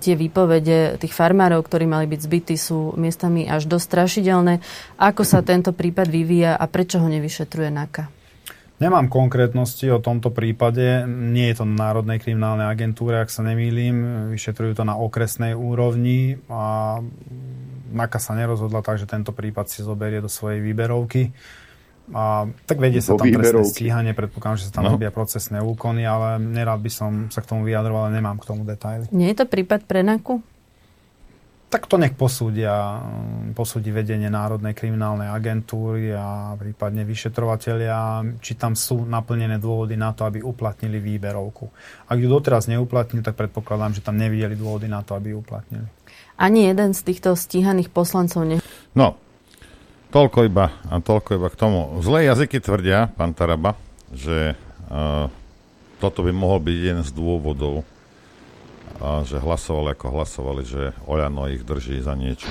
Tie 0.00 0.14
výpovede 0.16 0.96
tých 0.96 1.12
farmárov, 1.12 1.60
ktorí 1.68 1.84
mali 1.84 2.08
byť 2.08 2.20
zbytí, 2.24 2.56
sú 2.56 2.96
miestami 2.96 3.44
až 3.44 3.68
dosť 3.68 3.84
strašidelné. 3.84 4.64
Ako 4.96 5.28
sa 5.28 5.44
tento 5.44 5.76
prípad 5.76 6.08
vyvíja 6.08 6.56
a 6.56 6.64
prečo 6.72 7.04
ho 7.04 7.08
nevyšetruje 7.12 7.68
NAKA? 7.68 8.08
Nemám 8.80 9.12
konkrétnosti 9.12 9.92
o 9.92 10.00
tomto 10.00 10.32
prípade. 10.32 11.04
Nie 11.04 11.52
je 11.52 11.60
to 11.60 11.68
na 11.68 11.92
Národnej 11.92 12.16
kriminálnej 12.16 12.64
agentúre, 12.64 13.20
ak 13.20 13.28
sa 13.28 13.44
nemýlim. 13.44 14.32
Vyšetrujú 14.32 14.72
to 14.72 14.88
na 14.88 14.96
okresnej 14.96 15.52
úrovni 15.52 16.40
a 16.48 16.96
NAKA 17.92 18.18
sa 18.24 18.32
nerozhodla 18.32 18.80
tak, 18.80 18.96
že 18.96 19.04
tento 19.04 19.36
prípad 19.36 19.68
si 19.68 19.84
zoberie 19.84 20.24
do 20.24 20.32
svojej 20.32 20.64
výberovky. 20.64 21.28
A, 22.10 22.50
tak 22.66 22.82
vedie 22.82 22.98
sa 22.98 23.14
tam 23.14 23.30
trestné 23.30 23.64
stíhanie, 23.66 24.12
predpokladám, 24.12 24.58
že 24.58 24.66
sa 24.70 24.82
tam 24.82 24.90
no. 24.90 24.94
robia 24.98 25.14
procesné 25.14 25.62
úkony, 25.62 26.02
ale 26.02 26.42
nerád 26.42 26.82
by 26.82 26.90
som 26.90 27.10
sa 27.30 27.38
k 27.42 27.50
tomu 27.54 27.62
vyjadroval, 27.66 28.10
ale 28.10 28.18
nemám 28.18 28.38
k 28.42 28.48
tomu 28.50 28.66
detaily. 28.66 29.06
Nie 29.14 29.30
je 29.30 29.42
to 29.42 29.46
prípad 29.46 29.86
pre 29.86 30.02
NAKU? 30.02 30.42
Tak 31.70 31.86
to 31.86 32.02
nech 32.02 32.18
posúdia, 32.18 32.98
posúdi 33.54 33.94
vedenie 33.94 34.26
Národnej 34.26 34.74
kriminálnej 34.74 35.30
agentúry 35.30 36.10
a 36.10 36.58
prípadne 36.58 37.06
vyšetrovateľia, 37.06 38.26
či 38.42 38.58
tam 38.58 38.74
sú 38.74 39.06
naplnené 39.06 39.62
dôvody 39.62 39.94
na 39.94 40.10
to, 40.10 40.26
aby 40.26 40.42
uplatnili 40.42 40.98
výberovku. 40.98 41.70
Ak 42.10 42.18
ju 42.18 42.26
doteraz 42.26 42.66
neuplatnili, 42.66 43.22
tak 43.22 43.38
predpokladám, 43.38 43.94
že 43.94 44.02
tam 44.02 44.18
nevideli 44.18 44.58
dôvody 44.58 44.90
na 44.90 45.06
to, 45.06 45.14
aby 45.14 45.30
ju 45.30 45.46
uplatnili. 45.46 45.86
Ani 46.42 46.66
jeden 46.66 46.90
z 46.90 47.06
týchto 47.06 47.38
stíhaných 47.38 47.94
poslancov 47.94 48.42
ne... 48.50 48.58
No, 48.98 49.14
Toľko 50.10 50.42
iba, 50.42 50.74
a 50.90 50.98
toľko 50.98 51.38
iba 51.38 51.46
k 51.46 51.54
tomu. 51.54 52.02
Zlé 52.02 52.26
jazyky 52.26 52.58
tvrdia, 52.58 53.14
pán 53.14 53.30
Taraba, 53.30 53.78
že 54.10 54.58
uh, 54.90 55.30
toto 56.02 56.26
by 56.26 56.34
mohol 56.34 56.58
byť 56.58 56.76
jeden 56.82 57.04
z 57.06 57.14
dôvodov, 57.14 57.86
uh, 57.86 59.22
že 59.22 59.38
hlasovali 59.38 59.94
ako 59.94 60.06
hlasovali, 60.10 60.62
že 60.66 60.82
Oľano 61.06 61.46
ich 61.54 61.62
drží 61.62 62.02
za 62.02 62.18
niečo. 62.18 62.50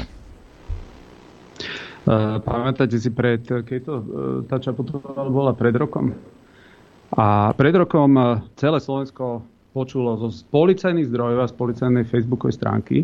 Uh, 2.07 2.39
pamätáte 2.39 2.95
si 2.95 3.11
pred, 3.11 3.43
keď 3.43 3.79
to 3.83 3.95
uh, 3.99 4.03
tá 4.47 4.55
Čaputová 4.63 5.27
bola 5.27 5.51
pred 5.51 5.75
rokom? 5.75 6.15
A 7.11 7.51
pred 7.59 7.75
rokom 7.75 8.15
uh, 8.15 8.39
celé 8.55 8.79
Slovensko 8.79 9.43
počulo 9.75 10.15
zo 10.15 10.31
policajných 10.47 11.11
zdrojov 11.11 11.43
a 11.43 11.51
z 11.51 11.55
policajnej 11.59 12.07
facebookovej 12.07 12.55
stránky, 12.55 13.03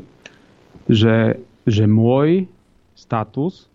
že, 0.88 1.44
že 1.68 1.84
môj 1.92 2.48
status 2.96 3.68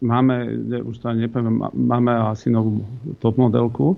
máme, 0.00 0.36
už 0.84 1.00
to 1.00 1.12
nepoviem, 1.12 1.62
máme 1.72 2.12
asi 2.12 2.52
novú 2.52 2.84
top 3.20 3.40
modelku, 3.40 3.96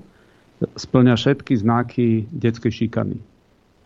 splňa 0.63 1.15
všetky 1.15 1.55
znaky 1.59 2.27
detskej 2.35 2.73
šikany. 2.87 3.19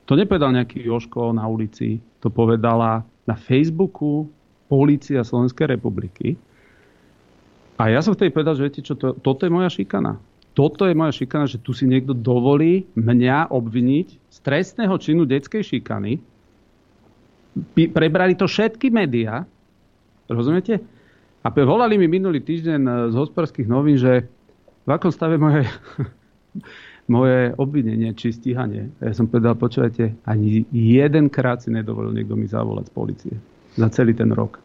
To 0.09 0.19
nepovedal 0.19 0.53
nejaký 0.53 0.83
Joško 0.83 1.37
na 1.37 1.47
ulici, 1.47 2.01
to 2.21 2.29
povedala 2.29 3.05
na 3.29 3.37
Facebooku 3.39 4.27
Polícia 4.67 5.23
Slovenskej 5.23 5.79
republiky. 5.79 6.35
A 7.77 7.93
ja 7.93 8.01
som 8.01 8.17
vtedy 8.17 8.33
povedal, 8.33 8.57
že 8.57 8.65
viete 8.65 8.83
čo, 8.85 8.97
to, 8.97 9.15
toto 9.17 9.45
je 9.45 9.53
moja 9.53 9.69
šikana. 9.69 10.17
Toto 10.53 10.85
je 10.85 10.93
moja 10.93 11.13
šikana, 11.17 11.49
že 11.49 11.61
tu 11.61 11.73
si 11.73 11.89
niekto 11.89 12.13
dovolí 12.13 12.85
mňa 12.93 13.49
obviniť 13.53 14.09
z 14.29 14.39
trestného 14.45 14.93
činu 15.01 15.25
detskej 15.25 15.65
šikany. 15.65 16.21
Prebrali 17.93 18.37
to 18.37 18.45
všetky 18.45 18.93
médiá. 18.93 19.45
Rozumiete? 20.29 20.81
A 21.43 21.51
volali 21.51 21.99
mi 21.99 22.07
minulý 22.07 22.39
týždeň 22.39 22.81
eh, 22.87 22.93
z 23.11 23.15
hospodárských 23.19 23.67
novín, 23.67 23.99
že 23.99 24.31
v 24.87 24.91
akom 24.91 25.11
stave 25.11 25.39
moje, 25.39 25.67
moje 27.15 27.51
obvinenie 27.59 28.15
či 28.15 28.31
stíhanie. 28.31 28.91
Ja 29.03 29.15
som 29.15 29.27
povedal, 29.27 29.59
počúvajte, 29.59 30.15
ani 30.27 30.63
jedenkrát 30.71 31.63
si 31.63 31.75
nedovolil 31.75 32.15
niekto 32.15 32.39
mi 32.39 32.47
zavolať 32.47 32.91
z 32.91 32.95
policie 32.95 33.35
za 33.75 33.89
celý 33.91 34.15
ten 34.15 34.31
rok. 34.31 34.61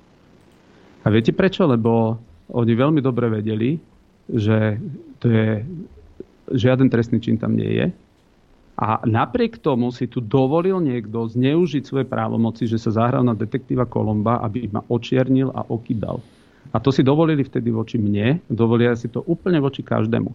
A 1.02 1.10
viete 1.10 1.32
prečo? 1.32 1.64
Lebo 1.64 2.20
oni 2.52 2.74
veľmi 2.76 3.00
dobre 3.00 3.32
vedeli, 3.32 3.80
že 4.28 4.76
to 5.24 5.32
je 5.32 5.64
žiaden 6.52 6.92
trestný 6.92 7.20
čin 7.24 7.40
tam 7.40 7.56
nie 7.56 7.72
je. 7.72 7.88
A 8.78 9.02
napriek 9.10 9.58
tomu 9.58 9.90
si 9.90 10.06
tu 10.06 10.22
dovolil 10.22 10.78
niekto 10.78 11.26
zneužiť 11.26 11.82
svoje 11.82 12.06
právomoci, 12.06 12.70
že 12.70 12.78
sa 12.78 12.94
zahral 12.94 13.26
na 13.26 13.34
detektíva 13.34 13.90
Kolomba, 13.90 14.38
aby 14.46 14.70
ma 14.70 14.86
očiernil 14.86 15.50
a 15.50 15.66
okýdal. 15.66 16.22
A 16.78 16.80
to 16.80 16.94
si 16.94 17.02
dovolili 17.02 17.42
vtedy 17.42 17.74
voči 17.74 17.98
mne, 17.98 18.38
dovolia 18.46 18.94
si 18.94 19.10
to 19.10 19.26
úplne 19.26 19.58
voči 19.58 19.82
každému. 19.82 20.30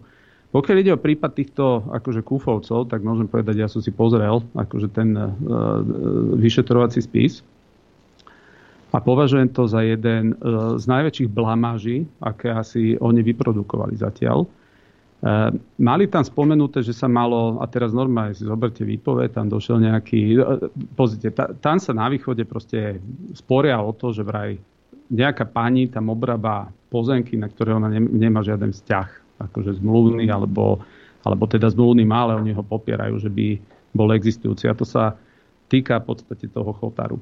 Pokiaľ 0.51 0.77
ide 0.83 0.91
o 0.91 0.99
prípad 0.99 1.31
týchto 1.31 1.87
akože 1.87 2.19
kúfovcov, 2.19 2.91
tak 2.91 2.99
môžem 2.99 3.31
povedať, 3.31 3.63
ja 3.63 3.71
som 3.71 3.79
si 3.79 3.95
pozrel 3.95 4.43
akože 4.51 4.91
ten 4.91 5.15
uh, 5.15 5.31
vyšetrovací 6.35 6.99
spis 6.99 7.39
a 8.91 8.99
považujem 8.99 9.49
to 9.55 9.65
za 9.71 9.81
jeden 9.87 10.35
uh, 10.37 10.75
z 10.75 10.85
najväčších 10.85 11.31
blamáží, 11.31 12.05
aké 12.19 12.51
asi 12.51 12.99
oni 12.99 13.23
vyprodukovali 13.23 13.95
zatiaľ. 13.95 14.45
Eh, 15.23 15.51
mali 15.79 16.11
tam 16.11 16.19
spomenuté, 16.19 16.83
že 16.83 16.91
sa 16.91 17.07
malo, 17.07 17.55
a 17.63 17.65
teraz 17.71 17.95
normálne 17.95 18.35
si 18.35 18.43
zoberte 18.43 18.83
výpoveď, 18.83 19.31
tam 19.31 19.47
došiel 19.47 19.79
nejaký, 19.79 20.35
eh, 20.35 20.67
pozrite, 20.99 21.31
tam 21.63 21.79
sa 21.79 21.95
na 21.95 22.11
východe 22.11 22.43
proste 22.43 22.99
sporia 23.31 23.79
o 23.79 23.95
to, 23.95 24.11
že 24.11 24.19
vraj 24.19 24.59
nejaká 25.13 25.45
pani 25.45 25.85
tam 25.85 26.09
obrába 26.09 26.73
pozemky, 26.89 27.37
na 27.37 27.47
ktoré 27.47 27.77
ona 27.77 27.89
nemá 27.93 28.41
žiaden 28.41 28.73
vzťah, 28.73 29.39
akože 29.49 29.77
zmluvný, 29.77 30.25
alebo, 30.33 30.81
alebo 31.21 31.45
teda 31.45 31.69
zmluvný 31.69 32.01
má, 32.03 32.25
ale 32.25 32.41
oni 32.41 32.51
ho 32.57 32.65
popierajú, 32.65 33.21
že 33.21 33.29
by 33.29 33.61
bol 33.93 34.09
existujúci. 34.09 34.65
A 34.65 34.77
to 34.77 34.83
sa 34.83 35.13
týka 35.69 36.01
v 36.01 36.13
podstate 36.13 36.49
toho 36.49 36.73
chotaru. 36.73 37.21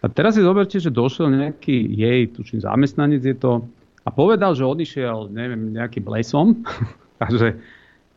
A 0.00 0.08
teraz 0.08 0.36
si 0.36 0.44
zoberte, 0.44 0.76
že 0.80 0.92
došiel 0.92 1.32
nejaký 1.32 1.76
jej, 1.92 2.28
tuším, 2.32 2.64
zamestnanec 2.64 3.24
je 3.24 3.36
to, 3.36 3.64
a 4.06 4.08
povedal, 4.12 4.54
že 4.54 4.62
odišiel, 4.62 5.34
neviem, 5.34 5.74
nejakým 5.74 6.06
lesom 6.06 6.62
Takže 7.20 7.56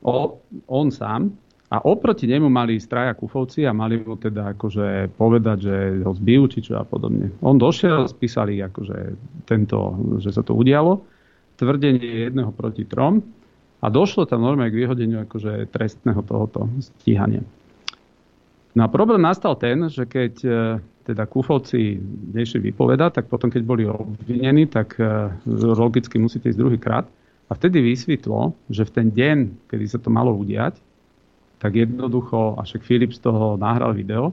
o, 0.04 0.38
on 0.68 0.88
sám 0.92 1.32
a 1.70 1.78
oproti 1.86 2.26
nemu 2.26 2.50
mali 2.50 2.82
straja 2.82 3.14
kufovci 3.14 3.62
a 3.70 3.78
mali 3.78 4.02
mu 4.02 4.18
teda 4.18 4.58
akože 4.58 5.14
povedať, 5.14 5.58
že 5.62 5.76
ho 6.02 6.14
zbijú 6.18 6.50
či 6.50 6.66
čo 6.66 6.82
a 6.82 6.84
podobne. 6.84 7.30
On 7.46 7.62
došiel, 7.62 8.10
spísali 8.10 8.58
akože 8.58 8.98
tento, 9.46 9.78
že 10.18 10.34
sa 10.34 10.42
to 10.42 10.58
udialo, 10.58 11.06
tvrdenie 11.62 12.26
jedného 12.26 12.50
proti 12.58 12.90
trom 12.90 13.22
a 13.80 13.86
došlo 13.94 14.26
tam 14.26 14.42
normálne 14.42 14.74
k 14.74 14.82
vyhodeniu 14.82 15.22
akože 15.30 15.70
trestného 15.70 16.26
tohoto 16.26 16.66
stíhania. 16.82 17.46
No 18.74 18.86
a 18.86 18.88
problém 18.90 19.22
nastal 19.22 19.54
ten, 19.54 19.86
že 19.94 20.10
keď 20.10 20.34
e, 20.46 20.52
teda 21.06 21.26
Kufovci 21.26 21.98
nešli 22.34 22.70
vypovedať, 22.70 23.22
tak 23.22 23.26
potom, 23.26 23.50
keď 23.50 23.62
boli 23.66 23.84
obvinení, 23.86 24.70
tak 24.70 24.98
e, 25.02 25.34
logicky 25.74 26.22
musíte 26.22 26.54
ísť 26.54 26.60
druhýkrát. 26.62 27.06
A 27.50 27.52
vtedy 27.58 27.82
vysvetlo, 27.82 28.54
že 28.70 28.86
v 28.86 28.94
ten 28.94 29.08
deň, 29.10 29.38
kedy 29.74 29.86
sa 29.90 29.98
to 29.98 30.14
malo 30.14 30.38
udiať, 30.38 30.78
tak 31.60 31.76
jednoducho, 31.76 32.56
a 32.58 32.64
však 32.64 32.82
Filip 32.82 33.12
z 33.12 33.20
toho 33.20 33.60
nahral 33.60 33.94
video, 33.94 34.32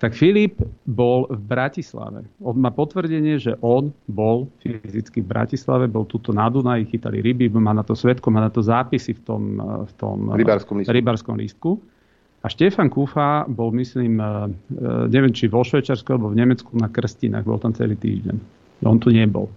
tak 0.00 0.16
Filip 0.16 0.56
bol 0.88 1.28
v 1.28 1.36
Bratislave. 1.44 2.24
On 2.40 2.56
má 2.56 2.72
potvrdenie, 2.72 3.36
že 3.36 3.52
on 3.60 3.92
bol 4.08 4.48
fyzicky 4.64 5.20
v 5.20 5.28
Bratislave, 5.28 5.92
bol 5.92 6.08
tuto 6.08 6.32
na 6.32 6.48
Dunaji, 6.48 6.88
chytali 6.88 7.20
ryby, 7.20 7.52
má 7.52 7.76
na 7.76 7.84
to 7.84 7.92
svetko, 7.92 8.32
má 8.32 8.40
na 8.40 8.48
to 8.48 8.64
zápisy 8.64 9.12
v 9.12 9.22
tom, 9.28 9.42
v 9.84 9.92
tom 10.00 10.32
rybárskom, 10.32 10.80
lístku. 10.80 10.96
rybárskom 10.96 11.36
lístku. 11.36 11.70
A 12.40 12.48
Štefan 12.48 12.88
Kufa 12.88 13.44
bol, 13.44 13.68
myslím, 13.76 14.16
e, 14.16 14.24
e, 14.24 15.12
neviem, 15.12 15.28
či 15.36 15.52
vo 15.52 15.60
Švečarsku 15.60 16.16
alebo 16.16 16.32
v 16.32 16.40
Nemecku 16.40 16.72
na 16.72 16.88
Krstinách, 16.88 17.44
bol 17.44 17.60
tam 17.60 17.76
celý 17.76 18.00
týždeň. 18.00 18.40
On 18.88 18.96
tu 18.96 19.12
nebol. 19.12 19.52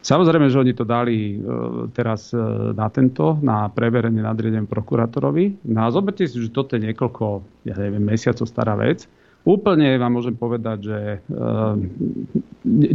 Samozrejme, 0.00 0.48
že 0.48 0.56
oni 0.56 0.72
to 0.72 0.88
dali 0.88 1.36
e, 1.36 1.44
teraz 1.92 2.32
e, 2.32 2.40
na 2.72 2.88
tento, 2.88 3.36
na 3.44 3.68
preverenie 3.68 4.24
nadriadenie 4.24 4.64
prokurátorovi. 4.64 5.68
No 5.68 5.84
a 5.84 5.92
zoberte 5.92 6.24
si, 6.24 6.40
že 6.40 6.48
toto 6.48 6.80
je 6.80 6.88
niekoľko, 6.88 7.44
ja 7.68 7.76
neviem, 7.76 8.00
mesiacov 8.00 8.48
stará 8.48 8.80
vec. 8.80 9.04
Úplne 9.44 10.00
vám 10.00 10.12
môžem 10.16 10.36
povedať, 10.40 10.78
že 10.88 10.98
e, 11.00 11.18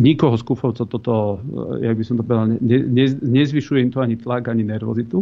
nikoho 0.01 0.33
z 0.33 0.43
kufovcov 0.49 0.85
toto, 0.89 1.37
e, 1.77 1.85
jak 1.85 1.93
by 1.93 2.03
som 2.05 2.17
to 2.17 2.25
povedal, 2.25 2.57
ne, 2.57 2.79
ne, 2.89 3.05
nezvyšuje 3.21 3.85
im 3.85 3.93
to 3.93 4.01
ani 4.01 4.17
tlak, 4.17 4.49
ani 4.49 4.65
nervozitu. 4.65 5.21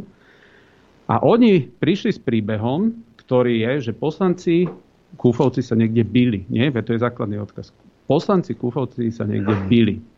A 1.12 1.20
oni 1.20 1.68
prišli 1.68 2.16
s 2.16 2.20
príbehom, 2.20 2.96
ktorý 3.20 3.60
je, 3.60 3.92
že 3.92 3.92
poslanci 3.92 4.72
kúfovci 5.20 5.60
sa 5.60 5.76
niekde 5.76 6.08
byli. 6.08 6.48
Nie? 6.48 6.72
to 6.72 6.96
je 6.96 7.04
základný 7.04 7.44
odkaz. 7.44 7.76
Poslanci 8.08 8.56
kúfovci 8.56 9.12
sa 9.12 9.28
niekde 9.28 9.52
byli 9.68 10.13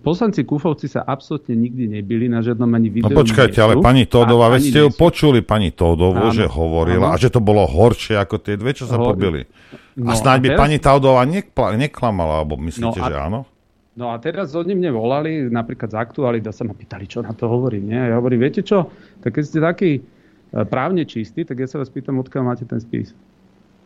Poslanci 0.00 0.48
Kúfovci 0.48 0.88
sa 0.88 1.04
absolútne 1.04 1.52
nikdy 1.52 1.84
nebili 1.84 2.24
na 2.24 2.40
žiadnom 2.40 2.72
ani 2.72 2.88
videu. 2.88 3.12
No 3.12 3.20
počkajte, 3.20 3.60
ale 3.60 3.76
pani 3.84 4.08
Tódová, 4.08 4.48
veď 4.48 4.62
ste 4.64 4.80
ju 4.80 4.90
počuli 4.96 5.44
pani 5.44 5.68
Tódovú, 5.68 6.32
že 6.32 6.48
hovorila 6.48 7.12
áno. 7.12 7.16
a 7.16 7.20
že 7.20 7.28
to 7.28 7.44
bolo 7.44 7.68
horšie 7.68 8.16
ako 8.16 8.40
tie 8.40 8.56
dve, 8.56 8.72
čo 8.72 8.88
sa 8.88 8.96
Ho... 8.96 9.12
pobili. 9.12 9.44
No, 9.92 10.08
a 10.08 10.16
snáď 10.16 10.38
by 10.40 10.48
teraz... 10.56 10.60
pani 10.64 10.76
Tódová 10.80 11.22
nekla, 11.28 11.76
neklamala, 11.76 12.40
alebo 12.40 12.56
myslíte, 12.64 12.96
no 12.96 13.04
a... 13.04 13.08
že 13.12 13.14
áno? 13.20 13.40
No 13.92 14.08
a 14.08 14.16
teraz 14.16 14.56
oni 14.56 14.72
mne 14.72 14.88
volali, 14.88 15.52
napríklad 15.52 15.92
z 15.92 16.00
Aktualita 16.00 16.48
sa 16.48 16.64
ma 16.64 16.72
pýtali, 16.72 17.04
čo 17.04 17.20
na 17.20 17.36
to 17.36 17.44
hovorím. 17.44 17.92
Nie? 17.92 18.08
Ja 18.08 18.16
hovorím, 18.16 18.40
viete 18.40 18.64
čo, 18.64 18.88
tak 19.20 19.36
keď 19.36 19.42
ste 19.44 19.58
taký 19.60 19.90
e, 20.00 20.02
právne 20.64 21.04
čistý, 21.04 21.44
tak 21.44 21.60
ja 21.60 21.68
sa 21.68 21.76
vás 21.76 21.92
pýtam, 21.92 22.16
odkiaľ 22.24 22.56
máte 22.56 22.64
ten 22.64 22.80
spis. 22.80 23.12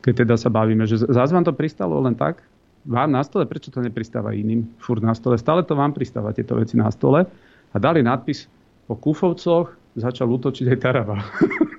Keď 0.07 0.23
teda 0.23 0.39
sa 0.39 0.47
bavíme, 0.47 0.87
že 0.87 1.03
zás 1.11 1.35
vám 1.35 1.43
to 1.43 1.51
pristalo 1.51 1.99
len 1.99 2.15
tak, 2.15 2.39
vám 2.87 3.11
na 3.11 3.23
stole, 3.27 3.45
prečo 3.45 3.75
to 3.75 3.83
nepristáva 3.83 4.33
iným 4.33 4.65
furt 4.79 5.03
na 5.03 5.13
stole? 5.13 5.37
Stále 5.37 5.67
to 5.67 5.75
vám 5.75 5.93
pristáva 5.93 6.31
tieto 6.31 6.55
veci 6.57 6.79
na 6.79 6.89
stole. 6.95 7.27
A 7.75 7.77
dali 7.77 8.01
nadpis 8.01 8.47
o 8.87 8.95
Kúfovcoch 8.95 9.75
začal 9.99 10.31
útočiť 10.31 10.67
aj 10.71 10.79
Taraba. 10.79 11.19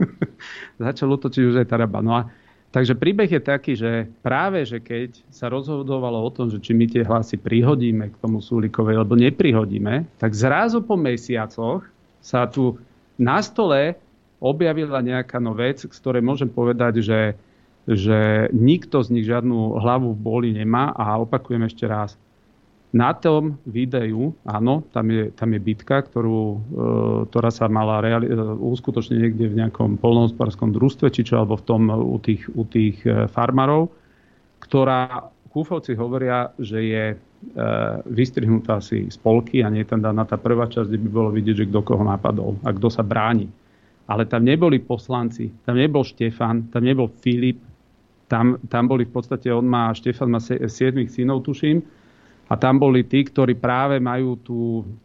začal 0.84 1.08
útočiť 1.16 1.44
už 1.48 1.56
aj 1.64 1.68
Taraba. 1.72 2.00
No 2.04 2.14
a 2.14 2.22
Takže 2.68 3.00
príbeh 3.00 3.32
je 3.32 3.42
taký, 3.42 3.74
že 3.80 4.12
práve, 4.20 4.68
že 4.68 4.84
keď 4.84 5.16
sa 5.32 5.48
rozhodovalo 5.48 6.20
o 6.20 6.30
tom, 6.30 6.52
že 6.52 6.60
či 6.60 6.76
my 6.76 6.86
tie 6.86 7.02
hlasy 7.02 7.40
prihodíme 7.40 8.12
k 8.12 8.20
tomu 8.20 8.44
Súlikovi, 8.44 8.92
alebo 8.92 9.16
neprihodíme, 9.16 10.04
tak 10.20 10.36
zrazu 10.36 10.84
po 10.84 11.00
mesiacoch 11.00 11.88
sa 12.20 12.44
tu 12.44 12.76
na 13.16 13.40
stole 13.40 13.96
objavila 14.44 15.00
nejaká 15.00 15.40
no 15.40 15.56
vec, 15.56 15.80
z 15.80 15.90
ktorej 15.90 16.22
môžem 16.22 16.52
povedať, 16.52 17.02
že 17.02 17.40
že 17.88 18.52
nikto 18.52 19.00
z 19.00 19.16
nich 19.16 19.26
žiadnu 19.26 19.80
hlavu 19.80 20.12
v 20.12 20.20
boli 20.20 20.50
nemá 20.52 20.92
a 20.92 21.16
opakujem 21.24 21.64
ešte 21.64 21.88
raz. 21.88 22.20
Na 22.92 23.12
tom 23.12 23.60
videu, 23.68 24.32
áno, 24.48 24.84
tam 24.96 25.12
je, 25.12 25.32
tam 25.36 25.52
je 25.52 25.60
bitka, 25.60 26.08
ktorú, 26.08 26.40
e, 26.40 26.58
ktorá 27.28 27.52
sa 27.52 27.68
mala 27.68 28.00
reali- 28.00 28.32
e, 28.32 28.36
uskutočniť 28.48 29.18
niekde 29.20 29.46
v 29.52 29.58
nejakom 29.60 30.00
polnohospodárskom 30.00 30.72
družstve, 30.72 31.12
či 31.12 31.28
čo, 31.28 31.44
alebo 31.44 31.60
v 31.60 31.68
tom 31.68 31.92
u 31.92 32.16
tých, 32.24 32.48
u 32.56 32.64
tých 32.64 33.04
e, 33.04 33.28
farmárov, 33.28 33.92
ktorá 34.64 35.32
Kúfovci 35.52 36.00
hovoria, 36.00 36.54
že 36.62 36.80
je 36.80 37.06
e, 37.12 37.16
vystrihnutá 38.08 38.80
si 38.80 39.12
z 39.12 39.18
polky 39.20 39.66
a 39.66 39.74
nie 39.74 39.84
je 39.84 39.92
tam 39.92 40.06
daná 40.06 40.24
tá 40.24 40.40
prvá 40.40 40.72
časť, 40.72 40.88
kde 40.88 41.02
by 41.02 41.10
bolo 41.10 41.30
vidieť, 41.36 41.56
že 41.66 41.68
kto 41.74 41.82
koho 41.82 42.04
napadol 42.08 42.56
a 42.64 42.72
kto 42.72 42.88
sa 42.88 43.04
bráni. 43.04 43.52
Ale 44.08 44.24
tam 44.24 44.48
neboli 44.48 44.80
poslanci, 44.80 45.52
tam 45.68 45.76
nebol 45.76 46.08
Štefan, 46.08 46.72
tam 46.72 46.88
nebol 46.88 47.12
Filip, 47.20 47.60
tam, 48.28 48.60
tam 48.68 48.88
boli 48.92 49.08
v 49.08 49.14
podstate, 49.16 49.48
on 49.52 49.66
má, 49.66 49.96
Štefan 49.96 50.32
má 50.32 50.40
siedmých 50.44 51.12
synov, 51.12 51.48
tuším, 51.48 51.84
a 52.48 52.56
tam 52.56 52.80
boli 52.80 53.04
tí, 53.04 53.28
ktorí 53.28 53.60
práve 53.60 54.00
majú 54.00 54.40
tu 54.40 54.58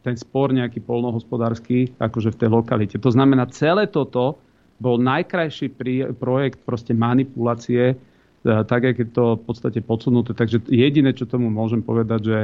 ten 0.07 0.15
spor 0.15 0.55
nejaký 0.55 0.79
polnohospodársky, 0.79 1.91
akože 1.99 2.31
v 2.35 2.39
tej 2.39 2.51
lokalite. 2.55 2.97
To 3.03 3.11
znamená, 3.11 3.51
celé 3.51 3.91
toto 3.91 4.39
bol 4.79 4.99
najkrajší 5.03 5.67
prí, 5.75 6.07
projekt 6.15 6.63
proste 6.63 6.95
manipulácie, 6.95 7.95
e, 7.95 7.97
tak, 8.43 8.87
jak 8.87 8.97
je 8.99 9.09
to 9.11 9.39
v 9.39 9.43
podstate 9.43 9.79
podsunuté. 9.83 10.39
Takže 10.39 10.71
jediné, 10.71 11.11
čo 11.15 11.27
tomu 11.27 11.51
môžem 11.51 11.83
povedať, 11.83 12.21
že, 12.31 12.41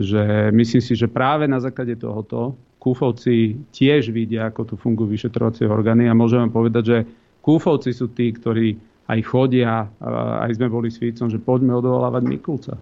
že 0.00 0.22
myslím 0.56 0.80
si, 0.80 0.92
že 0.96 1.08
práve 1.08 1.44
na 1.44 1.60
základe 1.60 2.00
tohoto 2.00 2.56
Kúfovci 2.80 3.60
tiež 3.76 4.08
vidia, 4.08 4.48
ako 4.48 4.72
tu 4.72 4.74
fungujú 4.80 5.12
vyšetrovacie 5.12 5.68
orgány 5.68 6.08
a 6.08 6.16
môžem 6.16 6.48
vám 6.48 6.52
povedať, 6.64 6.84
že 6.84 6.98
Kúfovci 7.44 7.92
sú 7.92 8.08
tí, 8.12 8.32
ktorí 8.32 8.89
aj 9.10 9.20
chodia, 9.26 9.90
aj 10.46 10.54
sme 10.54 10.70
boli 10.70 10.86
svícom, 10.86 11.26
že 11.26 11.42
poďme 11.42 11.74
odvolávať 11.82 12.22
Mikulca. 12.30 12.74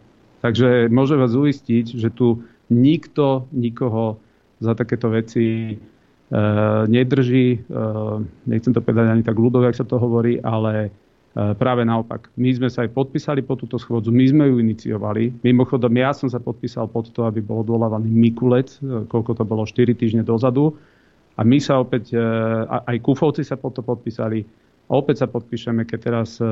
Takže 0.45 0.93
môžem 0.93 1.19
vás 1.19 1.33
uistiť, 1.33 1.97
že 1.97 2.13
tu 2.13 2.45
nikto 2.69 3.49
nikoho 3.51 4.21
za 4.61 4.77
takéto 4.77 5.09
veci 5.09 5.75
e, 5.75 5.77
nedrží. 6.87 7.47
E, 7.55 7.59
nechcem 8.47 8.75
to 8.75 8.85
povedať 8.85 9.07
ani 9.09 9.25
tak 9.25 9.39
ľudové, 9.39 9.73
ak 9.73 9.81
sa 9.81 9.89
to 9.89 9.99
hovorí, 9.99 10.39
ale 10.43 10.75
e, 10.87 10.91
práve 11.59 11.83
naopak. 11.83 12.31
My 12.39 12.55
sme 12.55 12.69
sa 12.71 12.85
aj 12.87 12.95
podpísali 12.95 13.43
po 13.43 13.59
túto 13.59 13.81
schôdzu, 13.81 14.15
my 14.15 14.25
sme 14.29 14.45
ju 14.51 14.63
iniciovali. 14.63 15.43
Mimochodom, 15.43 15.91
ja 15.97 16.15
som 16.15 16.29
sa 16.31 16.39
podpísal 16.39 16.87
pod 16.91 17.11
to, 17.11 17.27
aby 17.27 17.43
bol 17.43 17.67
odvolávaný 17.67 18.11
Mikulec, 18.11 18.79
e, 18.79 19.09
koľko 19.11 19.43
to 19.43 19.45
bolo, 19.49 19.67
4 19.67 19.95
týždne 19.95 20.23
dozadu. 20.23 20.77
A 21.39 21.47
my 21.47 21.59
sa 21.63 21.79
opäť, 21.79 22.15
e, 22.15 22.21
aj 22.67 22.99
Kufovci 22.99 23.47
sa 23.47 23.59
po 23.59 23.71
to 23.71 23.83
podpísali, 23.83 24.68
opäť 24.89 25.25
sa 25.25 25.29
podpíšeme, 25.29 25.85
keď 25.85 25.99
teraz 26.01 26.41
e, 26.41 26.45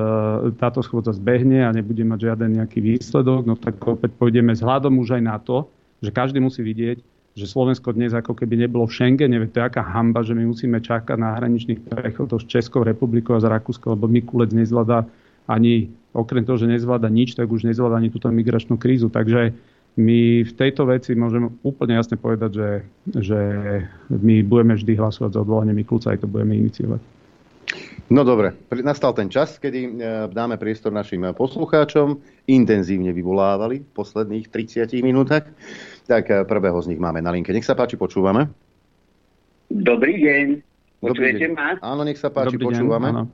táto 0.61 0.85
schôdza 0.85 1.17
zbehne 1.17 1.65
a 1.65 1.73
nebude 1.73 2.05
mať 2.05 2.31
žiaden 2.31 2.61
nejaký 2.61 2.85
výsledok, 2.85 3.49
no 3.49 3.57
tak 3.57 3.81
opäť 3.81 4.13
pôjdeme 4.21 4.53
s 4.53 4.61
hľadom 4.61 5.01
už 5.01 5.17
aj 5.19 5.23
na 5.25 5.37
to, 5.41 5.67
že 6.05 6.13
každý 6.13 6.39
musí 6.39 6.61
vidieť, 6.61 7.01
že 7.37 7.45
Slovensko 7.49 7.93
dnes 7.93 8.17
ako 8.17 8.33
keby 8.33 8.65
nebolo 8.65 8.89
v 8.89 8.97
Schengene, 8.97 9.37
to 9.49 9.61
je 9.61 9.65
aká 9.65 9.85
hamba, 9.85 10.25
že 10.25 10.33
my 10.33 10.49
musíme 10.49 10.81
čakať 10.81 11.17
na 11.21 11.37
hraničných 11.37 11.85
prechodoch 11.85 12.45
s 12.45 12.49
Českou 12.49 12.85
republikou 12.85 13.37
a 13.37 13.45
z 13.45 13.49
Rakúskou, 13.53 13.93
lebo 13.93 14.09
Mikulec 14.09 14.53
nezvláda 14.57 15.05
ani, 15.49 15.93
okrem 16.17 16.45
toho, 16.45 16.57
že 16.57 16.69
nezvláda 16.69 17.13
nič, 17.13 17.37
tak 17.37 17.53
už 17.53 17.69
nezvláda 17.69 18.01
ani 18.01 18.09
túto 18.09 18.33
migračnú 18.33 18.81
krízu. 18.81 19.13
Takže 19.13 19.53
my 19.97 20.45
v 20.45 20.53
tejto 20.53 20.89
veci 20.89 21.17
môžeme 21.17 21.53
úplne 21.65 21.97
jasne 21.97 22.21
povedať, 22.21 22.51
že, 22.53 22.71
že 23.17 23.41
my 24.13 24.45
budeme 24.45 24.77
vždy 24.77 24.93
hlasovať 24.97 25.37
za 25.37 25.41
odvolanie 25.45 25.73
Mikulca, 25.73 26.13
aj 26.13 26.25
to 26.25 26.29
budeme 26.29 26.57
iniciovať. 26.57 27.16
No 28.07 28.23
dobre, 28.23 28.55
nastal 28.87 29.11
ten 29.19 29.27
čas, 29.27 29.59
kedy 29.59 29.81
e, 29.83 29.91
dáme 30.31 30.55
priestor 30.55 30.95
našim 30.95 31.27
poslucháčom. 31.35 32.23
Intenzívne 32.47 33.11
vyvolávali 33.11 33.83
v 33.83 33.91
posledných 33.99 34.47
30 34.47 34.95
minútach. 35.03 35.43
Tak 36.07 36.31
e, 36.31 36.47
prvého 36.47 36.79
z 36.87 36.95
nich 36.95 37.03
máme 37.03 37.19
na 37.19 37.35
linke. 37.35 37.51
Nech 37.51 37.67
sa 37.67 37.75
páči, 37.75 37.99
počúvame. 37.99 38.47
Dobrý 39.67 40.23
deň. 40.23 40.47
Počujete 41.03 41.51
ma? 41.51 41.75
Áno, 41.83 42.07
nech 42.07 42.23
sa 42.23 42.31
páči, 42.31 42.55
Dobrý 42.55 42.71
počúvame. 42.71 43.11
Deň, 43.11 43.27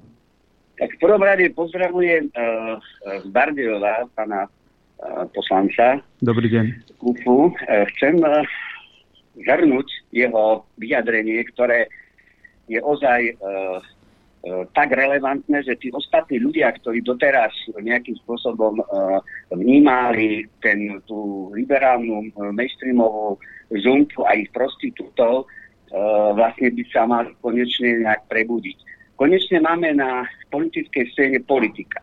Tak 0.80 0.90
v 0.96 0.98
prvom 1.04 1.20
rade 1.20 1.44
pozdravujem 1.52 2.32
uh, 2.32 2.80
z 3.20 3.26
Bardejova, 3.28 4.08
pána 4.16 4.48
uh, 4.48 5.28
poslanca. 5.36 6.00
Dobrý 6.24 6.48
deň. 6.48 6.96
Kufu. 6.96 7.52
Uh, 7.52 7.84
chcem 7.92 8.16
uh, 8.24 8.40
zhrnúť 9.36 9.84
jeho 10.16 10.64
vyjadrenie, 10.80 11.44
ktoré 11.52 11.92
je 12.72 12.80
ozaj 12.80 13.36
uh, 13.36 13.84
E, 13.84 14.01
tak 14.74 14.90
relevantné, 14.90 15.62
že 15.62 15.78
tí 15.78 15.94
ostatní 15.94 16.42
ľudia, 16.42 16.74
ktorí 16.74 16.98
doteraz 17.06 17.54
nejakým 17.78 18.18
spôsobom 18.26 18.82
e, 18.82 18.84
vnímali 19.54 20.50
ten, 20.58 20.98
tú 21.06 21.50
liberálnu 21.54 22.26
e, 22.26 22.50
mainstreamovú 22.50 23.38
zumpu 23.70 24.26
a 24.26 24.34
ich 24.34 24.50
prostitútov, 24.50 25.48
vlastne 26.32 26.72
by 26.72 26.82
sa 26.88 27.04
mali 27.04 27.36
konečne 27.44 28.00
nejak 28.04 28.24
prebudiť. 28.28 28.76
Konečne 29.16 29.60
máme 29.60 29.92
na 29.92 30.24
politickej 30.48 31.04
scéne 31.12 31.38
politika. 31.44 32.00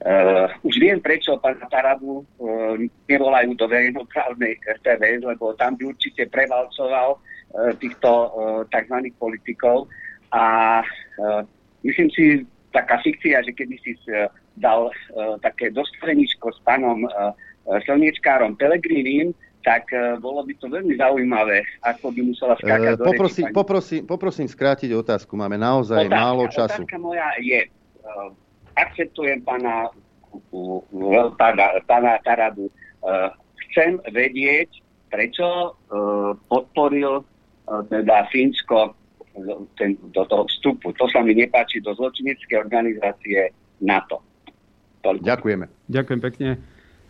Uh, 0.00 0.48
už 0.64 0.80
viem, 0.80 0.96
prečo 0.96 1.36
pána 1.44 1.68
Tarabu 1.68 2.24
uh, 2.24 2.72
nevolajú 3.04 3.52
do 3.52 3.68
verejnoprávnej 3.68 4.56
RTV, 4.80 5.20
lebo 5.28 5.52
tam 5.60 5.76
by 5.76 5.92
určite 5.92 6.24
prevalcoval 6.32 7.20
uh, 7.20 7.76
týchto 7.76 8.08
uh, 8.08 8.28
tzv. 8.72 8.96
politikov 9.20 9.92
a 10.30 10.80
uh, 11.18 11.42
myslím 11.82 12.08
si, 12.14 12.24
taká 12.70 13.02
fikcia, 13.02 13.42
že 13.42 13.50
keby 13.50 13.74
si 13.82 13.98
uh, 14.10 14.30
dal 14.54 14.90
uh, 14.90 15.36
také 15.42 15.74
dostredničko 15.74 16.54
s 16.54 16.58
pánom 16.62 17.02
uh, 17.06 17.34
slniečkárom 17.66 18.54
Pelegrinim, 18.54 19.34
tak 19.66 19.90
uh, 19.90 20.16
bolo 20.22 20.46
by 20.46 20.54
to 20.56 20.70
veľmi 20.70 20.94
zaujímavé, 20.96 21.66
ako 21.82 22.14
by 22.14 22.20
musela 22.22 22.54
skákať 22.62 22.94
uh, 22.94 22.98
do 23.02 23.04
poprosím, 23.10 23.44
reči, 23.50 23.56
poprosím, 23.58 24.02
poprosím 24.06 24.48
skrátiť 24.48 24.90
otázku, 24.94 25.34
máme 25.34 25.58
naozaj 25.58 26.06
otázka, 26.06 26.16
málo 26.16 26.42
času. 26.46 26.82
Otázka 26.86 26.98
moja 27.02 27.28
je, 27.42 27.60
uh, 28.06 28.30
akceptujem 28.78 29.42
pána, 29.42 29.90
uh, 30.54 31.28
pána, 31.34 31.82
pána 31.90 32.22
Taradu, 32.22 32.70
uh, 32.70 33.34
chcem 33.70 33.98
vedieť, 34.14 34.78
prečo 35.10 35.74
uh, 35.74 36.38
podporil 36.46 37.20
uh, 37.20 37.82
teda 37.90 38.30
Fínsko 38.30 38.94
ten, 39.78 39.96
do 40.10 40.22
toho 40.26 40.44
vstupu. 40.46 40.92
To 40.96 41.06
sa 41.08 41.22
mi 41.22 41.34
nepáči 41.34 41.80
do 41.80 41.94
zločineckej 41.94 42.56
organizácie 42.58 43.54
NATO. 43.80 44.20
Toľko. 45.00 45.24
Ďakujeme. 45.24 45.64
Ďakujem 45.88 46.20
pekne 46.20 46.48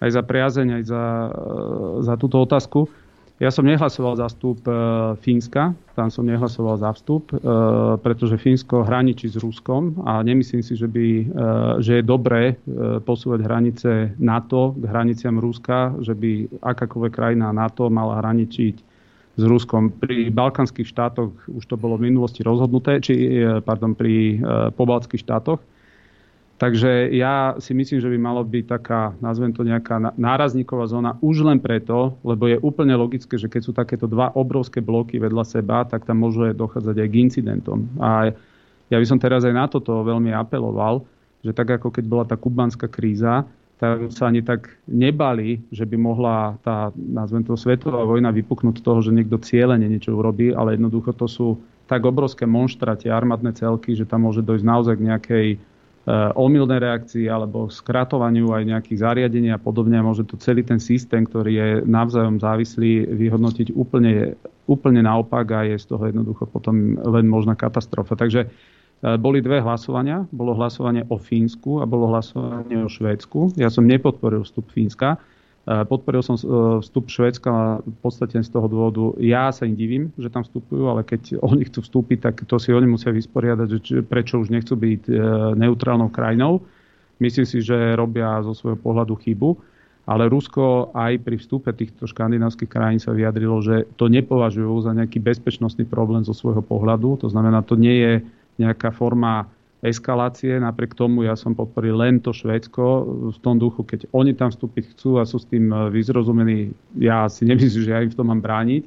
aj 0.01 0.11
za 0.17 0.23
priazeň, 0.25 0.81
aj 0.81 0.83
za, 0.89 1.05
e, 1.05 1.31
za 2.03 2.15
túto 2.17 2.41
otázku. 2.41 2.89
Ja 3.41 3.49
som 3.49 3.65
nehlasoval 3.65 4.21
za 4.21 4.29
vstup 4.29 4.61
e, 4.69 4.73
Fínska, 5.25 5.73
tam 5.97 6.13
som 6.13 6.29
nehlasoval 6.29 6.77
za 6.77 6.93
vstup, 6.93 7.33
e, 7.33 7.37
pretože 8.01 8.37
Fínsko 8.37 8.85
hraničí 8.85 9.33
s 9.33 9.41
Ruskom 9.41 9.97
a 10.05 10.21
nemyslím 10.21 10.61
si, 10.61 10.77
že, 10.77 10.89
by, 10.89 11.09
že 11.81 12.01
je 12.01 12.05
dobré 12.05 12.57
posúvať 13.05 13.41
hranice 13.45 13.91
NATO 14.21 14.77
k 14.77 14.85
hraniciam 14.89 15.41
Ruska, 15.41 15.97
že 16.05 16.13
by 16.13 16.61
akákoľvek 16.61 17.13
krajina 17.13 17.53
NATO 17.53 17.89
mala 17.89 18.21
hraničiť 18.21 18.90
s 19.37 19.43
Ruskom. 19.43 19.95
Pri 19.95 20.31
balkánskych 20.31 20.89
štátoch 20.89 21.31
už 21.47 21.65
to 21.67 21.77
bolo 21.79 22.01
v 22.01 22.11
minulosti 22.11 22.43
rozhodnuté, 22.43 22.99
či, 22.99 23.15
e, 23.15 23.63
pardon, 23.63 23.95
pri 23.95 24.37
e, 24.37 24.37
pobaltských 24.75 25.23
štátoch. 25.23 25.63
Takže 26.61 27.09
ja 27.17 27.57
si 27.57 27.73
myslím, 27.73 28.05
že 28.05 28.13
by 28.13 28.19
malo 28.21 28.45
byť 28.45 28.65
taká, 28.69 29.17
nazvem 29.25 29.49
to 29.49 29.65
nejaká 29.65 30.13
nárazníková 30.21 30.85
zóna 30.93 31.17
už 31.25 31.41
len 31.41 31.57
preto, 31.57 32.21
lebo 32.21 32.53
je 32.53 32.61
úplne 32.61 32.93
logické, 33.01 33.41
že 33.41 33.49
keď 33.49 33.63
sú 33.65 33.73
takéto 33.73 34.05
dva 34.05 34.29
obrovské 34.37 34.85
bloky 34.85 35.17
vedľa 35.17 35.45
seba, 35.49 35.89
tak 35.89 36.05
tam 36.05 36.21
môže 36.21 36.53
dochádzať 36.53 36.97
aj 37.01 37.09
k 37.09 37.17
incidentom. 37.17 37.89
A 37.97 38.37
ja 38.93 38.97
by 39.01 39.07
som 39.09 39.17
teraz 39.17 39.49
aj 39.49 39.57
na 39.57 39.73
toto 39.73 40.05
veľmi 40.05 40.37
apeloval, 40.37 41.09
že 41.41 41.57
tak 41.57 41.81
ako 41.81 41.89
keď 41.97 42.05
bola 42.05 42.29
tá 42.29 42.37
kubánska 42.37 42.93
kríza, 42.93 43.49
tak 43.81 44.13
sa 44.13 44.29
ani 44.29 44.45
tak 44.45 44.77
nebali, 44.85 45.65
že 45.73 45.89
by 45.89 45.97
mohla 45.97 46.61
tá, 46.61 46.93
nazvem 46.93 47.41
to, 47.41 47.57
svetová 47.57 48.05
vojna 48.05 48.29
vypuknúť 48.29 48.77
z 48.77 48.85
toho, 48.85 49.01
že 49.01 49.17
niekto 49.17 49.41
cieľene 49.41 49.89
niečo 49.89 50.13
urobí, 50.13 50.53
ale 50.53 50.77
jednoducho 50.77 51.17
to 51.17 51.25
sú 51.25 51.57
tak 51.89 52.05
obrovské 52.05 52.45
monštra, 52.45 53.01
tie 53.01 53.09
armádne 53.09 53.57
celky, 53.57 53.97
že 53.97 54.05
tam 54.05 54.29
môže 54.29 54.45
dojsť 54.45 54.65
naozaj 54.69 54.95
k 55.01 55.07
nejakej 55.09 55.47
e, 55.51 55.59
omylnej 56.37 56.77
reakcii 56.77 57.27
alebo 57.33 57.73
skratovaniu 57.73 58.53
aj 58.53 58.69
nejakých 58.69 59.01
zariadení 59.01 59.49
a 59.49 59.59
podobne. 59.59 59.97
A 59.97 60.05
môže 60.05 60.29
to 60.29 60.37
celý 60.37 60.61
ten 60.61 60.79
systém, 60.79 61.25
ktorý 61.25 61.51
je 61.51 61.69
navzájom 61.89 62.37
závislý, 62.37 63.11
vyhodnotiť 63.11 63.73
úplne, 63.73 64.37
úplne 64.69 65.01
naopak 65.03 65.49
a 65.57 65.61
je 65.67 65.81
z 65.81 65.89
toho 65.89 66.05
jednoducho 66.05 66.45
potom 66.47 67.01
len 67.01 67.27
možná 67.27 67.57
katastrofa. 67.57 68.13
Takže 68.13 68.47
boli 69.01 69.41
dve 69.41 69.65
hlasovania. 69.65 70.29
Bolo 70.29 70.53
hlasovanie 70.53 71.09
o 71.09 71.17
Fínsku 71.17 71.81
a 71.81 71.89
bolo 71.89 72.13
hlasovanie 72.13 72.85
o 72.85 72.89
Švédsku. 72.89 73.57
Ja 73.57 73.73
som 73.73 73.89
nepodporil 73.89 74.45
vstup 74.45 74.69
Fínska. 74.69 75.17
E, 75.65 75.85
podporil 75.89 76.21
som 76.21 76.37
e, 76.37 76.45
vstup 76.85 77.09
Švédska 77.09 77.81
v 77.81 77.97
podstate 78.05 78.37
z 78.45 78.51
toho 78.53 78.69
dôvodu, 78.69 79.17
ja 79.17 79.49
sa 79.57 79.65
im 79.65 79.73
divím, 79.73 80.13
že 80.21 80.29
tam 80.29 80.45
vstupujú, 80.45 80.85
ale 80.85 81.01
keď 81.01 81.41
oni 81.41 81.65
chcú 81.73 81.81
vstúpiť, 81.81 82.19
tak 82.29 82.45
to 82.45 82.57
si 82.61 82.77
oni 82.77 82.85
musia 82.85 83.09
vysporiadať, 83.09 84.05
prečo 84.05 84.37
už 84.37 84.53
nechcú 84.53 84.77
byť 84.77 85.09
neutrálnou 85.57 86.13
krajinou. 86.13 86.61
Myslím 87.21 87.45
si, 87.45 87.65
že 87.65 87.97
robia 87.97 88.41
zo 88.45 88.57
svojho 88.57 88.81
pohľadu 88.81 89.17
chybu. 89.17 89.57
Ale 90.09 90.27
Rusko 90.27 90.91
aj 90.97 91.23
pri 91.23 91.37
vstupe 91.39 91.71
týchto 91.71 92.09
škandinávskych 92.09 92.67
krajín 92.67 92.99
sa 92.99 93.15
vyjadrilo, 93.15 93.63
že 93.63 93.87
to 93.95 94.11
nepovažujú 94.11 94.83
za 94.83 94.97
nejaký 94.97 95.23
bezpečnostný 95.23 95.87
problém 95.87 96.25
zo 96.27 96.35
svojho 96.35 96.65
pohľadu. 96.65 97.21
To 97.23 97.29
znamená, 97.31 97.63
to 97.63 97.79
nie 97.79 97.95
je 97.95 98.13
nejaká 98.61 98.93
forma 98.93 99.49
eskalácie. 99.81 100.61
Napriek 100.61 100.93
tomu 100.93 101.25
ja 101.25 101.33
som 101.37 101.57
podporil 101.57 101.97
len 101.97 102.21
to 102.21 102.37
Švédsko 102.37 102.85
v 103.33 103.39
tom 103.41 103.57
duchu, 103.57 103.81
keď 103.85 104.05
oni 104.13 104.37
tam 104.37 104.53
vstúpiť 104.53 104.93
chcú 104.97 105.17
a 105.17 105.25
sú 105.25 105.41
s 105.41 105.49
tým 105.49 105.73
e, 105.73 105.89
vyzrozumení. 105.89 106.77
Ja 107.01 107.27
si 107.33 107.49
nemyslím, 107.49 107.85
že 107.89 107.93
ja 107.93 108.05
im 108.05 108.13
v 108.13 108.19
tom 108.19 108.29
mám 108.29 108.45
brániť. 108.45 108.85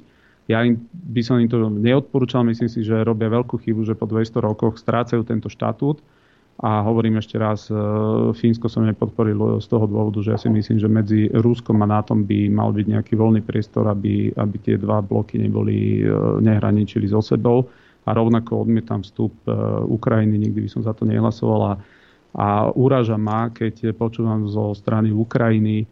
Ja 0.51 0.61
im, 0.61 0.77
by 0.91 1.21
som 1.23 1.39
im 1.39 1.47
to 1.47 1.71
neodporúčal, 1.71 2.43
myslím 2.45 2.67
si, 2.67 2.83
že 2.83 3.07
robia 3.07 3.31
veľkú 3.31 3.57
chybu, 3.63 3.87
že 3.87 3.95
po 3.95 4.05
200 4.05 4.43
rokoch 4.43 4.75
strácajú 4.75 5.23
tento 5.23 5.47
štatút. 5.47 6.03
A 6.61 6.85
hovorím 6.85 7.17
ešte 7.17 7.41
raz, 7.41 7.65
e, 7.65 7.75
Fínsko 8.37 8.69
som 8.69 8.85
nepodporil 8.85 9.57
z 9.57 9.65
toho 9.65 9.89
dôvodu, 9.89 10.21
že 10.21 10.37
ja 10.37 10.37
si 10.37 10.53
myslím, 10.53 10.77
že 10.77 10.85
medzi 10.85 11.21
Ruskom 11.33 11.81
a 11.81 11.89
NATO 11.89 12.13
by 12.13 12.53
mal 12.53 12.69
byť 12.69 12.85
nejaký 12.93 13.13
voľný 13.17 13.41
priestor, 13.41 13.89
aby, 13.89 14.29
aby 14.37 14.55
tie 14.61 14.77
dva 14.77 15.01
bloky 15.01 15.41
neboli, 15.41 16.05
e, 16.05 16.13
nehraničili 16.45 17.09
so 17.09 17.25
sebou 17.25 17.65
a 18.03 18.09
rovnako 18.11 18.67
odmietam 18.67 19.01
vstup 19.01 19.31
e, 19.47 19.51
Ukrajiny, 19.87 20.35
nikdy 20.35 20.67
by 20.67 20.69
som 20.69 20.81
za 20.83 20.91
to 20.91 21.07
nehlasovala. 21.07 21.79
A 22.33 22.67
úraža 22.73 23.15
ma, 23.15 23.53
keď 23.53 23.95
počúvam 23.95 24.49
zo 24.51 24.75
strany 24.75 25.15
Ukrajiny 25.15 25.83
e, 25.83 25.85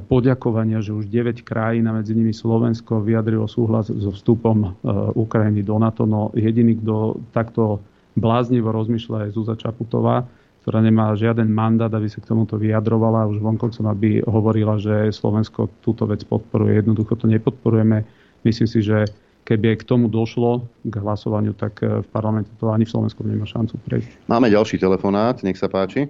poďakovania, 0.00 0.80
že 0.80 0.96
už 0.96 1.12
9 1.12 1.44
krajín 1.44 1.84
a 1.90 1.96
medzi 1.96 2.16
nimi 2.16 2.32
Slovensko 2.32 3.04
vyjadrilo 3.04 3.44
súhlas 3.44 3.92
so 3.92 4.10
vstupom 4.14 4.56
e, 4.64 4.68
Ukrajiny 5.12 5.60
do 5.60 5.76
NATO. 5.76 6.08
No 6.08 6.32
jediný, 6.32 6.80
kto 6.80 7.20
takto 7.36 7.84
bláznivo 8.16 8.72
rozmýšľa 8.72 9.28
je 9.28 9.34
Zúza 9.36 9.54
Čaputová, 9.60 10.24
ktorá 10.64 10.80
nemá 10.84 11.12
žiaden 11.16 11.48
mandát, 11.48 11.92
aby 11.92 12.08
sa 12.08 12.20
k 12.20 12.28
tomuto 12.28 12.56
vyjadrovala. 12.56 13.28
Už 13.28 13.40
vonkoncom, 13.40 13.84
aby 13.88 14.24
hovorila, 14.24 14.76
že 14.80 15.12
Slovensko 15.12 15.68
túto 15.80 16.04
vec 16.08 16.24
podporuje. 16.24 16.80
Jednoducho 16.80 17.16
to 17.16 17.28
nepodporujeme. 17.28 18.04
Myslím 18.44 18.68
si, 18.68 18.80
že 18.84 19.08
keby 19.50 19.74
aj 19.74 19.78
k 19.82 19.88
tomu 19.90 20.06
došlo, 20.06 20.70
k 20.86 20.94
hlasovaniu, 20.94 21.58
tak 21.58 21.82
eh, 21.82 22.06
v 22.06 22.08
parlamente 22.14 22.54
to 22.62 22.70
ani 22.70 22.86
v 22.86 22.94
Slovensku 22.94 23.26
nemá 23.26 23.42
šancu 23.42 23.74
prejsť. 23.82 24.30
Máme 24.30 24.46
ďalší 24.46 24.78
telefonát, 24.78 25.42
nech 25.42 25.58
sa 25.58 25.66
páči. 25.66 26.06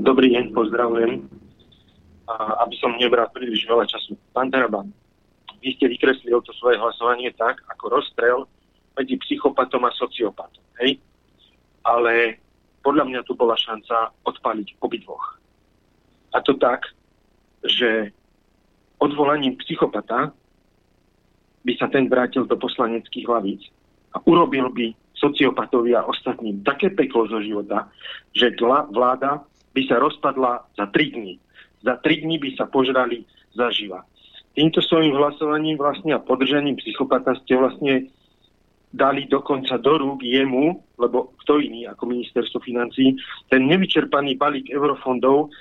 Dobrý 0.00 0.32
deň, 0.32 0.56
pozdravujem. 0.56 1.28
A 2.26 2.64
aby 2.64 2.74
som 2.80 2.96
nebral 2.96 3.28
príliš 3.30 3.68
veľa 3.68 3.84
času. 3.86 4.16
Pán 4.32 4.48
Taraban, 4.48 4.90
vy 5.60 5.76
ste 5.76 5.92
vykreslili 5.92 6.34
to 6.42 6.56
svoje 6.56 6.80
hlasovanie 6.80 7.30
tak, 7.36 7.60
ako 7.70 8.00
rozstrel 8.00 8.48
medzi 8.96 9.20
psychopatom 9.20 9.84
a 9.84 9.92
sociopatom. 9.94 10.64
Hej? 10.82 10.98
Ale 11.86 12.40
podľa 12.82 13.04
mňa 13.06 13.20
tu 13.28 13.38
bola 13.38 13.54
šanca 13.54 14.10
odpaliť 14.26 14.78
obidvoch. 14.82 15.38
A 16.34 16.42
to 16.42 16.58
tak, 16.58 16.86
že 17.62 18.10
odvolaním 18.98 19.58
psychopata 19.62 20.34
by 21.66 21.72
sa 21.74 21.90
ten 21.90 22.06
vrátil 22.06 22.46
do 22.46 22.54
poslaneckých 22.54 23.26
hlavíc 23.26 23.66
a 24.14 24.22
urobil 24.22 24.70
by 24.70 24.94
sociopatovi 25.18 25.98
a 25.98 26.06
ostatným 26.06 26.62
také 26.62 26.94
peklo 26.94 27.26
zo 27.26 27.42
života, 27.42 27.90
že 28.30 28.54
vláda 28.94 29.42
by 29.74 29.82
sa 29.90 29.98
rozpadla 29.98 30.62
za 30.78 30.86
3 30.88 31.16
dní. 31.18 31.34
Za 31.82 31.98
3 31.98 32.22
dní 32.22 32.38
by 32.38 32.48
sa 32.54 32.70
požrali 32.70 33.26
zaživa. 33.52 34.06
Týmto 34.56 34.80
svojim 34.80 35.12
hlasovaním 35.12 35.76
vlastne 35.76 36.16
a 36.16 36.22
podržaním 36.22 36.80
psychopata 36.80 37.36
ste 37.44 37.60
vlastne 37.60 38.08
dali 38.96 39.28
dokonca 39.28 39.76
do 39.76 40.00
rúk 40.00 40.24
jemu, 40.24 40.80
lebo 40.96 41.36
kto 41.44 41.60
iný 41.60 41.84
ako 41.84 42.08
ministerstvo 42.08 42.64
financí, 42.64 43.20
ten 43.52 43.68
nevyčerpaný 43.68 44.40
balík 44.40 44.72
eurofondov, 44.72 45.52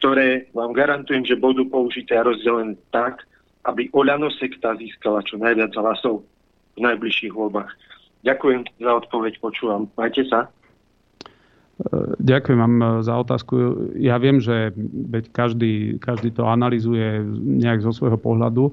ktoré 0.00 0.48
vám 0.56 0.72
garantujem, 0.72 1.28
že 1.28 1.36
budú 1.36 1.68
použité 1.68 2.16
a 2.16 2.24
rozdelené 2.24 2.80
tak, 2.88 3.28
aby 3.68 3.88
Oľano 3.94 4.30
sekta 4.34 4.74
získala 4.74 5.22
čo 5.22 5.38
najviac 5.38 5.70
hlasov 5.78 6.26
v 6.74 6.80
najbližších 6.82 7.32
voľbách. 7.34 7.70
Ďakujem 8.22 8.66
za 8.78 8.92
odpoveď, 9.02 9.32
počúvam. 9.42 9.90
Majte 9.98 10.26
sa. 10.30 10.50
Ďakujem 12.22 12.58
vám 12.58 12.76
za 13.02 13.14
otázku. 13.18 13.54
Ja 13.98 14.14
viem, 14.22 14.38
že 14.38 14.70
každý, 15.34 15.98
každý 15.98 16.30
to 16.30 16.46
analizuje 16.46 17.26
nejak 17.58 17.82
zo 17.82 17.90
svojho 17.90 18.14
pohľadu. 18.20 18.70
E, 18.70 18.72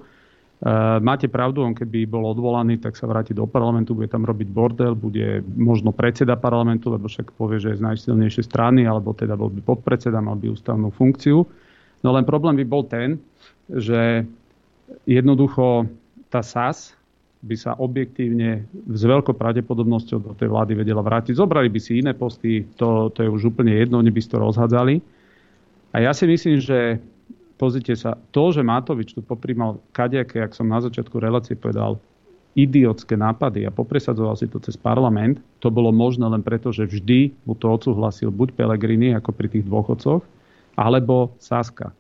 máte 1.02 1.26
pravdu, 1.26 1.66
on 1.66 1.74
keby 1.74 2.06
bol 2.06 2.30
odvolaný, 2.30 2.78
tak 2.78 2.94
sa 2.94 3.10
vráti 3.10 3.34
do 3.34 3.50
parlamentu, 3.50 3.98
bude 3.98 4.12
tam 4.12 4.30
robiť 4.30 4.50
bordel, 4.54 4.94
bude 4.94 5.42
možno 5.58 5.90
predseda 5.90 6.38
parlamentu, 6.38 6.94
lebo 6.94 7.10
však 7.10 7.34
povie, 7.34 7.58
že 7.58 7.74
je 7.74 7.80
z 7.82 7.86
najsilnejšej 7.90 8.46
strany, 8.46 8.86
alebo 8.86 9.18
teda 9.18 9.34
bol 9.34 9.50
by 9.50 9.64
podpredseda, 9.66 10.22
mal 10.22 10.38
by 10.38 10.54
ústavnú 10.54 10.94
funkciu. 10.94 11.42
No 12.06 12.10
len 12.14 12.28
problém 12.30 12.62
by 12.62 12.66
bol 12.68 12.86
ten, 12.86 13.18
že 13.72 14.28
jednoducho 15.06 15.90
tá 16.30 16.46
SAS, 16.46 17.00
by 17.40 17.56
sa 17.56 17.72
objektívne 17.80 18.68
s 18.92 19.02
veľkou 19.08 19.32
pravdepodobnosťou 19.32 20.20
do 20.20 20.34
tej 20.36 20.52
vlády 20.52 20.76
vedela 20.76 21.00
vrátiť. 21.00 21.40
Zobrali 21.40 21.72
by 21.72 21.80
si 21.80 22.04
iné 22.04 22.12
posty, 22.12 22.68
to, 22.76 23.08
to 23.16 23.24
je 23.24 23.32
už 23.32 23.56
úplne 23.56 23.72
jedno, 23.72 24.04
oni 24.04 24.12
by 24.12 24.20
si 24.20 24.28
to 24.28 24.44
rozhádzali. 24.44 25.00
A 25.96 26.04
ja 26.04 26.12
si 26.12 26.28
myslím, 26.28 26.60
že 26.60 27.00
pozrite 27.56 27.96
sa, 27.96 28.20
to, 28.36 28.52
že 28.52 28.60
Matovič 28.60 29.16
tu 29.16 29.24
poprímal 29.24 29.80
kadejaké, 29.96 30.44
ak 30.44 30.52
som 30.52 30.68
na 30.68 30.84
začiatku 30.84 31.16
relácie 31.16 31.56
povedal, 31.56 31.96
idiotské 32.60 33.16
nápady 33.16 33.64
a 33.64 33.72
popresadzoval 33.72 34.36
si 34.36 34.52
to 34.52 34.60
cez 34.60 34.76
parlament, 34.76 35.40
to 35.64 35.72
bolo 35.72 35.96
možné 35.96 36.28
len 36.28 36.44
preto, 36.44 36.76
že 36.76 36.92
vždy 36.92 37.32
mu 37.48 37.56
to 37.56 37.72
odsúhlasil 37.72 38.36
buď 38.36 38.52
Pelegrini, 38.58 39.16
ako 39.16 39.32
pri 39.32 39.48
tých 39.48 39.64
dôchodcoch, 39.64 40.28
alebo 40.76 41.32
Saska. 41.40 41.96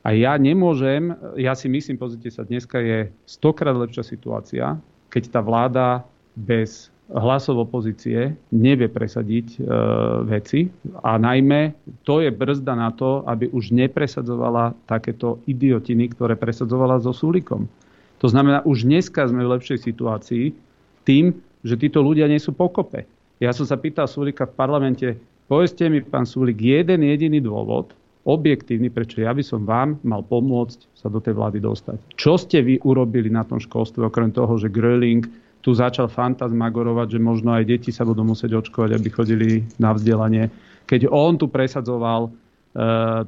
A 0.00 0.16
ja 0.16 0.32
nemôžem, 0.40 1.12
ja 1.36 1.52
si 1.52 1.68
myslím, 1.68 2.00
pozrite 2.00 2.32
sa, 2.32 2.48
dneska 2.48 2.80
je 2.80 3.12
stokrát 3.28 3.76
lepšia 3.76 4.00
situácia, 4.00 4.80
keď 5.12 5.22
tá 5.28 5.40
vláda 5.44 6.08
bez 6.32 6.88
hlasov 7.10 7.66
opozície 7.66 8.38
nevie 8.54 8.86
presadiť 8.86 9.58
e, 9.58 9.60
veci 10.30 10.70
a 11.02 11.18
najmä 11.18 11.74
to 12.06 12.22
je 12.22 12.30
brzda 12.30 12.72
na 12.78 12.94
to, 12.94 13.26
aby 13.26 13.50
už 13.50 13.74
nepresadzovala 13.74 14.78
takéto 14.86 15.42
idiotiny, 15.50 16.14
ktoré 16.14 16.38
presadzovala 16.38 17.02
so 17.02 17.10
Súlikom. 17.10 17.66
To 18.22 18.26
znamená, 18.30 18.62
už 18.62 18.86
dneska 18.86 19.26
sme 19.26 19.42
v 19.42 19.52
lepšej 19.58 19.90
situácii 19.90 20.54
tým, 21.02 21.34
že 21.66 21.74
títo 21.76 22.00
ľudia 22.00 22.30
nie 22.30 22.38
sú 22.38 22.54
pokope. 22.54 23.04
Ja 23.42 23.50
som 23.50 23.66
sa 23.66 23.74
pýtal 23.74 24.06
Súlika 24.06 24.46
v 24.46 24.54
parlamente, 24.54 25.08
povedzte 25.50 25.90
mi, 25.90 26.04
pán 26.04 26.28
Súlik, 26.28 26.62
jeden 26.62 27.02
jediný 27.02 27.42
dôvod, 27.42 27.90
objektívny, 28.24 28.92
prečo 28.92 29.24
ja 29.24 29.32
by 29.32 29.40
som 29.40 29.64
vám 29.64 29.96
mal 30.04 30.20
pomôcť 30.20 30.92
sa 30.92 31.08
do 31.08 31.18
tej 31.18 31.36
vlády 31.36 31.58
dostať. 31.60 32.16
Čo 32.20 32.36
ste 32.36 32.60
vy 32.60 32.80
urobili 32.84 33.32
na 33.32 33.46
tom 33.46 33.56
školstve, 33.56 34.04
okrem 34.04 34.28
toho, 34.28 34.60
že 34.60 34.68
Gröling 34.68 35.24
tu 35.60 35.76
začal 35.76 36.08
fantasmagorovať, 36.08 37.16
že 37.16 37.20
možno 37.20 37.52
aj 37.52 37.68
deti 37.68 37.92
sa 37.92 38.04
budú 38.04 38.24
musieť 38.24 38.56
očkovať, 38.60 38.90
aby 38.96 39.08
chodili 39.12 39.48
na 39.76 39.92
vzdelanie. 39.92 40.48
Keď 40.88 41.08
on 41.12 41.36
tu 41.36 41.52
presadzoval 41.52 42.28
e, 42.28 42.30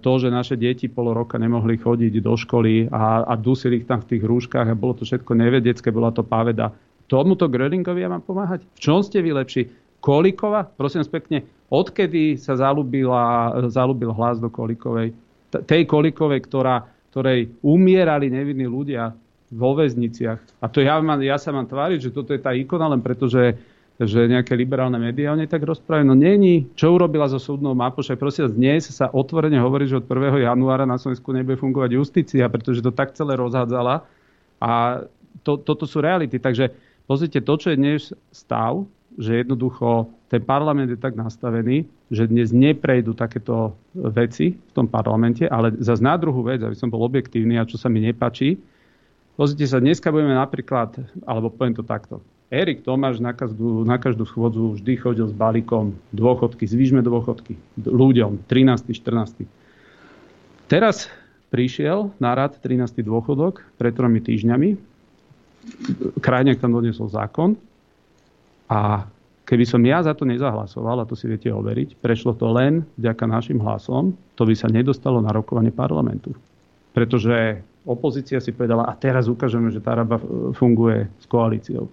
to, 0.00 0.12
že 0.16 0.32
naše 0.32 0.56
deti 0.56 0.88
pol 0.88 1.12
roka 1.12 1.36
nemohli 1.36 1.76
chodiť 1.76 2.24
do 2.24 2.32
školy 2.32 2.88
a, 2.88 3.28
a 3.28 3.32
dusili 3.36 3.84
ich 3.84 3.88
tam 3.88 4.00
v 4.00 4.16
tých 4.16 4.22
rúškach 4.24 4.64
a 4.64 4.76
bolo 4.76 4.96
to 4.96 5.04
všetko 5.04 5.32
nevedecké, 5.36 5.92
bola 5.92 6.08
to 6.08 6.24
páveda. 6.24 6.72
Tomuto 7.04 7.52
Grölingovi 7.52 8.00
ja 8.00 8.08
mám 8.08 8.24
pomáhať? 8.24 8.64
V 8.64 8.80
čom 8.80 9.04
ste 9.04 9.20
vy 9.20 9.36
lepší? 9.36 9.68
Kolikova? 10.00 10.64
Prosím 10.64 11.04
pekne, 11.06 11.44
odkedy 11.72 12.36
sa 12.36 12.60
zalúbila, 12.60 13.56
zalúbil 13.72 14.12
hlas 14.12 14.36
do 14.36 14.52
Kolikovej, 14.52 15.16
tej 15.64 15.88
Kolikovej, 15.88 16.44
ktorá, 16.44 16.84
ktorej 17.08 17.48
umierali 17.64 18.28
nevinní 18.28 18.68
ľudia 18.68 19.16
vo 19.52 19.76
väzniciach. 19.76 20.60
A 20.60 20.66
to 20.68 20.84
ja, 20.84 21.00
mám, 21.00 21.20
ja 21.24 21.40
sa 21.40 21.52
mám 21.52 21.64
tváriť, 21.64 22.08
že 22.08 22.10
toto 22.12 22.36
je 22.36 22.40
tá 22.40 22.52
ikona, 22.56 22.88
len 22.88 23.04
preto, 23.04 23.28
že, 23.28 23.56
že 24.00 24.24
nejaké 24.24 24.56
liberálne 24.56 24.96
médiá 24.96 25.32
o 25.32 25.36
nej 25.36 25.48
tak 25.48 25.64
rozprávajú. 25.64 26.08
No 26.08 26.16
není. 26.16 26.68
Čo 26.72 26.96
urobila 26.96 27.28
so 27.28 27.36
súdnou 27.36 27.76
mapou? 27.76 28.00
Však 28.00 28.16
prosím, 28.16 28.48
dnes 28.52 28.88
sa 28.88 29.12
otvorene 29.12 29.60
hovorí, 29.60 29.84
že 29.88 30.00
od 30.00 30.08
1. 30.08 30.44
januára 30.44 30.88
na 30.88 30.96
Slovensku 30.96 31.36
nebude 31.36 31.60
fungovať 31.60 31.90
justícia, 31.96 32.48
pretože 32.48 32.80
to 32.80 32.92
tak 32.92 33.12
celé 33.12 33.36
rozhádzala. 33.36 34.08
A 34.60 35.04
to, 35.44 35.60
toto 35.60 35.84
sú 35.84 36.00
reality. 36.00 36.40
Takže 36.40 36.72
pozrite, 37.04 37.44
to, 37.44 37.54
čo 37.60 37.72
je 37.72 37.76
dnes 37.76 38.00
stav, 38.32 38.88
že 39.18 39.44
jednoducho 39.44 40.08
ten 40.32 40.40
parlament 40.40 40.88
je 40.88 40.96
tak 40.96 41.12
nastavený, 41.12 41.84
že 42.08 42.24
dnes 42.28 42.52
neprejdú 42.52 43.12
takéto 43.12 43.76
veci 43.92 44.56
v 44.56 44.72
tom 44.72 44.88
parlamente, 44.88 45.44
ale 45.44 45.76
za 45.80 45.96
na 46.00 46.16
druhú 46.16 46.40
vec, 46.40 46.64
aby 46.64 46.72
som 46.72 46.88
bol 46.88 47.04
objektívny 47.04 47.60
a 47.60 47.68
čo 47.68 47.76
sa 47.76 47.92
mi 47.92 48.00
nepačí, 48.00 48.56
pozrite 49.36 49.68
sa, 49.68 49.82
dneska 49.82 50.08
budeme 50.08 50.32
napríklad, 50.32 50.96
alebo 51.28 51.52
poviem 51.52 51.76
to 51.76 51.84
takto, 51.84 52.24
Erik 52.52 52.84
Tomáš 52.84 53.16
na 53.16 53.32
každú, 53.32 53.80
na 53.88 53.96
každú 53.96 54.28
schôdzu 54.28 54.76
vždy 54.76 54.92
chodil 55.00 55.24
s 55.24 55.32
balíkom 55.32 55.96
dôchodky, 56.12 56.68
zvýšme 56.68 57.00
dôchodky 57.00 57.56
ľuďom, 57.80 58.44
13. 58.44 58.92
14. 58.92 59.48
Teraz 60.68 61.08
prišiel 61.48 62.12
na 62.20 62.36
rad 62.36 62.60
13. 62.60 63.00
dôchodok 63.00 63.64
pred 63.80 63.96
tromi 63.96 64.20
týždňami. 64.20 64.76
Krajňák 66.20 66.60
tam 66.60 66.76
doniesol 66.76 67.08
zákon, 67.08 67.56
a 68.72 69.04
keby 69.44 69.68
som 69.68 69.84
ja 69.84 70.00
za 70.00 70.16
to 70.16 70.24
nezahlasoval, 70.24 71.04
a 71.04 71.08
to 71.08 71.12
si 71.12 71.28
viete 71.28 71.52
overiť, 71.52 72.00
prešlo 72.00 72.32
to 72.32 72.48
len 72.48 72.88
vďaka 72.96 73.28
našim 73.28 73.60
hlasom, 73.60 74.16
to 74.32 74.48
by 74.48 74.56
sa 74.56 74.72
nedostalo 74.72 75.20
na 75.20 75.28
rokovanie 75.28 75.68
parlamentu. 75.68 76.32
Pretože 76.96 77.60
opozícia 77.84 78.40
si 78.40 78.56
povedala, 78.56 78.88
a 78.88 78.96
teraz 78.96 79.28
ukážeme, 79.28 79.68
že 79.68 79.84
tá 79.84 79.92
raba 79.92 80.16
funguje 80.56 81.04
s 81.20 81.28
koalíciou. 81.28 81.84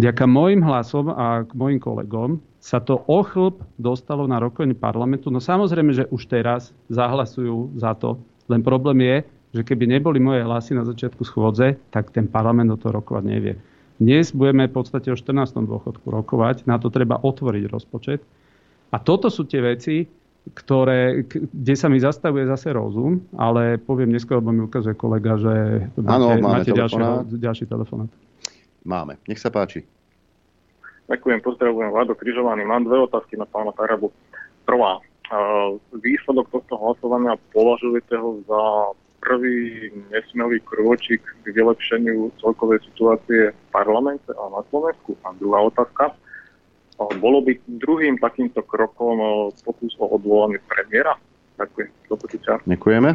Vďaka 0.00 0.24
môjim 0.24 0.64
hlasom 0.64 1.12
a 1.12 1.44
k 1.44 1.52
mojim 1.52 1.76
kolegom 1.76 2.40
sa 2.56 2.80
to 2.80 3.04
ochlb 3.04 3.60
dostalo 3.76 4.24
na 4.24 4.40
rokovanie 4.40 4.72
parlamentu. 4.72 5.28
No 5.28 5.44
samozrejme, 5.44 5.92
že 5.92 6.08
už 6.08 6.24
teraz 6.32 6.72
zahlasujú 6.88 7.76
za 7.76 7.92
to. 7.92 8.16
Len 8.48 8.64
problém 8.64 9.04
je, 9.04 9.16
že 9.60 9.62
keby 9.68 9.84
neboli 9.84 10.16
moje 10.16 10.40
hlasy 10.40 10.72
na 10.72 10.88
začiatku 10.88 11.20
schôdze, 11.28 11.76
tak 11.92 12.08
ten 12.16 12.24
parlament 12.24 12.72
o 12.72 12.80
to 12.80 12.88
rokovať 12.88 13.24
nevie. 13.28 13.54
Dnes 14.00 14.32
budeme 14.32 14.64
v 14.64 14.80
podstate 14.80 15.12
o 15.12 15.16
14. 15.16 15.60
dôchodku 15.60 16.08
rokovať, 16.08 16.64
na 16.64 16.80
to 16.80 16.88
treba 16.88 17.20
otvoriť 17.20 17.68
rozpočet. 17.68 18.24
A 18.88 18.96
toto 18.96 19.28
sú 19.28 19.44
tie 19.44 19.60
veci, 19.60 20.08
ktoré, 20.56 21.28
kde 21.28 21.74
sa 21.76 21.92
mi 21.92 22.00
zastavuje 22.00 22.48
zase 22.48 22.72
rozum, 22.72 23.20
ale 23.36 23.76
poviem 23.76 24.08
neskôr, 24.08 24.40
lebo 24.40 24.56
mi 24.56 24.64
ukazuje 24.64 24.96
kolega, 24.96 25.36
že 25.36 25.84
ano, 26.00 26.32
máte, 26.40 26.40
máte 26.40 26.70
ďalšie, 26.72 27.28
ďalší 27.28 27.64
telefonát. 27.68 28.08
Máme. 28.88 29.20
Nech 29.28 29.36
sa 29.36 29.52
páči. 29.52 29.84
Ďakujem, 31.12 31.44
pozdravujem 31.44 31.92
Vlado 31.92 32.16
Križovaný. 32.16 32.64
Mám 32.64 32.88
dve 32.88 33.04
otázky 33.04 33.36
na 33.36 33.44
pána 33.44 33.76
Tarabu. 33.76 34.08
Prvá, 34.64 34.96
výsledok 35.92 36.48
tohto 36.48 36.74
hlasovania 36.80 37.36
považujete 37.52 38.16
ho 38.16 38.40
za 38.48 38.62
prvý 39.20 39.92
nesmelý 40.08 40.58
krôčik 40.64 41.20
k 41.20 41.46
vylepšeniu 41.52 42.32
celkovej 42.40 42.80
situácie 42.88 43.52
v 43.52 43.66
parlamente 43.70 44.28
a 44.32 44.42
na 44.50 44.64
Slovensku? 44.72 45.14
A 45.22 45.36
druhá 45.36 45.68
otázka. 45.68 46.16
Bolo 47.00 47.40
by 47.40 47.56
druhým 47.80 48.20
takýmto 48.20 48.60
krokom 48.64 49.48
pokus 49.64 49.96
o 49.96 50.08
odvolanie 50.12 50.60
premiéra? 50.68 51.16
Ďakujem. 51.56 51.88
Do 52.08 52.16
Ďakujeme. 52.68 53.10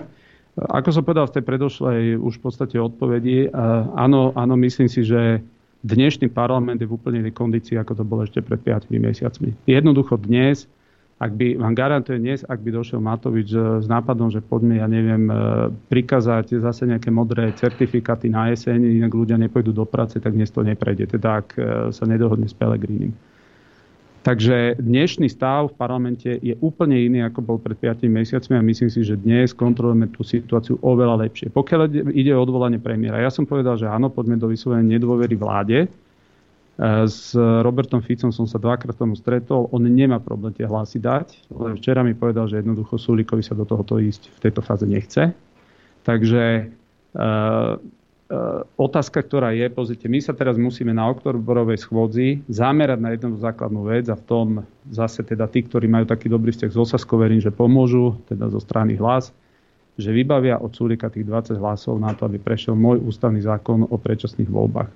Ako 0.55 0.89
som 0.89 1.03
povedal 1.03 1.27
v 1.27 1.35
tej 1.35 1.43
predošlej 1.43 2.01
už 2.15 2.39
v 2.39 2.43
podstate 2.47 2.79
odpovedi, 2.79 3.51
áno, 3.99 4.31
áno, 4.33 4.53
myslím 4.55 4.87
si, 4.87 5.03
že 5.03 5.43
dnešný 5.83 6.31
parlament 6.31 6.79
je 6.79 6.87
v 6.87 6.95
úplne 6.95 7.21
inej 7.21 7.35
kondícii, 7.35 7.75
ako 7.75 7.93
to 7.99 8.03
bolo 8.07 8.23
ešte 8.23 8.39
pred 8.39 8.63
5 8.63 8.87
mesiacmi. 8.95 9.51
Jednoducho 9.67 10.15
dnes 10.17 10.65
ak 11.15 11.31
by, 11.31 11.55
vám 11.55 11.71
garantuje 11.71 12.19
dnes, 12.19 12.43
ak 12.43 12.59
by 12.59 12.75
došiel 12.75 12.99
Matovič 12.99 13.49
s 13.55 13.87
nápadom, 13.87 14.27
že 14.27 14.43
poďme, 14.43 14.83
ja 14.83 14.87
neviem, 14.91 15.31
prikázať 15.87 16.59
zase 16.59 16.83
nejaké 16.83 17.07
modré 17.07 17.55
certifikáty 17.55 18.27
na 18.27 18.51
jeseň, 18.51 18.83
inak 18.99 19.15
ľudia 19.15 19.39
nepôjdu 19.39 19.71
do 19.71 19.87
práce, 19.87 20.19
tak 20.19 20.35
dnes 20.35 20.51
to 20.51 20.59
neprejde. 20.59 21.07
Teda 21.07 21.39
ak 21.39 21.55
sa 21.95 22.03
nedohodne 22.03 22.51
s 22.51 22.55
Pelegrínim. 22.55 23.15
Takže 24.25 24.81
dnešný 24.81 25.29
stav 25.29 25.69
v 25.71 25.77
parlamente 25.77 26.27
je 26.41 26.57
úplne 26.57 26.97
iný, 26.97 27.23
ako 27.29 27.39
bol 27.45 27.57
pred 27.61 27.77
5 27.77 28.09
mesiacmi 28.09 28.57
a 28.57 28.65
myslím 28.65 28.89
si, 28.89 29.05
že 29.05 29.15
dnes 29.15 29.53
kontrolujeme 29.53 30.09
tú 30.09 30.25
situáciu 30.25 30.81
oveľa 30.81 31.29
lepšie. 31.29 31.53
Pokiaľ 31.53 32.11
ide 32.11 32.33
o 32.33 32.41
odvolanie 32.41 32.81
premiéra, 32.81 33.21
ja 33.21 33.29
som 33.29 33.45
povedal, 33.45 33.77
že 33.77 33.85
áno, 33.85 34.09
poďme 34.09 34.41
do 34.41 34.49
vyslovenia 34.49 34.97
nedôvery 34.97 35.37
vláde. 35.37 35.87
E, 36.75 37.07
s 37.07 37.35
Robertom 37.37 38.03
Ficom 38.03 38.31
som 38.31 38.45
sa 38.45 38.59
dvakrát 38.59 38.95
tomu 38.95 39.15
stretol, 39.15 39.71
on 39.71 39.83
nemá 39.83 40.19
problém 40.19 40.51
tie 40.51 40.67
hlasy 40.67 40.99
dať, 40.99 41.51
ale 41.55 41.79
včera 41.79 42.03
mi 42.03 42.15
povedal, 42.15 42.47
že 42.51 42.59
jednoducho 42.59 42.99
Sulíkovi 42.99 43.43
sa 43.43 43.55
do 43.55 43.63
tohoto 43.63 43.99
ísť 43.99 44.31
v 44.35 44.39
tejto 44.43 44.61
fáze 44.63 44.85
nechce. 44.87 45.31
Takže 46.05 46.43
e, 46.61 46.63
E, 48.25 48.33
otázka, 48.81 49.21
ktorá 49.21 49.53
je, 49.53 49.69
pozrite, 49.69 50.09
my 50.09 50.17
sa 50.17 50.33
teraz 50.33 50.57
musíme 50.57 50.89
na 50.89 51.05
oktoberovej 51.13 51.77
schôdzi 51.77 52.41
zamerať 52.49 52.97
na 52.97 53.13
jednu 53.13 53.37
základnú 53.37 53.85
vec 53.85 54.09
a 54.09 54.17
v 54.17 54.25
tom 54.25 54.47
zase 54.89 55.21
teda 55.21 55.45
tí, 55.45 55.61
ktorí 55.61 55.85
majú 55.85 56.09
taký 56.09 56.25
dobrý 56.25 56.49
vzťah 56.49 56.71
s 56.73 56.77
Osaskou, 56.89 57.21
verím, 57.21 57.37
že 57.37 57.53
pomôžu, 57.53 58.17
teda 58.25 58.49
zo 58.49 58.57
strany 58.57 58.97
hlas, 58.97 59.29
že 60.01 60.09
vybavia 60.09 60.57
od 60.57 60.73
Sulika 60.73 61.13
tých 61.13 61.29
20 61.29 61.61
hlasov 61.61 62.01
na 62.01 62.17
to, 62.17 62.25
aby 62.25 62.41
prešiel 62.41 62.73
môj 62.73 62.97
ústavný 63.05 63.45
zákon 63.45 63.85
o 63.85 63.95
predčasných 63.95 64.49
voľbách. 64.49 64.89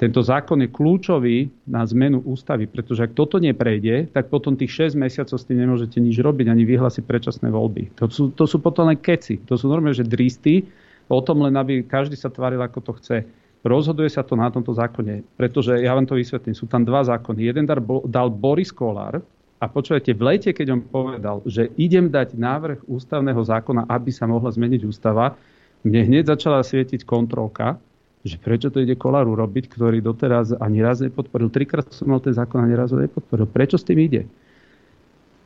Tento 0.00 0.24
zákon 0.24 0.64
je 0.64 0.72
kľúčový 0.72 1.52
na 1.68 1.84
zmenu 1.84 2.24
ústavy, 2.24 2.64
pretože 2.64 3.04
ak 3.04 3.12
toto 3.12 3.36
neprejde, 3.36 4.08
tak 4.08 4.32
potom 4.32 4.56
tých 4.56 4.96
6 4.96 4.96
mesiacov 4.96 5.36
s 5.36 5.44
tým 5.44 5.60
nemôžete 5.60 6.00
nič 6.00 6.16
robiť, 6.24 6.48
ani 6.48 6.64
vyhlásiť 6.64 7.04
predčasné 7.04 7.52
voľby. 7.52 8.00
To 8.00 8.08
sú, 8.08 8.32
to 8.32 8.48
sú 8.48 8.64
potom 8.64 8.88
len 8.88 8.96
keci. 8.96 9.44
To 9.44 9.60
sú 9.60 9.68
normálne, 9.68 9.92
že 9.92 10.08
dristy, 10.08 10.64
o 11.04 11.20
tom 11.20 11.44
len, 11.44 11.52
aby 11.52 11.84
každý 11.84 12.16
sa 12.16 12.32
tvaril, 12.32 12.64
ako 12.64 12.80
to 12.80 12.92
chce. 12.96 13.28
Rozhoduje 13.60 14.08
sa 14.08 14.24
to 14.24 14.40
na 14.40 14.48
tomto 14.48 14.72
zákone, 14.72 15.20
pretože 15.36 15.76
ja 15.76 15.92
vám 15.92 16.08
to 16.08 16.16
vysvetlím. 16.16 16.56
Sú 16.56 16.64
tam 16.64 16.80
dva 16.80 17.04
zákony. 17.04 17.52
Jeden 17.52 17.68
dal 18.08 18.32
Boris 18.32 18.72
Kolár 18.72 19.20
a 19.60 19.64
počujete, 19.68 20.16
v 20.16 20.22
lete, 20.24 20.56
keď 20.56 20.80
on 20.80 20.80
povedal, 20.80 21.44
že 21.44 21.68
idem 21.76 22.08
dať 22.08 22.40
návrh 22.40 22.88
ústavného 22.88 23.42
zákona, 23.44 23.84
aby 23.84 24.08
sa 24.08 24.24
mohla 24.24 24.48
zmeniť 24.48 24.80
ústava, 24.88 25.36
mne 25.84 26.08
hneď 26.08 26.32
začala 26.32 26.64
svietiť 26.64 27.04
kontrolka, 27.04 27.76
že 28.20 28.36
prečo 28.36 28.68
to 28.68 28.84
ide 28.84 29.00
Kolár 29.00 29.24
urobiť, 29.24 29.72
ktorý 29.72 30.04
doteraz 30.04 30.52
ani 30.60 30.84
raz 30.84 31.00
nepodporil. 31.00 31.48
Trikrát 31.48 31.88
som 31.88 32.12
mal 32.12 32.20
ten 32.20 32.36
zákon 32.36 32.60
ani 32.60 32.76
raz 32.76 32.92
ho 32.92 33.00
nepodporil. 33.00 33.48
Prečo 33.48 33.80
s 33.80 33.86
tým 33.86 34.00
ide? 34.00 34.28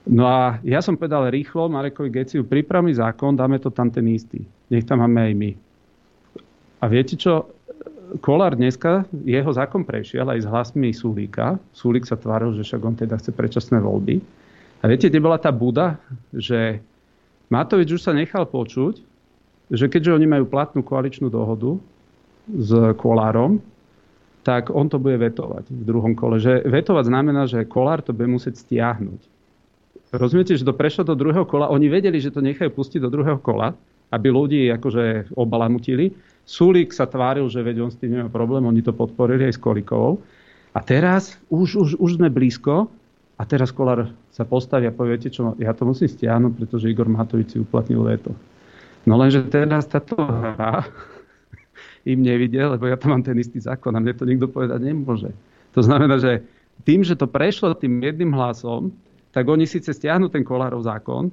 No 0.05 0.29
a 0.29 0.61
ja 0.67 0.85
som 0.85 0.99
povedal 0.99 1.33
rýchlo 1.33 1.71
Marekovi 1.71 2.13
Geciu, 2.13 2.45
pripravný 2.45 2.93
zákon, 2.93 3.33
dáme 3.33 3.57
to 3.57 3.73
tam 3.73 3.89
ten 3.89 4.05
istý 4.13 4.45
nech 4.75 4.85
tam 4.91 5.07
máme 5.07 5.31
aj 5.31 5.35
my. 5.39 5.51
A 6.83 6.85
viete 6.91 7.15
čo? 7.15 7.49
Kolár 8.21 8.55
dneska, 8.55 9.09
jeho 9.27 9.51
zákon 9.51 9.83
prešiel 9.83 10.29
aj 10.29 10.45
s 10.45 10.47
hlasmi 10.47 10.95
Sulíka. 10.95 11.59
Sulík 11.75 12.07
sa 12.07 12.15
tváril, 12.15 12.55
že 12.55 12.63
však 12.63 12.83
on 12.85 12.95
teda 12.95 13.19
chce 13.19 13.35
predčasné 13.35 13.83
voľby. 13.83 14.23
A 14.85 14.91
viete, 14.91 15.09
kde 15.09 15.25
bola 15.25 15.41
tá 15.41 15.51
buda? 15.51 15.99
Že 16.31 16.79
Matovič 17.51 17.97
už 17.97 18.05
sa 18.05 18.13
nechal 18.15 18.47
počuť, 18.47 19.01
že 19.73 19.89
keďže 19.89 20.15
oni 20.15 20.27
majú 20.29 20.45
platnú 20.47 20.85
koaličnú 20.85 21.33
dohodu 21.33 21.81
s 22.49 22.71
Kolárom, 23.01 23.61
tak 24.45 24.69
on 24.69 24.93
to 24.93 25.01
bude 25.01 25.17
vetovať 25.17 25.73
v 25.73 25.83
druhom 25.89 26.13
kole. 26.13 26.37
Že 26.37 26.69
vetovať 26.69 27.05
znamená, 27.09 27.49
že 27.49 27.65
Kolár 27.65 28.05
to 28.05 28.13
bude 28.13 28.29
musieť 28.29 28.61
stiahnuť. 28.61 29.21
Rozumiete, 30.15 30.55
že 30.55 30.69
to 30.69 30.77
prešlo 30.77 31.03
do 31.03 31.19
druhého 31.19 31.43
kola. 31.43 31.73
Oni 31.73 31.91
vedeli, 31.91 32.23
že 32.23 32.31
to 32.31 32.39
nechajú 32.39 32.71
pustiť 32.71 33.03
do 33.03 33.11
druhého 33.11 33.41
kola 33.43 33.75
aby 34.15 34.29
ľudí 34.31 34.63
akože 34.71 35.35
obalamutili. 35.35 36.15
Sulík 36.47 36.95
sa 36.95 37.11
tváril, 37.11 37.51
že 37.51 37.65
veď 37.65 37.77
on 37.83 37.91
s 37.91 37.99
tým 37.99 38.15
nemá 38.15 38.31
problém, 38.31 38.63
oni 38.63 38.85
to 38.85 38.95
podporili 38.95 39.51
aj 39.51 39.59
s 39.59 39.63
Kolikovou. 39.63 40.23
A 40.75 40.83
teraz 40.83 41.39
už, 41.51 41.69
už, 41.79 41.89
už 41.99 42.11
sme 42.21 42.31
blízko 42.31 42.87
a 43.39 43.43
teraz 43.43 43.75
Kolár 43.75 44.11
sa 44.31 44.47
postaví 44.47 44.87
a 44.87 44.95
povie, 44.95 45.19
čo, 45.19 45.55
ja 45.59 45.75
to 45.75 45.87
musím 45.87 46.11
stiahnuť, 46.11 46.53
pretože 46.55 46.91
Igor 46.91 47.11
Matovič 47.11 47.55
si 47.55 47.59
uplatnil 47.63 48.03
veto. 48.07 48.35
No 49.07 49.19
lenže 49.19 49.47
teraz 49.51 49.87
táto 49.91 50.19
hra 50.19 50.87
im 52.05 52.21
nevidel, 52.21 52.77
lebo 52.77 52.87
ja 52.89 52.97
tam 53.01 53.17
mám 53.17 53.25
ten 53.25 53.37
istý 53.41 53.61
zákon 53.61 53.93
a 53.97 54.01
mne 54.01 54.13
to 54.13 54.29
nikto 54.29 54.47
povedať 54.49 54.81
nemôže. 54.81 55.33
To 55.73 55.81
znamená, 55.81 56.21
že 56.21 56.45
tým, 56.85 57.03
že 57.03 57.17
to 57.17 57.25
prešlo 57.25 57.73
tým 57.75 57.99
jedným 58.03 58.37
hlasom, 58.37 58.93
tak 59.35 59.49
oni 59.49 59.67
síce 59.67 59.91
stiahnu 59.91 60.31
ten 60.31 60.47
Kolárov 60.47 60.85
zákon, 60.85 61.33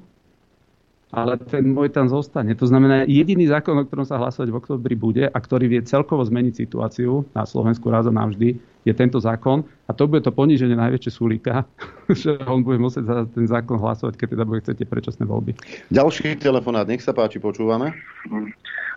ale 1.11 1.35
ten 1.37 1.67
môj 1.67 1.91
tam 1.91 2.07
zostane. 2.07 2.55
To 2.55 2.63
znamená, 2.63 3.03
jediný 3.03 3.51
zákon, 3.51 3.75
o 3.75 3.83
ktorom 3.83 4.07
sa 4.07 4.15
hlasovať 4.15 4.47
v 4.47 4.57
oktobri 4.57 4.95
bude 4.95 5.27
a 5.27 5.37
ktorý 5.37 5.67
vie 5.67 5.81
celkovo 5.83 6.23
zmeniť 6.23 6.55
situáciu 6.55 7.27
na 7.35 7.43
Slovensku 7.43 7.91
raz 7.91 8.07
a 8.07 8.15
navždy, 8.15 8.55
je 8.81 8.93
tento 8.95 9.21
zákon 9.21 9.61
a 9.85 9.93
to 9.93 10.09
bude 10.09 10.25
to 10.25 10.33
poníženie 10.33 10.73
najväčšie 10.73 11.11
súlika, 11.13 11.67
že 12.21 12.39
on 12.47 12.65
bude 12.65 12.81
musieť 12.81 13.05
za 13.05 13.17
ten 13.29 13.45
zákon 13.45 13.77
hlasovať, 13.77 14.17
keď 14.17 14.27
teda 14.39 14.43
bude 14.47 14.63
chcete 14.63 14.83
predčasné 14.87 15.23
voľby. 15.27 15.53
Ďalší 15.93 16.39
telefonát, 16.39 16.87
nech 16.87 17.03
sa 17.03 17.13
páči, 17.13 17.37
počúvame. 17.37 17.93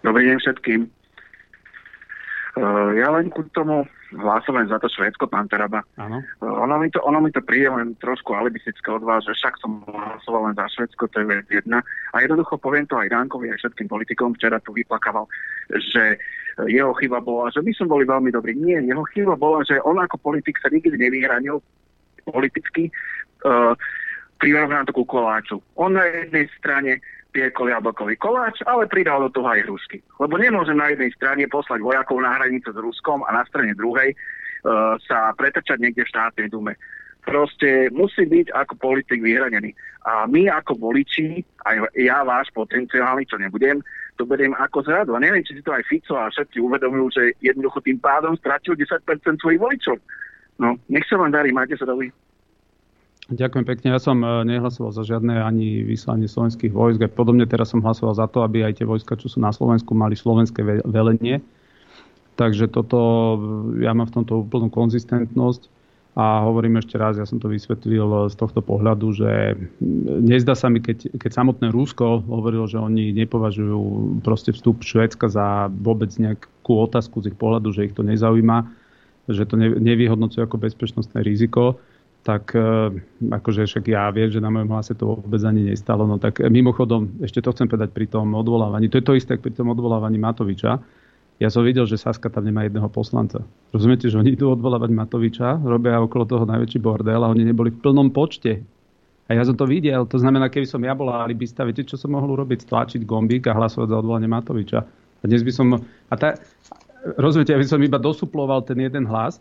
Dobrý 0.01 0.31
deň 0.31 0.39
všetkým. 0.41 1.04
Uh, 2.55 2.95
ja 2.95 3.11
len 3.11 3.35
ku 3.35 3.43
tomu 3.51 3.83
hlasujem 4.15 4.71
za 4.71 4.79
to 4.79 4.87
Švédsko, 4.87 5.27
pán 5.27 5.51
Teraba. 5.51 5.83
Áno. 5.99 6.23
Uh, 6.39 6.55
ono, 6.63 6.79
mi 6.79 6.87
to, 6.87 7.03
ono 7.03 7.19
mi 7.19 7.35
to 7.35 7.43
príde 7.43 7.67
len 7.67 7.99
trošku 7.99 8.31
alibistické 8.31 8.95
od 8.95 9.03
vás, 9.03 9.27
že 9.27 9.35
však 9.35 9.59
som 9.59 9.83
hlasoval 9.91 10.47
len 10.51 10.55
za 10.55 10.71
Švédsko, 10.71 11.11
to 11.11 11.19
je 11.19 11.27
vec 11.27 11.47
jedna. 11.51 11.83
A 12.15 12.23
jednoducho 12.23 12.55
poviem 12.63 12.87
to 12.87 12.95
aj 12.95 13.11
Ránkovi, 13.11 13.51
aj 13.51 13.59
všetkým 13.59 13.91
politikom, 13.91 14.39
včera 14.39 14.63
tu 14.63 14.71
vyplakával, 14.71 15.27
že 15.91 16.23
jeho 16.71 16.95
chyba 17.03 17.19
bola, 17.19 17.51
že 17.51 17.59
my 17.59 17.75
sme 17.75 17.91
boli 17.91 18.05
veľmi 18.07 18.31
dobrí. 18.31 18.55
Nie, 18.55 18.79
jeho 18.87 19.03
chyba 19.11 19.35
bola, 19.35 19.67
že 19.67 19.83
on 19.83 19.99
ako 19.99 20.23
politik 20.23 20.55
sa 20.63 20.71
nikdy 20.71 20.95
nevyhranil 20.95 21.59
politicky. 22.23 22.87
Uh, 23.43 23.75
prirovnám 24.39 24.87
to 24.87 24.95
ku 24.95 25.03
koláču. 25.03 25.59
On 25.75 25.91
na 25.91 26.07
jednej 26.07 26.47
strane 26.55 27.03
piekol 27.35 27.75
jablkový 27.75 28.15
koláč, 28.15 28.63
ale 28.63 28.87
pridal 28.87 29.27
do 29.27 29.31
toho 29.35 29.51
aj 29.51 29.67
hrušky. 29.67 29.99
Lebo 30.23 30.39
nemôžem 30.39 30.79
na 30.79 30.95
jednej 30.95 31.11
strane 31.19 31.51
poslať 31.51 31.83
vojakov 31.83 32.23
na 32.23 32.39
hranicu 32.39 32.71
s 32.71 32.79
Ruskom 32.79 33.27
a 33.27 33.35
na 33.35 33.43
strane 33.51 33.75
druhej 33.75 34.15
uh, 34.15 34.95
sa 35.03 35.35
pretrčať 35.35 35.83
niekde 35.83 36.07
v 36.07 36.13
štátnej 36.15 36.47
dume. 36.47 36.79
Proste 37.27 37.91
musí 37.91 38.29
byť 38.29 38.55
ako 38.55 38.79
politik 38.79 39.19
vyhranený. 39.19 39.75
A 40.05 40.29
my 40.29 40.47
ako 40.53 40.77
voliči, 40.77 41.41
aj 41.65 41.91
ja 41.97 42.21
váš 42.23 42.53
potenciálny, 42.53 43.25
čo 43.25 43.41
nebudem, 43.41 43.81
to 44.21 44.29
beriem 44.29 44.53
ako 44.55 44.85
zradu. 44.85 45.17
A 45.17 45.25
neviem, 45.25 45.43
či 45.43 45.57
si 45.57 45.65
to 45.65 45.73
aj 45.73 45.89
Fico 45.89 46.15
a 46.15 46.29
všetci 46.29 46.61
uvedomujú, 46.61 47.07
že 47.17 47.23
jednoducho 47.41 47.81
tým 47.81 47.99
pádom 47.99 48.37
stratil 48.37 48.77
10% 48.77 49.01
svojich 49.41 49.59
voličov. 49.59 49.97
No, 50.61 50.79
nech 50.87 51.09
sa 51.09 51.19
vám 51.19 51.33
darí, 51.35 51.51
máte 51.51 51.75
sa 51.75 51.89
dobrý. 51.89 52.13
Ďakujem 53.33 53.65
pekne. 53.65 53.97
Ja 53.97 54.01
som 54.01 54.21
e, 54.21 54.45
nehlasoval 54.45 54.93
za 54.93 55.01
žiadne 55.01 55.41
ani 55.41 55.81
vyslanie 55.81 56.29
slovenských 56.29 56.69
vojsk. 56.69 57.01
A 57.01 57.09
podobne 57.09 57.49
teraz 57.49 57.73
som 57.73 57.81
hlasoval 57.81 58.13
za 58.13 58.29
to, 58.29 58.45
aby 58.45 58.69
aj 58.69 58.81
tie 58.81 58.87
vojska, 58.87 59.17
čo 59.17 59.33
sú 59.33 59.41
na 59.41 59.49
Slovensku, 59.49 59.97
mali 59.97 60.13
slovenské 60.13 60.61
velenie. 60.85 61.41
Takže 62.37 62.69
toto, 62.69 62.99
ja 63.81 63.97
mám 63.97 64.13
v 64.13 64.21
tomto 64.21 64.45
úplnú 64.45 64.69
konzistentnosť. 64.69 65.73
A 66.15 66.47
hovorím 66.47 66.79
ešte 66.79 66.95
raz, 66.95 67.19
ja 67.19 67.27
som 67.27 67.43
to 67.43 67.51
vysvetlil 67.51 68.31
z 68.31 68.39
tohto 68.39 68.63
pohľadu, 68.63 69.19
že 69.19 69.59
nezdá 70.23 70.55
sa 70.55 70.71
mi, 70.71 70.79
keď, 70.79 71.11
keď 71.19 71.31
samotné 71.35 71.75
Rusko 71.75 72.23
hovorilo, 72.31 72.71
že 72.71 72.79
oni 72.79 73.11
nepovažujú 73.19 74.23
proste 74.23 74.55
vstup 74.55 74.87
Švédska 74.87 75.27
za 75.27 75.67
vôbec 75.75 76.15
nejakú 76.15 76.71
otázku 76.71 77.19
z 77.19 77.35
ich 77.35 77.39
pohľadu, 77.39 77.75
že 77.75 77.91
ich 77.91 77.99
to 77.99 78.07
nezaujíma, 78.07 78.63
že 79.27 79.43
to 79.43 79.59
nevyhodnocuje 79.59 80.47
ako 80.47 80.63
bezpečnostné 80.63 81.19
riziko, 81.27 81.83
tak 82.25 82.57
e, 82.57 82.89
akože 83.29 83.69
však 83.69 83.85
ja 83.93 84.09
viem, 84.09 84.33
že 84.33 84.41
na 84.41 84.49
mojom 84.49 84.73
hlase 84.73 84.97
to 84.97 85.21
vôbec 85.21 85.45
ani 85.45 85.69
nestalo. 85.69 86.09
No 86.09 86.17
tak 86.17 86.41
mimochodom, 86.41 87.21
ešte 87.21 87.45
to 87.45 87.53
chcem 87.53 87.69
povedať 87.69 87.93
pri 87.93 88.09
tom 88.09 88.33
odvolávaní. 88.33 88.89
To 88.89 88.97
je 88.97 89.05
to 89.05 89.13
isté 89.13 89.37
pri 89.37 89.53
tom 89.53 89.69
odvolávaní 89.69 90.17
Matoviča. 90.17 90.81
Ja 91.43 91.53
som 91.53 91.67
videl, 91.67 91.85
že 91.85 92.01
Saska 92.01 92.33
tam 92.33 92.49
nemá 92.49 92.65
jedného 92.65 92.89
poslanca. 92.89 93.45
Rozumiete, 93.77 94.09
že 94.09 94.17
oni 94.17 94.33
idú 94.33 94.49
odvolávať 94.57 94.89
Matoviča, 94.89 95.61
robia 95.61 96.01
okolo 96.01 96.25
toho 96.25 96.49
najväčší 96.49 96.81
bordel 96.81 97.21
a 97.21 97.29
oni 97.29 97.45
neboli 97.45 97.69
v 97.75 97.79
plnom 97.85 98.09
počte. 98.09 98.65
A 99.29 99.37
ja 99.37 99.43
som 99.45 99.57
to 99.57 99.69
videl. 99.69 100.09
To 100.09 100.17
znamená, 100.17 100.49
keby 100.49 100.65
som 100.65 100.81
ja 100.81 100.97
bola 100.97 101.25
alibista, 101.25 101.65
viete, 101.65 101.85
čo 101.85 102.01
som 102.01 102.13
mohol 102.17 102.41
urobiť? 102.41 102.65
Stlačiť 102.65 103.03
gombík 103.05 103.51
a 103.51 103.57
hlasovať 103.57 103.89
za 103.93 103.97
odvolanie 104.01 104.31
Matoviča. 104.31 104.81
A 104.85 105.25
dnes 105.25 105.45
by 105.45 105.53
som... 105.53 105.67
A 106.09 106.15
tá, 106.15 106.37
rozumiete, 107.17 107.53
ja 107.53 107.61
by 107.61 107.69
som 107.69 107.81
iba 107.83 108.01
dosuploval 108.01 108.63
ten 108.65 108.81
jeden 108.81 109.05
hlas, 109.09 109.41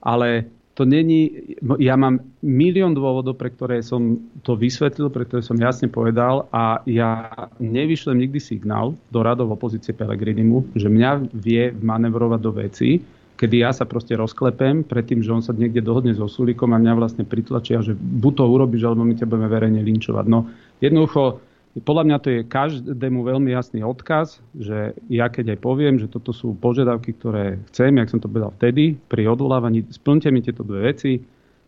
ale 0.00 0.46
to 0.76 0.84
není, 0.84 1.56
ja 1.80 1.96
mám 1.96 2.20
milión 2.44 2.92
dôvodov, 2.92 3.40
pre 3.40 3.48
ktoré 3.48 3.80
som 3.80 4.20
to 4.44 4.60
vysvetlil, 4.60 5.08
pre 5.08 5.24
ktoré 5.24 5.40
som 5.40 5.56
jasne 5.56 5.88
povedal 5.88 6.52
a 6.52 6.84
ja 6.84 7.32
nevyšlem 7.56 8.28
nikdy 8.28 8.36
signál 8.36 8.92
do 9.08 9.24
radov 9.24 9.56
opozície 9.56 9.96
Pelegrinimu, 9.96 10.76
že 10.76 10.92
mňa 10.92 11.32
vie 11.32 11.72
manevrovať 11.72 12.40
do 12.44 12.52
veci, 12.52 13.00
kedy 13.40 13.64
ja 13.64 13.72
sa 13.72 13.88
proste 13.88 14.20
rozklepem 14.20 14.84
pred 14.84 15.08
tým, 15.08 15.24
že 15.24 15.32
on 15.32 15.40
sa 15.40 15.56
niekde 15.56 15.80
dohodne 15.80 16.12
so 16.12 16.28
Sulíkom 16.28 16.76
a 16.76 16.80
mňa 16.80 16.92
vlastne 16.92 17.24
pritlačia, 17.24 17.80
že 17.80 17.96
buď 17.96 18.32
to 18.36 18.44
urobíš, 18.44 18.84
alebo 18.84 19.08
my 19.08 19.16
ťa 19.16 19.28
budeme 19.32 19.48
verejne 19.48 19.80
linčovať. 19.80 20.24
No 20.28 20.52
jednoducho, 20.84 21.40
podľa 21.84 22.04
mňa 22.08 22.16
to 22.24 22.28
je 22.32 22.40
každému 22.48 23.20
veľmi 23.20 23.52
jasný 23.52 23.84
odkaz, 23.84 24.40
že 24.56 24.96
ja 25.12 25.28
keď 25.28 25.56
aj 25.56 25.58
poviem, 25.60 26.00
že 26.00 26.08
toto 26.08 26.32
sú 26.32 26.56
požiadavky, 26.56 27.12
ktoré 27.12 27.60
chcem, 27.68 28.00
jak 28.00 28.08
som 28.08 28.20
to 28.20 28.32
povedal 28.32 28.52
vtedy, 28.56 28.96
pri 29.12 29.28
odvolávaní, 29.28 29.84
splňte 29.92 30.32
mi 30.32 30.40
tieto 30.40 30.64
dve 30.64 30.92
veci, 30.92 31.20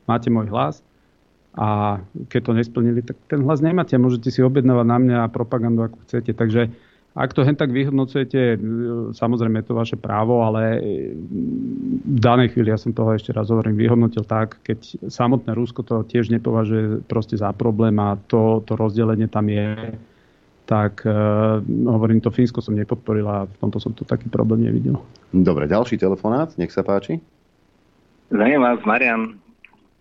máte 0.09 0.33
môj 0.33 0.49
hlas 0.49 0.81
a 1.59 2.01
keď 2.31 2.41
to 2.41 2.53
nesplnili, 2.55 3.01
tak 3.03 3.19
ten 3.27 3.43
hlas 3.43 3.59
nemáte. 3.59 3.99
Môžete 3.99 4.31
si 4.31 4.41
objednávať 4.47 4.87
na 4.87 4.99
mňa 5.03 5.19
propagandu, 5.35 5.91
ako 5.91 5.99
chcete. 6.07 6.31
Takže 6.31 6.71
ak 7.19 7.35
to 7.35 7.43
hen 7.43 7.59
tak 7.59 7.75
vyhodnocujete, 7.75 8.39
e, 8.39 8.57
samozrejme 9.11 9.59
je 9.59 9.67
to 9.67 9.75
vaše 9.75 9.97
právo, 9.99 10.47
ale 10.47 10.79
v 12.07 12.21
danej 12.23 12.55
chvíli, 12.55 12.71
ja 12.71 12.79
som 12.79 12.95
toho 12.95 13.11
ešte 13.11 13.35
raz 13.35 13.51
hovorím, 13.51 13.75
vyhodnotil 13.75 14.23
tak, 14.23 14.63
keď 14.63 15.11
samotné 15.11 15.51
Rusko 15.59 15.83
to 15.83 16.07
tiež 16.07 16.31
nepovažuje 16.31 17.03
proste 17.11 17.35
za 17.35 17.51
problém 17.51 17.99
a 17.99 18.15
to, 18.31 18.63
to 18.63 18.79
rozdelenie 18.79 19.27
tam 19.27 19.51
je, 19.51 19.99
tak 20.69 21.01
uh, 21.09 21.65
hovorím, 21.65 22.21
to 22.21 22.29
Fínsko 22.29 22.61
som 22.61 22.77
nepodporil 22.77 23.25
a 23.25 23.49
v 23.49 23.57
tomto 23.57 23.81
som 23.81 23.97
to 23.97 24.05
taký 24.05 24.29
problém 24.29 24.69
nevidel. 24.69 25.01
Dobre, 25.33 25.65
ďalší 25.65 25.97
telefonát, 25.97 26.53
nech 26.61 26.69
sa 26.69 26.85
páči. 26.85 27.25
Zdravím 28.29 28.61
vás, 28.61 28.77
Marian. 28.85 29.41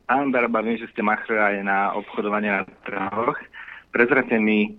Pán 0.07 0.36
Daraba, 0.36 0.59
viem, 0.59 0.76
že 0.76 0.91
ste 0.91 0.99
machli 0.99 1.39
aj 1.39 1.63
na 1.63 1.95
obchodovanie 1.95 2.51
na 2.51 2.63
trhoch. 2.84 3.39
Prezrate 3.95 4.36
mi, 4.39 4.76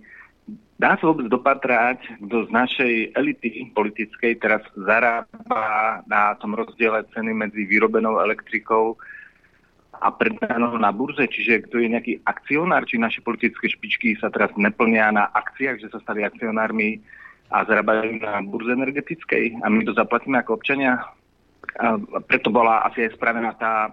Dá 0.79 0.95
sa 0.95 1.11
vôbec 1.11 1.27
dopatrať, 1.27 1.99
kto 2.23 2.47
z 2.47 2.49
našej 2.55 2.93
elity 3.11 3.67
politickej 3.75 4.39
teraz 4.39 4.63
zarába 4.79 5.99
na 6.07 6.39
tom 6.39 6.55
rozdiele 6.55 7.03
ceny 7.11 7.35
medzi 7.35 7.67
vyrobenou 7.67 8.15
elektrikou 8.23 8.95
a 9.99 10.07
predanou 10.15 10.79
na 10.79 10.95
burze, 10.95 11.27
čiže 11.27 11.67
kto 11.67 11.83
je 11.83 11.91
nejaký 11.91 12.13
akcionár, 12.23 12.87
či 12.87 12.95
naše 12.95 13.19
politické 13.19 13.67
špičky 13.67 14.15
sa 14.23 14.31
teraz 14.31 14.55
neplnia 14.55 15.11
na 15.11 15.27
akciách, 15.35 15.83
že 15.83 15.91
sa 15.91 15.99
stali 15.99 16.23
akcionármi 16.23 17.03
a 17.51 17.67
zarábajú 17.67 18.23
na 18.23 18.39
burze 18.39 18.71
energetickej 18.71 19.59
a 19.59 19.67
my 19.67 19.83
to 19.83 19.91
zaplatíme 19.91 20.39
ako 20.39 20.63
občania. 20.63 21.03
A 21.75 21.99
preto 22.23 22.47
bola 22.55 22.87
asi 22.87 23.03
aj 23.03 23.19
spravená 23.19 23.51
tá 23.59 23.91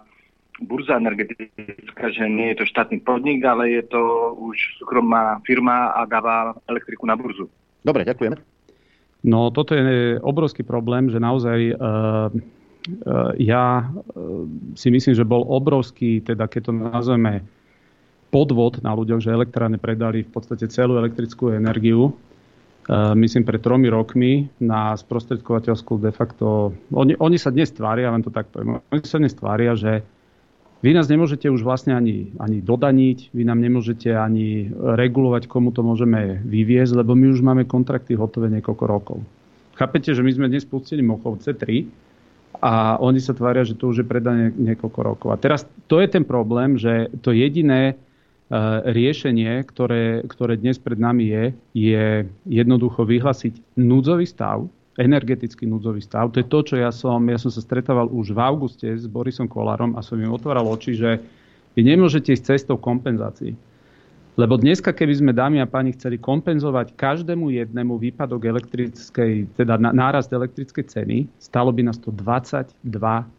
burza 0.65 0.97
energetická, 0.97 2.09
že 2.09 2.25
nie 2.33 2.53
je 2.53 2.65
to 2.65 2.71
štátny 2.73 3.05
podnik, 3.05 3.45
ale 3.45 3.69
je 3.77 3.83
to 3.85 4.01
už 4.41 4.57
súkromná 4.81 5.41
firma 5.45 5.93
a 5.93 6.09
dáva 6.09 6.57
elektriku 6.65 7.05
na 7.05 7.13
burzu. 7.13 7.49
Dobre, 7.85 8.09
ďakujeme. 8.09 8.41
No 9.27 9.51
toto 9.53 9.77
je 9.77 10.17
obrovský 10.23 10.63
problém, 10.63 11.11
že 11.13 11.19
naozaj 11.21 11.75
uh, 11.75 12.31
uh, 12.31 13.33
ja 13.37 13.91
uh, 13.91 14.47
si 14.79 14.89
myslím, 14.89 15.13
že 15.13 15.29
bol 15.29 15.45
obrovský, 15.45 16.23
teda 16.23 16.47
keď 16.47 16.71
to 16.71 16.73
nazveme 16.73 17.45
podvod 18.31 18.81
na 18.81 18.95
ľuďoch, 18.95 19.23
že 19.23 19.35
elektrárne 19.35 19.77
predali 19.83 20.25
v 20.25 20.31
podstate 20.31 20.71
celú 20.71 20.97
elektrickú 20.97 21.53
energiu. 21.53 22.15
Uh, 22.87 23.19
myslím 23.19 23.43
pred 23.43 23.59
tromi 23.59 23.91
rokmi 23.91 24.47
na 24.63 24.95
sprostredkovateľskú 24.95 25.99
de 25.99 26.15
facto... 26.15 26.71
Oni, 26.95 27.19
oni 27.19 27.35
sa 27.35 27.51
dnes 27.51 27.75
tvária, 27.75 28.15
len 28.15 28.23
to 28.23 28.31
tak 28.31 28.47
poviem, 28.55 28.79
oni 28.95 29.03
sa 29.03 29.19
dnes 29.19 29.35
tvária, 29.35 29.75
že 29.75 30.07
vy 30.85 30.91
nás 30.93 31.09
nemôžete 31.09 31.49
už 31.49 31.65
vlastne 31.65 31.97
ani, 31.97 32.37
ani 32.37 32.61
dodaniť, 32.61 33.33
vy 33.33 33.43
nám 33.49 33.65
nemôžete 33.65 34.13
ani 34.13 34.69
regulovať, 34.77 35.49
komu 35.49 35.73
to 35.73 35.81
môžeme 35.81 36.45
vyviezť, 36.45 37.01
lebo 37.01 37.17
my 37.17 37.33
už 37.33 37.41
máme 37.41 37.65
kontrakty 37.65 38.13
hotové 38.13 38.53
niekoľko 38.53 38.85
rokov. 38.85 39.19
Chápete, 39.77 40.13
že 40.13 40.25
my 40.25 40.33
sme 40.33 40.47
dnes 40.49 40.65
pustili 40.65 41.05
Mochovce 41.05 41.53
3 41.53 42.07
a 42.61 42.97
oni 43.01 43.21
sa 43.21 43.37
tvária, 43.37 43.65
že 43.65 43.77
to 43.77 43.93
už 43.93 44.05
je 44.05 44.07
predané 44.09 44.53
niekoľko 44.57 45.01
rokov. 45.05 45.29
A 45.33 45.41
teraz 45.41 45.69
to 45.89 46.01
je 46.01 46.09
ten 46.09 46.25
problém, 46.25 46.81
že 46.81 47.13
to 47.21 47.37
jediné 47.37 47.93
uh, 47.93 48.81
riešenie, 48.89 49.65
ktoré, 49.69 50.25
ktoré 50.25 50.57
dnes 50.57 50.81
pred 50.81 50.97
nami 50.97 51.29
je, 51.29 51.45
je 51.77 52.07
jednoducho 52.49 53.05
vyhlasiť 53.05 53.77
núdzový 53.77 54.25
stav, 54.25 54.65
energetický 54.97 55.69
núdzový 55.69 56.01
stav. 56.01 56.33
To 56.33 56.41
je 56.41 56.49
to, 56.49 56.59
čo 56.65 56.75
ja 56.81 56.89
som, 56.89 57.21
ja 57.29 57.37
som 57.37 57.53
sa 57.53 57.61
stretával 57.61 58.09
už 58.09 58.33
v 58.33 58.41
auguste 58.41 58.89
s 58.89 59.05
Borisom 59.05 59.47
Kolárom 59.47 59.95
a 59.97 60.01
som 60.01 60.17
im 60.17 60.33
otváral 60.33 60.65
oči, 60.65 60.97
že 60.97 61.21
vy 61.77 61.85
nemôžete 61.85 62.33
ísť 62.33 62.57
cestou 62.57 62.81
kompenzácií. 62.81 63.53
Lebo 64.37 64.61
dneska, 64.61 64.93
keby 64.93 65.17
sme, 65.17 65.33
dámy 65.33 65.65
a 65.65 65.69
páni, 65.69 65.97
chceli 65.97 66.21
kompenzovať 66.21 66.93
každému 66.93 67.57
jednému 67.57 67.97
výpadok 67.97 68.45
elektrickej, 68.45 69.57
teda 69.57 69.81
nárast 69.81 70.29
elektrickej 70.29 70.85
ceny, 70.85 71.25
stalo 71.41 71.73
by 71.73 71.89
nás 71.89 71.97
to 71.97 72.13
22 72.13 72.77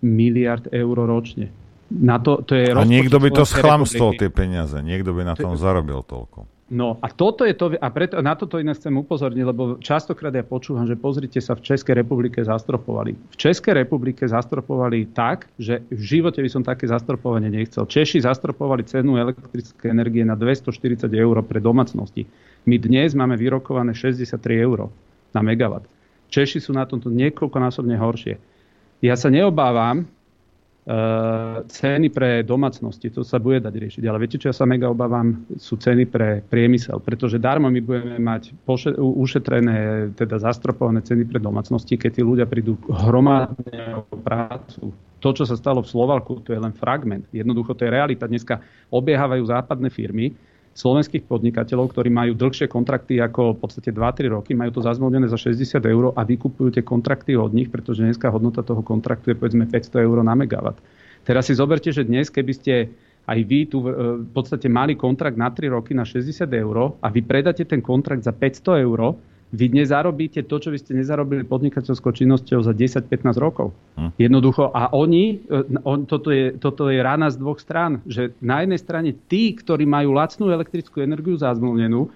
miliard 0.01 0.65
eur 0.73 0.97
ročne. 0.97 1.53
Na 1.93 2.17
to, 2.17 2.41
to 2.41 2.57
je 2.57 2.73
a 2.73 2.81
niekto 2.83 3.21
by 3.21 3.29
to 3.29 3.45
schlamstol 3.45 4.17
tie 4.17 4.27
peniaze, 4.27 4.75
niekto 4.81 5.13
by 5.13 5.21
na 5.23 5.35
tom 5.37 5.53
zarobil 5.53 6.01
toľko. 6.01 6.56
No 6.67 6.99
a 6.99 7.07
toto 7.07 7.47
je 7.47 7.55
to, 7.55 7.79
a 7.79 7.87
preto, 7.95 8.19
na 8.19 8.35
toto 8.35 8.59
iné 8.59 8.75
chcem 8.75 8.91
upozorniť, 8.91 9.43
lebo 9.47 9.79
častokrát 9.79 10.35
ja 10.35 10.43
počúvam, 10.43 10.83
že 10.83 10.99
pozrite 10.99 11.39
sa, 11.39 11.55
v 11.55 11.63
Českej 11.63 11.95
republike 11.95 12.43
zastropovali. 12.43 13.15
V 13.15 13.37
Českej 13.39 13.71
republike 13.87 14.27
zastropovali 14.27 15.07
tak, 15.15 15.47
že 15.55 15.79
v 15.87 16.01
živote 16.03 16.43
by 16.43 16.49
som 16.51 16.67
také 16.67 16.91
zastropovanie 16.91 17.47
nechcel. 17.47 17.87
Češi 17.87 18.19
zastropovali 18.19 18.83
cenu 18.83 19.15
elektrické 19.15 19.95
energie 19.95 20.27
na 20.27 20.35
240 20.35 21.07
eur 21.07 21.39
pre 21.47 21.63
domácnosti. 21.63 22.27
My 22.67 22.75
dnes 22.75 23.15
máme 23.15 23.39
vyrokované 23.39 23.95
63 23.95 24.35
eur 24.59 24.91
na 25.31 25.39
megawatt. 25.39 25.87
Češi 26.27 26.59
sú 26.59 26.75
na 26.75 26.83
tomto 26.83 27.07
niekoľkonásobne 27.07 27.95
horšie. 27.95 28.35
Ja 28.99 29.15
sa 29.15 29.31
neobávam, 29.31 30.03
ceny 31.67 32.07
pre 32.15 32.47
domácnosti, 32.47 33.11
to 33.11 33.19
sa 33.27 33.43
bude 33.43 33.59
dať 33.59 33.75
riešiť. 33.75 34.03
Ale 34.07 34.23
viete, 34.23 34.39
čo 34.39 34.47
ja 34.47 34.55
sa 34.55 34.63
mega 34.63 34.87
obávam, 34.87 35.43
sú 35.59 35.75
ceny 35.75 36.07
pre 36.07 36.39
priemysel, 36.47 37.03
pretože 37.03 37.35
darmo 37.35 37.67
my 37.67 37.83
budeme 37.83 38.15
mať 38.23 38.55
poše- 38.63 38.95
ušetrené, 38.95 40.09
teda 40.15 40.39
zastropované 40.39 41.03
ceny 41.03 41.27
pre 41.27 41.43
domácnosti, 41.43 41.99
keď 41.99 42.11
tí 42.15 42.21
ľudia 42.23 42.47
prídu 42.47 42.79
hromadne 42.87 43.99
o 43.99 44.15
prácu. 44.15 44.95
To, 45.19 45.29
čo 45.35 45.43
sa 45.43 45.59
stalo 45.59 45.83
v 45.83 45.91
Slovalku, 45.91 46.39
to 46.47 46.55
je 46.55 46.61
len 46.61 46.71
fragment. 46.71 47.27
Jednoducho 47.35 47.75
to 47.75 47.83
je 47.83 47.91
realita. 47.91 48.29
Dneska 48.29 48.63
obiehávajú 48.87 49.43
západné 49.43 49.91
firmy, 49.91 50.31
slovenských 50.77 51.25
podnikateľov, 51.25 51.89
ktorí 51.89 52.13
majú 52.13 52.37
dlhšie 52.37 52.69
kontrakty 52.69 53.17
ako 53.17 53.57
v 53.57 53.59
podstate 53.65 53.89
2-3 53.89 54.29
roky, 54.29 54.53
majú 54.53 54.77
to 54.77 54.85
zazmluvnené 54.85 55.25
za 55.25 55.41
60 55.41 55.81
eur 55.81 56.13
a 56.13 56.21
vykupujú 56.21 56.69
tie 56.77 56.85
kontrakty 56.85 57.33
od 57.33 57.49
nich, 57.49 57.73
pretože 57.73 58.05
dneska 58.05 58.29
hodnota 58.29 58.61
toho 58.61 58.85
kontraktu 58.85 59.33
je 59.33 59.39
povedzme 59.41 59.65
500 59.65 60.05
eur 60.05 60.21
na 60.21 60.37
megawatt. 60.37 60.77
Teraz 61.25 61.49
si 61.49 61.57
zoberte, 61.57 61.89
že 61.89 62.05
dnes, 62.05 62.29
keby 62.29 62.53
ste 62.53 62.73
aj 63.27 63.39
vy 63.43 63.67
tu 63.67 63.83
v 63.83 64.29
podstate 64.31 64.69
mali 64.71 64.95
kontrakt 64.95 65.35
na 65.35 65.49
3 65.49 65.73
roky 65.73 65.97
na 65.97 66.05
60 66.05 66.45
eur 66.45 66.95
a 67.01 67.07
vy 67.09 67.25
predáte 67.25 67.65
ten 67.65 67.81
kontrakt 67.81 68.23
za 68.23 68.31
500 68.31 68.85
eur, 68.85 69.17
vy 69.47 69.71
dnes 69.71 69.95
zarobíte 69.95 70.43
to, 70.43 70.55
čo 70.59 70.75
by 70.75 70.77
ste 70.79 70.99
nezarobili 70.99 71.47
podnikateľskou 71.47 72.11
činnosťou 72.11 72.67
za 72.67 72.75
10-15 72.75 73.31
rokov. 73.39 73.71
Hm. 73.95 74.11
Jednoducho. 74.19 74.75
A 74.75 74.91
oni, 74.91 75.39
e, 75.47 75.63
on, 75.87 76.03
toto, 76.03 76.35
je, 76.35 76.51
toto 76.59 76.91
je 76.91 76.99
rána 76.99 77.31
z 77.31 77.39
dvoch 77.39 77.55
strán. 77.63 78.03
Že 78.03 78.35
na 78.43 78.67
jednej 78.67 78.79
strane 78.79 79.09
tí, 79.15 79.55
ktorí 79.55 79.87
majú 79.87 80.11
lacnú 80.11 80.51
elektrickú 80.51 80.99
energiu 80.99 81.39
zazmluvnenú, 81.39 82.11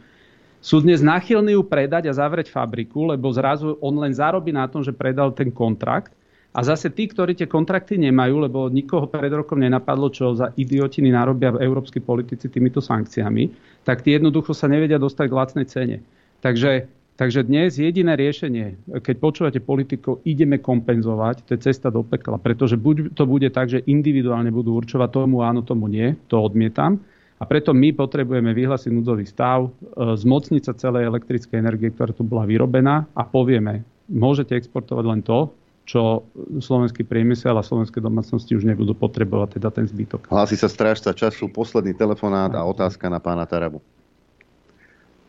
sú 0.61 0.77
dnes 0.83 1.01
nachylní 1.01 1.57
ju 1.57 1.63
predať 1.65 2.11
a 2.11 2.13
zavrieť 2.13 2.53
fabriku, 2.53 3.09
lebo 3.09 3.33
zrazu 3.33 3.79
on 3.81 3.97
len 3.97 4.13
zarobí 4.13 4.53
na 4.53 4.69
tom, 4.69 4.85
že 4.85 4.93
predal 4.93 5.33
ten 5.33 5.49
kontrakt. 5.49 6.13
A 6.51 6.67
zase 6.67 6.91
tí, 6.91 7.07
ktorí 7.07 7.31
tie 7.31 7.47
kontrakty 7.47 7.95
nemajú, 7.95 8.43
lebo 8.43 8.67
nikoho 8.67 9.07
pred 9.07 9.31
rokom 9.31 9.63
nenapadlo, 9.63 10.11
čo 10.11 10.35
za 10.35 10.51
idiotiny 10.59 11.07
narobia 11.07 11.55
európsky 11.55 12.03
politici 12.03 12.51
týmito 12.51 12.83
sankciami, 12.83 13.55
tak 13.87 14.03
tí 14.03 14.19
jednoducho 14.19 14.51
sa 14.51 14.67
nevedia 14.67 14.99
dostať 14.99 15.25
k 15.31 15.37
lacnej 15.39 15.65
cene. 15.71 15.97
Takže 16.43 16.91
Takže 17.21 17.45
dnes 17.45 17.77
jediné 17.77 18.17
riešenie, 18.17 18.97
keď 19.05 19.15
počúvate 19.21 19.61
politikov, 19.61 20.25
ideme 20.25 20.57
kompenzovať, 20.57 21.45
to 21.45 21.53
je 21.53 21.69
cesta 21.69 21.93
do 21.93 22.01
pekla, 22.01 22.41
pretože 22.41 22.81
buď 22.81 23.13
to 23.13 23.29
bude 23.29 23.45
tak, 23.53 23.69
že 23.69 23.85
individuálne 23.85 24.49
budú 24.49 24.73
určovať 24.81 25.21
tomu 25.21 25.45
áno, 25.45 25.61
tomu 25.61 25.85
nie, 25.85 26.17
to 26.25 26.41
odmietam. 26.41 26.97
A 27.37 27.45
preto 27.45 27.77
my 27.77 27.93
potrebujeme 27.93 28.57
vyhlásiť 28.57 28.89
núdzový 28.89 29.29
stav, 29.29 29.69
e, 29.69 30.17
zmocniť 30.17 30.65
sa 30.65 30.73
celej 30.73 31.13
elektrickej 31.13 31.61
energie, 31.61 31.93
ktorá 31.93 32.09
tu 32.09 32.25
bola 32.25 32.49
vyrobená 32.49 33.05
a 33.13 33.21
povieme, 33.21 33.85
môžete 34.09 34.57
exportovať 34.57 35.05
len 35.05 35.21
to, 35.21 35.53
čo 35.85 36.25
slovenský 36.57 37.05
priemysel 37.05 37.53
a 37.53 37.61
slovenské 37.61 38.01
domácnosti 38.01 38.57
už 38.57 38.65
nebudú 38.65 38.97
potrebovať, 38.97 39.61
teda 39.61 39.69
ten 39.69 39.85
zbytok. 39.85 40.25
Hlási 40.25 40.57
sa 40.57 40.65
strážca 40.65 41.13
času, 41.13 41.53
posledný 41.53 41.93
telefonát 41.93 42.49
a 42.57 42.65
otázka 42.65 43.13
na 43.13 43.21
pána 43.21 43.45
Tarabu. 43.45 43.77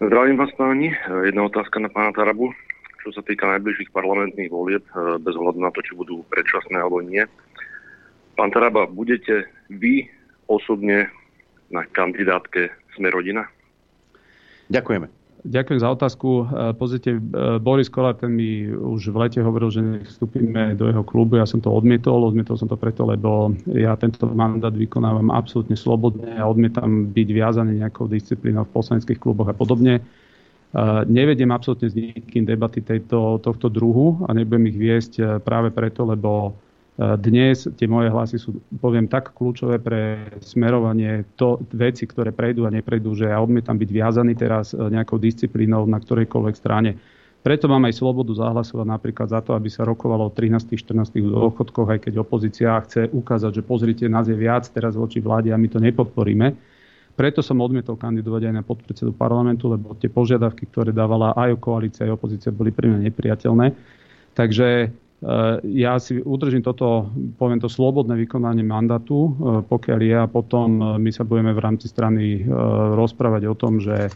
Zdravím 0.02 0.34
vás 0.34 0.50
páni. 0.58 0.90
Jedna 1.22 1.46
otázka 1.46 1.78
na 1.78 1.86
pána 1.86 2.10
Tarabu. 2.10 2.50
Čo 3.06 3.14
sa 3.14 3.22
týka 3.22 3.46
najbližších 3.46 3.94
parlamentných 3.94 4.50
volieb, 4.50 4.82
eh, 4.82 5.14
bez 5.22 5.38
hľadu 5.38 5.62
na 5.62 5.70
to, 5.70 5.78
či 5.78 5.94
budú 5.94 6.26
predčasné 6.26 6.74
alebo 6.74 6.98
nie. 7.06 7.22
Pán 8.34 8.50
Taraba, 8.50 8.90
budete 8.90 9.46
vy 9.70 10.10
osobne 10.50 11.06
na 11.70 11.86
kandidátke 11.86 12.74
Sme 12.98 13.14
rodina? 13.14 13.46
Ďakujeme. 14.74 15.21
Ďakujem 15.42 15.80
za 15.82 15.90
otázku. 15.90 16.28
E, 16.30 16.44
pozrite, 16.78 17.18
e, 17.18 17.20
Boris 17.58 17.90
Kolár, 17.90 18.14
ten 18.14 18.30
mi 18.30 18.70
už 18.70 19.10
v 19.10 19.26
lete 19.26 19.42
hovoril, 19.42 19.74
že 19.74 19.82
vstúpime 20.06 20.78
do 20.78 20.86
jeho 20.86 21.02
klubu. 21.02 21.34
Ja 21.34 21.50
som 21.50 21.58
to 21.58 21.74
odmietol. 21.74 22.22
Odmietol 22.22 22.54
som 22.54 22.70
to 22.70 22.78
preto, 22.78 23.02
lebo 23.02 23.50
ja 23.74 23.98
tento 23.98 24.30
mandát 24.30 24.70
vykonávam 24.70 25.34
absolútne 25.34 25.74
slobodne 25.74 26.38
a 26.38 26.46
odmietam 26.46 27.10
byť 27.10 27.28
viazaný 27.34 27.82
nejakou 27.82 28.06
disciplínou 28.06 28.70
v 28.70 28.74
poslaneckých 28.74 29.18
kluboch 29.18 29.50
a 29.50 29.54
podobne. 29.58 29.98
E, 29.98 30.02
nevediem 31.10 31.50
absolútne 31.50 31.90
s 31.90 31.98
nikým 31.98 32.46
debaty 32.46 32.78
tejto, 32.78 33.42
tohto 33.42 33.66
druhu 33.66 34.22
a 34.26 34.30
nebudem 34.30 34.70
ich 34.70 34.78
viesť 34.78 35.42
práve 35.42 35.74
preto, 35.74 36.06
lebo 36.06 36.54
dnes 37.00 37.64
tie 37.80 37.88
moje 37.88 38.12
hlasy 38.12 38.36
sú, 38.36 38.60
poviem, 38.76 39.08
tak 39.08 39.32
kľúčové 39.32 39.80
pre 39.80 40.28
smerovanie 40.44 41.24
to, 41.40 41.56
veci, 41.72 42.04
ktoré 42.04 42.36
prejdú 42.36 42.68
a 42.68 42.74
neprejdú, 42.74 43.16
že 43.16 43.32
ja 43.32 43.40
odmietam 43.40 43.80
byť 43.80 43.90
viazaný 43.90 44.36
teraz 44.36 44.76
e, 44.76 44.92
nejakou 44.92 45.16
disciplínou 45.16 45.88
na 45.88 45.96
ktorejkoľvek 45.96 46.52
strane. 46.52 47.00
Preto 47.40 47.64
mám 47.64 47.88
aj 47.88 47.96
slobodu 47.96 48.36
zahlasovať 48.36 48.86
napríklad 48.86 49.24
za 49.32 49.40
to, 49.40 49.56
aby 49.56 49.72
sa 49.72 49.88
rokovalo 49.88 50.28
o 50.28 50.34
13. 50.36 50.76
14. 50.76 51.16
dôchodkoch, 51.16 51.88
aj 51.96 52.00
keď 52.06 52.14
opozícia 52.20 52.76
chce 52.84 53.08
ukázať, 53.08 53.58
že 53.58 53.62
pozrite, 53.64 54.04
nás 54.06 54.28
je 54.28 54.36
viac 54.36 54.68
teraz 54.68 54.92
voči 54.92 55.18
vláde 55.24 55.48
a 55.48 55.56
my 55.56 55.72
to 55.72 55.80
nepodporíme. 55.80 56.54
Preto 57.16 57.40
som 57.40 57.60
odmietol 57.64 57.96
kandidovať 57.96 58.52
aj 58.52 58.54
na 58.54 58.62
podpredsedu 58.62 59.16
parlamentu, 59.16 59.72
lebo 59.72 59.96
tie 59.96 60.12
požiadavky, 60.12 60.68
ktoré 60.68 60.92
dávala 60.92 61.32
aj 61.40 61.56
koalícia, 61.56 62.04
aj 62.04 62.20
opozícia, 62.20 62.52
boli 62.52 62.68
pre 62.68 62.88
mňa 62.88 63.00
nepriateľné. 63.08 63.66
Takže 64.32 64.68
ja 65.62 66.02
si 66.02 66.18
udržím 66.18 66.66
toto, 66.66 67.06
poviem 67.38 67.62
to, 67.62 67.70
slobodné 67.70 68.18
vykonanie 68.26 68.66
mandátu, 68.66 69.30
eh, 69.30 69.32
pokiaľ 69.62 69.98
je 70.02 70.16
a 70.18 70.26
potom 70.26 70.68
eh, 70.82 70.84
my 70.98 71.10
sa 71.14 71.22
budeme 71.22 71.54
v 71.54 71.62
rámci 71.62 71.86
strany 71.86 72.42
rozprávať 72.98 73.46
o 73.46 73.54
tom, 73.54 73.78
že, 73.78 74.10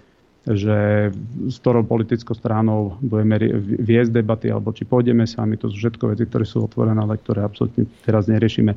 že 0.46 1.10
s 1.46 1.56
ktorou 1.62 1.86
politickou 1.86 2.34
stranou 2.34 2.98
budeme 2.98 3.38
viesť 3.62 4.10
debaty 4.10 4.50
alebo 4.50 4.74
či 4.74 4.82
pôjdeme 4.82 5.22
sami. 5.30 5.54
To 5.62 5.70
sú 5.70 5.78
všetko 5.78 6.10
veci, 6.10 6.26
ktoré 6.26 6.42
sú 6.42 6.66
otvorené, 6.66 6.98
ale 6.98 7.22
ktoré 7.22 7.46
absolútne 7.46 7.86
teraz 8.02 8.26
neriešime. 8.26 8.74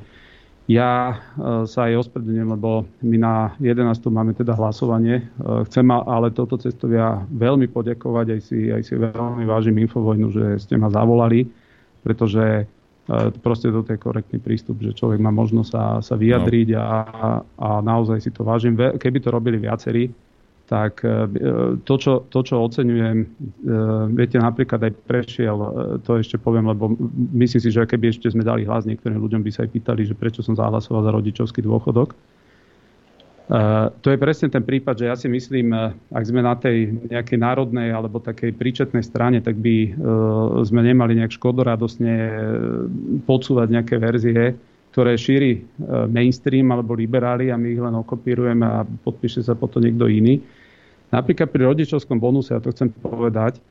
Ja 0.70 1.18
sa 1.66 1.90
aj 1.90 2.06
ospravedlňujem, 2.06 2.50
lebo 2.54 2.86
my 3.02 3.18
na 3.18 3.58
11. 3.58 3.90
máme 4.14 4.38
teda 4.38 4.54
hlasovanie. 4.54 5.26
Chcem 5.66 5.90
ale 5.90 6.30
touto 6.30 6.62
cestou 6.62 6.94
ja 6.94 7.26
veľmi 7.34 7.66
poďakovať, 7.74 8.38
aj 8.38 8.42
si, 8.46 8.70
aj 8.70 8.86
si 8.86 8.94
veľmi 8.94 9.50
vážim 9.50 9.74
Infovojnu, 9.82 10.30
že 10.30 10.62
ste 10.62 10.78
ma 10.78 10.94
zavolali 10.94 11.50
pretože 12.04 12.64
e, 12.64 12.64
proste 13.44 13.70
toto 13.70 13.90
je 13.92 14.00
korektný 14.00 14.40
prístup, 14.40 14.80
že 14.80 14.96
človek 14.96 15.20
má 15.20 15.32
možnosť 15.32 15.70
sa, 15.70 15.84
sa 16.00 16.16
vyjadriť 16.16 16.76
no. 16.76 16.80
a, 16.80 16.98
a 17.60 17.70
naozaj 17.84 18.24
si 18.24 18.32
to 18.32 18.44
vážim. 18.44 18.76
Keby 18.76 19.20
to 19.20 19.30
robili 19.30 19.60
viacerí, 19.60 20.10
tak 20.70 21.02
e, 21.02 21.26
to 21.82 21.94
čo, 21.98 22.14
to, 22.30 22.40
čo 22.46 22.62
oceňujem, 22.62 23.18
e, 23.22 23.28
viete, 24.14 24.38
napríklad 24.38 24.86
aj 24.86 24.94
prešiel, 25.10 25.58
to 26.06 26.22
ešte 26.22 26.38
poviem, 26.38 26.70
lebo 26.70 26.94
myslím 27.34 27.62
si, 27.62 27.70
že 27.74 27.90
keby 27.90 28.14
ešte 28.14 28.30
sme 28.30 28.46
dali 28.46 28.70
hlas 28.70 28.86
niektorým 28.86 29.18
ľuďom, 29.18 29.42
by 29.42 29.52
sa 29.52 29.66
aj 29.66 29.74
pýtali, 29.74 30.06
že 30.06 30.14
prečo 30.14 30.46
som 30.46 30.54
zahlasoval 30.54 31.02
za 31.04 31.12
rodičovský 31.12 31.66
dôchodok, 31.66 32.14
to 34.06 34.08
je 34.14 34.18
presne 34.22 34.54
ten 34.54 34.62
prípad, 34.62 34.94
že 34.94 35.06
ja 35.10 35.18
si 35.18 35.26
myslím, 35.26 35.74
eh, 35.74 35.90
ak 36.14 36.24
sme 36.24 36.46
na 36.46 36.54
tej 36.54 36.94
nejakej 37.10 37.38
národnej 37.42 37.90
alebo 37.90 38.22
takej 38.22 38.54
príčetnej 38.54 39.02
strane, 39.02 39.42
tak 39.42 39.58
by 39.58 39.76
eh, 39.90 39.92
sme 40.70 40.86
nemali 40.86 41.18
nejak 41.18 41.34
škodoradosne 41.34 42.16
podsúvať 43.26 43.68
nejaké 43.74 43.96
verzie, 43.98 44.54
ktoré 44.94 45.18
šíri 45.18 45.62
mainstream 46.10 46.74
alebo 46.74 46.98
liberáli 46.98 47.54
a 47.54 47.58
my 47.62 47.68
ich 47.70 47.82
len 47.82 47.94
okopírujeme 47.94 48.66
a 48.66 48.82
podpíše 48.86 49.46
sa 49.46 49.54
potom 49.54 49.86
niekto 49.86 50.10
iný. 50.10 50.42
Napríklad 51.14 51.50
pri 51.50 51.70
rodičovskom 51.70 52.18
bonuse, 52.18 52.54
ja 52.54 52.62
to 52.62 52.74
chcem 52.74 52.90
povedať, 53.02 53.62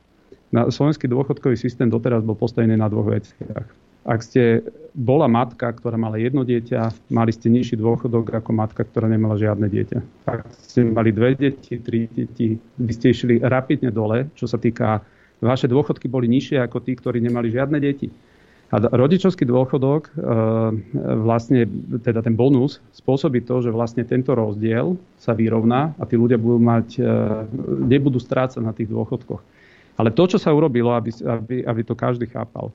na 0.51 0.67
slovenský 0.71 1.11
dôchodkový 1.11 1.59
systém 1.59 1.91
doteraz 1.91 2.23
bol 2.23 2.39
postavený 2.39 2.79
na 2.79 2.87
dvoch 2.87 3.11
veciach 3.11 3.67
ak 4.09 4.25
ste 4.25 4.65
bola 4.97 5.29
matka, 5.29 5.69
ktorá 5.69 5.93
mala 5.93 6.17
jedno 6.17 6.41
dieťa, 6.41 7.13
mali 7.13 7.29
ste 7.29 7.53
nižší 7.53 7.77
dôchodok 7.77 8.41
ako 8.41 8.51
matka, 8.57 8.81
ktorá 8.81 9.05
nemala 9.05 9.37
žiadne 9.37 9.69
dieťa. 9.69 10.25
Ak 10.25 10.49
ste 10.65 10.89
mali 10.89 11.13
dve 11.13 11.37
deti, 11.37 11.77
tri 11.77 12.09
deti, 12.09 12.57
by 12.57 12.93
ste 12.97 13.13
išli 13.13 13.37
rapidne 13.45 13.93
dole, 13.93 14.33
čo 14.33 14.49
sa 14.49 14.57
týka, 14.57 15.05
vaše 15.45 15.69
dôchodky 15.69 16.09
boli 16.09 16.25
nižšie 16.25 16.57
ako 16.65 16.81
tí, 16.81 16.97
ktorí 16.97 17.21
nemali 17.21 17.53
žiadne 17.53 17.77
deti. 17.77 18.09
A 18.69 18.77
rodičovský 18.77 19.49
dôchodok, 19.49 20.09
e, 20.09 20.11
vlastne 21.25 21.65
teda 22.05 22.21
ten 22.21 22.37
bonus, 22.37 22.77
spôsobí 22.93 23.41
to, 23.41 23.65
že 23.65 23.73
vlastne 23.73 24.05
tento 24.05 24.37
rozdiel 24.37 24.93
sa 25.17 25.33
vyrovná 25.33 25.97
a 25.97 26.05
tí 26.05 26.13
ľudia 26.13 26.37
budú 26.37 26.61
mať, 26.61 26.87
e, 26.97 27.13
nebudú 27.89 28.21
strácať 28.21 28.61
na 28.61 28.69
tých 28.69 28.93
dôchodkoch. 28.93 29.41
Ale 29.97 30.13
to, 30.13 30.23
čo 30.29 30.37
sa 30.37 30.53
urobilo, 30.53 30.93
aby, 30.93 31.09
aby, 31.09 31.55
aby 31.65 31.81
to 31.81 31.97
každý 31.97 32.29
chápal, 32.29 32.69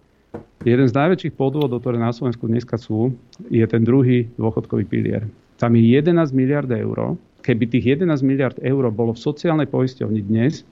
Jeden 0.65 0.89
z 0.89 0.97
najväčších 0.97 1.37
podvodov, 1.37 1.85
ktoré 1.85 2.01
na 2.01 2.09
Slovensku 2.09 2.49
dneska 2.49 2.81
sú, 2.81 3.13
je 3.53 3.65
ten 3.69 3.85
druhý 3.85 4.33
dôchodkový 4.41 4.89
pilier. 4.89 5.29
Tam 5.61 5.77
je 5.77 5.85
11 5.85 6.33
miliard 6.33 6.69
eur. 6.73 7.21
Keby 7.45 7.69
tých 7.69 8.01
11 8.01 8.25
miliard 8.25 8.57
eur 8.65 8.89
bolo 8.89 9.13
v 9.13 9.21
sociálnej 9.21 9.69
poisťovni 9.69 10.25
dnes, 10.25 10.65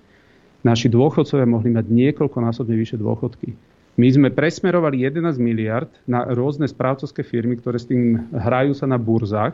naši 0.64 0.88
dôchodcovia 0.88 1.44
mohli 1.44 1.70
mať 1.74 1.86
niekoľkonásobne 1.92 2.72
vyššie 2.72 2.98
dôchodky. 3.02 3.52
My 4.00 4.08
sme 4.08 4.32
presmerovali 4.32 5.04
11 5.04 5.36
miliard 5.36 5.92
na 6.08 6.24
rôzne 6.32 6.64
správcovské 6.64 7.20
firmy, 7.20 7.60
ktoré 7.60 7.76
s 7.76 7.84
tým 7.84 8.24
hrajú 8.32 8.72
sa 8.72 8.88
na 8.88 8.96
burzách. 8.96 9.52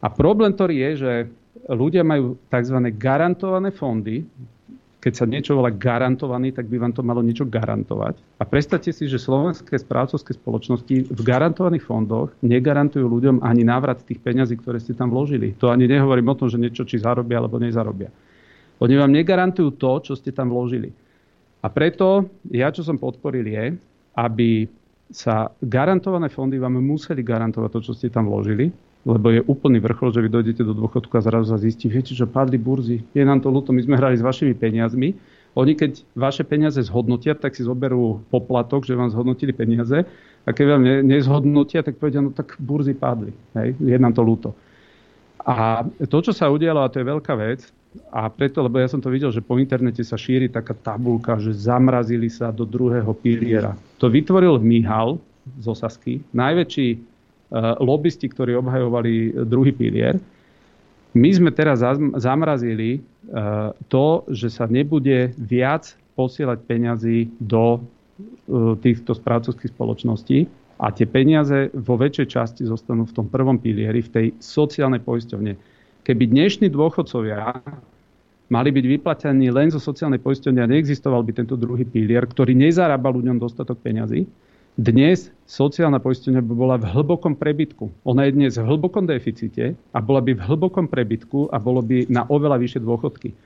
A 0.00 0.08
problém, 0.08 0.56
ktorý 0.56 0.74
je, 0.88 0.90
že 1.04 1.12
ľudia 1.68 2.00
majú 2.00 2.40
tzv. 2.48 2.78
garantované 2.96 3.68
fondy, 3.68 4.24
keď 5.02 5.12
sa 5.18 5.26
niečo 5.26 5.58
volá 5.58 5.74
garantovaný, 5.74 6.54
tak 6.54 6.70
by 6.70 6.78
vám 6.78 6.94
to 6.94 7.02
malo 7.02 7.26
niečo 7.26 7.42
garantovať. 7.42 8.22
A 8.38 8.46
predstavte 8.46 8.94
si, 8.94 9.10
že 9.10 9.18
slovenské 9.18 9.74
správcovské 9.74 10.38
spoločnosti 10.38 11.10
v 11.10 11.20
garantovaných 11.26 11.82
fondoch 11.82 12.30
negarantujú 12.46 13.10
ľuďom 13.10 13.42
ani 13.42 13.66
návrat 13.66 14.06
tých 14.06 14.22
peňazí, 14.22 14.62
ktoré 14.62 14.78
ste 14.78 14.94
tam 14.94 15.10
vložili. 15.10 15.58
To 15.58 15.74
ani 15.74 15.90
nehovorím 15.90 16.30
o 16.30 16.38
tom, 16.38 16.46
že 16.46 16.62
niečo 16.62 16.86
či 16.86 17.02
zarobia 17.02 17.42
alebo 17.42 17.58
nezarobia. 17.58 18.14
Oni 18.78 18.94
vám 18.94 19.10
negarantujú 19.10 19.74
to, 19.74 19.92
čo 20.06 20.12
ste 20.14 20.30
tam 20.30 20.54
vložili. 20.54 20.94
A 21.62 21.66
preto 21.66 22.30
ja, 22.54 22.70
čo 22.70 22.86
som 22.86 22.94
podporil, 22.94 23.46
je, 23.50 23.74
aby 24.14 24.70
sa 25.10 25.50
garantované 25.58 26.30
fondy 26.30 26.62
vám 26.62 26.78
museli 26.78 27.26
garantovať 27.26 27.70
to, 27.74 27.80
čo 27.90 27.92
ste 27.98 28.06
tam 28.06 28.30
vložili, 28.30 28.70
lebo 29.02 29.34
je 29.34 29.42
úplný 29.42 29.82
vrchol, 29.82 30.14
že 30.14 30.22
vy 30.22 30.30
dojdete 30.30 30.62
do 30.62 30.74
dôchodku 30.78 31.10
a 31.18 31.24
zrazu 31.24 31.50
sa 31.50 31.58
zistí, 31.58 31.90
viete, 31.90 32.14
že 32.14 32.28
padli 32.28 32.58
burzy, 32.58 33.02
je 33.10 33.22
nám 33.26 33.42
to 33.42 33.50
ľúto, 33.50 33.74
my 33.74 33.82
sme 33.82 33.98
hrali 33.98 34.14
s 34.14 34.22
vašimi 34.22 34.54
peniazmi. 34.54 35.18
Oni 35.52 35.76
keď 35.76 36.00
vaše 36.16 36.48
peniaze 36.48 36.80
zhodnotia, 36.80 37.36
tak 37.36 37.52
si 37.52 37.66
zoberú 37.66 38.24
poplatok, 38.32 38.88
že 38.88 38.96
vám 38.96 39.12
zhodnotili 39.12 39.52
peniaze 39.52 40.08
a 40.46 40.48
keď 40.48 40.64
vám 40.64 40.82
nezhodnotia, 41.04 41.84
tak 41.84 42.00
povedia, 42.00 42.24
no 42.24 42.32
tak 42.32 42.56
burzy 42.56 42.96
padli, 42.96 43.36
hej, 43.58 43.76
je 43.76 43.96
nám 44.00 44.16
to 44.16 44.22
ľúto. 44.24 44.56
A 45.42 45.82
to, 46.08 46.18
čo 46.22 46.32
sa 46.32 46.48
udialo, 46.48 46.86
a 46.86 46.88
to 46.88 47.02
je 47.02 47.10
veľká 47.10 47.34
vec, 47.34 47.68
a 48.08 48.32
preto, 48.32 48.64
lebo 48.64 48.80
ja 48.80 48.88
som 48.88 49.04
to 49.04 49.12
videl, 49.12 49.28
že 49.28 49.44
po 49.44 49.60
internete 49.60 50.00
sa 50.00 50.16
šíri 50.16 50.48
taká 50.48 50.72
tabulka, 50.72 51.36
že 51.36 51.52
zamrazili 51.52 52.32
sa 52.32 52.48
do 52.48 52.64
druhého 52.64 53.12
piliera. 53.12 53.76
To 54.00 54.08
vytvoril 54.08 54.56
Mihal 54.64 55.20
z 55.60 55.66
Osasky, 55.68 56.24
najväčší 56.32 57.11
lobbysti, 57.60 58.32
ktorí 58.32 58.56
obhajovali 58.56 59.44
druhý 59.44 59.76
pilier. 59.76 60.16
My 61.12 61.28
sme 61.28 61.52
teraz 61.52 61.84
zamrazili 62.16 62.96
eh, 62.96 63.00
to, 63.92 64.24
že 64.32 64.48
sa 64.48 64.64
nebude 64.64 65.36
viac 65.36 65.92
posielať 66.16 66.64
peňazí 66.64 67.28
do 67.36 67.76
eh, 67.76 67.80
týchto 68.80 69.12
správcovských 69.12 69.76
spoločností 69.76 70.48
a 70.80 70.88
tie 70.88 71.04
peniaze 71.04 71.68
vo 71.76 72.00
väčšej 72.00 72.26
časti 72.32 72.62
zostanú 72.64 73.04
v 73.04 73.14
tom 73.14 73.26
prvom 73.28 73.60
pilieri, 73.60 74.00
v 74.00 74.10
tej 74.10 74.26
sociálnej 74.40 75.04
poisťovne. 75.04 75.52
Keby 76.02 76.24
dnešní 76.32 76.72
dôchodcovia 76.72 77.60
mali 78.48 78.68
byť 78.72 78.84
vyplatení 78.98 79.52
len 79.52 79.68
zo 79.68 79.78
sociálnej 79.78 80.18
poisťovne 80.18 80.64
a 80.64 80.70
neexistoval 80.72 81.22
by 81.22 81.32
tento 81.44 81.54
druhý 81.60 81.84
pilier, 81.84 82.24
ktorý 82.24 82.56
nezarába 82.56 83.12
ľuďom 83.12 83.36
dostatok 83.36 83.78
peňazí, 83.84 84.26
dnes 84.80 85.28
sociálna 85.44 86.00
poistenia 86.00 86.40
by 86.40 86.54
bola 86.56 86.76
v 86.80 86.88
hlbokom 86.88 87.36
prebytku. 87.36 87.92
Ona 88.08 88.24
je 88.24 88.32
dnes 88.32 88.56
v 88.56 88.64
hlbokom 88.64 89.04
deficite 89.04 89.76
a 89.92 89.98
bola 90.00 90.24
by 90.24 90.32
v 90.32 90.42
hlbokom 90.48 90.88
prebytku 90.88 91.52
a 91.52 91.60
bolo 91.60 91.84
by 91.84 92.08
na 92.08 92.24
oveľa 92.24 92.56
vyššie 92.56 92.80
dôchodky. 92.80 93.36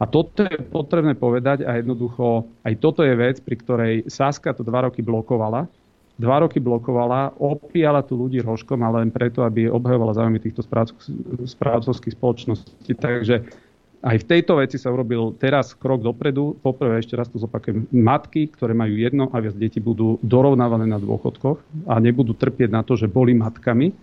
A 0.00 0.08
toto 0.08 0.42
je 0.42 0.56
potrebné 0.64 1.14
povedať 1.14 1.68
a 1.68 1.78
jednoducho 1.78 2.48
aj 2.64 2.74
toto 2.80 3.04
je 3.04 3.14
vec, 3.14 3.38
pri 3.44 3.56
ktorej 3.60 3.94
Saska 4.08 4.56
to 4.56 4.64
dva 4.64 4.88
roky 4.88 5.04
blokovala. 5.04 5.68
Dva 6.14 6.46
roky 6.46 6.62
blokovala, 6.62 7.34
opíjala 7.42 7.98
tu 8.06 8.14
ľudí 8.14 8.38
rožkom, 8.38 8.78
ale 8.86 9.02
len 9.02 9.10
preto, 9.10 9.42
aby 9.42 9.66
obhajovala 9.66 10.14
záujmy 10.14 10.38
týchto 10.38 10.62
správcovských 11.42 12.14
spoločností. 12.14 12.94
Takže 12.94 13.42
aj 14.04 14.16
v 14.20 14.28
tejto 14.28 14.60
veci 14.60 14.76
sa 14.76 14.92
urobil 14.92 15.32
teraz 15.40 15.72
krok 15.72 16.04
dopredu. 16.04 16.60
Poprvé, 16.60 17.00
ešte 17.00 17.16
raz 17.16 17.32
to 17.32 17.40
zopakujem, 17.40 17.88
matky, 17.88 18.52
ktoré 18.52 18.76
majú 18.76 19.00
jedno 19.00 19.32
a 19.32 19.40
viac 19.40 19.56
deti, 19.56 19.80
budú 19.80 20.20
dorovnávané 20.20 20.84
na 20.84 21.00
dôchodkoch 21.00 21.88
a 21.88 21.96
nebudú 22.04 22.36
trpieť 22.36 22.68
na 22.68 22.84
to, 22.84 23.00
že 23.00 23.08
boli 23.08 23.32
matkami. 23.32 23.96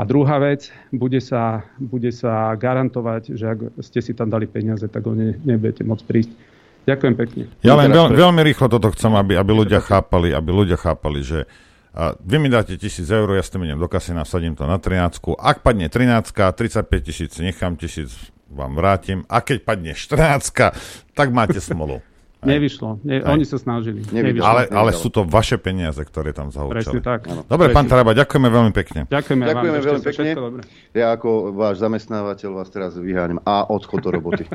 A 0.00 0.08
druhá 0.08 0.40
vec, 0.40 0.72
bude 0.88 1.20
sa, 1.20 1.68
bude 1.76 2.08
sa 2.16 2.56
garantovať, 2.56 3.36
že 3.36 3.44
ak 3.44 3.58
ste 3.84 4.00
si 4.00 4.16
tam 4.16 4.32
dali 4.32 4.48
peniaze, 4.48 4.88
tak 4.88 5.04
ho 5.04 5.12
ne, 5.12 5.36
nebudete 5.44 5.84
môcť 5.84 6.04
prísť. 6.08 6.32
Ďakujem 6.88 7.14
pekne. 7.20 7.42
Ja 7.60 7.76
len 7.76 7.92
veľ, 7.92 8.16
veľmi 8.16 8.40
rýchlo 8.40 8.72
toto 8.72 8.88
chcem, 8.96 9.12
aby, 9.12 9.36
aby 9.36 9.52
ľudia 9.52 9.84
chápali, 9.84 10.32
aby 10.32 10.48
ľudia 10.48 10.80
chápali, 10.80 11.20
že 11.20 11.44
a 11.90 12.14
vy 12.22 12.38
mi 12.38 12.46
dáte 12.46 12.78
tisíc 12.78 13.10
eur, 13.10 13.26
ja 13.34 13.42
s 13.42 13.50
tým 13.50 13.66
idem 13.66 13.74
do 13.74 13.90
kasy, 13.90 14.14
sadím 14.22 14.54
to 14.54 14.62
na 14.62 14.78
13. 14.78 15.20
Ak 15.36 15.66
padne 15.66 15.90
13, 15.90 16.22
35 16.32 16.86
tisíc 17.02 17.34
nechám, 17.42 17.74
tisíc 17.74 18.30
vám 18.50 18.74
vrátim. 18.74 19.22
A 19.30 19.40
keď 19.40 19.58
padne 19.62 19.92
14, 19.94 20.74
tak 21.14 21.28
máte 21.30 21.62
smolu. 21.62 22.02
Nevyšlo. 22.40 23.04
Ne, 23.04 23.20
oni 23.20 23.44
sa 23.44 23.60
snažili. 23.60 24.00
Nevyšlo. 24.00 24.40
Ale, 24.40 24.62
ale 24.72 24.90
sú 24.96 25.12
to 25.12 25.28
vaše 25.28 25.60
peniaze, 25.60 26.00
ktoré 26.00 26.32
tam 26.32 26.48
zahúčali. 26.48 26.80
Presne 26.80 27.00
tak. 27.04 27.28
Dobre, 27.28 27.68
Presne. 27.68 27.76
pán 27.76 27.86
Taraba, 27.86 28.16
ďakujeme 28.16 28.48
veľmi 28.48 28.72
pekne. 28.72 29.00
Ďakujeme, 29.12 29.44
ďakujeme 29.44 29.76
vám, 29.76 29.88
veľmi 29.92 30.04
pekne. 30.04 30.30
Ja 30.96 31.12
ako 31.12 31.52
váš 31.52 31.84
zamestnávateľ 31.84 32.50
vás 32.56 32.68
teraz 32.72 32.96
vyháňam 32.96 33.44
a 33.44 33.68
odchod 33.68 34.00
do 34.00 34.10
roboty. 34.16 34.48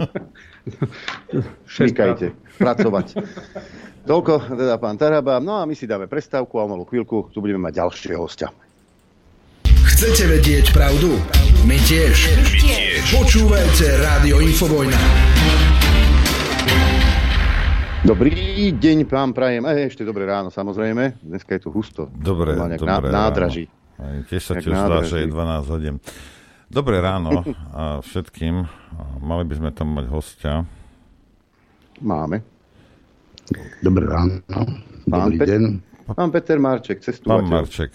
Šmykajte, 1.77 2.34
pracovať. 2.57 3.22
Toľko 4.09 4.34
teda 4.57 4.81
pán 4.81 4.97
Taraba. 4.97 5.38
No 5.38 5.61
a 5.61 5.69
my 5.69 5.77
si 5.77 5.85
dáme 5.85 6.09
prestávku 6.09 6.57
a 6.57 6.65
o 6.65 6.69
malú 6.69 6.89
chvíľku 6.89 7.30
tu 7.30 7.38
budeme 7.38 7.61
mať 7.61 7.85
ďalšieho 7.85 8.17
hostia. 8.17 8.49
Chcete 9.85 10.26
vedieť 10.26 10.73
pravdu? 10.73 11.22
My 11.65 11.81
tiež. 11.81 12.29
My 12.37 12.53
tiež. 12.61 13.01
Počúvajte 13.09 13.97
Rádio 13.97 14.37
Infovojna. 14.37 15.01
Dobrý 18.05 18.69
deň, 18.69 19.09
pán 19.09 19.33
Prajem. 19.33 19.65
E, 19.65 19.89
ešte 19.89 20.05
dobré 20.05 20.29
ráno, 20.29 20.53
samozrejme. 20.53 21.17
Dneska 21.25 21.57
je 21.57 21.65
tu 21.65 21.73
husto. 21.73 22.05
Dobre, 22.13 22.53
dobré 22.53 22.77
na, 22.85 23.01
nádraží. 23.01 23.65
Ráno. 23.97 24.29
Tiež 24.29 24.41
sa 24.45 24.53
ti 24.61 24.69
zdá, 24.69 25.01
že 25.09 25.25
je 25.25 25.33
12 25.33 25.73
hodín. 25.73 25.95
Dobré 26.69 27.01
ráno 27.01 27.41
a 27.73 27.97
všetkým. 28.05 28.61
Mali 29.25 29.43
by 29.49 29.53
sme 29.57 29.69
tam 29.73 29.97
mať 29.97 30.05
hostia. 30.13 30.69
Máme. 31.97 32.45
Dobré 33.81 34.05
ráno. 34.05 34.37
Pán 35.09 35.33
Dobrý 35.33 35.37
Pe- 35.41 35.49
deň. 35.49 35.63
Pán 36.13 36.29
Peter 36.29 36.61
Marček, 36.61 37.01
cestovateľ. 37.01 37.41
Pán 37.41 37.49
Marček, 37.49 37.89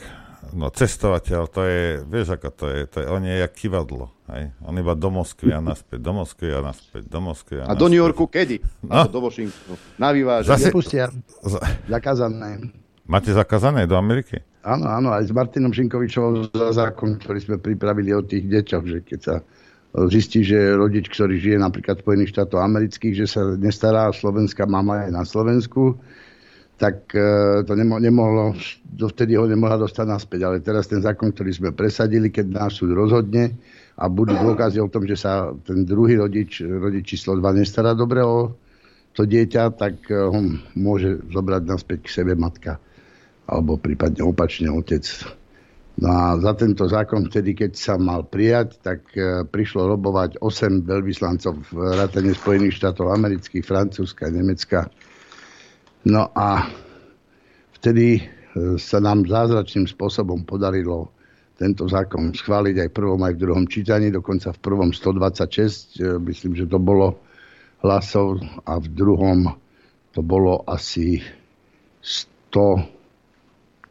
no 0.55 0.71
cestovateľ, 0.71 1.41
to 1.51 1.61
je, 1.67 1.83
vieš 2.07 2.39
ako 2.39 2.49
to 2.55 2.65
je, 2.71 2.81
to 2.87 2.97
je 3.03 3.07
on 3.11 3.23
je 3.25 3.35
jak 3.41 3.53
kivadlo. 3.55 4.11
Hej? 4.31 4.55
On 4.63 4.75
iba 4.75 4.95
do 4.95 5.09
Moskvy 5.11 5.51
a 5.55 5.61
naspäť, 5.63 5.99
do 6.03 6.13
Moskvy 6.15 6.49
a 6.55 6.61
naspäť, 6.63 7.03
do 7.11 7.21
Moskvy 7.21 7.55
a, 7.63 7.65
a 7.67 7.75
do 7.75 7.87
New 7.91 7.99
Yorku 7.99 8.31
kedy? 8.31 8.63
No. 8.87 9.07
Do 9.11 9.21
Washingtonu. 9.23 9.75
Na 9.99 10.15
vyváženie. 10.15 10.51
Zase... 10.55 10.69
Nepustia. 10.71 11.11
Zakázané. 11.91 12.71
Máte 13.11 13.35
zakázané 13.35 13.91
do 13.91 13.99
Ameriky? 13.99 14.39
Áno, 14.63 14.87
áno, 14.87 15.09
aj 15.11 15.27
s 15.27 15.33
Martinom 15.35 15.73
Šinkovičom 15.75 16.53
za 16.53 16.71
zákon, 16.71 17.19
ktorý 17.19 17.39
sme 17.41 17.57
pripravili 17.59 18.15
o 18.15 18.23
tých 18.23 18.47
deťoch, 18.47 18.85
že 18.87 18.99
keď 19.03 19.19
sa 19.19 19.35
zistí, 20.07 20.47
že 20.47 20.79
rodič, 20.79 21.11
ktorý 21.11 21.41
žije 21.41 21.59
napríklad 21.59 21.99
v 21.99 22.05
Spojených 22.07 22.33
štátoch 22.37 22.63
amerických, 22.63 23.25
že 23.25 23.27
sa 23.27 23.43
nestará 23.59 24.13
slovenská 24.15 24.69
mama 24.69 25.09
aj 25.09 25.11
na 25.11 25.25
Slovensku, 25.27 25.99
tak 26.81 27.13
e, 27.13 27.61
to 27.69 27.77
nemo, 27.77 28.01
nemohlo, 28.01 28.57
dovtedy 28.89 29.37
ho 29.37 29.45
nemohla 29.45 29.85
dostať 29.85 30.07
naspäť. 30.09 30.41
Ale 30.49 30.65
teraz 30.65 30.89
ten 30.89 31.05
zákon, 31.05 31.29
ktorý 31.29 31.53
sme 31.53 31.71
presadili, 31.77 32.33
keď 32.33 32.57
náš 32.57 32.81
súd 32.81 32.97
rozhodne 32.97 33.53
a 34.01 34.09
budú 34.09 34.33
dôkazy 34.33 34.81
o 34.81 34.89
tom, 34.89 35.05
že 35.05 35.21
sa 35.21 35.53
ten 35.61 35.85
druhý 35.85 36.17
rodič, 36.17 36.65
rodič 36.65 37.05
číslo 37.05 37.37
2 37.37 37.61
nestará 37.61 37.93
dobre 37.93 38.25
o 38.25 38.57
to 39.13 39.29
dieťa, 39.29 39.77
tak 39.77 40.09
e, 40.09 40.17
ho 40.17 40.41
môže 40.73 41.21
zobrať 41.29 41.63
naspäť 41.69 42.09
k 42.09 42.15
sebe 42.25 42.33
matka 42.33 42.81
alebo 43.45 43.77
prípadne 43.77 44.23
opačne 44.25 44.71
otec. 44.73 45.05
No 46.01 46.09
a 46.09 46.39
za 46.41 46.57
tento 46.57 46.89
zákon 46.89 47.29
vtedy, 47.29 47.53
keď 47.53 47.77
sa 47.77 47.95
mal 48.01 48.25
prijať, 48.25 48.81
tak 48.81 49.05
e, 49.13 49.45
prišlo 49.45 49.85
robovať 49.85 50.41
8 50.41 50.87
veľvyslancov 50.89 51.55
v 51.61 51.77
rátane 51.93 52.33
Spojených 52.33 52.81
štátov 52.81 53.13
amerických, 53.13 53.67
Francúzska, 53.67 54.33
Nemecka. 54.33 54.89
No 56.09 56.33
a 56.33 56.65
vtedy 57.77 58.21
e, 58.21 58.23
sa 58.81 58.99
nám 59.05 59.29
zázračným 59.29 59.85
spôsobom 59.85 60.49
podarilo 60.49 61.13
tento 61.61 61.85
zákon 61.85 62.33
schváliť 62.33 62.77
aj 62.81 62.89
v 62.89 62.97
prvom, 62.97 63.21
aj 63.21 63.37
v 63.37 63.43
druhom 63.45 63.67
čítaní, 63.69 64.09
dokonca 64.09 64.57
v 64.57 64.61
prvom 64.65 64.91
126, 64.97 66.01
e, 66.01 66.17
myslím, 66.25 66.57
že 66.57 66.65
to 66.65 66.81
bolo 66.81 67.21
hlasov 67.85 68.41
a 68.65 68.81
v 68.81 68.89
druhom 68.93 69.53
to 70.17 70.25
bolo 70.25 70.65
asi 70.65 71.21
100 72.01 73.01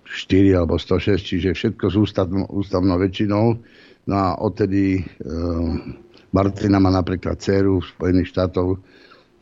4 0.10 0.58
alebo 0.58 0.82
106, 0.82 1.22
čiže 1.22 1.50
všetko 1.54 1.86
s 1.86 1.96
ústavnou, 1.96 2.46
ústavnou 2.50 2.98
väčšinou. 2.98 3.46
No 4.10 4.16
a 4.18 4.42
odtedy 4.42 4.98
e, 4.98 5.02
Martina 6.34 6.82
má 6.82 6.90
napríklad 6.90 7.38
dceru 7.38 7.78
v 7.78 7.90
Spojených 7.94 8.34
štátov, 8.34 8.82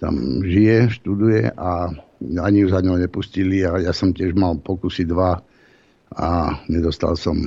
tam 0.03 0.43
žije, 0.43 0.91
študuje 0.99 1.55
a 1.55 1.89
ani 2.21 2.65
ju 2.65 2.67
za 2.69 2.81
ňou 2.81 2.97
nepustili 2.97 3.61
a 3.65 3.77
ja 3.77 3.93
som 3.93 4.13
tiež 4.13 4.33
mal 4.33 4.57
pokusy 4.57 5.05
dva 5.05 5.37
a 6.17 6.29
nedostal 6.71 7.13
som 7.19 7.37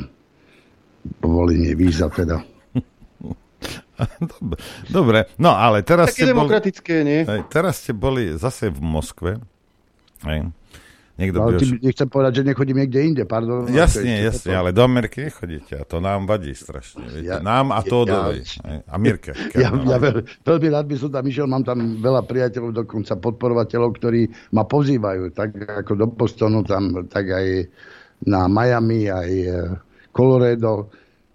povolenie 1.18 1.74
víza 1.74 2.06
teda. 2.12 2.44
Dobre, 4.96 5.28
no 5.36 5.52
ale 5.52 5.84
teraz 5.84 6.12
Také 6.14 6.24
ste 6.24 6.32
demokratické, 6.32 6.94
boli, 7.04 7.08
nie? 7.08 7.20
Teraz 7.52 7.84
ste 7.84 7.92
boli 7.92 8.32
zase 8.36 8.72
v 8.72 8.80
Moskve. 8.80 9.30
Hej. 10.24 10.52
Niekto 11.20 11.36
ale 11.36 11.60
tým 11.60 11.76
nechcem 11.84 12.08
povedať, 12.08 12.32
že 12.40 12.42
nechodím 12.48 12.80
niekde 12.80 13.00
inde, 13.04 13.24
pardon. 13.28 13.68
Jasne, 13.68 14.24
jasne, 14.24 14.56
ale 14.56 14.72
do 14.72 14.80
Ameriky 14.80 15.28
nechodíte 15.28 15.76
a 15.76 15.84
to 15.84 16.00
nám 16.00 16.24
vadí 16.24 16.56
strašne. 16.56 17.04
Viete? 17.12 17.28
Ja, 17.28 17.44
nám 17.44 17.76
a 17.76 17.84
to 17.84 18.08
Ja, 18.08 18.32
a 18.88 18.96
Mirke. 18.96 19.36
Ja, 19.60 19.68
ja 19.68 20.00
veľ, 20.00 20.24
veľmi 20.40 20.68
rád 20.72 20.88
by 20.88 20.96
som 20.96 21.12
tam 21.12 21.28
išiel, 21.28 21.44
mám 21.44 21.60
tam 21.60 22.00
veľa 22.00 22.24
priateľov, 22.24 22.72
dokonca 22.72 23.20
podporovateľov, 23.20 23.90
ktorí 24.00 24.32
ma 24.56 24.64
pozývajú, 24.64 25.36
tak 25.36 25.60
ako 25.68 25.92
do 25.92 26.06
Bostonu, 26.08 26.64
tam, 26.64 27.04
tak 27.12 27.28
aj 27.28 27.68
na 28.24 28.48
Miami, 28.48 29.12
aj 29.12 29.30
e, 29.44 29.52
Colorado. 30.16 30.88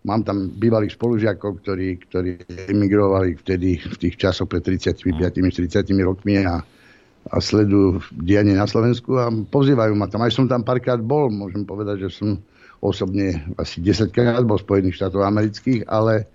Mám 0.06 0.22
tam 0.26 0.49
bývalých 0.49 0.98
spolužiakov, 0.98 1.62
ktorí, 1.62 1.98
ktorí 2.10 2.32
emigrovali 2.74 3.38
vtedy 3.41 3.78
v 3.82 3.95
tých 4.02 4.18
časoch 4.18 4.49
pred 4.49 4.66
35-40 4.66 5.86
rokmi 6.02 6.41
a 6.45 6.62
a 7.26 7.41
sledujú 7.41 8.06
dianie 8.22 8.53
na 8.53 8.69
Slovensku 8.69 9.18
a 9.18 9.34
pozývajú 9.34 9.97
ma 9.97 10.06
tam. 10.06 10.22
Aj 10.22 10.30
som 10.30 10.45
tam 10.45 10.61
párkrát 10.61 11.02
bol, 11.02 11.34
môžem 11.34 11.65
povedať, 11.65 12.06
že 12.06 12.22
som 12.22 12.30
osobne 12.85 13.41
asi 13.57 13.81
10 13.81 14.14
krát 14.14 14.45
bol 14.45 14.61
Spojených 14.61 15.02
štátoch 15.02 15.26
amerických, 15.26 15.89
ale 15.89 16.30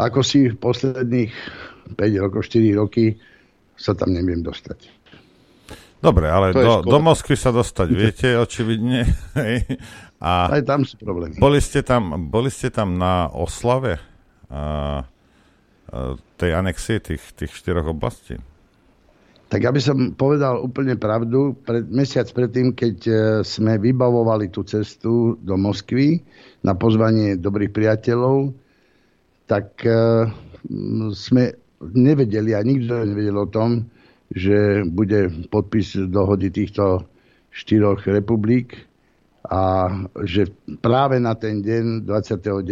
ako 0.00 0.24
si 0.24 0.48
v 0.48 0.56
posledných 0.56 1.32
5 1.92 2.22
rokov, 2.24 2.48
4 2.48 2.80
roky 2.80 3.20
sa 3.76 3.92
tam 3.92 4.16
neviem 4.16 4.40
dostať. 4.40 4.88
Dobre, 6.02 6.26
ale 6.26 6.50
do, 6.50 6.82
do 6.82 6.98
Moskvy 6.98 7.38
sa 7.38 7.54
dostať 7.54 7.88
viete, 8.02 8.28
očividne. 8.34 9.06
a 10.24 10.50
Aj 10.50 10.62
tam 10.64 10.82
sú 10.88 10.98
problémy. 10.98 11.36
Boli 11.36 11.60
ste 11.60 11.84
tam, 11.84 12.32
boli 12.32 12.48
ste 12.50 12.72
tam 12.72 12.96
na 12.98 13.30
oslave 13.30 14.02
a, 14.50 14.58
a, 14.58 16.16
tej 16.40 16.50
anexie 16.58 16.98
tých, 16.98 17.22
tých 17.38 17.52
štyroch 17.54 17.92
oblastí? 17.92 18.40
Tak 19.52 19.60
ja 19.60 19.68
by 19.68 19.80
som 19.84 20.16
povedal 20.16 20.64
úplne 20.64 20.96
pravdu. 20.96 21.52
Pred, 21.52 21.92
mesiac 21.92 22.24
predtým, 22.32 22.72
keď 22.72 22.96
e, 23.04 23.14
sme 23.44 23.76
vybavovali 23.76 24.48
tú 24.48 24.64
cestu 24.64 25.36
do 25.44 25.60
Moskvy 25.60 26.24
na 26.64 26.72
pozvanie 26.72 27.36
dobrých 27.36 27.68
priateľov, 27.68 28.56
tak 29.50 29.84
uh, 29.84 30.30
sme 31.12 31.52
nevedeli 31.82 32.56
a 32.56 32.64
nikto 32.64 33.04
nevedel 33.04 33.36
o 33.36 33.50
tom, 33.50 33.84
že 34.32 34.86
bude 34.88 35.28
podpis 35.52 35.98
dohody 36.08 36.48
týchto 36.48 37.04
štyroch 37.52 38.06
republik 38.08 38.88
a 39.50 39.92
že 40.24 40.48
práve 40.80 41.20
na 41.20 41.36
ten 41.36 41.60
deň 41.60 42.08
29. 42.08 42.64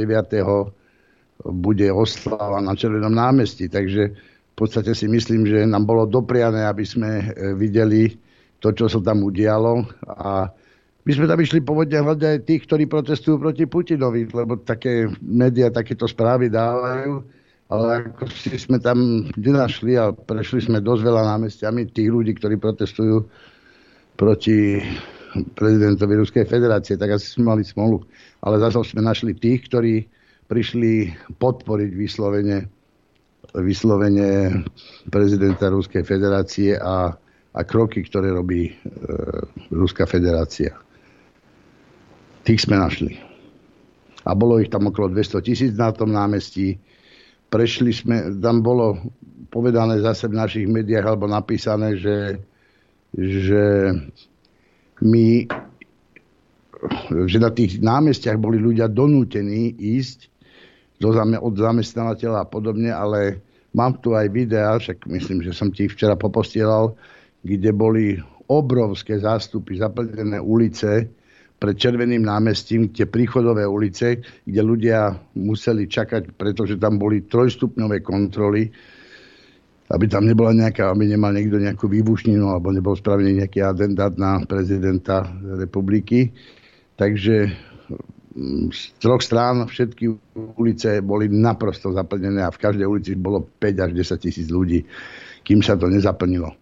bude 1.52 1.88
oslava 1.92 2.64
na 2.64 2.72
Červenom 2.72 3.12
námestí. 3.12 3.68
Takže 3.68 4.29
podstate 4.60 4.92
si 4.92 5.08
myslím, 5.08 5.48
že 5.48 5.64
nám 5.64 5.88
bolo 5.88 6.04
dopriané, 6.04 6.68
aby 6.68 6.84
sme 6.84 7.10
e, 7.24 7.56
videli 7.56 8.12
to, 8.60 8.76
čo 8.76 8.92
sa 8.92 9.00
tam 9.00 9.24
udialo. 9.24 9.88
A 10.04 10.52
my 11.08 11.10
sme 11.16 11.24
tam 11.24 11.40
išli 11.40 11.64
pôvodne 11.64 12.04
hľadať 12.04 12.28
aj 12.28 12.40
tých, 12.44 12.62
ktorí 12.68 12.84
protestujú 12.84 13.40
proti 13.40 13.64
Putinovi, 13.64 14.28
lebo 14.28 14.60
také 14.60 15.08
médiá 15.24 15.72
takéto 15.72 16.04
správy 16.04 16.52
dávajú. 16.52 17.24
Ale 17.70 18.12
ako 18.12 18.26
si 18.34 18.58
sme 18.58 18.82
tam 18.82 19.30
nenašli 19.38 19.94
a 19.94 20.10
prešli 20.12 20.66
sme 20.68 20.82
dosť 20.82 21.02
veľa 21.06 21.22
námestiami 21.38 21.88
tých 21.94 22.10
ľudí, 22.10 22.34
ktorí 22.36 22.58
protestujú 22.58 23.24
proti 24.18 24.82
prezidentovi 25.54 26.18
Ruskej 26.18 26.44
federácie, 26.50 26.98
tak 26.98 27.14
asi 27.16 27.30
sme 27.30 27.54
mali 27.54 27.62
smolu. 27.62 28.02
Ale 28.42 28.58
zase 28.58 28.82
sme 28.90 29.06
našli 29.06 29.38
tých, 29.38 29.70
ktorí 29.70 30.04
prišli 30.50 31.14
podporiť 31.38 31.90
vyslovene 31.94 32.79
vyslovene 33.58 34.62
prezidenta 35.10 35.72
Ruskej 35.72 36.06
federácie 36.06 36.78
a, 36.78 37.10
a 37.50 37.60
kroky, 37.66 38.06
ktoré 38.06 38.30
robí 38.30 38.70
e, 38.70 38.72
Ruská 39.74 40.06
federácia. 40.06 40.76
Tých 42.46 42.64
sme 42.64 42.78
našli. 42.80 43.18
a 44.24 44.36
bolo 44.36 44.60
ich 44.60 44.68
tam 44.68 44.92
okolo 44.92 45.12
200 45.12 45.46
tisíc 45.46 45.72
na 45.76 45.92
tom 45.92 46.12
námestí. 46.12 46.76
Prešli 47.50 47.90
sme, 47.90 48.16
tam 48.38 48.62
bolo 48.62 49.00
povedané 49.50 49.98
zase 49.98 50.30
v 50.30 50.38
našich 50.38 50.66
médiách 50.70 51.04
alebo 51.10 51.26
napísané, 51.26 51.98
že, 51.98 52.38
že 53.16 53.90
my 55.02 55.50
že 57.28 57.36
na 57.36 57.52
tých 57.52 57.76
námestiach 57.76 58.40
boli 58.40 58.56
ľudia 58.56 58.88
donútení 58.88 59.76
ísť 59.76 60.29
od 61.00 61.54
zamestnávateľa 61.56 62.44
a 62.44 62.50
podobne, 62.50 62.92
ale 62.92 63.40
mám 63.72 63.96
tu 63.98 64.12
aj 64.12 64.28
videá, 64.28 64.76
však 64.76 65.08
myslím, 65.08 65.40
že 65.40 65.56
som 65.56 65.72
ti 65.72 65.88
včera 65.88 66.14
popostielal, 66.16 66.92
kde 67.40 67.72
boli 67.72 68.20
obrovské 68.50 69.16
zástupy, 69.16 69.80
zaplnené 69.80 70.42
ulice, 70.42 71.08
pred 71.60 71.76
Červeným 71.76 72.24
námestím, 72.24 72.88
tie 72.88 73.04
príchodové 73.04 73.68
ulice, 73.68 74.24
kde 74.48 74.60
ľudia 74.64 75.12
museli 75.36 75.84
čakať, 75.84 76.32
pretože 76.32 76.80
tam 76.80 76.96
boli 76.96 77.28
trojstupňové 77.28 78.00
kontroly, 78.00 78.72
aby 79.92 80.04
tam 80.08 80.24
nebola 80.24 80.56
nejaká, 80.56 80.88
aby 80.88 81.04
nemal 81.04 81.36
niekto 81.36 81.60
nejakú 81.60 81.84
výbušninu 81.84 82.48
alebo 82.48 82.72
nebol 82.72 82.96
spravený 82.96 83.44
nejaký 83.44 83.60
atentát 83.60 84.16
na 84.16 84.40
prezidenta 84.48 85.28
republiky. 85.60 86.32
Takže 86.96 87.52
z 88.70 88.80
troch 89.02 89.22
strán 89.22 89.66
všetky 89.66 90.06
ulice 90.54 91.02
boli 91.02 91.26
naprosto 91.26 91.90
zaplnené 91.90 92.46
a 92.46 92.54
v 92.54 92.62
každej 92.62 92.86
ulici 92.86 93.12
bolo 93.18 93.42
5 93.58 93.84
až 93.86 93.90
10 93.90 94.22
tisíc 94.22 94.46
ľudí, 94.46 94.86
kým 95.42 95.66
sa 95.66 95.74
to 95.74 95.90
nezaplnilo. 95.90 96.54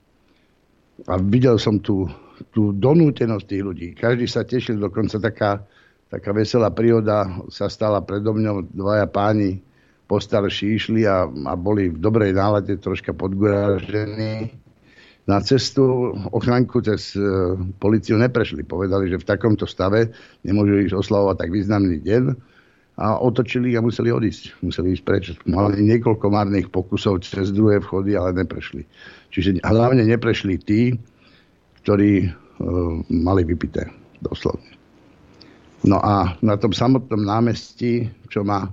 A 1.07 1.15
videl 1.21 1.61
som 1.61 1.79
tu 1.79 2.09
tú 2.51 2.71
donútenosť 2.75 3.45
tých 3.47 3.63
ľudí. 3.65 3.89
Každý 3.99 4.27
sa 4.31 4.47
tešil, 4.47 4.79
dokonca 4.79 5.19
taká, 5.19 5.67
taká 6.11 6.31
veselá 6.31 6.71
príhoda 6.71 7.27
sa 7.51 7.67
stala 7.67 8.03
predo 8.03 8.35
mňou. 8.35 8.71
Dvaja 8.71 9.07
páni 9.11 9.59
postarší 10.07 10.79
išli 10.79 11.03
a, 11.05 11.27
a 11.27 11.53
boli 11.59 11.91
v 11.91 11.99
dobrej 11.99 12.33
nálade, 12.33 12.79
troška 12.79 13.13
podgurážení. 13.13 14.55
Na 15.29 15.45
cestu 15.45 16.17
ochranku 16.33 16.81
cez 16.81 17.13
e, 17.13 17.21
policiu 17.77 18.17
neprešli. 18.17 18.65
Povedali, 18.65 19.13
že 19.13 19.21
v 19.21 19.29
takomto 19.29 19.69
stave 19.69 20.09
nemôžu 20.41 20.89
ísť 20.89 20.97
oslavovať 20.97 21.37
tak 21.37 21.51
významný 21.53 22.01
deň 22.01 22.23
a 22.99 23.21
otočili 23.21 23.77
a 23.77 23.85
museli 23.85 24.09
odísť. 24.09 24.59
Museli 24.65 24.97
ísť 24.97 25.05
preč. 25.05 25.25
Mali 25.45 25.85
niekoľko 25.85 26.27
marných 26.33 26.73
pokusov 26.73 27.23
cez 27.23 27.53
druhé 27.53 27.79
vchody, 27.79 28.17
ale 28.17 28.35
neprešli. 28.41 28.83
Čiže 29.31 29.63
hlavne 29.63 30.03
neprešli 30.03 30.59
tí, 30.59 30.97
ktorí 31.85 32.27
uh, 32.27 32.33
mali 33.07 33.47
vypité, 33.47 33.87
doslovne. 34.19 34.75
No 35.87 36.03
a 36.03 36.35
na 36.43 36.59
tom 36.59 36.75
samotnom 36.75 37.23
námestí, 37.23 38.11
čo 38.27 38.43
ma 38.43 38.67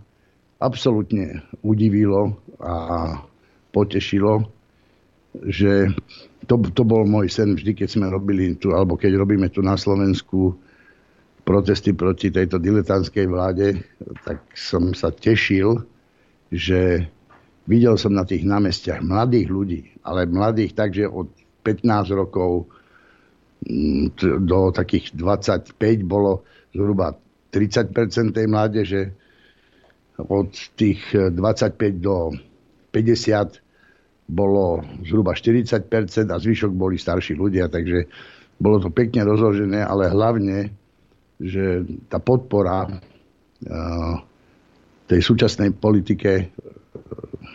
absolútne 0.58 1.46
udivilo 1.62 2.34
a 2.58 2.74
potešilo, 3.70 4.50
že 5.46 5.94
to, 6.46 6.56
to 6.72 6.84
bol 6.86 7.06
môj 7.06 7.30
sen 7.30 7.58
vždy, 7.58 7.74
keď 7.74 7.90
sme 7.90 8.06
robili 8.10 8.54
tu, 8.58 8.72
alebo 8.74 8.96
keď 8.96 9.18
robíme 9.18 9.50
tu 9.50 9.66
na 9.66 9.76
Slovensku 9.76 10.54
protesty 11.46 11.94
proti 11.94 12.34
tejto 12.34 12.58
diletantskej 12.58 13.26
vláde, 13.30 13.82
tak 14.26 14.42
som 14.58 14.94
sa 14.98 15.14
tešil, 15.14 15.86
že 16.50 17.06
videl 17.70 17.98
som 17.98 18.14
na 18.14 18.26
tých 18.26 18.46
námestiach 18.46 19.02
mladých 19.02 19.48
ľudí, 19.50 19.82
ale 20.02 20.30
mladých 20.30 20.74
takže 20.74 21.06
od 21.06 21.30
15 21.62 22.14
rokov 22.14 22.70
do 24.22 24.60
takých 24.70 25.18
25 25.18 25.74
bolo 26.06 26.46
zhruba 26.74 27.18
30 27.50 28.34
tej 28.34 28.46
mládeže, 28.46 29.02
od 30.16 30.50
tých 30.78 31.02
25 31.12 31.36
do 32.00 32.32
50 32.94 33.65
bolo 34.26 34.82
zhruba 35.06 35.38
40% 35.38 35.86
a 36.34 36.38
zvyšok 36.42 36.72
boli 36.74 36.98
starší 36.98 37.38
ľudia, 37.38 37.70
takže 37.70 38.10
bolo 38.58 38.82
to 38.82 38.90
pekne 38.90 39.22
rozložené, 39.28 39.86
ale 39.86 40.10
hlavne, 40.10 40.72
že 41.38 41.86
tá 42.10 42.18
podpora 42.18 42.90
tej 45.06 45.22
súčasnej 45.22 45.78
politike 45.78 46.50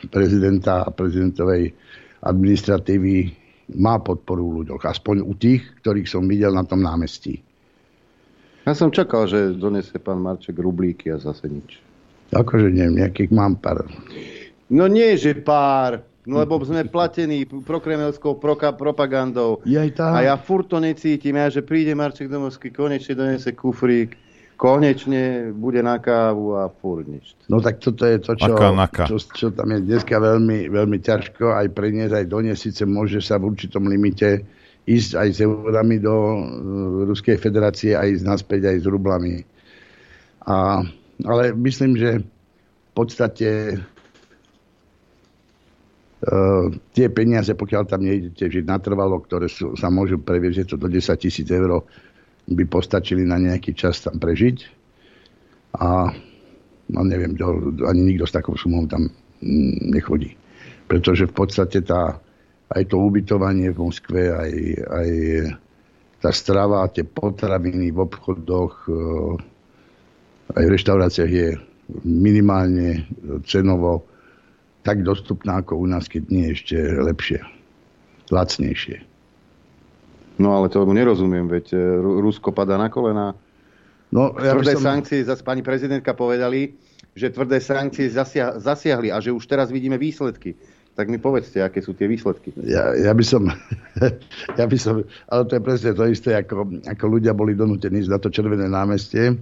prezidenta 0.09 0.87
a 0.87 0.91
prezidentovej 0.95 1.75
administratívy 2.23 3.35
má 3.79 3.99
podporu 4.03 4.43
u 4.43 4.53
ľuďoch. 4.63 4.83
Aspoň 4.83 5.23
u 5.23 5.33
tých, 5.39 5.63
ktorých 5.83 6.09
som 6.11 6.27
videl 6.27 6.51
na 6.55 6.67
tom 6.67 6.83
námestí. 6.83 7.39
Ja 8.69 8.77
som 8.77 8.93
čakal, 8.93 9.25
že 9.27 9.57
donesie 9.57 9.97
pán 9.97 10.21
Marček 10.21 10.59
rublíky 10.59 11.11
a 11.11 11.17
zase 11.17 11.49
nič. 11.49 11.81
Akože 12.31 12.71
neviem, 12.71 13.03
nejakých 13.03 13.31
mám 13.33 13.57
pár. 13.59 13.89
No 14.71 14.87
nie, 14.87 15.17
že 15.19 15.35
pár, 15.35 16.05
no 16.31 16.39
lebo 16.39 16.63
sme 16.63 16.87
platení 16.87 17.43
prokremelskou 17.45 18.39
proka, 18.39 18.71
propagandou. 18.71 19.59
tá. 19.91 20.15
A 20.15 20.23
ja 20.23 20.39
furt 20.39 20.71
to 20.71 20.79
necítim, 20.79 21.35
ja, 21.35 21.51
že 21.51 21.67
príde 21.67 21.91
Marček 21.99 22.31
Domovský, 22.31 22.71
konečne 22.71 23.19
donese 23.19 23.51
kufrík 23.51 24.15
konečne 24.61 25.57
bude 25.57 25.81
na 25.81 25.97
kávu 25.97 26.53
a 26.61 26.69
furt 26.69 27.09
nič. 27.09 27.33
No 27.49 27.65
tak 27.65 27.81
toto 27.81 28.05
je 28.05 28.21
to, 28.21 28.37
čo, 28.37 28.53
čo, 29.09 29.17
čo 29.17 29.47
tam 29.57 29.73
je 29.73 29.81
dneska 29.89 30.21
veľmi, 30.21 30.69
veľmi 30.69 31.01
ťažko 31.01 31.57
aj 31.57 31.73
preniesť, 31.73 32.13
aj 32.13 32.27
doniesť. 32.29 32.61
Sice 32.69 32.85
môže 32.85 33.25
sa 33.25 33.41
v 33.41 33.57
určitom 33.57 33.89
limite 33.89 34.45
ísť 34.85 35.17
aj 35.17 35.29
s 35.33 35.39
eurami 35.41 35.97
do 35.97 36.13
uh, 36.13 36.39
Ruskej 37.09 37.41
federácie, 37.41 37.97
aj 37.97 38.21
ísť 38.21 38.25
naspäť 38.29 38.69
aj 38.69 38.77
s 38.85 38.87
rublami. 38.87 39.35
A, 40.45 40.85
ale 41.25 41.45
myslím, 41.57 41.97
že 41.97 42.21
v 42.21 42.93
podstate 42.93 43.81
tie 46.93 47.07
peniaze, 47.09 47.57
pokiaľ 47.57 47.83
tam 47.89 48.05
nejdete 48.05 48.53
žiť 48.53 48.65
natrvalo, 48.69 49.25
ktoré 49.25 49.49
sú, 49.49 49.73
sa 49.73 49.89
môžu 49.89 50.21
previesť 50.21 50.77
to 50.77 50.77
do 50.77 50.93
10 50.93 51.17
tisíc 51.17 51.49
eur, 51.49 51.81
by 52.51 52.65
postačili 52.69 53.25
na 53.25 53.41
nejaký 53.41 53.73
čas 53.73 54.05
tam 54.05 54.21
prežiť. 54.21 54.57
A 55.81 56.13
no 56.93 57.01
neviem, 57.07 57.39
ani 57.87 58.01
nikto 58.05 58.29
s 58.29 58.37
takou 58.37 58.59
sumou 58.59 58.85
tam 58.85 59.09
mm, 59.41 59.97
nechodí. 59.97 60.37
Pretože 60.91 61.31
v 61.31 61.35
podstate 61.35 61.81
tá, 61.87 62.19
aj 62.75 62.83
to 62.91 62.99
ubytovanie 62.99 63.71
v 63.71 63.81
Moskve, 63.81 64.35
aj, 64.35 64.53
aj 64.91 65.09
tá 66.21 66.31
strava, 66.35 66.91
tie 66.91 67.07
potraviny 67.07 67.95
v 67.95 67.99
obchodoch, 68.03 68.75
e, 68.91 68.99
aj 70.59 70.65
v 70.67 70.73
reštauráciách 70.75 71.33
je 71.33 71.49
minimálne 72.05 73.07
cenovo 73.47 74.10
tak 74.81 75.05
dostupná 75.05 75.61
ako 75.61 75.77
u 75.77 75.87
nás, 75.87 76.09
keď 76.09 76.23
nie 76.33 76.47
ešte 76.53 76.77
lepšie, 76.77 77.45
lacnejšie. 78.33 79.05
No 80.41 80.57
ale 80.57 80.73
tomu 80.73 80.97
nerozumiem, 80.97 81.45
veď 81.53 81.77
e, 81.77 81.79
Rusko 82.01 82.57
padá 82.57 82.81
na 82.81 82.89
kolena. 82.89 83.37
No, 84.09 84.33
ja 84.41 84.57
tvrdé 84.57 84.75
som... 84.81 84.83
sankcie, 84.89 85.21
zase 85.21 85.45
pani 85.45 85.61
prezidentka 85.61 86.17
povedali, 86.17 86.75
že 87.13 87.29
tvrdé 87.29 87.61
sankcie 87.61 88.09
zasia- 88.09 88.57
zasiahli 88.57 89.13
a 89.13 89.21
že 89.21 89.37
už 89.37 89.45
teraz 89.45 89.69
vidíme 89.69 90.01
výsledky. 90.01 90.57
Tak 90.97 91.07
mi 91.07 91.21
povedzte, 91.21 91.63
aké 91.63 91.85
sú 91.85 91.95
tie 91.95 92.09
výsledky. 92.11 92.51
Ja, 92.65 92.97
ja, 92.97 93.13
by 93.13 93.23
som, 93.23 93.53
ja 94.59 94.65
by 94.65 94.79
som, 94.81 95.05
ale 95.29 95.43
to 95.47 95.61
je 95.61 95.63
presne 95.63 95.91
to 95.93 96.09
isté, 96.09 96.35
ako, 96.35 96.83
ako 96.89 97.05
ľudia 97.07 97.37
boli 97.37 97.53
donútení 97.53 98.03
na 98.09 98.17
to 98.17 98.33
červené 98.33 98.67
námestie, 98.67 99.37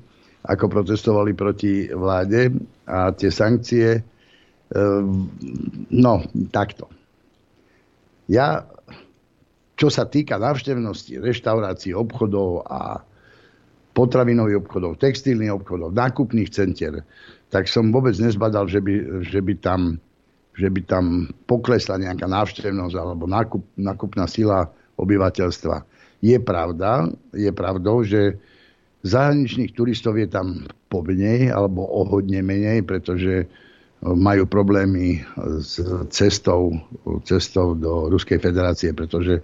ako 0.44 0.66
protestovali 0.66 1.32
proti 1.32 1.88
vláde 1.94 2.52
a 2.90 3.14
tie 3.14 3.30
sankcie, 3.30 4.02
no, 5.88 6.14
takto. 6.52 6.88
Ja 8.28 8.68
čo 9.78 9.86
sa 9.86 10.10
týka 10.10 10.42
návštevnosti 10.42 11.22
reštaurácií, 11.22 11.94
obchodov 11.94 12.66
a 12.66 12.98
potravinových 13.94 14.66
obchodov, 14.66 14.98
textilných 14.98 15.54
obchodov, 15.54 15.94
nákupných 15.94 16.50
centier, 16.50 17.06
tak 17.54 17.70
som 17.70 17.94
vôbec 17.94 18.18
nezbadal, 18.18 18.66
že 18.66 18.82
by, 18.82 19.22
že 19.22 19.38
by, 19.38 19.54
tam, 19.62 20.02
že 20.58 20.66
by 20.66 20.80
tam 20.82 21.30
poklesla 21.46 22.02
nejaká 22.02 22.26
návštevnosť 22.26 22.94
alebo 22.98 23.30
nákup, 23.30 23.62
nákupná 23.78 24.26
sila 24.26 24.66
obyvateľstva. 24.98 25.86
Je 26.26 26.34
pravda, 26.42 27.06
je 27.30 27.50
pravdou, 27.54 28.02
že 28.02 28.34
zahraničných 29.06 29.78
turistov 29.78 30.18
je 30.18 30.26
tam 30.26 30.66
pomenej 30.90 31.54
alebo 31.54 31.86
o 31.86 32.02
hodne 32.02 32.42
menej, 32.42 32.82
pretože 32.82 33.46
majú 34.02 34.46
problémy 34.46 35.26
s 35.58 35.82
cestou, 36.14 36.70
cestou 37.26 37.74
do 37.74 38.06
Ruskej 38.06 38.38
federácie, 38.38 38.94
pretože 38.94 39.42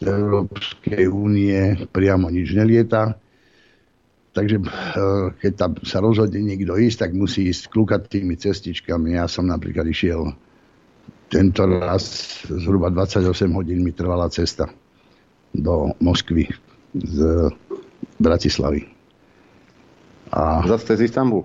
Európskej 0.00 1.04
únie 1.10 1.84
priamo 1.92 2.32
nič 2.32 2.56
nelieta. 2.56 3.20
Takže 4.32 4.56
eh, 4.56 5.26
keď 5.36 5.52
tam 5.52 5.72
sa 5.84 6.00
rozhodne 6.00 6.40
niekto 6.40 6.72
ísť, 6.80 7.08
tak 7.08 7.10
musí 7.12 7.52
ísť 7.52 7.68
klukatými 7.68 8.32
cestičkami. 8.40 9.20
Ja 9.20 9.28
som 9.28 9.44
napríklad 9.44 9.84
išiel 9.84 10.32
tento 11.28 11.64
raz 11.68 12.40
zhruba 12.48 12.88
28 12.88 13.28
hodín 13.52 13.84
mi 13.84 13.92
trvala 13.92 14.28
cesta 14.32 14.68
do 15.52 15.92
Moskvy 16.00 16.48
z 16.96 17.48
Bratislavy. 18.16 18.88
A... 20.32 20.64
Zase 20.64 20.96
cez 20.96 21.12
Istanbul? 21.12 21.44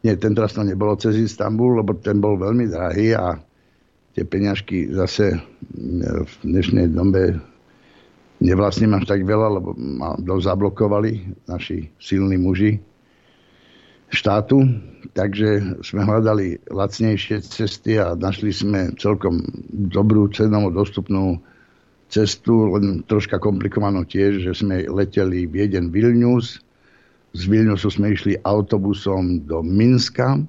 Nie, 0.00 0.16
tento 0.16 0.40
raz 0.40 0.56
to 0.56 0.64
nebolo 0.64 0.96
cez 0.96 1.16
Istanbul, 1.20 1.84
lebo 1.84 1.92
ten 2.00 2.24
bol 2.24 2.40
veľmi 2.40 2.72
drahý 2.72 3.12
a 3.12 3.36
tie 4.16 4.24
peňažky 4.24 4.88
zase 4.96 5.36
v 6.00 6.32
dnešnej 6.40 6.88
dobe 6.88 7.36
nevlastním 8.40 8.96
až 8.96 9.04
tak 9.04 9.28
veľa, 9.28 9.48
lebo 9.60 9.76
ma 9.76 10.16
zablokovali 10.16 11.44
naši 11.44 11.92
silní 12.00 12.40
muži 12.40 12.80
štátu. 14.08 14.64
Takže 15.12 15.80
sme 15.84 16.08
hľadali 16.08 16.64
lacnejšie 16.72 17.44
cesty 17.44 18.00
a 18.00 18.16
našli 18.16 18.56
sme 18.56 18.96
celkom 18.96 19.44
dobrú 19.68 20.32
cenovo 20.32 20.72
dostupnú 20.72 21.44
cestu, 22.10 22.72
len 22.74 23.04
troška 23.06 23.38
komplikovanú 23.38 24.08
tiež, 24.08 24.42
že 24.42 24.52
sme 24.56 24.88
leteli 24.88 25.46
Vieden 25.46 25.92
Vilnius. 25.92 26.58
Z 27.30 27.46
Vilniusu 27.46 27.94
sme 27.94 28.10
išli 28.10 28.34
autobusom 28.42 29.46
do 29.46 29.62
Minska, 29.62 30.42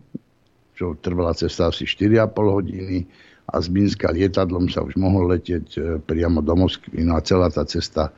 čo 0.73 0.97
trvala 0.97 1.37
cesta 1.37 1.69
asi 1.69 1.85
4,5 1.85 2.33
hodiny 2.33 3.05
a 3.51 3.55
z 3.61 3.67
Minska 3.69 4.09
lietadlom 4.09 4.65
sa 4.71 4.81
už 4.81 4.97
mohol 4.97 5.29
letieť 5.37 5.67
e, 5.77 5.79
priamo 6.01 6.41
do 6.41 6.57
Moskvy. 6.57 7.05
No 7.05 7.19
a 7.19 7.21
celá 7.21 7.53
tá 7.53 7.67
cesta 7.67 8.09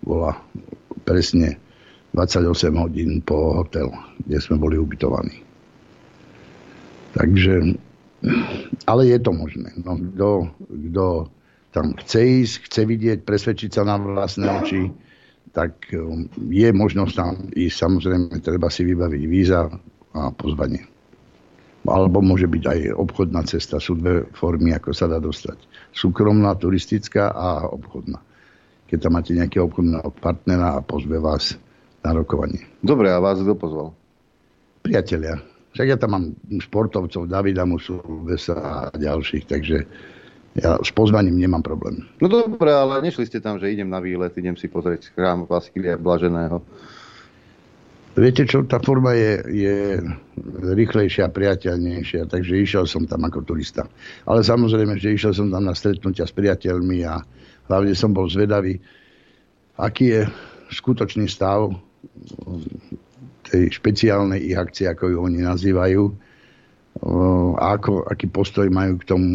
bola 0.00 0.38
presne 1.04 1.60
28 2.16 2.72
hodín 2.80 3.20
po 3.20 3.60
hotel, 3.60 3.92
kde 4.24 4.38
sme 4.40 4.56
boli 4.56 4.80
ubytovaní. 4.80 5.42
Takže, 7.14 7.76
ale 8.86 9.02
je 9.10 9.18
to 9.18 9.30
možné. 9.34 9.74
No, 9.82 9.98
kto, 9.98 10.28
kto 10.70 11.06
tam 11.74 11.94
chce 11.98 12.18
ísť, 12.46 12.54
chce 12.66 12.80
vidieť, 12.86 13.18
presvedčiť 13.26 13.70
sa 13.70 13.82
na 13.86 13.98
vlastné 13.98 14.46
oči, 14.62 14.90
tak 15.50 15.90
e, 15.90 16.28
je 16.50 16.68
možnosť 16.70 17.14
tam 17.14 17.34
ísť. 17.52 17.76
Samozrejme, 17.76 18.38
treba 18.42 18.70
si 18.70 18.86
vybaviť 18.86 19.22
víza 19.26 19.66
a 20.10 20.30
pozvanie 20.34 20.90
alebo 21.88 22.20
môže 22.20 22.44
byť 22.44 22.64
aj 22.68 22.80
obchodná 22.92 23.40
cesta. 23.48 23.80
Sú 23.80 23.96
dve 23.96 24.28
formy, 24.36 24.76
ako 24.76 24.92
sa 24.92 25.08
dá 25.08 25.16
dostať. 25.16 25.56
Súkromná, 25.96 26.52
turistická 26.58 27.32
a 27.32 27.64
obchodná. 27.72 28.20
Keď 28.90 28.98
tam 29.00 29.12
máte 29.16 29.32
nejakého 29.32 29.70
obchodného 29.70 30.10
partnera 30.20 30.76
a 30.76 30.84
pozve 30.84 31.16
vás 31.16 31.56
na 32.04 32.12
rokovanie. 32.12 32.66
Dobre, 32.84 33.08
a 33.08 33.22
vás 33.22 33.40
kto 33.40 33.54
pozval? 33.56 33.88
Priatelia. 34.84 35.40
Však 35.70 35.86
ja 35.86 35.96
tam 35.96 36.10
mám 36.10 36.24
športovcov, 36.50 37.30
Davida 37.30 37.62
Musulvesa 37.62 38.58
a 38.58 38.74
ďalších, 38.90 39.44
takže 39.46 39.86
ja 40.58 40.78
s 40.82 40.90
pozvaním 40.90 41.38
nemám 41.38 41.62
problém. 41.62 42.02
No 42.18 42.26
dobre, 42.26 42.74
ale 42.74 42.98
nešli 43.06 43.26
ste 43.26 43.38
tam, 43.38 43.62
že 43.62 43.70
idem 43.70 43.86
na 43.86 44.02
výlet, 44.02 44.34
idem 44.34 44.58
si 44.58 44.66
pozrieť 44.66 45.14
chrám 45.14 45.46
Vasilia 45.46 45.94
Blaženého. 45.94 46.62
Viete 48.18 48.42
čo, 48.42 48.66
tá 48.66 48.82
forma 48.82 49.14
je, 49.14 49.32
je 49.54 49.76
rýchlejšia 50.74 51.30
a 51.30 51.34
priateľnejšia, 51.34 52.26
takže 52.26 52.58
išiel 52.58 52.82
som 52.82 53.06
tam 53.06 53.22
ako 53.22 53.46
turista. 53.46 53.86
Ale 54.26 54.42
samozrejme, 54.42 54.98
že 54.98 55.14
išiel 55.14 55.30
som 55.30 55.46
tam 55.54 55.70
na 55.70 55.78
stretnutia 55.78 56.26
s 56.26 56.34
priateľmi 56.34 57.06
a 57.06 57.22
hlavne 57.70 57.94
som 57.94 58.10
bol 58.10 58.26
zvedavý, 58.26 58.82
aký 59.78 60.18
je 60.18 60.22
skutočný 60.74 61.30
stav 61.30 61.70
tej 63.46 63.70
špeciálnej 63.70 64.42
ich 64.42 64.58
akcie, 64.58 64.90
ako 64.90 65.14
ju 65.14 65.18
oni 65.30 65.46
nazývajú, 65.46 66.02
a 67.56 67.64
ako, 67.78 68.10
aký 68.10 68.26
postoj 68.26 68.66
majú 68.66 68.98
k 68.98 69.06
tomu 69.06 69.32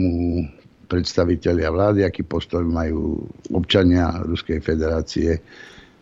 predstavitelia 0.85 1.73
vlády, 1.73 2.05
aký 2.05 2.23
postoj 2.23 2.61
majú 2.61 3.25
občania 3.51 4.21
Ruskej 4.21 4.61
federácie 4.61 5.41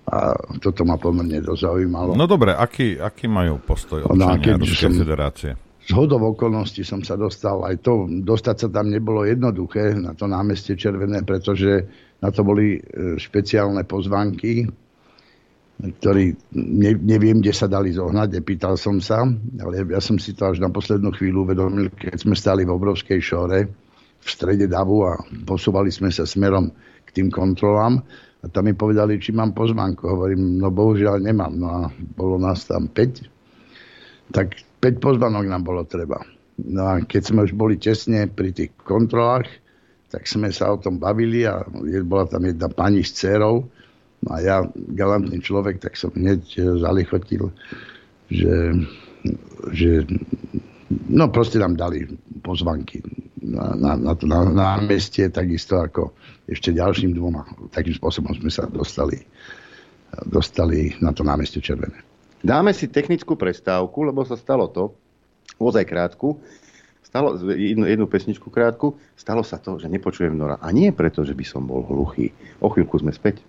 a 0.03 0.35
toto 0.59 0.83
ma 0.83 0.99
pomerne 0.99 1.39
dosť 1.39 1.61
zaujímalo. 1.63 2.11
No 2.19 2.27
dobre, 2.27 2.51
aký, 2.51 2.99
aký 2.99 3.31
majú 3.31 3.63
postoj 3.63 4.03
no 4.03 4.11
občania 4.11 4.59
no, 4.59 4.67
Ruskej 4.67 4.91
federácie? 4.91 5.51
Z 5.83 5.91
hodov 5.95 6.23
okolností 6.35 6.83
som 6.87 7.03
sa 7.03 7.19
dostal, 7.19 7.59
aj 7.67 7.83
to, 7.83 8.07
dostať 8.07 8.55
sa 8.55 8.67
tam 8.71 8.87
nebolo 8.87 9.27
jednoduché 9.27 9.95
na 9.99 10.15
to 10.15 10.31
námestie 10.31 10.79
Červené, 10.79 11.27
pretože 11.27 11.83
na 12.23 12.31
to 12.31 12.47
boli 12.47 12.79
e, 12.79 13.19
špeciálne 13.19 13.83
pozvánky, 13.83 14.63
ktorí 15.83 16.25
ne, 16.55 16.91
neviem, 17.03 17.43
kde 17.43 17.51
sa 17.51 17.67
dali 17.67 17.91
zohnať, 17.91 18.39
nepýtal 18.39 18.79
som 18.79 19.03
sa, 19.03 19.27
ale 19.59 19.83
ja 19.83 19.99
som 19.99 20.15
si 20.15 20.31
to 20.31 20.47
až 20.47 20.63
na 20.63 20.71
poslednú 20.71 21.11
chvíľu 21.11 21.51
uvedomil, 21.51 21.91
keď 21.91 22.15
sme 22.15 22.35
stali 22.37 22.63
v 22.63 22.71
obrovskej 22.71 23.19
šore 23.19 23.67
v 24.23 24.27
strede 24.31 24.71
davu 24.71 25.03
a 25.03 25.19
posúvali 25.43 25.91
sme 25.91 26.07
sa 26.07 26.23
smerom 26.23 26.71
k 27.03 27.09
tým 27.11 27.27
kontrolám 27.27 27.99
a 28.43 28.45
tam 28.51 28.67
mi 28.67 28.75
povedali, 28.75 29.19
či 29.23 29.31
mám 29.31 29.55
pozvánku. 29.55 30.03
Hovorím, 30.03 30.59
no 30.59 30.67
bohužiaľ 30.67 31.23
nemám. 31.23 31.53
No 31.55 31.67
a 31.71 31.81
bolo 32.15 32.35
nás 32.35 32.67
tam 32.67 32.91
5. 32.91 34.35
Tak 34.35 34.59
5 34.83 34.99
pozvánok 34.99 35.47
nám 35.47 35.63
bolo 35.63 35.87
treba. 35.87 36.19
No 36.59 36.83
a 36.83 36.93
keď 36.99 37.21
sme 37.23 37.47
už 37.47 37.55
boli 37.55 37.79
tesne 37.79 38.27
pri 38.27 38.51
tých 38.51 38.75
kontrolách, 38.83 39.47
tak 40.11 40.27
sme 40.27 40.51
sa 40.51 40.75
o 40.75 40.77
tom 40.77 40.99
bavili 40.99 41.47
a 41.47 41.63
bola 42.05 42.27
tam 42.27 42.43
jedna 42.43 42.67
pani 42.67 43.01
s 43.01 43.15
dcerou. 43.15 43.65
No 44.23 44.29
a 44.29 44.37
ja, 44.43 44.57
galantný 44.75 45.39
človek, 45.39 45.79
tak 45.79 45.95
som 45.95 46.13
hneď 46.13 46.43
e, 46.55 46.61
zalichotil, 46.79 47.51
že, 48.27 48.55
že 49.71 50.07
no 50.89 51.29
proste 51.31 51.59
nám 51.59 51.79
dali 51.79 52.05
pozvanky 52.43 52.99
na, 53.43 53.75
na, 53.75 53.91
na 53.99 54.13
to 54.15 54.23
na, 54.25 54.47
na 54.47 54.69
meste, 54.79 55.27
takisto 55.29 55.79
ako 55.79 56.15
ešte 56.47 56.71
ďalším 56.71 57.15
dvoma. 57.15 57.43
Takým 57.71 57.95
spôsobom 57.95 58.31
sme 58.35 58.51
sa 58.51 58.67
dostali, 58.67 59.19
dostali 60.27 60.95
na 61.03 61.11
to 61.11 61.27
námestie 61.27 61.59
Červené. 61.59 61.99
Dáme 62.43 62.75
si 62.75 62.91
technickú 62.91 63.39
prestávku, 63.39 64.03
lebo 64.03 64.27
sa 64.27 64.35
stalo 64.35 64.67
to, 64.67 64.91
ozaj 65.59 65.87
krátku, 65.87 66.35
stalo, 67.03 67.39
jednu, 67.55 67.87
jednu 67.87 68.05
pesničku 68.07 68.51
krátku, 68.51 68.99
stalo 69.15 69.45
sa 69.47 69.61
to, 69.61 69.79
že 69.79 69.87
nepočujem 69.87 70.35
Nora. 70.35 70.59
A 70.59 70.73
nie 70.75 70.91
preto, 70.91 71.23
že 71.23 71.31
by 71.31 71.45
som 71.47 71.63
bol 71.63 71.87
hluchý. 71.87 72.35
O 72.59 72.67
chvíľku 72.67 72.99
sme 72.99 73.15
späť. 73.15 73.39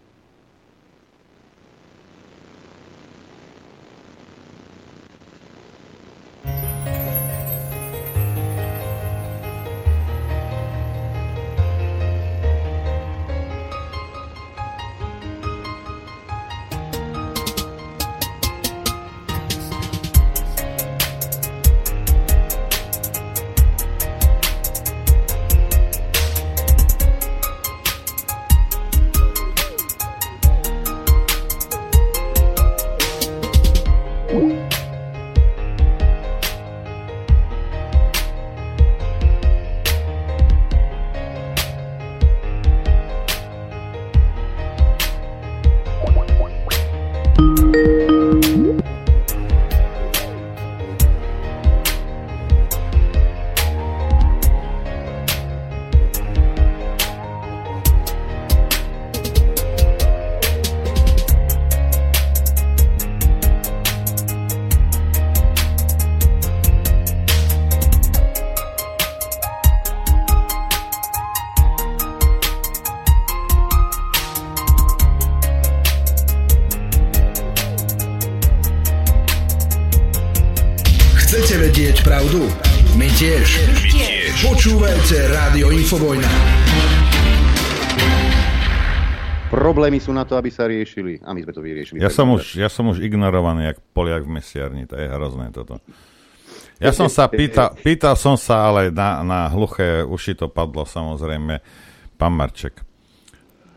Problémy 89.85 90.01
sú 90.01 90.17
na 90.17 90.25
to, 90.25 90.41
aby 90.41 90.49
sa 90.49 90.65
riešili. 90.65 91.21
A 91.21 91.37
my 91.37 91.45
sme 91.45 91.53
to 91.53 91.61
vyriešili. 91.61 92.01
Ja 92.01 92.09
som, 92.09 92.33
už, 92.33 92.57
ja 92.57 92.73
som 92.73 92.89
už 92.89 93.05
ignorovaný, 93.05 93.69
jak 93.69 93.85
Poliak 93.93 94.25
v 94.25 94.41
mesiarni. 94.41 94.89
To 94.89 94.97
je 94.97 95.13
hrozné 95.13 95.53
toto. 95.53 95.77
Ja 96.81 96.89
som 96.89 97.13
sa 97.13 97.29
pýtal, 97.29 97.77
pýtal 97.85 98.17
som 98.17 98.41
sa, 98.41 98.65
ale 98.65 98.89
na, 98.89 99.21
na 99.21 99.45
hluché 99.53 100.01
uši 100.01 100.41
to 100.41 100.49
padlo 100.49 100.89
samozrejme. 100.89 101.61
Pán 102.17 102.33
Marček, 102.33 102.81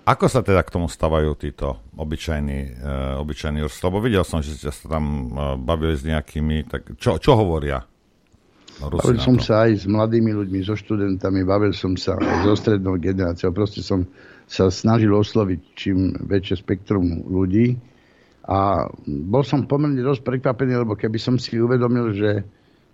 Ako 0.08 0.32
sa 0.32 0.40
teda 0.40 0.64
k 0.64 0.80
tomu 0.80 0.88
stavajú 0.88 1.36
títo 1.36 1.84
obyčajní, 2.00 2.60
uh, 2.80 3.20
obyčajní 3.20 3.60
Rusi? 3.60 3.84
Lebo 3.84 4.00
videl 4.00 4.24
som, 4.24 4.40
že 4.40 4.56
ste 4.56 4.72
sa 4.72 4.88
tam 4.88 5.04
uh, 5.36 5.60
bavili 5.60 6.00
s 6.00 6.08
nejakými, 6.08 6.72
tak 6.72 6.96
čo, 6.96 7.20
čo 7.20 7.36
hovoria? 7.36 7.84
Rusi 8.80 9.12
bavil 9.12 9.20
som 9.20 9.36
sa 9.44 9.68
aj 9.68 9.84
s 9.84 9.86
mladými 9.92 10.32
ľuďmi, 10.32 10.64
so 10.64 10.80
študentami, 10.80 11.44
bavil 11.44 11.76
som 11.76 12.00
sa 12.00 12.16
aj 12.16 12.48
so 12.48 12.56
strednou 12.56 12.96
generáciou. 12.96 13.52
Proste 13.52 13.84
som 13.84 14.08
sa 14.48 14.72
snažil 14.72 15.12
osloviť 15.12 15.60
čím 15.76 16.16
väčšie 16.24 16.64
spektrum 16.64 17.28
ľudí. 17.28 17.76
A 18.48 18.88
bol 19.04 19.44
som 19.44 19.68
pomerne 19.68 20.00
dosť 20.00 20.24
prekvapený, 20.24 20.88
lebo 20.88 20.96
keby 20.96 21.20
som 21.20 21.36
si 21.36 21.60
uvedomil, 21.60 22.16
že 22.16 22.48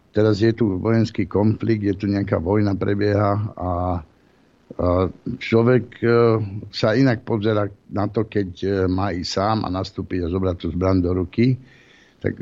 teraz 0.10 0.42
je 0.42 0.50
tu 0.50 0.82
vojenský 0.82 1.30
konflikt, 1.30 1.86
je 1.86 1.94
tu 1.94 2.10
nejaká 2.10 2.42
vojna 2.42 2.74
prebieha 2.74 3.54
a 3.54 4.02
človek 5.38 5.86
e, 6.02 6.08
sa 6.74 6.98
inak 6.98 7.22
pozera 7.22 7.70
na 7.94 8.10
to, 8.10 8.26
keď 8.26 8.50
e, 8.64 8.70
má 8.90 9.14
ísť 9.14 9.30
sám 9.30 9.58
a 9.66 9.70
nastúpiť 9.70 10.26
a 10.26 10.32
zobrať 10.34 10.56
tú 10.58 10.68
zbran 10.74 10.98
do 10.98 11.14
ruky. 11.14 11.54
Tak 12.24 12.40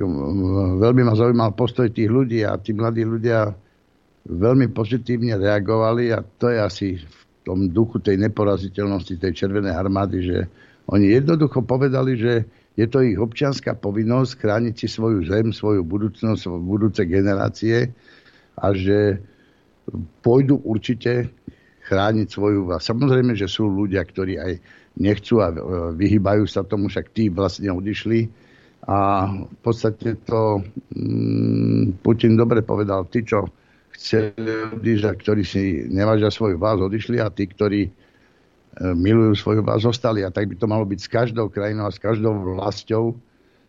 veľmi 0.78 1.02
ma 1.02 1.18
zaujímal 1.18 1.58
postoj 1.58 1.90
tých 1.90 2.08
ľudí 2.08 2.46
a 2.46 2.56
tí 2.62 2.72
mladí 2.72 3.02
ľudia 3.02 3.50
veľmi 4.30 4.70
pozitívne 4.70 5.42
reagovali 5.42 6.14
a 6.14 6.22
to 6.22 6.54
je 6.54 6.60
asi 6.62 6.88
v 7.02 7.21
tom 7.42 7.70
duchu 7.70 7.98
tej 8.02 8.22
neporaziteľnosti 8.22 9.18
tej 9.18 9.32
Červenej 9.34 9.74
armády, 9.74 10.18
že 10.22 10.38
oni 10.90 11.14
jednoducho 11.14 11.66
povedali, 11.66 12.18
že 12.18 12.46
je 12.80 12.88
to 12.88 13.04
ich 13.04 13.20
občianská 13.20 13.76
povinnosť 13.76 14.32
chrániť 14.40 14.74
si 14.76 14.88
svoju 14.88 15.28
zem, 15.28 15.52
svoju 15.52 15.84
budúcnosť, 15.84 16.48
budúce 16.64 17.04
generácie 17.04 17.92
a 18.56 18.72
že 18.72 19.20
pôjdu 20.24 20.62
určite 20.64 21.34
chrániť 21.84 22.28
svoju 22.32 22.72
vlast. 22.72 22.88
Samozrejme, 22.88 23.36
že 23.36 23.52
sú 23.52 23.68
ľudia, 23.68 24.06
ktorí 24.06 24.40
aj 24.40 24.54
nechcú 25.02 25.44
a 25.44 25.52
e, 25.52 25.56
vyhýbajú 26.00 26.48
sa 26.48 26.64
tomu, 26.64 26.88
však 26.88 27.12
tí 27.12 27.28
vlastne 27.28 27.72
odišli. 27.74 28.32
A 28.88 29.28
v 29.30 29.58
podstate 29.62 30.18
to 30.24 30.64
mm, 30.96 32.02
Putin 32.02 32.40
dobre 32.40 32.64
povedal, 32.64 33.06
tí, 33.12 33.28
čo 33.28 33.46
a 34.02 35.14
ktorí 35.14 35.44
si 35.46 35.86
nevážia 35.86 36.34
svoju 36.34 36.58
vás, 36.58 36.82
odišli 36.82 37.22
a 37.22 37.30
tí, 37.30 37.46
ktorí 37.46 37.82
e, 37.86 37.92
milujú 38.98 39.38
svoju 39.38 39.62
vás, 39.62 39.86
zostali. 39.86 40.26
A 40.26 40.34
tak 40.34 40.50
by 40.50 40.56
to 40.58 40.66
malo 40.66 40.86
byť 40.90 41.00
s 41.00 41.10
každou 41.10 41.48
krajinou 41.54 41.86
a 41.86 41.94
s 41.94 42.02
každou 42.02 42.34
vlastou, 42.58 43.16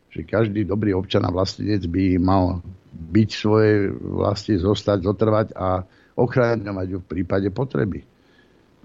že 0.08 0.24
každý 0.24 0.64
dobrý 0.64 0.96
občan 0.96 1.24
a 1.24 1.32
vlastnenec 1.32 1.84
by 1.88 2.16
mal 2.16 2.64
byť 2.92 3.28
svoje 3.32 3.92
vlasti, 3.92 4.56
zostať, 4.60 4.98
zotrvať 5.04 5.46
a 5.56 5.84
ochráňovať 6.16 6.86
ju 6.92 6.98
v 7.00 7.08
prípade 7.08 7.48
potreby. 7.52 8.04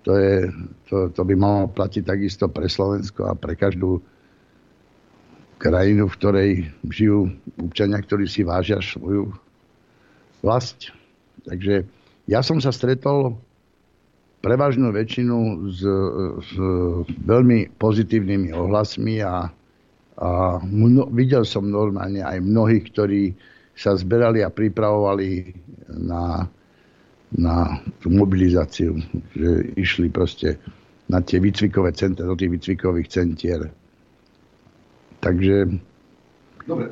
To, 0.08 0.16
je, 0.16 0.48
to, 0.88 1.12
to 1.12 1.22
by 1.28 1.36
malo 1.36 1.68
platiť 1.68 2.04
takisto 2.08 2.48
pre 2.48 2.72
Slovensko 2.72 3.28
a 3.28 3.36
pre 3.36 3.60
každú 3.60 4.00
krajinu, 5.60 6.08
v 6.08 6.16
ktorej 6.16 6.50
žijú 6.88 7.28
občania, 7.60 8.00
ktorí 8.00 8.24
si 8.24 8.48
vážia 8.48 8.80
svoju 8.80 9.36
vlast. 10.40 10.96
Takže 11.48 11.88
ja 12.28 12.40
som 12.44 12.60
sa 12.60 12.76
stretol 12.76 13.40
prevažnú 14.44 14.92
väčšinu 14.94 15.38
s, 15.72 15.82
s 16.44 16.52
veľmi 17.24 17.74
pozitívnymi 17.80 18.54
ohlasmi 18.54 19.24
a, 19.24 19.50
a 20.20 20.30
mno, 20.62 21.10
videl 21.10 21.48
som 21.48 21.66
normálne 21.66 22.22
aj 22.22 22.44
mnohých, 22.44 22.86
ktorí 22.94 23.24
sa 23.74 23.96
zberali 23.98 24.44
a 24.44 24.54
pripravovali 24.54 25.56
na 26.04 26.46
na 27.36 27.84
tú 28.00 28.08
mobilizáciu, 28.08 28.96
že 29.36 29.76
išli 29.76 30.08
proste 30.08 30.56
na 31.12 31.20
tie 31.20 31.44
výcvikové 31.44 31.92
centra, 31.92 32.28
do 32.28 32.36
tých 32.40 32.52
výcvikových 32.56 33.08
centier. 33.12 33.68
Takže... 35.20 35.76
Dobre. 36.68 36.92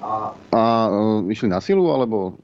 A, 0.00 0.32
a 0.52 0.62
uh, 0.88 1.20
išli 1.28 1.48
na 1.48 1.60
silu, 1.60 1.88
alebo... 1.88 2.36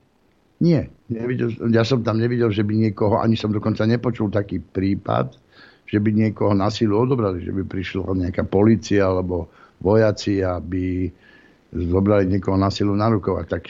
Nie. 0.60 0.88
Nevidel, 1.06 1.54
ja 1.70 1.86
som 1.86 2.02
tam 2.02 2.18
nevidel, 2.18 2.50
že 2.50 2.66
by 2.66 2.74
niekoho, 2.74 3.22
ani 3.22 3.38
som 3.38 3.54
dokonca 3.54 3.86
nepočul 3.86 4.26
taký 4.26 4.58
prípad, 4.58 5.38
že 5.86 6.02
by 6.02 6.10
niekoho 6.10 6.50
na 6.50 6.66
silu 6.66 6.98
odobrali, 6.98 7.46
že 7.46 7.54
by 7.54 7.62
prišla 7.62 8.10
nejaká 8.26 8.42
policia 8.42 9.06
alebo 9.06 9.46
vojaci, 9.78 10.42
aby 10.42 11.06
zobrali 11.70 12.26
niekoho 12.26 12.58
na 12.58 12.74
silu 12.74 12.98
na 12.98 13.06
rukovať. 13.06 13.46
Tak, 13.46 13.62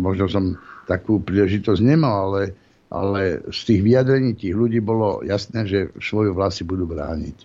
možno 0.00 0.32
som 0.32 0.44
takú 0.88 1.20
príležitosť 1.20 1.80
nemal, 1.84 2.32
ale 2.32 2.42
ale 2.88 3.44
z 3.52 3.60
tých 3.68 3.80
vyjadrení 3.84 4.32
tých 4.32 4.56
ľudí 4.56 4.80
bolo 4.80 5.20
jasné, 5.20 5.68
že 5.68 5.92
svoju 6.00 6.32
vlast 6.32 6.60
si 6.60 6.64
budú 6.64 6.88
brániť. 6.88 7.36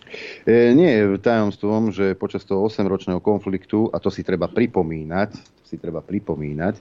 E, 0.48 0.72
nie 0.72 0.88
je 0.88 1.20
tajomstvom, 1.20 1.92
že 1.92 2.16
počas 2.16 2.48
toho 2.48 2.64
8-ročného 2.72 3.20
konfliktu, 3.20 3.92
a 3.92 4.00
to 4.00 4.08
si 4.08 4.24
treba 4.24 4.48
pripomínať, 4.48 5.36
si 5.68 5.76
treba 5.76 6.00
pripomínať, 6.00 6.80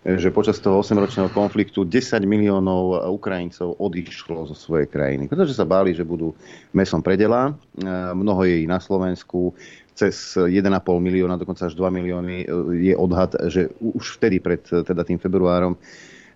že 0.00 0.32
počas 0.32 0.56
toho 0.64 0.80
8-ročného 0.80 1.28
konfliktu 1.28 1.84
10 1.84 2.24
miliónov 2.24 3.04
Ukrajincov 3.12 3.76
odišlo 3.76 4.48
zo 4.48 4.56
svojej 4.56 4.88
krajiny, 4.88 5.28
pretože 5.28 5.52
sa 5.52 5.68
báli, 5.68 5.92
že 5.92 6.08
budú 6.08 6.32
mesom 6.72 7.04
predela. 7.04 7.52
E, 7.76 7.84
mnoho 8.16 8.48
je 8.48 8.64
ich 8.64 8.68
na 8.70 8.80
Slovensku, 8.80 9.52
cez 9.92 10.40
1,5 10.40 10.64
milióna, 10.96 11.36
dokonca 11.36 11.68
až 11.68 11.76
2 11.76 11.92
milióny 11.92 12.48
je 12.80 12.94
odhad, 12.96 13.36
že 13.52 13.68
už 13.84 14.16
vtedy 14.16 14.40
pred 14.40 14.64
teda 14.64 15.04
tým 15.04 15.20
februárom 15.20 15.76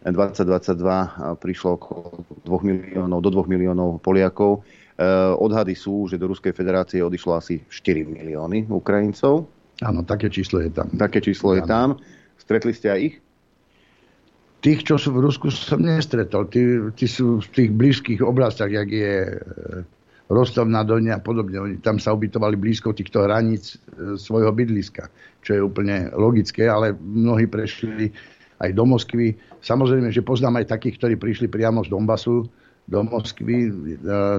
2022 0.04 1.40
prišlo 1.40 1.80
okolo 1.80 2.28
2 2.44 2.68
miliónov, 2.68 3.24
do 3.24 3.30
2 3.32 3.48
miliónov 3.48 4.04
Poliakov. 4.04 4.60
E, 4.60 5.08
odhady 5.40 5.72
sú, 5.72 6.04
že 6.12 6.20
do 6.20 6.28
Ruskej 6.28 6.52
federácie 6.52 7.00
odišlo 7.00 7.40
asi 7.40 7.64
4 7.72 8.04
milióny 8.04 8.68
Ukrajincov. 8.68 9.48
Áno, 9.80 10.04
také 10.04 10.28
číslo 10.28 10.60
je 10.60 10.68
tam. 10.68 10.92
Také 10.92 11.24
číslo 11.24 11.56
je 11.56 11.64
tam. 11.64 11.96
Stretli 12.36 12.76
ste 12.76 12.92
aj 12.92 13.00
ich? 13.00 13.14
Tých, 14.64 14.80
čo 14.80 14.96
sú 14.96 15.12
v 15.12 15.28
Rusku, 15.28 15.52
som 15.52 15.84
nestretol. 15.84 16.48
Tí, 16.48 16.80
tí 16.96 17.04
sú 17.04 17.36
v 17.44 17.48
tých 17.52 17.70
blízkych 17.76 18.24
oblastiach, 18.24 18.72
jak 18.72 18.88
je 18.88 19.28
e, 19.28 19.36
Rostov 20.32 20.72
na 20.72 20.80
Done 20.80 21.12
a 21.12 21.20
podobne. 21.20 21.60
Oni 21.60 21.76
tam 21.84 22.00
sa 22.00 22.16
ubytovali 22.16 22.56
blízko 22.56 22.96
týchto 22.96 23.28
hraníc 23.28 23.76
e, 23.76 24.16
svojho 24.16 24.48
bydliska, 24.56 25.12
čo 25.44 25.50
je 25.52 25.60
úplne 25.60 26.08
logické, 26.16 26.64
ale 26.64 26.96
mnohí 26.96 27.44
prešli 27.44 28.08
aj 28.64 28.72
do 28.72 28.88
Moskvy. 28.88 29.36
Samozrejme, 29.60 30.08
že 30.08 30.24
poznám 30.24 30.64
aj 30.64 30.72
takých, 30.72 30.96
ktorí 30.96 31.14
prišli 31.20 31.52
priamo 31.52 31.84
z 31.84 31.92
Donbasu 31.92 32.48
do 32.88 32.98
Moskvy. 33.04 33.68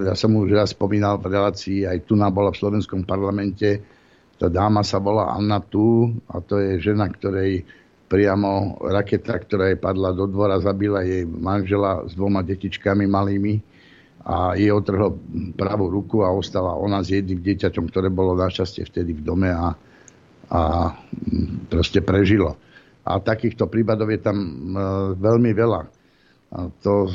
Ja 0.10 0.18
som 0.18 0.34
už 0.34 0.58
raz 0.58 0.74
spomínal 0.74 1.22
v 1.22 1.38
relácii, 1.38 1.86
aj 1.86 2.10
tu 2.10 2.18
nám 2.18 2.34
bola 2.34 2.50
v 2.50 2.62
slovenskom 2.66 3.06
parlamente. 3.06 3.82
Tá 4.42 4.50
dáma 4.50 4.82
sa 4.82 4.98
volá 4.98 5.38
Anna 5.38 5.62
Tu 5.62 6.10
a 6.34 6.42
to 6.42 6.58
je 6.58 6.82
žena, 6.82 7.06
ktorej 7.14 7.62
priamo 8.06 8.78
raketa, 8.86 9.34
ktorá 9.34 9.74
jej 9.74 9.80
padla 9.82 10.14
do 10.14 10.30
dvora, 10.30 10.62
zabila 10.62 11.02
jej 11.02 11.26
manžela 11.26 12.06
s 12.06 12.14
dvoma 12.14 12.46
detičkami 12.46 13.10
malými 13.10 13.62
a 14.26 14.58
jej 14.58 14.74
otrhlo 14.74 15.18
pravú 15.54 15.90
ruku 15.90 16.26
a 16.26 16.34
ostala 16.34 16.74
ona 16.74 17.02
s 17.02 17.14
jedným 17.14 17.42
dieťaťom, 17.42 17.86
ktoré 17.90 18.10
bolo 18.10 18.34
našťastie 18.38 18.90
vtedy 18.90 19.14
v 19.18 19.22
dome 19.22 19.50
a, 19.54 19.78
a 20.50 20.62
proste 21.70 22.02
prežilo. 22.02 22.58
A 23.06 23.22
takýchto 23.22 23.70
prípadov 23.70 24.10
je 24.10 24.18
tam 24.18 24.38
e, 24.38 24.50
veľmi 25.14 25.54
veľa. 25.54 25.82
A 26.56 26.72
to 26.82 27.10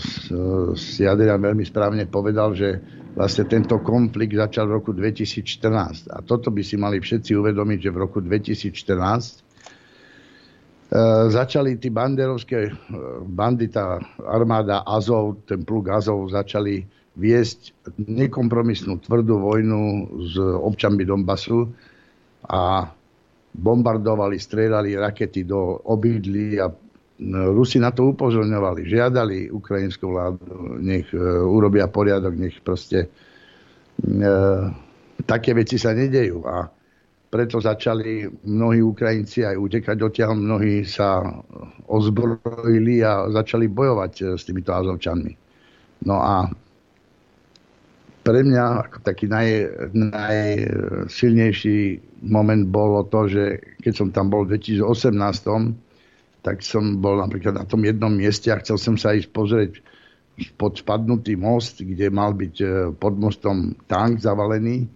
si 0.78 1.02
Adrian 1.02 1.42
veľmi 1.42 1.66
správne 1.66 2.06
povedal, 2.06 2.54
že 2.54 2.78
vlastne 3.14 3.46
tento 3.50 3.82
konflikt 3.82 4.38
začal 4.38 4.70
v 4.70 4.78
roku 4.78 4.94
2014. 4.94 6.14
A 6.14 6.22
toto 6.22 6.54
by 6.54 6.62
si 6.62 6.78
mali 6.78 7.02
všetci 7.02 7.34
uvedomiť, 7.34 7.78
že 7.82 7.90
v 7.90 7.98
roku 7.98 8.22
2014 8.22 8.70
e, 8.70 9.49
začali 11.30 11.78
tí 11.78 11.88
banderovské 11.90 12.58
e, 12.66 12.72
bandy, 13.22 13.70
tá 13.70 14.02
armáda 14.26 14.82
Azov, 14.82 15.46
ten 15.46 15.62
pluk 15.62 15.86
Azov 15.86 16.34
začali 16.34 16.82
viesť 17.14 17.86
nekompromisnú 18.10 18.98
tvrdú 18.98 19.38
vojnu 19.38 19.80
s 20.30 20.34
občanmi 20.40 21.06
Donbasu 21.06 21.70
a 22.50 22.90
bombardovali, 23.50 24.38
strieľali 24.38 24.98
rakety 24.98 25.46
do 25.46 25.78
obydlí 25.78 26.58
a 26.58 26.70
Rusi 27.20 27.76
na 27.76 27.92
to 27.92 28.16
upozorňovali, 28.16 28.88
žiadali 28.88 29.52
ukrajinskú 29.52 30.08
vládu, 30.08 30.80
nech 30.80 31.12
urobia 31.44 31.84
poriadok, 31.84 32.32
nech 32.32 32.56
proste 32.64 33.04
e, 33.04 33.08
také 35.28 35.52
veci 35.52 35.76
sa 35.76 35.92
nedejú. 35.92 36.40
A 36.48 36.79
preto 37.30 37.62
začali 37.62 38.26
mnohí 38.42 38.82
Ukrajinci 38.82 39.46
aj 39.46 39.54
utekať 39.54 39.98
odtiaľ, 40.02 40.34
mnohí 40.34 40.82
sa 40.82 41.22
ozbrojili 41.86 43.06
a 43.06 43.30
začali 43.30 43.70
bojovať 43.70 44.12
e, 44.18 44.22
s 44.34 44.42
týmito 44.42 44.74
Azovčanmi. 44.74 45.32
No 46.10 46.18
a 46.18 46.50
pre 48.26 48.42
mňa 48.42 48.90
ako 48.90 48.98
taký 49.06 49.30
naj, 49.30 49.48
najsilnejší 49.94 51.78
moment 52.26 52.66
bolo 52.66 53.06
to, 53.06 53.30
že 53.30 53.44
keď 53.78 53.92
som 53.94 54.08
tam 54.10 54.28
bol 54.28 54.44
v 54.44 54.58
2018, 54.58 55.14
tak 56.42 56.66
som 56.66 56.98
bol 56.98 57.22
napríklad 57.22 57.54
na 57.54 57.64
tom 57.64 57.86
jednom 57.86 58.10
mieste 58.10 58.50
a 58.50 58.58
chcel 58.58 58.76
som 58.76 58.98
sa 58.98 59.14
ísť 59.14 59.30
pozrieť 59.30 59.72
pod 60.58 60.82
spadnutý 60.82 61.36
most, 61.38 61.78
kde 61.78 62.10
mal 62.10 62.34
byť 62.34 62.54
e, 62.58 62.66
pod 62.98 63.14
mostom 63.14 63.78
tank 63.86 64.18
zavalený 64.18 64.90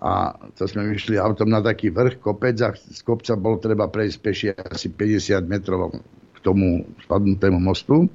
a 0.00 0.32
to 0.56 0.64
sme 0.64 0.88
vyšli 0.88 1.20
autom 1.20 1.52
na 1.52 1.60
taký 1.60 1.92
vrch 1.92 2.24
kopec 2.24 2.56
a 2.64 2.72
z 2.72 3.00
kopca 3.04 3.36
bolo 3.36 3.60
treba 3.60 3.84
prejsť 3.86 4.16
peši 4.20 4.46
asi 4.56 4.88
50 4.88 5.44
metrov 5.44 5.92
k 6.32 6.38
tomu 6.40 6.88
spadnutému 7.04 7.60
mostu 7.60 8.08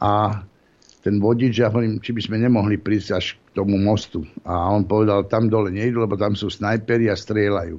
a 0.00 0.42
ten 1.04 1.20
vodič, 1.20 1.60
ja 1.60 1.68
hovorím, 1.68 2.00
či 2.00 2.16
by 2.16 2.20
sme 2.24 2.36
nemohli 2.40 2.80
prísť 2.80 3.08
až 3.12 3.36
k 3.36 3.60
tomu 3.60 3.76
mostu. 3.76 4.24
A 4.40 4.72
on 4.72 4.88
povedal, 4.88 5.28
tam 5.28 5.52
dole 5.52 5.68
nejdu, 5.68 6.00
lebo 6.00 6.16
tam 6.16 6.32
sú 6.32 6.48
snajperi 6.48 7.12
a 7.12 7.16
strieľajú. 7.16 7.76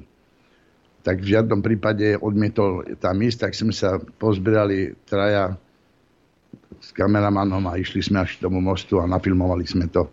Tak 1.02 1.26
v 1.26 1.30
žiadnom 1.34 1.58
prípade 1.58 2.14
odmietol 2.22 2.86
tam 3.02 3.18
ísť, 3.18 3.50
tak 3.50 3.52
sme 3.58 3.74
sa 3.74 3.98
pozbierali 3.98 4.94
traja 5.10 5.58
s 6.78 6.94
kameramanom 6.94 7.66
a 7.66 7.78
išli 7.82 7.98
sme 7.98 8.22
až 8.22 8.38
k 8.38 8.46
tomu 8.46 8.62
mostu 8.62 9.02
a 9.02 9.10
nafilmovali 9.10 9.66
sme 9.66 9.90
to. 9.90 10.06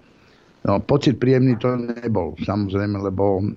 No, 0.63 0.79
pocit 0.79 1.19
príjemný 1.19 1.59
to 1.59 1.75
nebol, 1.75 2.39
samozrejme, 2.39 2.95
lebo 2.95 3.43
e, 3.43 3.51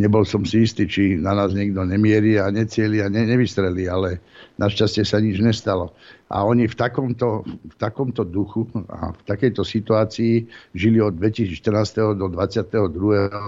nebol 0.00 0.24
som 0.24 0.48
si 0.48 0.64
istý, 0.64 0.88
či 0.88 1.20
na 1.20 1.36
nás 1.36 1.52
niekto 1.52 1.84
nemierí 1.84 2.40
a 2.40 2.48
necieli 2.48 3.04
a 3.04 3.12
ne, 3.12 3.28
nevystrelí, 3.28 3.84
ale 3.84 4.24
našťastie 4.56 5.04
sa 5.04 5.20
nič 5.20 5.44
nestalo. 5.44 5.92
A 6.32 6.48
oni 6.48 6.72
v 6.72 6.72
takomto, 6.72 7.44
v 7.44 7.76
takomto 7.76 8.24
duchu 8.24 8.64
a 8.88 9.12
v 9.12 9.22
takejto 9.28 9.60
situácii 9.60 10.48
žili 10.72 11.04
od 11.04 11.20
2014. 11.20 12.16
do 12.16 12.32
2022. 12.32 12.88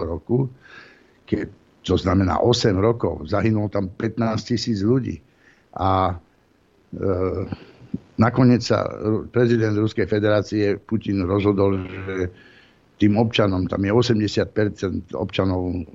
roku, 0.05 0.53
keď, 1.25 1.49
čo 1.81 1.97
znamená 1.97 2.45
8 2.45 2.77
rokov, 2.77 3.33
zahynulo 3.33 3.73
tam 3.73 3.89
15 3.89 4.45
tisíc 4.45 4.85
ľudí. 4.85 5.17
A 5.73 6.21
e, 6.93 7.07
nakoniec 8.21 8.61
sa 8.61 8.85
prezident 9.33 9.73
Ruskej 9.73 10.05
federácie 10.05 10.77
Putin 10.77 11.25
rozhodol, 11.25 11.81
že 11.89 12.29
tým 12.99 13.15
občanom, 13.15 13.71
tam 13.71 13.87
je 13.87 13.93
80% 13.95 15.15
občanov 15.15 15.87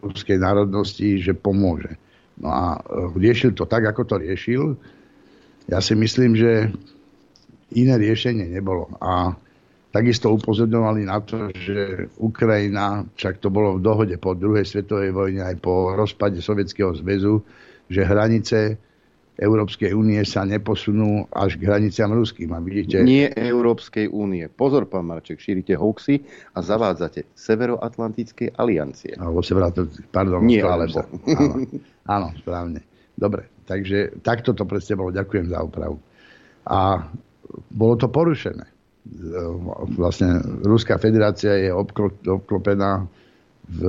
ruskej 0.00 0.40
národnosti, 0.40 1.20
že 1.20 1.36
pomôže. 1.36 2.00
No 2.40 2.48
a 2.48 2.64
e, 2.76 3.12
riešil 3.20 3.52
to 3.52 3.68
tak, 3.68 3.84
ako 3.84 4.02
to 4.08 4.14
riešil. 4.16 4.80
Ja 5.68 5.84
si 5.84 5.92
myslím, 5.92 6.32
že 6.32 6.72
iné 7.76 7.94
riešenie 8.00 8.48
nebolo. 8.48 8.88
A 9.04 9.36
takisto 9.92 10.32
upozorňovali 10.32 11.04
na 11.04 11.20
to, 11.20 11.52
že 11.52 12.08
Ukrajina, 12.16 13.04
však 13.12 13.44
to 13.44 13.52
bolo 13.52 13.76
v 13.76 13.84
dohode 13.84 14.16
po 14.16 14.32
druhej 14.32 14.64
svetovej 14.64 15.12
vojne 15.12 15.44
aj 15.44 15.56
po 15.60 15.92
rozpade 15.92 16.40
Sovietskeho 16.40 16.96
zväzu, 16.96 17.44
že 17.92 18.08
hranice 18.08 18.80
Európskej 19.38 19.94
únie 19.94 20.18
sa 20.26 20.42
neposunú 20.42 21.30
až 21.30 21.62
k 21.62 21.70
hraniciam 21.70 22.10
ruským. 22.10 22.50
A 22.50 22.58
vidíte... 22.58 23.06
Nie 23.06 23.30
Európskej 23.30 24.10
únie. 24.10 24.50
Pozor, 24.50 24.90
pán 24.90 25.06
Marček, 25.06 25.38
šírite 25.38 25.78
hoaxy 25.78 26.26
a 26.52 26.58
zavádzate 26.58 27.30
Severoatlantickej 27.38 28.58
aliancie. 28.58 29.14
Alebo 29.14 29.38
Severoatlantickej, 29.38 30.10
pardon. 30.10 30.42
Nie, 30.42 30.66
alebo. 30.66 31.06
Áno, 31.30 31.54
áno, 32.10 32.28
správne. 32.42 32.82
Dobre, 33.14 33.46
takže 33.62 34.18
takto 34.26 34.58
to 34.58 34.66
presne 34.66 34.98
bolo. 34.98 35.14
Ďakujem 35.14 35.54
za 35.54 35.62
opravu. 35.62 36.02
A 36.66 37.06
bolo 37.70 37.94
to 37.94 38.10
porušené. 38.10 38.66
Vlastne 39.94 40.42
Ruská 40.66 40.98
federácia 40.98 41.54
je 41.54 41.70
obklopená 42.26 43.06
v 43.70 43.80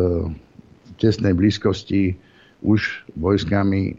tesnej 1.02 1.34
blízkosti 1.34 2.14
už 2.62 3.10
vojskami 3.18 3.98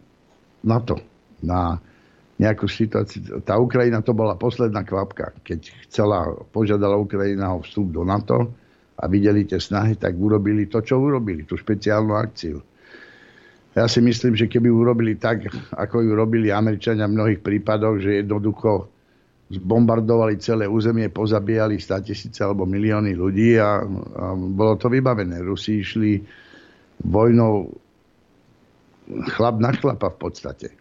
NATO 0.62 1.09
na 1.42 1.80
nejakú 2.40 2.64
situáciu. 2.64 3.44
Tá 3.44 3.60
Ukrajina 3.60 4.00
to 4.00 4.16
bola 4.16 4.32
posledná 4.32 4.80
kvapka. 4.80 5.36
Keď 5.44 5.60
chcela, 5.84 6.32
požiadala 6.48 6.96
Ukrajina 6.96 7.52
o 7.52 7.60
vstup 7.60 7.92
do 7.92 8.00
NATO 8.00 8.48
a 8.96 9.04
videli 9.04 9.44
tie 9.44 9.60
snahy, 9.60 10.00
tak 10.00 10.16
urobili 10.16 10.64
to, 10.64 10.80
čo 10.80 10.96
urobili, 10.96 11.44
tú 11.44 11.60
špeciálnu 11.60 12.16
akciu. 12.16 12.64
Ja 13.76 13.86
si 13.86 14.00
myslím, 14.00 14.34
že 14.34 14.48
keby 14.48 14.72
urobili 14.72 15.20
tak, 15.20 15.52
ako 15.76 16.00
ju 16.00 16.10
robili 16.16 16.48
Američania 16.48 17.06
v 17.06 17.20
mnohých 17.20 17.40
prípadoch, 17.44 18.00
že 18.00 18.24
jednoducho 18.24 18.88
zbombardovali 19.52 20.40
celé 20.40 20.64
územie, 20.64 21.12
pozabíjali 21.12 21.76
100 21.76 22.08
tisíce 22.08 22.40
alebo 22.40 22.64
milióny 22.64 23.12
ľudí 23.14 23.60
a, 23.60 23.84
a 23.84 24.24
bolo 24.32 24.80
to 24.80 24.88
vybavené. 24.88 25.44
Rusi 25.44 25.84
išli 25.84 26.24
vojnou 27.04 27.68
chlap 29.36 29.60
na 29.60 29.74
chlapa 29.76 30.08
v 30.08 30.18
podstate 30.18 30.79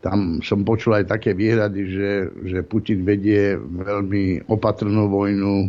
tam 0.00 0.40
som 0.40 0.64
počul 0.64 0.96
aj 0.96 1.12
také 1.12 1.36
výhrady, 1.36 1.80
že, 1.92 2.10
že 2.48 2.58
Putin 2.64 3.04
vedie 3.04 3.56
veľmi 3.60 4.48
opatrnú 4.48 5.12
vojnu 5.12 5.68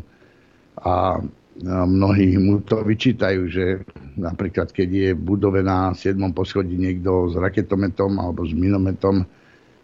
a 0.79 1.19
mnohí 1.67 2.39
mu 2.39 2.63
to 2.63 2.79
vyčítajú, 2.79 3.41
že 3.51 3.65
napríklad 4.15 4.71
keď 4.71 4.89
je 4.89 5.09
budove 5.13 5.59
na 5.59 5.91
7. 5.91 6.15
poschodí 6.31 6.79
niekto 6.79 7.27
s 7.27 7.35
raketometom 7.35 8.17
alebo 8.17 8.47
s 8.47 8.55
minometom 8.55 9.27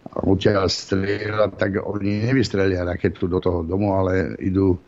a 0.08 0.18
odtiaľ 0.24 0.72
strieľa, 0.72 1.52
tak 1.60 1.84
oni 1.84 2.32
nevystrelia 2.32 2.88
raketu 2.88 3.28
do 3.28 3.44
toho 3.44 3.68
domu, 3.68 4.00
ale 4.00 4.40
idú 4.40 4.80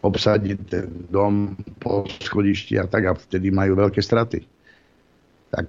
obsadiť 0.00 0.58
ten 0.64 0.86
dom 1.12 1.60
po 1.76 2.08
schodišti 2.08 2.80
a 2.80 2.88
tak 2.88 3.02
a 3.04 3.12
vtedy 3.12 3.52
majú 3.52 3.76
veľké 3.76 4.00
straty. 4.00 4.40
Tak 5.52 5.68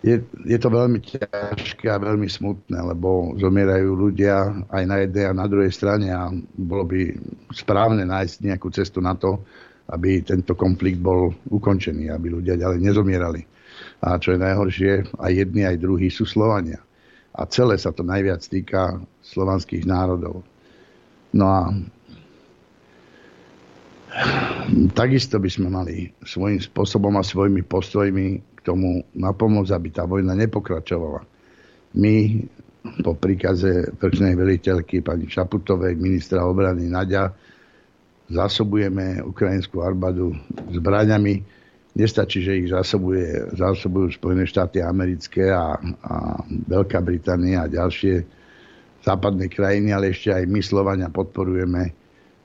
je, 0.00 0.16
je 0.48 0.58
to 0.58 0.68
veľmi 0.72 0.98
ťažké 1.04 1.86
a 1.92 2.00
veľmi 2.00 2.24
smutné, 2.24 2.78
lebo 2.80 3.36
zomierajú 3.36 3.92
ľudia 3.92 4.64
aj 4.72 4.84
na 4.88 4.96
jednej 5.04 5.24
a 5.28 5.36
na 5.36 5.44
druhej 5.44 5.72
strane 5.72 6.08
a 6.08 6.32
bolo 6.56 6.88
by 6.88 7.12
správne 7.52 8.08
nájsť 8.08 8.48
nejakú 8.48 8.72
cestu 8.72 9.04
na 9.04 9.12
to, 9.12 9.44
aby 9.92 10.24
tento 10.24 10.56
konflikt 10.56 11.04
bol 11.04 11.36
ukončený, 11.52 12.08
aby 12.08 12.32
ľudia 12.32 12.56
ďalej 12.56 12.80
nezomierali. 12.80 13.42
A 14.00 14.16
čo 14.16 14.32
je 14.32 14.40
najhoršie, 14.40 15.20
aj 15.20 15.32
jedni, 15.36 15.68
aj 15.68 15.82
druhí 15.82 16.08
sú 16.08 16.24
Slovania. 16.24 16.80
A 17.36 17.44
celé 17.44 17.76
sa 17.76 17.92
to 17.92 18.00
najviac 18.00 18.40
týka 18.40 18.96
slovanských 19.20 19.84
národov. 19.84 20.40
No 21.36 21.44
a 21.46 21.68
takisto 24.96 25.38
by 25.38 25.50
sme 25.52 25.68
mali 25.70 26.10
svojím 26.24 26.58
spôsobom 26.58 27.14
a 27.20 27.22
svojimi 27.22 27.62
postojmi 27.62 28.49
k 28.60 28.66
tomu 28.68 29.00
na 29.16 29.32
pomoc, 29.32 29.72
aby 29.72 29.88
tá 29.88 30.04
vojna 30.04 30.36
nepokračovala. 30.36 31.24
My 31.96 32.44
po 33.00 33.16
príkaze 33.16 33.92
vrchnej 33.96 34.36
veliteľky 34.36 35.00
pani 35.04 35.28
Šaputovej, 35.28 35.96
ministra 35.96 36.44
obrany 36.44 36.88
Nadia, 36.88 37.28
zásobujeme 38.30 39.20
ukrajinskú 39.26 39.82
armádu 39.82 40.32
zbraňami. 40.70 41.42
Nestačí, 41.90 42.46
že 42.46 42.62
ich 42.62 42.70
zásobuje, 42.70 43.50
zásobujú 43.58 44.14
Spojené 44.14 44.46
štáty 44.46 44.78
americké 44.78 45.50
a, 45.50 45.74
a 46.06 46.38
Veľká 46.46 47.02
Británia 47.02 47.66
a 47.66 47.72
ďalšie 47.72 48.22
západné 49.02 49.50
krajiny, 49.50 49.90
ale 49.90 50.14
ešte 50.14 50.30
aj 50.30 50.44
my 50.46 50.60
Slovania 50.62 51.10
podporujeme 51.10 51.82
e, 51.82 51.92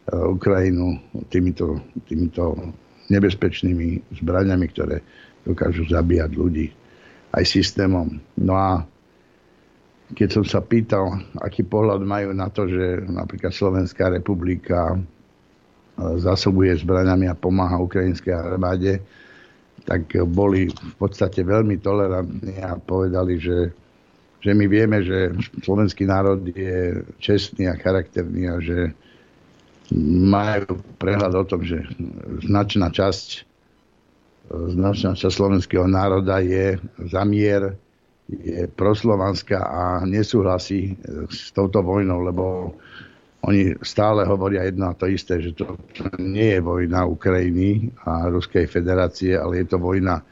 Ukrajinu 0.09 0.97
týmito, 1.29 1.77
týmito 2.09 2.73
nebezpečnými 3.13 4.17
zbraňami, 4.17 4.65
ktoré 4.73 4.97
dokážu 5.45 5.85
zabíjať 5.85 6.31
ľudí 6.33 6.67
aj 7.31 7.43
systémom. 7.45 8.19
No 8.41 8.53
a 8.57 8.83
keď 10.13 10.41
som 10.41 10.45
sa 10.45 10.61
pýtal, 10.61 11.21
aký 11.41 11.65
pohľad 11.65 12.01
majú 12.05 12.29
na 12.33 12.49
to, 12.49 12.69
že 12.69 13.05
napríklad 13.09 13.49
Slovenská 13.49 14.13
republika 14.13 14.93
e, 14.93 14.97
zásobuje 16.21 16.77
zbraňami 16.77 17.25
a 17.25 17.37
pomáha 17.37 17.81
ukrajinskej 17.81 18.33
armáde, 18.33 19.01
tak 19.85 20.09
boli 20.29 20.69
v 20.69 20.95
podstate 20.97 21.45
veľmi 21.45 21.77
tolerantní 21.81 22.57
a 22.61 22.77
povedali, 22.77 23.37
že, 23.37 23.73
že 24.41 24.51
my 24.53 24.65
vieme, 24.65 25.01
že 25.05 25.33
slovenský 25.61 26.09
národ 26.09 26.41
je 26.41 27.05
čestný 27.21 27.69
a 27.69 27.77
charakterný 27.77 28.49
a 28.49 28.57
že 28.61 28.93
majú 30.25 30.81
prehľad 30.97 31.33
o 31.37 31.43
tom, 31.45 31.61
že 31.61 31.85
značná 32.41 32.89
časť 32.89 33.54
značná 34.49 35.17
časť 35.17 35.33
slovenského 35.33 35.89
národa 35.89 36.39
je 36.39 36.77
za 37.09 37.25
mier, 37.25 37.75
je 38.29 38.65
proslovanská 38.73 39.61
a 39.61 39.83
nesúhlasí 40.05 40.93
e, 40.97 41.29
s 41.29 41.53
touto 41.53 41.85
vojnou, 41.85 42.25
lebo 42.25 42.73
oni 43.45 43.77
stále 43.85 44.25
hovoria 44.25 44.65
jedno 44.65 44.89
a 44.89 44.97
to 44.97 45.05
isté, 45.05 45.37
že 45.37 45.53
to 45.53 45.77
nie 46.17 46.57
je 46.57 46.61
vojna 46.65 47.05
Ukrajiny 47.05 47.93
a 48.01 48.25
Ruskej 48.33 48.65
federácie, 48.65 49.37
ale 49.37 49.61
je 49.61 49.69
to 49.69 49.77
vojna 49.77 50.25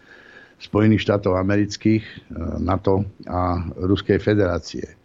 Spojených 0.57 1.05
štátov 1.05 1.37
amerických, 1.37 2.01
e, 2.01 2.15
NATO 2.65 3.05
a 3.29 3.61
Ruskej 3.77 4.17
federácie. 4.17 4.89
E, 4.89 4.95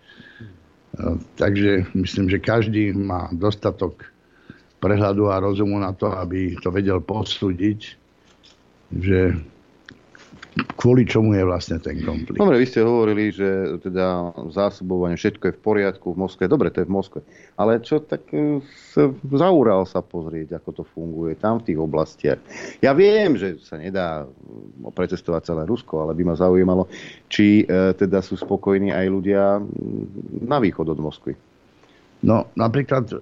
takže 1.36 1.93
myslím, 1.93 2.32
že 2.32 2.40
každý 2.40 2.97
má 2.97 3.28
dostatok 3.36 4.09
prehľadu 4.80 5.28
a 5.28 5.43
rozumu 5.43 5.76
na 5.76 5.93
to, 5.93 6.09
aby 6.09 6.56
to 6.62 6.72
vedel 6.72 7.05
posúdiť 7.05 7.98
že 8.93 9.36
kvôli 10.74 11.06
čomu 11.06 11.39
je 11.39 11.44
vlastne 11.47 11.78
ten 11.78 12.02
konflikt. 12.02 12.39
Dobre, 12.39 12.59
vy 12.59 12.66
ste 12.66 12.82
hovorili, 12.82 13.31
že 13.31 13.78
teda 13.82 14.35
zásobovanie, 14.51 15.15
všetko 15.15 15.44
je 15.51 15.55
v 15.55 15.62
poriadku 15.62 16.06
v 16.15 16.20
Moskve. 16.27 16.51
Dobre, 16.51 16.74
to 16.74 16.82
je 16.82 16.89
v 16.89 16.94
Moskve. 16.94 17.20
Ale 17.55 17.78
čo 17.78 18.02
tak 18.02 18.27
e, 18.35 18.59
zaúral 19.31 19.86
sa 19.86 20.02
pozrieť, 20.02 20.59
ako 20.59 20.82
to 20.82 20.85
funguje 20.97 21.39
tam 21.39 21.62
v 21.62 21.73
tých 21.73 21.78
oblastiach. 21.78 22.40
Ja 22.82 22.90
viem, 22.97 23.39
že 23.39 23.62
sa 23.62 23.78
nedá 23.78 24.27
precestovať 24.98 25.55
celé 25.55 25.62
Rusko, 25.69 26.02
ale 26.02 26.19
by 26.19 26.23
ma 26.27 26.35
zaujímalo, 26.35 26.90
či 27.31 27.62
e, 27.62 27.94
teda 27.94 28.19
sú 28.19 28.35
spokojní 28.35 28.90
aj 28.90 29.06
ľudia 29.06 29.62
na 30.43 30.59
východ 30.59 30.90
od 30.90 30.98
Moskvy. 30.98 31.35
No, 32.19 32.51
napríklad 32.59 33.15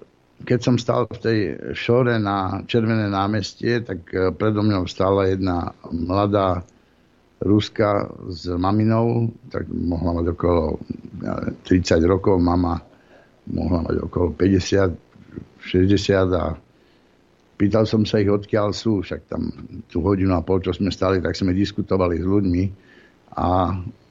keď 0.45 0.59
som 0.61 0.75
stal 0.77 1.09
v 1.09 1.17
tej 1.17 1.39
šore 1.73 2.21
na 2.21 2.61
Červené 2.69 3.09
námestie, 3.09 3.81
tak 3.81 4.05
e, 4.13 4.29
predo 4.35 4.61
mňou 4.61 4.85
stála 4.85 5.31
jedna 5.31 5.73
mladá 5.89 6.61
Ruska 7.37 8.09
s 8.33 8.49
maminou, 8.49 9.29
tak 9.53 9.69
mohla 9.69 10.21
mať 10.21 10.33
okolo 10.33 10.81
30 11.65 12.01
rokov, 12.09 12.41
mama 12.41 12.81
mohla 13.53 13.85
mať 13.85 13.95
okolo 14.09 14.33
50, 14.33 15.61
60 15.61 16.33
a 16.33 16.57
pýtal 17.57 17.85
som 17.85 18.09
sa 18.09 18.17
ich, 18.17 18.29
odkiaľ 18.29 18.73
sú, 18.73 19.05
však 19.05 19.29
tam 19.29 19.53
tú 19.85 20.01
hodinu 20.01 20.33
a 20.33 20.41
pol, 20.41 20.65
čo 20.65 20.73
sme 20.73 20.89
stali, 20.89 21.21
tak 21.21 21.37
sme 21.37 21.53
diskutovali 21.53 22.17
s 22.17 22.25
ľuďmi 22.25 22.63
a 23.37 23.47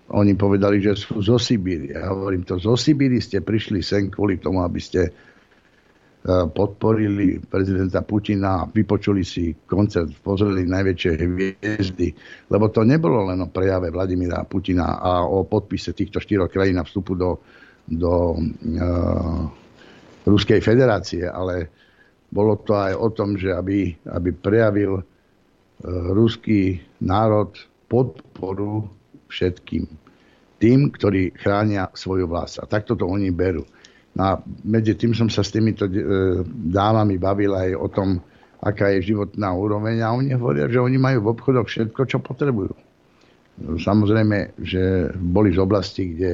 oni 0.06 0.32
povedali, 0.38 0.78
že 0.78 0.94
sú 0.94 1.18
zo 1.18 1.34
Sibíry. 1.34 1.90
Ja 1.90 2.14
hovorím, 2.14 2.46
to 2.46 2.62
zo 2.62 2.78
Sibíry 2.78 3.18
ste 3.18 3.42
prišli 3.42 3.82
sem 3.82 4.06
kvôli 4.06 4.38
tomu, 4.38 4.62
aby 4.62 4.78
ste 4.78 5.10
podporili 6.26 7.38
prezidenta 7.38 8.02
Putina 8.02 8.66
a 8.66 8.66
vypočuli 8.66 9.22
si 9.22 9.54
koncert, 9.62 10.10
pozreli 10.26 10.66
najväčšie 10.66 11.12
hviezdy, 11.22 12.08
lebo 12.50 12.66
to 12.74 12.82
nebolo 12.82 13.30
len 13.30 13.46
o 13.46 13.48
prejave 13.48 13.94
Vladimíra 13.94 14.42
Putina 14.42 14.98
a 14.98 15.22
o 15.22 15.46
podpise 15.46 15.94
týchto 15.94 16.18
štyroch 16.18 16.50
krajín 16.50 16.82
na 16.82 16.84
vstupu 16.84 17.14
do, 17.14 17.38
do 17.86 18.34
uh, 18.34 19.46
Ruskej 20.26 20.58
federácie, 20.58 21.30
ale 21.30 21.70
bolo 22.26 22.58
to 22.58 22.74
aj 22.74 22.98
o 22.98 23.08
tom, 23.14 23.38
že 23.38 23.54
aby, 23.54 23.94
aby 24.10 24.34
prejavil 24.34 24.98
uh, 24.98 25.04
ruský 26.10 26.82
národ 27.06 27.54
podporu 27.86 28.90
všetkým. 29.30 29.86
Tým, 30.58 30.90
ktorí 30.90 31.38
chránia 31.38 31.86
svoju 31.94 32.26
vlast. 32.26 32.58
A 32.58 32.66
takto 32.66 32.98
to 32.98 33.06
oni 33.06 33.30
berú. 33.30 33.62
No 34.16 34.22
a 34.24 34.32
medzi 34.64 34.96
tým 34.96 35.12
som 35.12 35.28
sa 35.28 35.44
s 35.44 35.52
týmito 35.52 35.84
e, 35.84 35.92
dámami 36.48 37.20
bavil 37.20 37.52
aj 37.52 37.70
o 37.76 37.88
tom, 37.92 38.08
aká 38.64 38.88
je 38.96 39.12
životná 39.12 39.52
úroveň 39.52 40.00
a 40.00 40.16
oni 40.16 40.32
hovoria, 40.32 40.72
že 40.72 40.80
oni 40.80 40.96
majú 40.96 41.28
v 41.28 41.30
obchodoch 41.36 41.68
všetko, 41.68 42.00
čo 42.08 42.18
potrebujú. 42.24 42.72
Samozrejme, 43.76 44.56
že 44.60 45.12
boli 45.16 45.52
z 45.52 45.60
oblasti, 45.60 46.16
kde, 46.16 46.32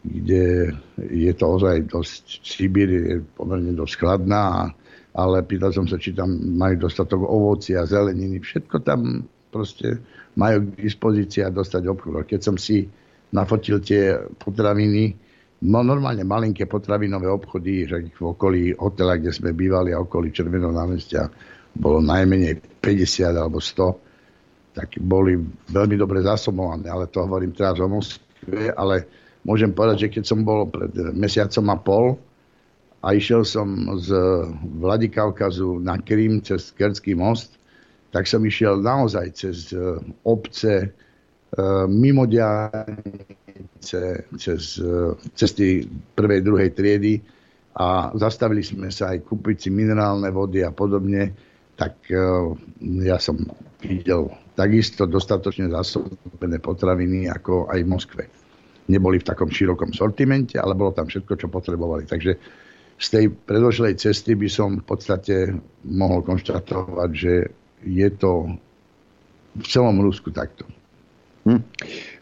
kde 0.00 0.44
je 0.96 1.32
to 1.36 1.44
ozaj 1.60 1.88
dosť, 1.88 2.24
Sibír 2.40 2.88
je 2.88 3.16
pomerne 3.36 3.76
dosť 3.76 3.94
chladná, 4.00 4.72
ale 5.14 5.44
pýtal 5.44 5.72
som 5.76 5.84
sa, 5.84 6.00
či 6.00 6.16
tam 6.16 6.32
majú 6.56 6.88
dostatok 6.88 7.20
ovoci 7.20 7.76
a 7.76 7.88
zeleniny. 7.88 8.40
Všetko 8.40 8.76
tam 8.80 9.24
proste 9.52 10.00
majú 10.34 10.72
k 10.72 10.84
dispozícii 10.88 11.46
a 11.46 11.54
dostať 11.54 11.82
obchod. 11.86 12.26
Keď 12.26 12.40
som 12.42 12.56
si 12.58 12.88
nafotil 13.30 13.78
tie 13.80 14.18
potraviny, 14.40 15.23
No 15.64 15.80
normálne 15.80 16.28
malinké 16.28 16.68
potravinové 16.68 17.24
obchody, 17.24 17.88
že 17.88 18.12
v 18.12 18.36
okolí 18.36 18.76
hotela, 18.76 19.16
kde 19.16 19.32
sme 19.32 19.56
bývali 19.56 19.96
a 19.96 20.02
okolí 20.04 20.28
Červeného 20.28 20.68
námestia 20.68 21.32
bolo 21.72 22.04
najmenej 22.04 22.80
50 22.84 23.32
alebo 23.32 23.58
100, 23.58 24.76
tak 24.76 25.00
boli 25.00 25.40
veľmi 25.72 25.96
dobre 25.96 26.20
zasobované, 26.20 26.92
ale 26.92 27.08
to 27.08 27.24
hovorím 27.24 27.56
teraz 27.56 27.80
o 27.80 27.88
Moskve, 27.88 28.76
ale 28.76 29.08
môžem 29.46 29.72
povedať, 29.72 30.06
že 30.06 30.20
keď 30.20 30.24
som 30.28 30.44
bol 30.44 30.68
pred 30.68 30.92
mesiacom 31.16 31.64
a 31.72 31.76
pol 31.80 32.06
a 33.00 33.16
išiel 33.16 33.42
som 33.48 33.96
z 34.04 34.12
Vladikavkazu 34.78 35.80
na 35.80 35.96
Krym 35.96 36.44
cez 36.44 36.76
Kerský 36.76 37.16
most, 37.16 37.56
tak 38.12 38.28
som 38.28 38.44
išiel 38.44 38.84
naozaj 38.84 39.26
cez 39.32 39.72
obce, 40.22 40.92
Eh, 41.54 41.86
mimo 41.88 42.26
diálnice, 43.54 44.26
cez 44.36 44.82
cesty 45.38 45.86
prvej, 46.18 46.42
druhej 46.42 46.70
triedy 46.74 47.22
a 47.78 48.10
zastavili 48.14 48.62
sme 48.62 48.90
sa 48.90 49.14
aj 49.14 49.22
kúpiť 49.26 49.66
si 49.66 49.68
minerálne 49.70 50.30
vody 50.30 50.62
a 50.62 50.70
podobne, 50.70 51.34
tak 51.74 52.06
eh, 52.10 52.18
ja 53.02 53.18
som 53.18 53.38
videl 53.82 54.30
takisto 54.54 55.06
dostatočne 55.10 55.70
zásobené 55.70 56.62
potraviny 56.62 57.26
ako 57.26 57.66
aj 57.70 57.78
v 57.82 57.90
Moskve. 57.90 58.24
Neboli 58.86 59.18
v 59.18 59.26
takom 59.26 59.50
širokom 59.50 59.90
sortimente, 59.96 60.60
ale 60.60 60.76
bolo 60.76 60.94
tam 60.94 61.08
všetko, 61.08 61.34
čo 61.40 61.48
potrebovali. 61.50 62.04
Takže 62.06 62.32
z 62.94 63.06
tej 63.10 63.24
predošlej 63.32 63.98
cesty 63.98 64.38
by 64.38 64.46
som 64.46 64.78
v 64.78 64.86
podstate 64.86 65.50
mohol 65.88 66.22
konštatovať, 66.22 67.10
že 67.10 67.34
je 67.82 68.08
to 68.14 68.54
v 69.56 69.64
celom 69.66 69.98
Rusku 70.04 70.30
takto. 70.30 70.68
Hm. 71.44 71.60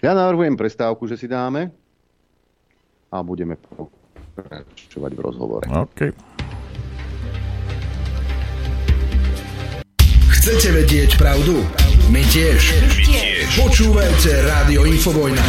Ja 0.03 0.19
navrhujem 0.19 0.59
prestávku, 0.59 1.07
že 1.07 1.15
si 1.15 1.31
dáme 1.31 1.71
a 3.07 3.23
budeme 3.23 3.55
pokračovať 3.55 5.11
v 5.15 5.21
rozhovore. 5.23 5.67
OK. 5.71 6.11
Chcete 10.43 10.75
vedieť 10.75 11.15
pravdu? 11.23 11.63
My 12.11 12.19
tiež. 12.27 12.83
My 12.83 12.99
tiež. 12.99 13.47
Počúvajte 13.63 14.43
Rádio 14.43 14.83
Infovojna. 14.91 15.47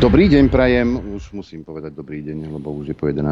Dobrý 0.00 0.30
deň, 0.32 0.48
prajem. 0.48 0.96
Už 1.18 1.36
musím 1.36 1.68
povedať 1.68 1.92
dobrý 1.92 2.24
deň, 2.24 2.48
lebo 2.54 2.72
už 2.72 2.94
je 2.94 2.96
po 2.96 3.12
11. 3.12 3.28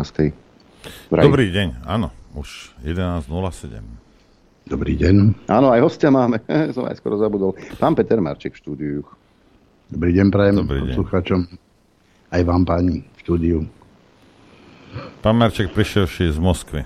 Vraj. 1.09 1.25
Dobrý 1.25 1.49
deň, 1.57 1.89
áno. 1.89 2.13
Už 2.37 2.77
11.07. 2.85 4.06
Dobrý 4.67 4.99
deň. 4.99 5.47
Áno, 5.47 5.71
aj 5.71 5.79
hostia 5.79 6.11
máme. 6.11 6.43
Som 6.75 6.91
aj 6.91 6.99
skoro 6.99 7.15
zabudol. 7.15 7.55
Pán 7.79 7.95
Peter 7.95 8.19
Marček 8.19 8.59
v 8.59 8.61
štúdiu. 8.67 8.99
Dobrý 9.87 10.11
deň, 10.11 10.27
prajem 10.35 10.67
poslucháčom. 10.67 11.47
Aj 12.35 12.43
vám, 12.43 12.67
páni, 12.67 13.07
v 13.07 13.19
štúdiu. 13.23 13.59
Pán 15.23 15.39
Marček 15.39 15.71
prišielši 15.71 16.35
z 16.35 16.39
Moskvy. 16.43 16.83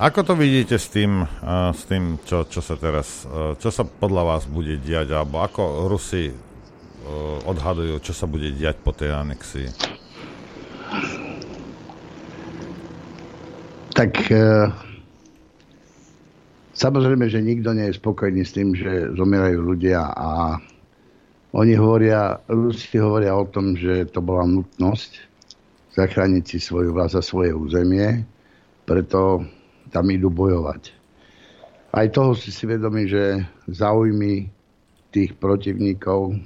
Ako 0.00 0.24
to 0.24 0.32
vidíte 0.32 0.80
s 0.80 0.88
tým, 0.88 1.28
s 1.76 1.84
tým 1.84 2.16
čo, 2.24 2.48
čo 2.48 2.64
sa 2.64 2.80
teraz, 2.80 3.28
čo 3.60 3.68
sa 3.68 3.84
podľa 3.84 4.24
vás 4.24 4.48
bude 4.48 4.80
diať, 4.80 5.12
alebo 5.12 5.44
ako 5.44 5.92
Rusi 5.92 6.32
odhadujú, 7.44 8.00
čo 8.00 8.16
sa 8.16 8.24
bude 8.24 8.48
diať 8.48 8.80
po 8.80 8.96
tej 8.96 9.12
anexii? 9.12 9.68
Tak 13.92 14.10
uh, 14.32 14.72
Samozrejme, 16.74 17.30
že 17.30 17.38
nikto 17.38 17.70
nie 17.70 17.86
je 17.90 17.98
spokojný 18.02 18.42
s 18.42 18.54
tým, 18.54 18.74
že 18.74 19.14
zomierajú 19.14 19.62
ľudia 19.62 20.10
a 20.10 20.58
oni 21.54 21.78
hovoria, 21.78 22.42
Rusi 22.50 22.98
hovoria 22.98 23.38
o 23.38 23.46
tom, 23.46 23.78
že 23.78 24.10
to 24.10 24.18
bola 24.18 24.42
nutnosť 24.42 25.34
zachrániť 25.94 26.44
si 26.44 26.58
svoju 26.58 26.90
vlast 26.90 27.14
a 27.14 27.22
svoje 27.22 27.54
územie, 27.54 28.26
preto 28.82 29.46
tam 29.94 30.10
idú 30.10 30.26
bojovať. 30.34 30.90
Aj 31.94 32.10
toho 32.10 32.34
si 32.34 32.50
si 32.50 32.66
vedomí, 32.66 33.06
že 33.06 33.46
záujmy 33.70 34.50
tých 35.14 35.38
protivníkov 35.38 36.34
e, 36.34 36.36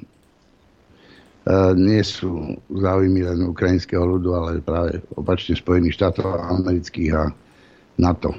nie 1.72 2.04
sú 2.04 2.60
záujmy 2.68 3.24
len 3.24 3.48
ukrajinského 3.48 4.04
ľudu, 4.04 4.28
ale 4.36 4.60
práve 4.60 5.00
opačne 5.16 5.56
Spojených 5.56 5.96
štátov 5.96 6.36
amerických 6.60 7.10
a 7.16 7.32
NATO. 7.96 8.36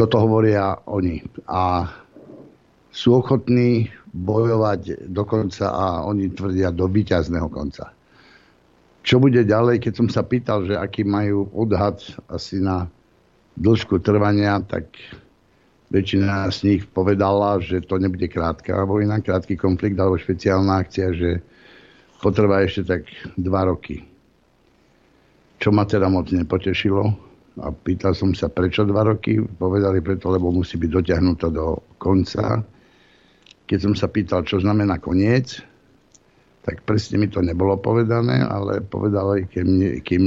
Toto 0.00 0.16
hovoria 0.16 0.80
oni. 0.88 1.20
A 1.44 1.84
sú 2.88 3.20
ochotní 3.20 3.92
bojovať 4.16 5.12
do 5.12 5.28
konca 5.28 5.68
a 5.68 6.08
oni 6.08 6.32
tvrdia 6.32 6.72
do 6.72 6.88
víťazného 6.88 7.52
konca. 7.52 7.92
Čo 9.04 9.20
bude 9.20 9.44
ďalej, 9.44 9.84
keď 9.84 9.92
som 10.00 10.08
sa 10.08 10.24
pýtal, 10.24 10.64
že 10.64 10.72
aký 10.72 11.04
majú 11.04 11.52
odhad 11.52 12.00
asi 12.32 12.64
na 12.64 12.88
dĺžku 13.60 14.00
trvania, 14.00 14.64
tak 14.64 14.88
väčšina 15.92 16.48
z 16.48 16.58
nich 16.64 16.82
povedala, 16.88 17.60
že 17.60 17.84
to 17.84 18.00
nebude 18.00 18.24
krátka 18.32 18.80
vojna, 18.88 19.20
krátky 19.20 19.60
konflikt 19.60 20.00
alebo 20.00 20.16
špeciálna 20.16 20.80
akcia, 20.80 21.12
že 21.12 21.44
potrvá 22.24 22.64
ešte 22.64 22.88
tak 22.88 23.02
dva 23.36 23.68
roky. 23.68 24.00
Čo 25.60 25.76
ma 25.76 25.84
teda 25.84 26.08
moc 26.08 26.32
nepotešilo, 26.32 27.29
a 27.58 27.74
pýtal 27.74 28.14
som 28.14 28.30
sa, 28.30 28.46
prečo 28.46 28.86
dva 28.86 29.02
roky. 29.02 29.42
Povedali 29.42 29.98
preto, 29.98 30.30
lebo 30.30 30.54
musí 30.54 30.78
byť 30.78 30.90
dotiahnutá 30.90 31.50
do 31.50 31.82
konca. 31.98 32.62
Keď 33.66 33.78
som 33.78 33.94
sa 33.98 34.06
pýtal, 34.06 34.46
čo 34.46 34.62
znamená 34.62 35.02
koniec, 35.02 35.58
tak 36.62 36.86
presne 36.86 37.18
mi 37.18 37.26
to 37.26 37.42
nebolo 37.42 37.80
povedané, 37.80 38.44
ale 38.44 38.84
povedali, 38.84 39.48
kým, 39.50 39.98
kým 40.04 40.24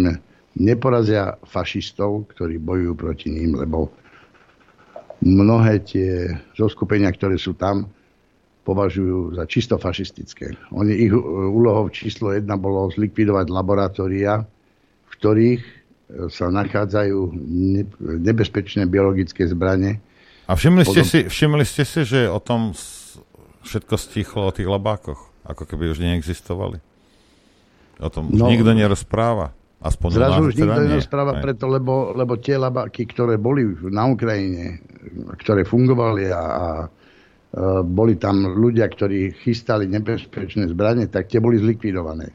neporazia 0.59 1.37
fašistov, 1.45 2.27
ktorí 2.35 2.59
bojujú 2.59 2.93
proti 2.97 3.27
ním, 3.31 3.55
lebo 3.55 3.93
mnohé 5.23 5.79
tie 5.85 6.27
zoskupenia, 6.57 7.13
ktoré 7.13 7.39
sú 7.39 7.55
tam, 7.55 7.87
považujú 8.63 9.35
za 9.35 9.43
čisto 9.43 9.75
fašistické. 9.75 10.55
Oni, 10.71 10.95
ich 10.95 11.11
úlohou 11.11 11.91
číslo 11.91 12.31
jedna 12.31 12.55
bolo 12.55 12.87
zlikvidovať 12.95 13.51
laboratória, 13.51 14.39
v 14.39 15.11
ktorých 15.19 15.82
sa 16.29 16.51
nachádzajú 16.51 17.19
nebezpečné 18.21 18.85
biologické 18.85 19.47
zbranie. 19.47 20.03
A 20.45 20.53
všimli 20.53 20.83
ste, 20.83 21.01
Potom... 21.01 21.09
si, 21.09 21.19
všimli 21.25 21.65
ste 21.65 21.83
si, 21.87 22.01
že 22.03 22.27
o 22.27 22.37
tom 22.43 22.75
všetko 23.63 23.95
stichlo 23.95 24.51
o 24.51 24.55
tých 24.55 24.67
labákoch? 24.67 25.31
Ako 25.47 25.63
keby 25.63 25.91
už 25.91 26.03
neexistovali? 26.03 26.79
O 28.03 28.09
tom 28.11 28.27
no, 28.31 28.51
nikto 28.51 28.75
nerozpráva. 28.75 29.55
Aspoň 29.83 30.09
zrazu 30.15 30.41
už 30.47 30.55
nikto 30.55 30.71
teda 30.71 30.83
nerozpráva 30.87 31.31
preto, 31.43 31.67
lebo, 31.67 32.15
lebo 32.15 32.39
tie 32.39 32.55
labáky, 32.55 33.03
ktoré 33.03 33.35
boli 33.35 33.67
na 33.91 34.07
Ukrajine, 34.07 34.79
ktoré 35.43 35.67
fungovali 35.67 36.31
a, 36.31 36.39
a 36.39 36.65
boli 37.83 38.15
tam 38.15 38.47
ľudia, 38.49 38.87
ktorí 38.87 39.35
chystali 39.43 39.85
nebezpečné 39.85 40.71
zbranie, 40.71 41.11
tak 41.11 41.29
tie 41.29 41.43
boli 41.43 41.59
zlikvidované. 41.59 42.31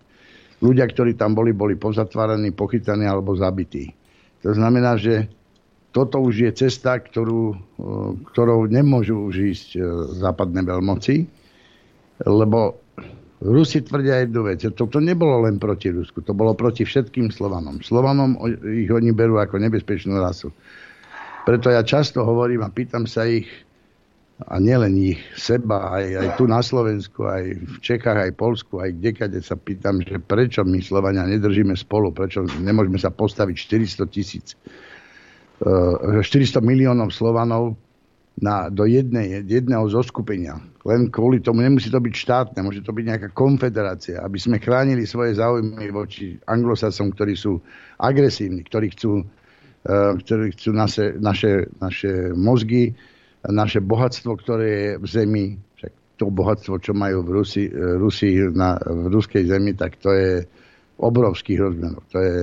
Ľudia, 0.59 0.91
ktorí 0.91 1.15
tam 1.15 1.39
boli, 1.39 1.55
boli 1.55 1.79
pozatváraní, 1.79 2.51
pochytaní 2.51 3.07
alebo 3.07 3.39
zabití. 3.39 3.95
To 4.43 4.55
znamená, 4.55 4.99
že 4.99 5.31
toto 5.95 6.21
už 6.21 6.35
je 6.47 6.51
cesta, 6.55 6.99
ktorú, 6.99 7.57
ktorou 8.35 8.69
nemôžu 8.69 9.19
už 9.31 9.35
ísť 9.57 9.69
e, 9.75 9.81
západné 10.21 10.63
veľmoci, 10.63 11.27
lebo 12.29 12.77
Rusi 13.39 13.87
tvrdia 13.87 14.27
jednu 14.27 14.51
vec. 14.51 14.67
Toto 14.75 14.99
nebolo 14.99 15.47
len 15.47 15.63
proti 15.63 15.95
Rusku, 15.95 16.27
to 16.27 16.35
bolo 16.35 16.59
proti 16.59 16.83
všetkým 16.83 17.31
Slovanom. 17.31 17.79
Slovanom 17.87 18.35
ich 18.67 18.91
oni 18.91 19.15
berú 19.15 19.39
ako 19.39 19.63
nebezpečnú 19.63 20.19
rasu. 20.19 20.51
Preto 21.47 21.71
ja 21.71 21.87
často 21.87 22.27
hovorím 22.27 22.67
a 22.67 22.75
pýtam 22.75 23.07
sa 23.07 23.25
ich, 23.25 23.47
a 24.39 24.55
nielen 24.63 24.95
ich, 24.95 25.19
seba, 25.35 25.91
aj, 25.99 26.05
aj 26.15 26.29
tu 26.39 26.47
na 26.47 26.63
Slovensku, 26.63 27.27
aj 27.27 27.59
v 27.59 27.77
Čechách, 27.83 28.23
aj 28.23 28.39
Polsku, 28.39 28.79
aj 28.79 28.95
kdekade 28.95 29.43
sa 29.43 29.59
pýtam, 29.59 29.99
že 29.99 30.23
prečo 30.23 30.63
my 30.63 30.79
Slovania 30.79 31.27
nedržíme 31.27 31.75
spolu, 31.75 32.15
prečo 32.15 32.47
nemôžeme 32.63 33.03
sa 33.03 33.11
postaviť 33.11 33.57
400 33.99 34.15
tisíc, 34.15 34.55
400 35.59 36.23
eh, 36.23 36.63
miliónov 36.63 37.11
Slovanov 37.11 37.75
na, 38.39 38.71
do 38.71 38.87
jednej, 38.87 39.43
jedného 39.43 39.91
zoskupenia. 39.91 40.63
Len 40.87 41.11
kvôli 41.11 41.43
tomu 41.43 41.67
nemusí 41.67 41.91
to 41.91 41.99
byť 41.99 42.15
štátne, 42.15 42.63
môže 42.63 42.87
to 42.87 42.95
byť 42.95 43.05
nejaká 43.11 43.29
konfederácia, 43.35 44.23
aby 44.23 44.39
sme 44.39 44.63
chránili 44.63 45.03
svoje 45.03 45.35
záujmy 45.35 45.91
voči 45.91 46.39
anglosasom, 46.47 47.11
ktorí 47.11 47.35
sú 47.35 47.59
agresívni, 47.99 48.63
ktorí 48.63 48.95
chcú, 48.95 49.27
uh, 49.27 50.15
ktorí 50.15 50.55
chcú 50.55 50.71
naše, 50.71 51.19
naše, 51.19 51.67
naše 51.83 52.31
mozgy, 52.39 52.95
naše 53.49 53.81
bohatstvo, 53.81 54.37
ktoré 54.39 54.67
je 54.69 54.91
v 55.01 55.07
zemi, 55.09 55.47
však 55.81 55.93
to 56.21 56.25
bohatstvo, 56.29 56.75
čo 56.85 56.93
majú 56.93 57.25
v 57.25 57.31
Rusi, 57.33 57.65
Rusi 57.73 58.37
na, 58.53 58.77
v 58.77 59.09
ruskej 59.09 59.49
zemi, 59.49 59.73
tak 59.73 59.97
to 60.03 60.13
je 60.13 60.45
obrovských 60.99 61.59
rozmerov. 61.63 62.03
To, 62.11 62.19
je, 62.19 62.37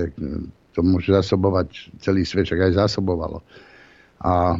to 0.72 0.80
môže 0.80 1.12
zasobovať 1.12 2.00
celý 2.00 2.24
svet, 2.24 2.48
čak 2.48 2.72
aj 2.72 2.88
zasobovalo. 2.88 3.44
A 4.16 4.56
e, 4.56 4.58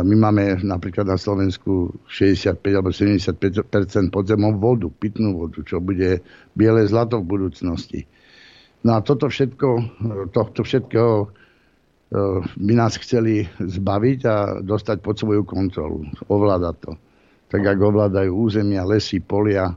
my 0.00 0.14
máme 0.16 0.64
napríklad 0.64 1.04
na 1.04 1.20
Slovensku 1.20 1.92
65 2.08 2.56
alebo 2.72 2.88
75% 2.88 4.08
podzemov 4.08 4.56
vodu, 4.56 4.88
pitnú 4.88 5.44
vodu, 5.44 5.60
čo 5.60 5.78
bude 5.84 6.24
biele 6.56 6.88
zlato 6.88 7.20
v 7.20 7.28
budúcnosti. 7.28 8.08
No 8.88 8.96
a 8.96 9.04
toto 9.04 9.28
všetko, 9.28 9.68
tohto 10.32 10.64
všetkého 10.64 11.28
by 12.56 12.72
nás 12.72 12.96
chceli 12.96 13.44
zbaviť 13.60 14.18
a 14.24 14.36
dostať 14.64 15.04
pod 15.04 15.20
svoju 15.20 15.44
kontrolu, 15.44 16.08
ovládať 16.32 16.76
to. 16.80 16.92
Tak 17.48 17.62
ako 17.64 17.96
ovládajú 17.96 18.32
územia, 18.32 18.88
lesy, 18.88 19.20
polia. 19.20 19.76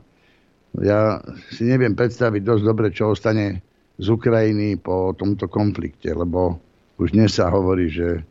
Ja 0.80 1.20
si 1.52 1.68
neviem 1.68 1.92
predstaviť 1.92 2.40
dosť 2.40 2.62
dobre, 2.64 2.88
čo 2.88 3.12
ostane 3.12 3.60
z 4.00 4.06
Ukrajiny 4.08 4.80
po 4.80 5.12
tomto 5.12 5.48
konflikte, 5.52 6.16
lebo 6.16 6.56
už 6.96 7.12
dnes 7.12 7.36
sa 7.36 7.52
hovorí, 7.52 7.92
že 7.92 8.24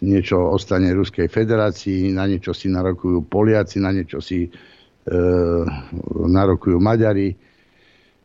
niečo 0.00 0.40
ostane 0.40 0.92
Ruskej 0.96 1.28
federácii, 1.28 2.16
na 2.16 2.24
niečo 2.24 2.56
si 2.56 2.72
narokujú 2.72 3.28
Poliaci, 3.28 3.84
na 3.84 3.92
niečo 3.92 4.24
si 4.24 4.48
e, 4.48 4.50
narokujú 6.24 6.80
Maďari, 6.80 7.36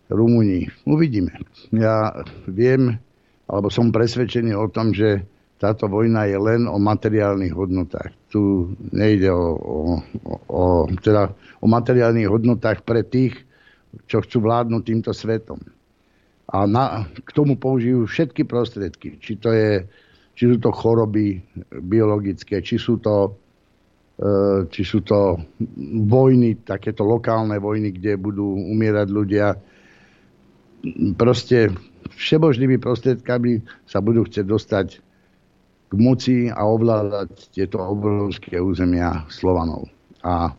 Rumúni. 0.05 0.69
Uvidíme. 0.85 1.33
Ja 1.73 2.13
viem, 2.45 3.01
alebo 3.45 3.69
som 3.69 3.93
presvedčený 3.93 4.57
o 4.57 4.67
tom, 4.69 4.93
že 4.93 5.25
táto 5.55 5.87
vojna 5.87 6.27
je 6.27 6.35
len 6.35 6.61
o 6.67 6.75
materiálnych 6.75 7.55
hodnotách. 7.55 8.11
Tu 8.27 8.75
nejde 8.91 9.31
o, 9.31 9.55
o, 9.55 9.79
o, 10.51 10.63
teda 10.99 11.31
o 11.63 11.67
materiálnych 11.69 12.27
hodnotách 12.27 12.83
pre 12.83 13.07
tých, 13.07 13.39
čo 14.05 14.19
chcú 14.19 14.43
vládnuť 14.43 14.81
týmto 14.83 15.11
svetom. 15.15 15.61
A 16.51 16.67
na, 16.67 17.07
k 17.07 17.29
tomu 17.31 17.55
použijú 17.55 18.05
všetky 18.05 18.43
prostriedky. 18.43 19.17
Či, 19.17 19.39
to 19.39 19.49
je, 19.55 19.87
či 20.35 20.43
sú 20.51 20.57
to 20.59 20.69
choroby 20.75 21.39
biologické, 21.71 22.59
či 22.59 22.75
sú 22.75 22.99
to, 22.99 23.39
e, 24.19 24.67
či 24.67 24.83
sú 24.83 25.01
to 25.07 25.39
vojny, 26.05 26.61
takéto 26.67 27.07
lokálne 27.07 27.55
vojny, 27.57 27.95
kde 27.95 28.19
budú 28.19 28.45
umierať 28.59 29.07
ľudia. 29.07 29.47
Proste 31.15 31.71
všebožnými 32.15 32.79
prostriedkami 32.79 33.61
sa 33.85 33.99
budú 33.99 34.23
chcieť 34.25 34.45
dostať 34.47 34.87
k 35.85 35.93
moci 35.93 36.37
a 36.49 36.65
ovládať 36.65 37.53
tieto 37.53 37.77
obrovské 37.79 38.57
územia 38.57 39.27
Slovanov. 39.29 39.87
A 40.25 40.51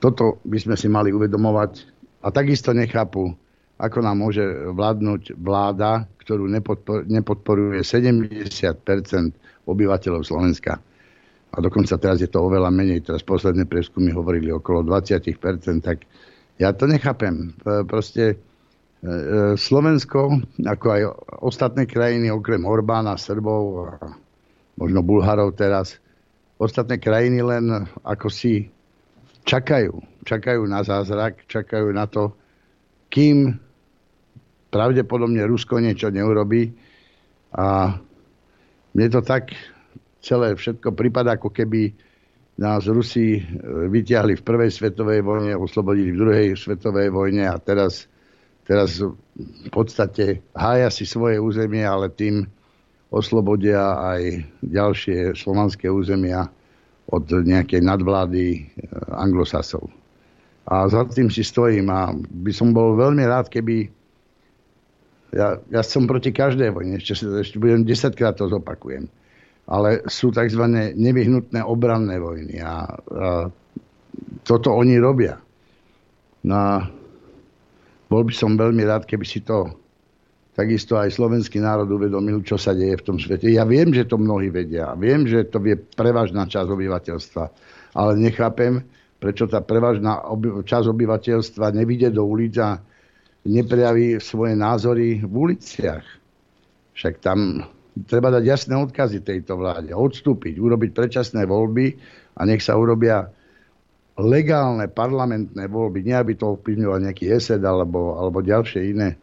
toto 0.00 0.40
by 0.48 0.58
sme 0.58 0.74
si 0.74 0.88
mali 0.88 1.12
uvedomovať 1.12 1.72
a 2.24 2.32
takisto 2.32 2.72
nechápu, 2.72 3.34
ako 3.78 3.98
nám 4.00 4.16
môže 4.22 4.42
vládnuť 4.72 5.36
vláda, 5.38 6.06
ktorú 6.22 6.46
nepodporuje 7.06 7.82
70% 7.82 8.32
obyvateľov 9.66 10.22
Slovenska. 10.22 10.78
A 11.52 11.56
dokonca 11.60 12.00
teraz 12.00 12.24
je 12.24 12.30
to 12.30 12.40
oveľa 12.40 12.72
menej. 12.72 13.04
Teraz 13.04 13.20
posledné 13.20 13.68
preskumy 13.68 14.08
hovorili 14.08 14.48
okolo 14.48 14.80
20 14.86 15.28
tak 15.84 16.08
ja 16.56 16.72
to 16.72 16.88
nechápem. 16.88 17.52
Proste 17.84 18.34
E, 18.34 18.34
e, 18.34 18.51
Slovensko, 19.58 20.38
ako 20.62 20.86
aj 20.94 21.02
ostatné 21.42 21.90
krajiny, 21.90 22.30
okrem 22.30 22.62
Orbána, 22.62 23.18
Srbov 23.18 23.62
a 23.82 24.14
možno 24.78 25.02
Bulharov 25.02 25.58
teraz, 25.58 25.98
ostatné 26.62 27.02
krajiny 27.02 27.42
len 27.42 27.66
ako 28.06 28.30
si 28.30 28.70
čakajú. 29.42 29.98
Čakajú 30.22 30.62
na 30.70 30.86
zázrak, 30.86 31.50
čakajú 31.50 31.90
na 31.90 32.06
to, 32.06 32.30
kým 33.10 33.58
pravdepodobne 34.70 35.42
Rusko 35.50 35.82
niečo 35.82 36.14
neurobi. 36.14 36.70
A 37.58 37.98
mne 38.94 39.08
to 39.10 39.20
tak 39.26 39.50
celé 40.22 40.54
všetko 40.54 40.94
prípada, 40.94 41.34
ako 41.34 41.50
keby 41.50 41.90
nás 42.54 42.86
Rusi 42.86 43.42
vyťahli 43.66 44.38
v 44.38 44.46
prvej 44.46 44.70
svetovej 44.70 45.26
vojne, 45.26 45.58
oslobodili 45.58 46.14
v 46.14 46.20
druhej 46.22 46.48
svetovej 46.54 47.10
vojne 47.10 47.50
a 47.50 47.58
teraz 47.58 48.06
teraz 48.66 49.02
v 49.02 49.68
podstate 49.72 50.44
hája 50.54 50.88
si 50.92 51.08
svoje 51.08 51.40
územie, 51.40 51.82
ale 51.82 52.12
tým 52.12 52.46
oslobodia 53.12 54.00
aj 54.00 54.22
ďalšie 54.64 55.36
slovanské 55.36 55.92
územia 55.92 56.48
od 57.12 57.28
nejakej 57.28 57.84
nadvlády 57.84 58.46
eh, 58.54 58.62
anglosasov. 59.12 59.90
A 60.62 60.86
za 60.86 61.02
tým 61.10 61.28
si 61.28 61.42
stojím 61.42 61.90
a 61.90 62.14
by 62.14 62.52
som 62.54 62.70
bol 62.70 62.94
veľmi 62.94 63.26
rád, 63.26 63.50
keby 63.50 63.90
ja, 65.32 65.58
ja 65.72 65.82
som 65.82 66.04
proti 66.04 66.30
každej 66.30 66.70
vojne, 66.70 67.00
ešte, 67.00 67.24
ešte 67.24 67.56
budem 67.56 67.88
10 67.88 68.14
krát 68.14 68.36
to 68.36 68.46
zopakujem. 68.46 69.08
Ale 69.66 70.04
sú 70.10 70.28
tzv. 70.28 70.62
nevyhnutné 70.94 71.62
obranné 71.64 72.20
vojny 72.20 72.60
a, 72.60 72.84
a 72.84 73.28
toto 74.44 74.68
oni 74.74 75.00
robia. 75.00 75.40
No 76.44 76.54
a 76.54 76.70
bol 78.12 78.28
by 78.28 78.34
som 78.36 78.60
veľmi 78.60 78.84
rád, 78.84 79.08
keby 79.08 79.24
si 79.24 79.40
to 79.40 79.72
takisto 80.52 81.00
aj 81.00 81.16
slovenský 81.16 81.64
národ 81.64 81.88
uvedomil, 81.88 82.44
čo 82.44 82.60
sa 82.60 82.76
deje 82.76 83.00
v 83.00 83.06
tom 83.08 83.16
svete. 83.16 83.48
Ja 83.48 83.64
viem, 83.64 83.88
že 83.88 84.04
to 84.04 84.20
mnohí 84.20 84.52
vedia. 84.52 84.92
Viem, 85.00 85.24
že 85.24 85.48
to 85.48 85.56
vie 85.64 85.80
prevažná 85.80 86.44
časť 86.44 86.68
obyvateľstva. 86.68 87.44
Ale 87.96 88.20
nechápem, 88.20 88.84
prečo 89.16 89.48
tá 89.48 89.64
prevažná 89.64 90.20
oby- 90.28 90.60
časť 90.60 90.92
obyvateľstva 90.92 91.72
nevidie 91.72 92.12
do 92.12 92.28
ulic 92.28 92.52
a 92.60 92.84
neprejaví 93.48 94.20
svoje 94.20 94.52
názory 94.52 95.24
v 95.24 95.32
uliciach. 95.32 96.04
Však 96.92 97.24
tam 97.24 97.64
treba 98.04 98.28
dať 98.28 98.44
jasné 98.44 98.76
odkazy 98.76 99.24
tejto 99.24 99.56
vláde. 99.56 99.96
Odstúpiť, 99.96 100.60
urobiť 100.60 100.92
predčasné 100.92 101.48
voľby 101.48 101.96
a 102.36 102.44
nech 102.44 102.60
sa 102.60 102.76
urobia 102.76 103.24
legálne 104.20 104.86
parlamentné 104.92 105.64
voľby, 105.68 106.04
nie 106.04 106.16
aby 106.16 106.36
to 106.36 106.58
ovplyvňoval 106.58 107.08
nejaký 107.08 107.32
ESED 107.32 107.64
alebo, 107.64 108.20
alebo 108.20 108.44
ďalšie 108.44 108.92
iné 108.92 109.16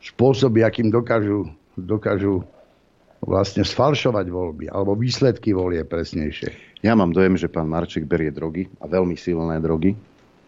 spôsoby, 0.00 0.62
akým 0.62 0.88
dokážu, 0.88 1.50
dokážu 1.76 2.46
vlastne 3.20 3.66
sfalšovať 3.66 4.26
voľby, 4.32 4.66
alebo 4.72 4.96
výsledky 4.96 5.52
volie 5.52 5.84
presnejšie. 5.84 6.80
Ja 6.80 6.96
mám 6.96 7.12
dojem, 7.12 7.36
že 7.36 7.52
pán 7.52 7.68
Marček 7.68 8.08
berie 8.08 8.32
drogy 8.32 8.72
a 8.80 8.88
veľmi 8.88 9.12
silné 9.18 9.60
drogy. 9.60 9.92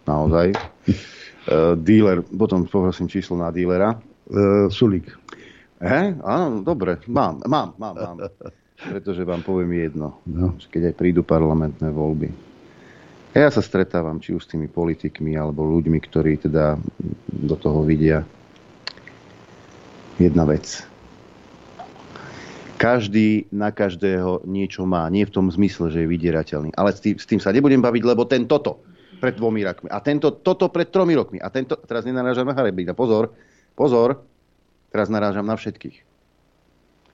Naozaj. 0.09 0.47
uh, 0.57 1.77
díler, 1.77 2.25
potom 2.25 2.65
poprosím 2.65 3.13
číslo 3.13 3.37
na 3.37 3.53
dílera. 3.53 4.01
Uh, 4.31 4.73
Sulík. 4.73 5.13
He? 5.83 6.15
Áno, 6.23 6.63
dobre, 6.63 7.03
mám, 7.11 7.43
mám, 7.45 7.75
mám, 7.77 7.95
mám. 7.99 8.17
Pretože 8.95 9.23
vám 9.23 9.47
poviem 9.47 9.79
jedno, 9.79 10.19
no. 10.27 10.59
keď 10.59 10.91
aj 10.91 10.95
prídu 10.99 11.23
parlamentné 11.23 11.93
voľby. 11.93 12.52
Ja 13.33 13.49
sa 13.49 13.65
stretávam 13.65 14.21
či 14.21 14.37
už 14.37 14.45
s 14.45 14.51
tými 14.53 14.69
politikmi 14.69 15.33
alebo 15.41 15.65
ľuďmi, 15.65 15.99
ktorí 16.05 16.45
teda 16.45 16.77
do 17.33 17.57
toho 17.57 17.81
vidia. 17.81 18.29
Jedna 20.21 20.45
vec 20.45 20.85
každý 22.83 23.47
na 23.55 23.71
každého 23.71 24.43
niečo 24.43 24.83
má. 24.83 25.07
Nie 25.07 25.23
v 25.23 25.39
tom 25.39 25.47
zmysle, 25.47 25.95
že 25.95 26.03
je 26.03 26.11
vydierateľný. 26.11 26.75
Ale 26.75 26.91
s 26.91 26.99
tým, 26.99 27.15
s 27.15 27.31
tým 27.31 27.39
sa 27.39 27.55
nebudem 27.55 27.79
baviť, 27.79 28.03
lebo 28.03 28.27
ten 28.27 28.43
toto 28.51 28.83
pred 29.23 29.39
dvomi 29.39 29.63
rokmi. 29.63 29.87
A 29.87 30.03
tento 30.03 30.35
toto 30.35 30.67
pred 30.67 30.91
tromi 30.91 31.15
rokmi. 31.15 31.39
A 31.39 31.47
tento, 31.47 31.79
teraz 31.79 32.03
nenarážam 32.03 32.43
na 32.43 32.59
Harebína. 32.59 32.91
Pozor, 32.99 33.31
pozor, 33.79 34.27
teraz 34.91 35.07
narážam 35.07 35.47
na 35.47 35.55
všetkých. 35.55 36.03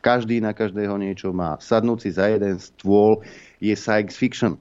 Každý 0.00 0.40
na 0.40 0.56
každého 0.56 0.96
niečo 0.96 1.36
má. 1.36 1.60
Sadnúci 1.60 2.16
za 2.16 2.32
jeden 2.32 2.56
stôl 2.56 3.20
je 3.60 3.76
science 3.76 4.16
fiction. 4.16 4.56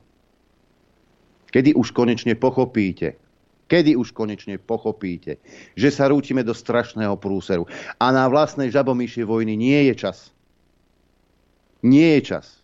Kedy 1.58 1.74
už 1.74 1.90
konečne 1.90 2.38
pochopíte, 2.38 3.18
kedy 3.66 3.98
už 3.98 4.14
konečne 4.14 4.62
pochopíte, 4.62 5.42
že 5.74 5.90
sa 5.90 6.06
rútime 6.06 6.46
do 6.46 6.54
strašného 6.54 7.18
prúseru 7.18 7.66
a 7.98 8.14
na 8.14 8.30
vlastnej 8.30 8.70
žabomíšie 8.70 9.26
vojny 9.26 9.58
nie 9.58 9.90
je 9.90 9.94
čas. 9.98 10.30
Nie 11.82 12.22
je 12.22 12.38
čas. 12.38 12.62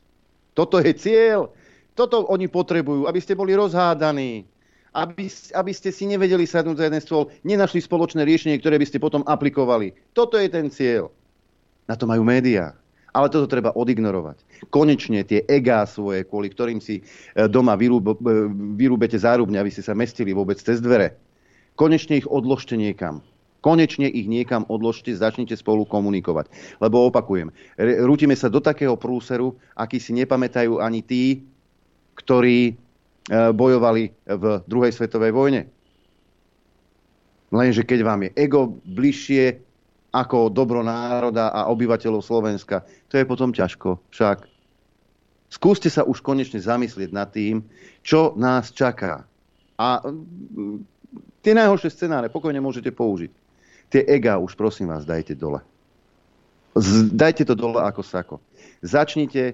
Toto 0.53 0.77
je 0.77 0.93
cieľ. 0.93 1.49
Toto 1.97 2.29
oni 2.29 2.45
potrebujú, 2.45 3.09
aby 3.09 3.17
ste 3.17 3.33
boli 3.33 3.57
rozhádaní. 3.57 4.45
Aby, 4.93 5.25
aby 5.57 5.73
ste 5.73 5.89
si 5.89 6.05
nevedeli 6.05 6.45
sadnúť 6.45 6.77
za 6.77 6.85
jeden 6.85 7.01
stôl, 7.01 7.33
nenašli 7.41 7.81
spoločné 7.81 8.21
riešenie, 8.21 8.61
ktoré 8.61 8.77
by 8.77 8.85
ste 8.85 9.01
potom 9.01 9.25
aplikovali. 9.25 9.97
Toto 10.13 10.37
je 10.37 10.45
ten 10.53 10.69
cieľ. 10.69 11.09
Na 11.89 11.97
to 11.97 12.05
majú 12.05 12.21
médiá. 12.21 12.77
Ale 13.13 13.29
toto 13.29 13.45
treba 13.45 13.69
odignorovať. 13.77 14.41
Konečne 14.73 15.21
tie 15.21 15.45
egá 15.45 15.85
svoje, 15.85 16.25
kvôli 16.25 16.49
ktorým 16.49 16.81
si 16.81 16.99
e, 16.99 17.03
doma 17.45 17.77
vyrúb, 17.77 18.09
e, 18.09 18.13
vyrúbete 18.73 19.21
zárubne, 19.21 19.61
aby 19.61 19.69
ste 19.69 19.85
sa 19.85 19.93
mestili 19.93 20.33
vôbec 20.33 20.57
cez 20.57 20.81
dvere. 20.81 21.13
Konečne 21.77 22.17
ich 22.17 22.25
odložte 22.25 22.73
niekam. 22.73 23.21
Konečne 23.61 24.09
ich 24.09 24.25
niekam 24.25 24.65
odložte, 24.65 25.13
začnite 25.13 25.53
spolu 25.55 25.85
komunikovať. 25.85 26.49
Lebo 26.81 27.07
opakujem, 27.07 27.53
rútime 28.03 28.33
sa 28.33 28.51
do 28.51 28.59
takého 28.59 28.97
prúseru, 28.97 29.55
aký 29.77 30.01
si 30.01 30.11
nepamätajú 30.17 30.81
ani 30.81 31.05
tí, 31.05 31.45
ktorí 32.17 32.59
e, 32.69 32.73
bojovali 33.53 34.09
v 34.25 34.43
druhej 34.65 34.91
svetovej 34.91 35.31
vojne. 35.31 35.61
Lenže 37.53 37.85
keď 37.85 37.99
vám 38.01 38.25
je 38.25 38.29
ego 38.33 38.73
bližšie 38.81 39.61
ako 40.13 40.53
dobro 40.53 40.85
národa 40.85 41.49
a 41.49 41.65
obyvateľov 41.73 42.21
Slovenska, 42.21 42.85
to 43.09 43.17
je 43.17 43.25
potom 43.25 43.49
ťažko. 43.49 43.97
Však 44.13 44.45
skúste 45.49 45.89
sa 45.89 46.05
už 46.05 46.21
konečne 46.21 46.61
zamyslieť 46.61 47.09
nad 47.09 47.33
tým, 47.33 47.65
čo 48.05 48.37
nás 48.37 48.69
čaká. 48.69 49.25
A 49.73 50.05
tie 51.41 51.53
najhoršie 51.57 51.89
scenáre 51.89 52.29
pokojne 52.29 52.61
môžete 52.61 52.93
použiť. 52.93 53.33
Tie 53.89 54.05
ega 54.05 54.37
už 54.37 54.53
prosím 54.53 54.93
vás 54.93 55.01
dajte 55.01 55.33
dole. 55.33 55.65
Dajte 57.13 57.45
to 57.45 57.53
dole 57.57 57.81
ako 57.81 58.01
sako. 58.01 58.35
Začnite 58.81 59.53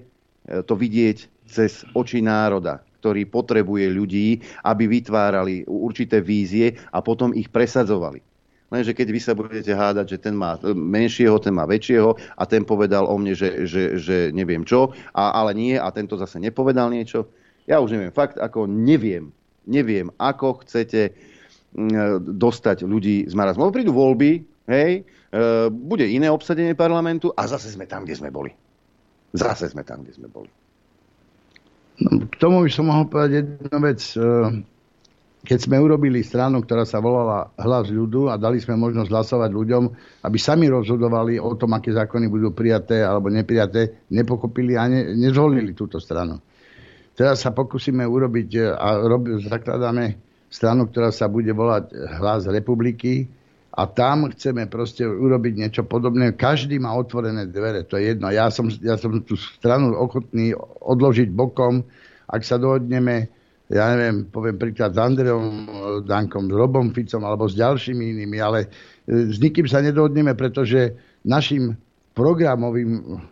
to 0.64 0.72
vidieť 0.72 1.44
cez 1.44 1.84
oči 1.92 2.24
národa, 2.24 2.80
ktorý 3.00 3.28
potrebuje 3.28 3.92
ľudí, 3.92 4.40
aby 4.64 4.88
vytvárali 4.88 5.68
určité 5.68 6.24
vízie 6.24 6.80
a 6.88 7.04
potom 7.04 7.36
ich 7.36 7.52
presadzovali. 7.52 8.29
Lenže 8.70 8.94
keď 8.94 9.08
vy 9.10 9.20
sa 9.20 9.34
budete 9.34 9.74
hádať, 9.74 10.06
že 10.14 10.18
ten 10.22 10.34
má 10.38 10.54
menšieho, 10.62 11.42
ten 11.42 11.50
má 11.50 11.66
väčšieho 11.66 12.14
a 12.38 12.42
ten 12.46 12.62
povedal 12.62 13.02
o 13.10 13.18
mne, 13.18 13.34
že, 13.34 13.66
že, 13.66 13.98
že 13.98 14.16
neviem 14.30 14.62
čo, 14.62 14.94
a, 15.10 15.34
ale 15.34 15.58
nie 15.58 15.74
a 15.74 15.90
tento 15.90 16.14
zase 16.14 16.38
nepovedal 16.38 16.86
niečo. 16.86 17.26
Ja 17.66 17.82
už 17.82 17.98
neviem, 17.98 18.14
fakt 18.14 18.38
ako 18.38 18.70
neviem, 18.70 19.34
neviem, 19.66 20.14
ako 20.22 20.62
chcete 20.62 21.14
dostať 22.18 22.82
ľudí 22.86 23.26
z 23.30 23.34
marazmu. 23.34 23.70
Prídu 23.70 23.94
voľby, 23.94 24.42
hej, 24.66 24.92
e, 24.98 25.02
bude 25.70 26.02
iné 26.02 26.26
obsadenie 26.26 26.74
parlamentu 26.74 27.30
a 27.30 27.46
zase 27.46 27.70
sme 27.70 27.86
tam, 27.86 28.02
kde 28.02 28.18
sme 28.18 28.30
boli. 28.34 28.50
Zase 29.30 29.70
sme 29.70 29.86
tam, 29.86 30.02
kde 30.02 30.18
sme 30.18 30.26
boli. 30.26 30.50
No, 32.02 32.26
k 32.26 32.34
tomu 32.42 32.66
by 32.66 32.70
som 32.72 32.90
mohol 32.90 33.06
povedať 33.06 33.46
jednu 33.46 33.78
vec. 33.78 34.00
Keď 35.40 35.56
sme 35.56 35.80
urobili 35.80 36.20
stranu, 36.20 36.60
ktorá 36.60 36.84
sa 36.84 37.00
volala 37.00 37.48
Hlas 37.56 37.88
ľudu 37.88 38.28
a 38.28 38.36
dali 38.36 38.60
sme 38.60 38.76
možnosť 38.76 39.08
hlasovať 39.08 39.50
ľuďom, 39.56 39.82
aby 40.28 40.36
sami 40.36 40.68
rozhodovali 40.68 41.40
o 41.40 41.56
tom, 41.56 41.72
aké 41.72 41.96
zákony 41.96 42.28
budú 42.28 42.52
prijaté 42.52 43.00
alebo 43.00 43.32
neprijaté, 43.32 44.04
nepokopili 44.12 44.76
a 44.76 44.84
ne, 44.84 45.16
nezvolili 45.16 45.72
túto 45.72 45.96
stranu. 45.96 46.44
Teraz 47.16 47.40
sa 47.40 47.56
pokúsime 47.56 48.04
urobiť 48.04 48.48
e, 48.52 48.60
a 48.68 49.00
rob, 49.00 49.32
zakladáme 49.40 50.20
stranu, 50.52 50.92
ktorá 50.92 51.08
sa 51.08 51.24
bude 51.24 51.56
volať 51.56 51.96
Hlas 52.20 52.44
republiky 52.44 53.24
a 53.72 53.88
tam 53.88 54.28
chceme 54.28 54.68
proste 54.68 55.08
urobiť 55.08 55.52
niečo 55.56 55.82
podobné. 55.88 56.36
Každý 56.36 56.76
má 56.76 56.92
otvorené 56.92 57.48
dvere, 57.48 57.88
to 57.88 57.96
je 57.96 58.12
jedno. 58.12 58.28
Ja 58.28 58.52
som, 58.52 58.68
ja 58.84 59.00
som 59.00 59.16
tú 59.24 59.40
stranu 59.40 59.96
ochotný 59.96 60.52
odložiť 60.84 61.32
bokom, 61.32 61.86
ak 62.28 62.44
sa 62.44 62.60
dohodneme, 62.60 63.39
ja 63.70 63.94
neviem, 63.94 64.26
poviem 64.26 64.58
príklad 64.58 64.92
s 64.92 64.98
Andreom 64.98 65.70
Dankom, 66.02 66.50
s 66.50 66.54
Robom 66.54 66.90
Ficom 66.90 67.22
alebo 67.22 67.46
s 67.46 67.54
ďalšími 67.54 68.18
inými, 68.18 68.38
ale 68.42 68.66
e, 69.06 69.30
s 69.30 69.38
nikým 69.38 69.70
sa 69.70 69.78
nedohodneme, 69.78 70.34
pretože 70.34 70.90
našim 71.22 71.78
programovým, 72.10 73.22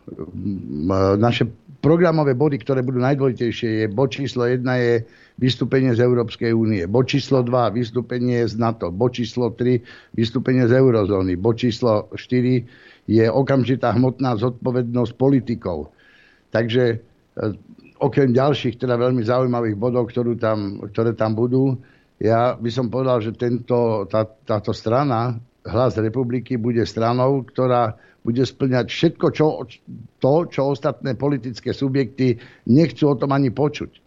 naše 1.18 1.50
programové 1.82 2.38
body, 2.38 2.62
ktoré 2.62 2.80
budú 2.86 3.02
najdôležitejšie, 3.02 3.84
je 3.84 3.86
bod 3.90 4.14
číslo 4.14 4.46
jedna 4.46 4.78
je 4.78 5.02
vystúpenie 5.38 5.94
z 5.94 6.02
Európskej 6.02 6.54
únie. 6.54 6.86
Bod 6.86 7.10
číslo 7.10 7.42
2, 7.42 7.74
vystúpenie 7.74 8.46
z 8.46 8.54
NATO. 8.58 8.90
Bod 8.90 9.18
číslo 9.18 9.54
3, 9.54 9.82
vystúpenie 10.14 10.66
z 10.66 10.78
eurozóny. 10.78 11.38
Bod 11.38 11.58
číslo 11.58 12.10
4 12.14 13.10
je 13.10 13.24
okamžitá 13.26 13.94
hmotná 13.94 14.38
zodpovednosť 14.38 15.12
politikov. 15.14 15.90
Takže 16.54 16.84
e, 16.94 16.96
okrem 17.98 18.30
ďalších 18.32 18.78
teda 18.78 18.94
veľmi 18.94 19.22
zaujímavých 19.26 19.76
bodov, 19.78 20.10
ktorú 20.10 20.38
tam, 20.38 20.82
ktoré 20.90 21.14
tam 21.14 21.34
budú, 21.34 21.78
ja 22.18 22.58
by 22.58 22.70
som 22.70 22.90
povedal, 22.90 23.22
že 23.22 23.38
tento, 23.38 24.06
tá, 24.10 24.26
táto 24.26 24.74
strana, 24.74 25.38
Hlas 25.68 26.00
republiky, 26.00 26.56
bude 26.56 26.82
stranou, 26.88 27.44
ktorá 27.44 27.94
bude 28.24 28.42
splňať 28.42 28.86
všetko 28.88 29.26
čo, 29.30 29.46
to, 30.18 30.32
čo 30.50 30.74
ostatné 30.74 31.14
politické 31.14 31.70
subjekty 31.76 32.40
nechcú 32.66 33.14
o 33.14 33.18
tom 33.18 33.30
ani 33.36 33.54
počuť. 33.54 34.04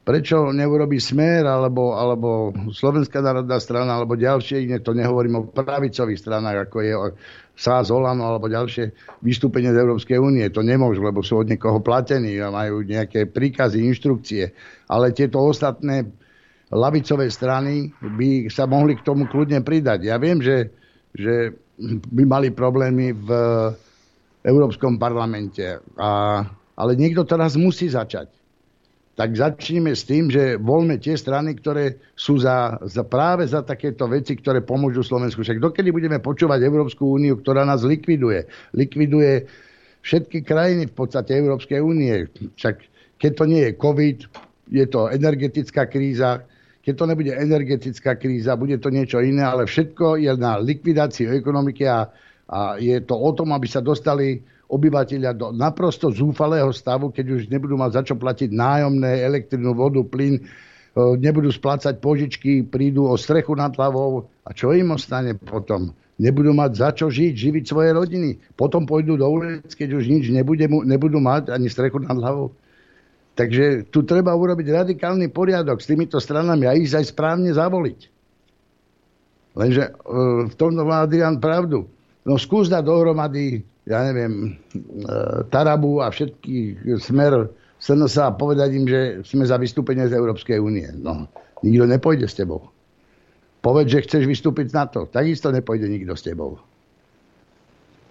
Prečo 0.00 0.50
neurobí 0.50 0.98
Smer 0.98 1.46
alebo, 1.46 1.94
alebo 1.94 2.50
Slovenská 2.72 3.22
národná 3.22 3.62
strana 3.62 4.00
alebo 4.00 4.18
ďalšie 4.18 4.66
iné, 4.66 4.76
to 4.82 4.96
nehovorím 4.96 5.40
o 5.40 5.48
pravicových 5.48 6.18
stranách, 6.18 6.68
ako 6.68 6.76
je 6.82 6.92
SAS, 7.60 7.92
Olano 7.92 8.24
alebo 8.24 8.48
ďalšie 8.48 8.88
vystúpenie 9.20 9.68
z 9.68 9.84
Európskej 9.84 10.16
únie. 10.16 10.48
To 10.48 10.64
nemôžu, 10.64 11.04
lebo 11.04 11.20
sú 11.20 11.44
od 11.44 11.52
niekoho 11.52 11.84
platení 11.84 12.40
a 12.40 12.48
majú 12.48 12.80
nejaké 12.80 13.28
príkazy, 13.28 13.84
inštrukcie. 13.84 14.56
Ale 14.88 15.12
tieto 15.12 15.44
ostatné 15.44 16.08
lavicové 16.72 17.28
strany 17.28 17.92
by 18.00 18.48
sa 18.48 18.64
mohli 18.64 18.96
k 18.96 19.04
tomu 19.04 19.28
kľudne 19.28 19.60
pridať. 19.60 20.08
Ja 20.08 20.16
viem, 20.16 20.40
že, 20.40 20.72
že 21.12 21.52
by 22.08 22.24
mali 22.24 22.48
problémy 22.48 23.12
v 23.12 23.28
Európskom 24.40 24.96
parlamente. 24.96 25.84
A, 26.00 26.40
ale 26.80 26.96
niekto 26.96 27.28
teraz 27.28 27.60
musí 27.60 27.92
začať 27.92 28.39
tak 29.20 29.36
začneme 29.36 29.92
s 29.92 30.08
tým, 30.08 30.32
že 30.32 30.56
voľme 30.56 30.96
tie 30.96 31.12
strany, 31.12 31.52
ktoré 31.60 32.00
sú 32.16 32.40
za, 32.40 32.80
za 32.88 33.04
práve 33.04 33.44
za 33.44 33.60
takéto 33.60 34.08
veci, 34.08 34.32
ktoré 34.32 34.64
pomôžu 34.64 35.04
Slovensku. 35.04 35.44
Však 35.44 35.60
dokedy 35.60 35.92
budeme 35.92 36.24
počúvať 36.24 36.64
Európsku 36.64 37.20
úniu, 37.20 37.36
ktorá 37.36 37.68
nás 37.68 37.84
likviduje. 37.84 38.48
Likviduje 38.72 39.44
všetky 40.00 40.40
krajiny 40.40 40.88
v 40.88 40.94
podstate 40.96 41.36
Európskej 41.36 41.84
únie. 41.84 42.32
Však 42.56 42.80
keď 43.20 43.32
to 43.36 43.44
nie 43.44 43.62
je 43.68 43.72
COVID, 43.76 44.18
je 44.72 44.86
to 44.88 45.12
energetická 45.12 45.84
kríza, 45.84 46.40
keď 46.80 46.94
to 46.96 47.04
nebude 47.04 47.32
energetická 47.36 48.16
kríza, 48.16 48.56
bude 48.56 48.80
to 48.80 48.88
niečo 48.88 49.20
iné, 49.20 49.44
ale 49.44 49.68
všetko 49.68 50.16
je 50.16 50.32
na 50.40 50.56
likvidáciu 50.56 51.36
ekonomiky 51.36 51.84
a, 51.84 52.08
a 52.48 52.80
je 52.80 52.96
to 53.04 53.20
o 53.20 53.30
tom, 53.36 53.52
aby 53.52 53.68
sa 53.68 53.84
dostali 53.84 54.40
obyvateľia 54.70 55.34
do 55.34 55.50
naprosto 55.50 56.14
zúfalého 56.14 56.70
stavu, 56.70 57.10
keď 57.10 57.26
už 57.36 57.42
nebudú 57.50 57.74
mať 57.74 57.90
za 57.90 58.02
čo 58.06 58.14
platiť 58.14 58.54
nájomné, 58.54 59.26
elektrinu, 59.26 59.74
vodu, 59.74 60.00
plyn, 60.06 60.38
e, 60.38 60.42
nebudú 61.18 61.50
splácať 61.50 61.98
požičky, 61.98 62.62
prídu 62.62 63.10
o 63.10 63.18
strechu 63.18 63.58
nad 63.58 63.74
hlavou 63.74 64.30
a 64.46 64.50
čo 64.54 64.70
im 64.70 64.94
ostane 64.94 65.34
potom? 65.34 65.90
nebudú 66.20 66.52
mať 66.52 66.70
za 66.76 66.88
čo 66.92 67.08
žiť, 67.08 67.32
živiť 67.32 67.64
svoje 67.64 67.96
rodiny. 67.96 68.36
Potom 68.52 68.84
pôjdu 68.84 69.16
do 69.16 69.24
ulic, 69.24 69.72
keď 69.72 69.96
už 69.96 70.04
nič 70.04 70.28
nebude, 70.28 70.68
nebudú 70.68 71.16
mať 71.16 71.48
ani 71.48 71.72
strechu 71.72 72.04
nad 72.04 72.12
hlavou. 72.12 72.52
Takže 73.40 73.88
tu 73.88 74.04
treba 74.04 74.36
urobiť 74.36 74.68
radikálny 74.68 75.32
poriadok 75.32 75.80
s 75.80 75.88
týmito 75.88 76.20
stranami 76.20 76.68
a 76.68 76.76
ísť 76.76 76.94
aj 77.00 77.04
správne 77.08 77.50
zavoliť. 77.56 78.00
Lenže 79.56 79.84
e, 79.88 79.92
v 80.44 80.54
tomto 80.60 80.84
má 80.84 81.08
Adrian 81.08 81.40
pravdu. 81.40 81.88
No 82.28 82.36
skús 82.36 82.68
dať 82.68 82.84
dohromady, 82.84 83.64
ja 83.90 84.06
neviem, 84.06 84.32
e, 84.46 84.48
Tarabu 85.50 85.98
a 85.98 86.14
všetky 86.14 86.78
smer 87.02 87.50
sa 87.82 88.30
a 88.30 88.36
povedať 88.36 88.70
im, 88.76 88.86
že 88.86 89.26
sme 89.26 89.42
za 89.42 89.58
vystúpenie 89.58 90.06
z 90.06 90.14
Európskej 90.14 90.62
únie. 90.62 90.86
No, 90.94 91.26
nikto 91.66 91.90
nepôjde 91.90 92.30
s 92.30 92.38
tebou. 92.38 92.70
Povedz, 93.60 93.92
že 93.92 94.04
chceš 94.06 94.24
vystúpiť 94.30 94.72
z 94.72 94.76
NATO. 94.78 95.10
Takisto 95.10 95.50
nepôjde 95.50 95.90
nikto 95.90 96.14
s 96.14 96.22
tebou. 96.22 96.62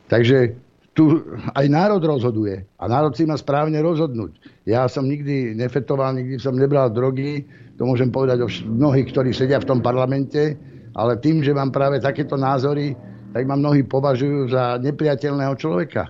Takže 0.09 0.57
tu 0.97 1.21
aj 1.55 1.65
národ 1.69 2.01
rozhoduje. 2.01 2.65
A 2.81 2.83
národ 2.89 3.15
si 3.15 3.23
má 3.23 3.37
správne 3.37 3.79
rozhodnúť. 3.79 4.35
Ja 4.65 4.89
som 4.89 5.07
nikdy 5.07 5.55
nefetoval, 5.55 6.17
nikdy 6.17 6.41
som 6.41 6.57
nebral 6.57 6.91
drogy. 6.91 7.45
To 7.79 7.87
môžem 7.87 8.11
povedať 8.11 8.43
o 8.43 8.49
mnohých, 8.49 9.13
ktorí 9.13 9.31
sedia 9.31 9.61
v 9.61 9.69
tom 9.69 9.79
parlamente. 9.79 10.57
Ale 10.97 11.21
tým, 11.21 11.45
že 11.45 11.53
mám 11.53 11.69
práve 11.69 12.01
takéto 12.01 12.35
názory, 12.35 12.97
tak 13.29 13.43
ma 13.45 13.55
mnohí 13.55 13.85
považujú 13.85 14.49
za 14.49 14.81
nepriateľného 14.81 15.53
človeka. 15.57 16.09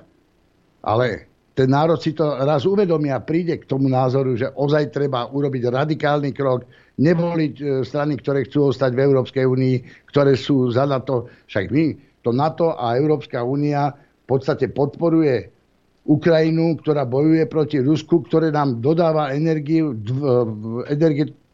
Ale 0.79 1.27
ten 1.59 1.67
národ 1.67 1.99
si 1.99 2.15
to 2.15 2.23
raz 2.39 2.63
uvedomí 2.63 3.11
a 3.11 3.19
príde 3.19 3.59
k 3.59 3.67
tomu 3.67 3.91
názoru, 3.91 4.39
že 4.39 4.47
ozaj 4.55 4.95
treba 4.95 5.27
urobiť 5.27 5.67
radikálny 5.67 6.31
krok, 6.31 6.63
nevoliť 7.03 7.55
e, 7.59 7.63
strany, 7.83 8.15
ktoré 8.15 8.47
chcú 8.47 8.71
ostať 8.71 8.95
v 8.95 9.03
Európskej 9.03 9.43
únii, 9.43 9.75
ktoré 10.07 10.39
sú 10.39 10.71
za 10.71 10.87
NATO. 10.87 11.27
Však 11.51 11.67
my, 11.67 11.85
to 12.23 12.31
NATO 12.31 12.79
a 12.79 12.95
Európska 12.95 13.43
únia 13.43 13.91
v 13.91 14.25
podstate 14.27 14.71
podporuje 14.71 15.51
Ukrajinu, 16.07 16.79
ktorá 16.79 17.03
bojuje 17.03 17.43
proti 17.51 17.83
Rusku, 17.83 18.23
ktoré 18.23 18.55
nám 18.55 18.79
dodáva 18.79 19.35
energiu, 19.35 19.91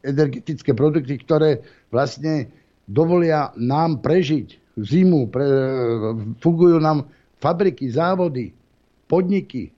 energetické 0.06 0.78
produkty, 0.78 1.18
ktoré 1.18 1.66
vlastne 1.90 2.54
dovolia 2.86 3.50
nám 3.58 4.06
prežiť 4.06 4.65
zimu, 4.80 5.32
pre, 5.32 5.46
fungujú 6.40 6.78
nám 6.80 7.08
fabriky, 7.40 7.88
závody, 7.92 8.52
podniky, 9.08 9.76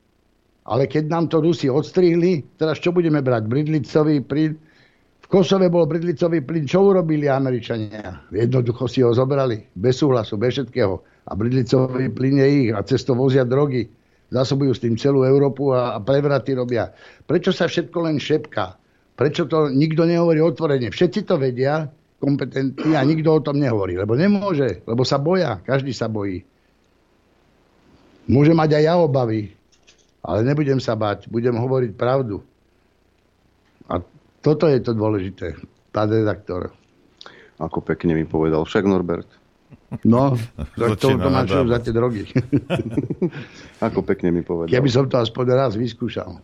ale 0.67 0.83
keď 0.85 1.03
nám 1.07 1.31
to 1.31 1.39
Rusi 1.39 1.71
odstrihli, 1.71 2.43
teraz 2.59 2.83
čo 2.83 2.91
budeme 2.91 3.23
brať? 3.23 3.47
Bridlicový 3.47 4.19
plyn? 4.19 4.59
V 5.23 5.25
Kosove 5.31 5.71
bol 5.71 5.87
bridlicový 5.87 6.43
plyn. 6.43 6.67
Čo 6.67 6.91
urobili 6.91 7.31
Američania? 7.31 8.27
Jednoducho 8.31 8.87
si 8.91 8.99
ho 8.99 9.15
zobrali. 9.15 9.63
Bez 9.75 10.03
súhlasu, 10.03 10.35
bez 10.35 10.59
všetkého. 10.59 10.99
A 11.27 11.31
bridlicový 11.35 12.11
plyn 12.11 12.43
je 12.43 12.47
ich. 12.47 12.69
A 12.75 12.83
cez 12.83 13.07
vozia 13.07 13.47
drogy. 13.47 13.87
Zásobujú 14.27 14.75
s 14.75 14.83
tým 14.83 14.99
celú 14.99 15.23
Európu 15.23 15.71
a, 15.71 15.95
a 15.95 15.99
prevraty 16.03 16.51
robia. 16.51 16.91
Prečo 17.23 17.55
sa 17.55 17.71
všetko 17.71 17.97
len 18.03 18.19
šepká? 18.19 18.75
Prečo 19.15 19.47
to 19.47 19.71
nikto 19.71 20.03
nehovorí 20.03 20.43
otvorene? 20.43 20.91
Všetci 20.91 21.23
to 21.23 21.39
vedia, 21.39 21.87
kompetentní 22.17 22.97
a 22.97 23.01
nikto 23.05 23.29
o 23.29 23.43
tom 23.43 23.61
nehovorí. 23.61 23.97
Lebo 23.97 24.17
nemôže, 24.17 24.81
lebo 24.89 25.05
sa 25.05 25.21
boja. 25.21 25.61
Každý 25.61 25.93
sa 25.93 26.09
bojí. 26.09 26.41
Môže 28.27 28.51
mať 28.51 28.75
aj 28.75 28.83
ja 28.83 28.93
obavy, 28.99 29.55
ale 30.19 30.43
nebudem 30.43 30.83
sa 30.83 30.99
bať, 30.99 31.31
budem 31.31 31.55
hovoriť 31.55 31.95
pravdu. 31.95 32.43
A 33.87 34.03
toto 34.43 34.67
je 34.67 34.83
to 34.83 34.91
dôležité, 34.91 35.55
pán 35.95 36.11
redaktor. 36.11 36.75
Ako 37.57 37.79
pekne 37.79 38.13
mi 38.13 38.27
povedal 38.27 38.67
však 38.67 38.83
Norbert. 38.83 39.31
No, 40.03 40.35
tak 40.79 40.99
to, 40.99 41.15
to 41.15 41.29
má 41.31 41.47
čo 41.47 41.63
za 41.63 41.79
tie 41.79 41.95
drogy. 41.95 42.27
Ako 43.87 44.03
pekne 44.03 44.35
mi 44.35 44.43
povedal. 44.43 44.75
Keby 44.75 44.89
som 44.91 45.07
to 45.07 45.15
aspoň 45.23 45.45
raz 45.55 45.73
vyskúšal. 45.79 46.35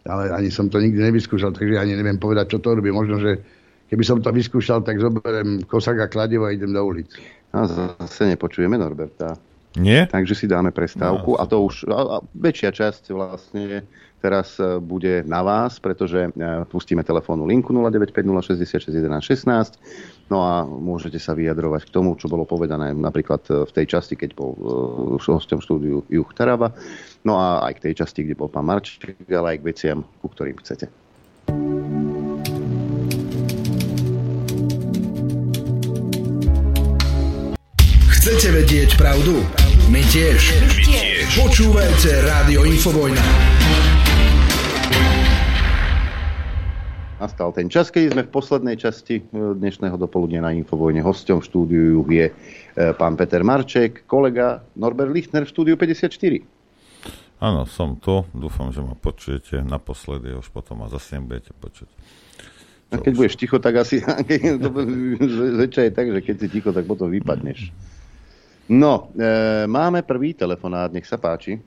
Ale 0.00 0.32
ani 0.32 0.48
som 0.48 0.72
to 0.72 0.80
nikdy 0.80 0.96
nevyskúšal, 0.96 1.52
takže 1.52 1.76
ani 1.76 1.92
neviem 1.92 2.16
povedať, 2.16 2.56
čo 2.56 2.58
to 2.64 2.72
robí. 2.72 2.88
Možno, 2.88 3.20
že 3.20 3.44
keby 3.90 4.06
som 4.06 4.22
to 4.22 4.30
vyskúšal, 4.30 4.86
tak 4.86 5.02
zoberiem 5.02 5.66
kosak 5.66 5.98
a 5.98 6.06
kladivo 6.06 6.46
a 6.46 6.54
idem 6.54 6.70
do 6.70 6.86
ulic. 6.86 7.10
A 7.50 7.66
zase 7.66 8.30
nepočujeme 8.30 8.78
Norberta. 8.78 9.34
Nie? 9.78 10.10
Takže 10.10 10.34
si 10.34 10.50
dáme 10.50 10.74
prestávku 10.74 11.30
no. 11.34 11.38
a 11.38 11.46
to 11.46 11.62
už 11.62 11.86
a, 11.86 12.18
a 12.18 12.20
väčšia 12.34 12.74
časť 12.74 13.14
vlastne 13.14 13.86
teraz 14.18 14.58
e, 14.58 14.82
bude 14.82 15.22
na 15.22 15.46
vás, 15.46 15.78
pretože 15.78 16.26
e, 16.26 16.30
pustíme 16.66 17.06
telefónnu 17.06 17.46
linku 17.46 17.70
0950661116 17.70 20.26
no 20.26 20.42
a 20.42 20.66
môžete 20.66 21.22
sa 21.22 21.38
vyjadrovať 21.38 21.86
k 21.86 21.94
tomu, 21.94 22.18
čo 22.18 22.26
bolo 22.26 22.42
povedané 22.50 22.90
napríklad 22.98 23.46
e, 23.46 23.62
v 23.62 23.70
tej 23.70 23.94
časti, 23.94 24.18
keď 24.18 24.34
bol 24.34 24.58
uh, 24.58 25.14
hostom 25.22 25.62
štúdiu 25.62 26.02
Juch 26.10 26.34
Taraba, 26.34 26.74
no 27.22 27.38
a 27.38 27.62
aj 27.70 27.78
k 27.78 27.82
tej 27.90 27.94
časti, 28.04 28.22
kde 28.26 28.38
bol 28.38 28.52
pán 28.52 28.66
Marček, 28.66 29.22
ale 29.30 29.54
aj 29.54 29.58
k 29.62 29.66
veciam, 29.70 30.02
ku 30.18 30.28
ktorým 30.28 30.58
chcete. 30.58 30.90
Chcete 38.20 38.52
vedieť 38.52 39.00
pravdu? 39.00 39.40
My 39.88 40.04
tiež. 40.04 40.52
My 40.60 40.76
tiež. 40.84 41.40
Počúvajte 41.40 42.20
Rádio 42.28 42.68
Infovojna. 42.68 43.24
Nastal 47.16 47.48
ten 47.56 47.72
čas, 47.72 47.88
keď 47.88 48.12
sme 48.12 48.28
v 48.28 48.30
poslednej 48.36 48.76
časti 48.76 49.24
e, 49.24 49.56
dnešného 49.56 49.96
dopoludne 49.96 50.44
na 50.44 50.52
Infovojne. 50.52 51.00
Hosťom 51.00 51.40
v 51.40 51.44
štúdiu 51.48 52.04
je 52.12 52.28
e, 52.28 52.32
pán 52.92 53.16
Peter 53.16 53.40
Marček, 53.40 54.04
kolega 54.04 54.68
Norbert 54.76 55.16
Lichtner 55.16 55.48
v 55.48 55.56
štúdiu 55.56 55.80
54. 55.80 56.12
Áno, 57.40 57.64
som 57.64 57.96
tu. 57.96 58.28
Dúfam, 58.36 58.68
že 58.68 58.84
ma 58.84 58.92
počujete 59.00 59.64
naposledy, 59.64 60.36
už 60.36 60.52
potom 60.52 60.84
ma 60.84 60.92
zase 60.92 61.16
nebudete 61.16 61.56
počuť. 61.56 61.88
A 62.92 63.00
keď 63.00 63.12
budeš 63.16 63.40
ticho, 63.40 63.56
tak 63.56 63.80
asi 63.80 64.04
zväčša 65.56 65.88
je 65.88 65.92
tak, 65.96 66.12
že 66.12 66.20
keď 66.20 66.36
si 66.36 66.46
ticho, 66.52 66.68
tak 66.68 66.84
potom 66.84 67.08
vypadneš. 67.08 67.72
No, 68.70 69.10
e, 69.18 69.66
máme 69.66 70.06
prvý 70.06 70.30
telefonát, 70.30 70.94
nech 70.94 71.02
sa 71.02 71.18
páči. 71.18 71.58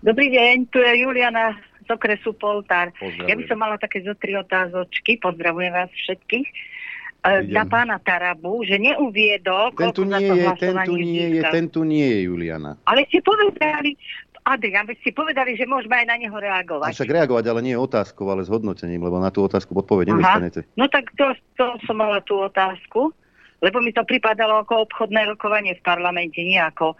Dobrý 0.00 0.32
deň, 0.32 0.72
tu 0.72 0.80
je 0.80 1.04
Juliana 1.04 1.52
z 1.84 1.88
okresu 1.92 2.32
Poltár. 2.32 2.96
Ja 3.28 3.36
by 3.36 3.44
som 3.44 3.60
mala 3.60 3.76
také 3.76 4.00
zo 4.00 4.16
tri 4.16 4.32
otázočky, 4.32 5.20
pozdravujem 5.20 5.76
vás 5.76 5.92
všetkých. 5.92 6.48
E, 6.48 7.52
na 7.52 7.68
pána 7.68 8.00
Tarabu, 8.00 8.64
že 8.64 8.80
neuviedol, 8.80 9.76
ten 9.76 9.92
tu 9.92 10.08
nie 10.08 10.24
je, 10.24 10.48
ten 10.56 10.76
tu 10.80 10.96
nie 10.96 11.26
je, 11.36 11.42
ten 11.44 11.66
tu 11.68 11.80
nie 11.84 12.08
je, 12.08 12.20
Juliana. 12.24 12.80
Ale 12.88 13.04
ste 13.12 13.20
povedali, 13.20 14.00
Adrian, 14.48 14.88
veď 14.88 14.96
ste 15.04 15.12
povedali, 15.12 15.60
že 15.60 15.68
môžeme 15.68 15.92
aj 16.00 16.06
na 16.08 16.16
neho 16.16 16.36
reagovať. 16.40 16.88
A 16.88 16.96
však 16.96 17.12
reagovať, 17.20 17.52
ale 17.52 17.60
nie 17.60 17.76
otázkou, 17.76 18.24
ale 18.32 18.48
s 18.48 18.48
hodnotením, 18.48 19.04
lebo 19.04 19.20
na 19.20 19.28
tú 19.28 19.44
otázku 19.44 19.76
odpoveď 19.76 20.16
nedostanete. 20.16 20.64
No 20.72 20.88
tak 20.88 21.12
to, 21.20 21.36
to 21.60 21.76
som 21.84 22.00
mala 22.00 22.24
tú 22.24 22.40
otázku 22.40 23.12
lebo 23.60 23.80
mi 23.80 23.92
to 23.92 24.04
pripadalo 24.04 24.62
ako 24.62 24.88
obchodné 24.88 25.24
rokovanie 25.32 25.76
v 25.76 25.86
parlamente, 25.86 26.40
nie 26.40 26.60
ako 26.60 26.96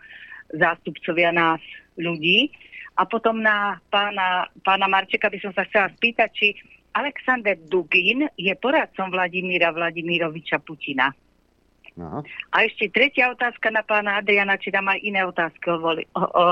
zástupcovia 0.55 1.35
nás, 1.35 1.61
ľudí. 1.99 2.53
A 2.97 3.05
potom 3.05 3.45
na 3.45 3.77
pána, 3.93 4.49
pána 4.65 4.89
Marčeka 4.89 5.29
by 5.29 5.39
som 5.41 5.53
sa 5.53 5.69
chcela 5.69 5.93
spýtať, 5.93 6.29
či 6.33 6.47
Alexander 6.97 7.57
Dugin 7.69 8.25
je 8.41 8.53
poradcom 8.57 9.13
Vladimíra 9.13 9.69
Vladimíroviča 9.69 10.65
Putina. 10.65 11.13
Aha. 11.97 12.21
A 12.53 12.57
ešte 12.65 12.93
tretia 12.93 13.33
otázka 13.33 13.73
na 13.73 13.85
pána 13.85 14.21
Adriana, 14.21 14.61
či 14.61 14.73
tam 14.73 14.89
aj 14.89 15.01
iné 15.01 15.25
otázky 15.25 15.73
o, 15.73 15.81
o, 15.81 16.45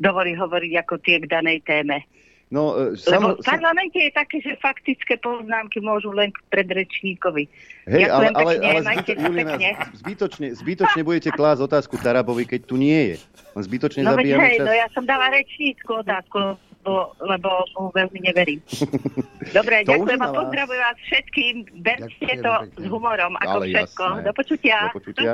dovolí 0.00 0.32
hovoriť 0.32 0.72
ako 0.80 0.94
tie 1.00 1.20
k 1.20 1.28
danej 1.28 1.60
téme. 1.64 2.04
No, 2.48 2.72
e, 2.72 2.96
samo, 2.96 3.36
Lebo 3.36 3.44
v 3.44 3.44
parlamente 3.44 3.98
je 4.00 4.08
také, 4.08 4.40
že 4.40 4.56
faktické 4.56 5.20
poznámky 5.20 5.84
môžu 5.84 6.16
len 6.16 6.32
k 6.32 6.40
predrečníkovi. 6.48 7.44
Hej, 7.84 8.08
ale, 8.08 8.32
ale, 8.32 8.52
ale 8.56 8.80
zbyto, 8.80 9.12
Julina, 9.20 9.54
zbytočne, 9.92 10.46
zbytočne 10.56 11.00
budete 11.04 11.28
klásť 11.36 11.68
otázku 11.68 12.00
Tarabovi, 12.00 12.48
keď 12.48 12.60
tu 12.64 12.80
nie 12.80 13.12
je. 13.12 13.16
On 13.52 13.60
zbytočne 13.60 14.00
no, 14.00 14.16
zabíjame 14.16 14.48
hej, 14.48 14.56
čas. 14.60 14.66
No 14.68 14.72
ja 14.72 14.88
som 14.96 15.04
dala 15.04 15.28
rečnícku 15.28 15.92
otázku, 16.00 16.56
lebo, 16.56 17.12
lebo 17.20 17.48
mu 17.76 17.92
veľmi 17.92 18.20
neverím. 18.24 18.60
Dobre, 19.56 19.84
to 19.84 19.92
ďakujem 19.92 20.20
a 20.24 20.28
pozdravujem 20.32 20.82
vás 20.88 20.98
všetkým. 21.04 21.54
Berte 21.84 22.32
to 22.40 22.52
s 22.80 22.84
humorom, 22.88 23.36
ako 23.44 23.56
ale 23.60 23.64
všetko. 23.76 24.04
Jasné. 24.08 24.24
Do 24.24 24.32
počutia. 24.32 24.76
Do 24.88 24.96
počutia. 24.96 25.32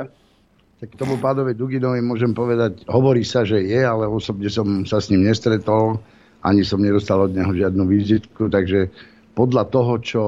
Tak 0.83 0.91
k 0.91 0.99
tomu 0.99 1.15
pádovi 1.15 1.55
Duginovi 1.55 2.03
môžem 2.03 2.35
povedať, 2.35 2.83
hovorí 2.91 3.23
sa, 3.23 3.47
že 3.47 3.63
je, 3.63 3.79
ale 3.79 4.11
osobne 4.11 4.51
som 4.51 4.83
sa 4.83 4.99
s 4.99 5.07
ním 5.07 5.23
nestretol 5.23 6.03
ani 6.45 6.61
som 6.61 6.77
nedostal 6.77 7.25
od 7.25 7.33
neho 7.33 7.49
žiadnu 7.49 7.83
vizitku, 7.89 8.47
takže 8.53 8.93
podľa 9.35 9.63
toho, 9.67 9.93
čo, 9.99 10.25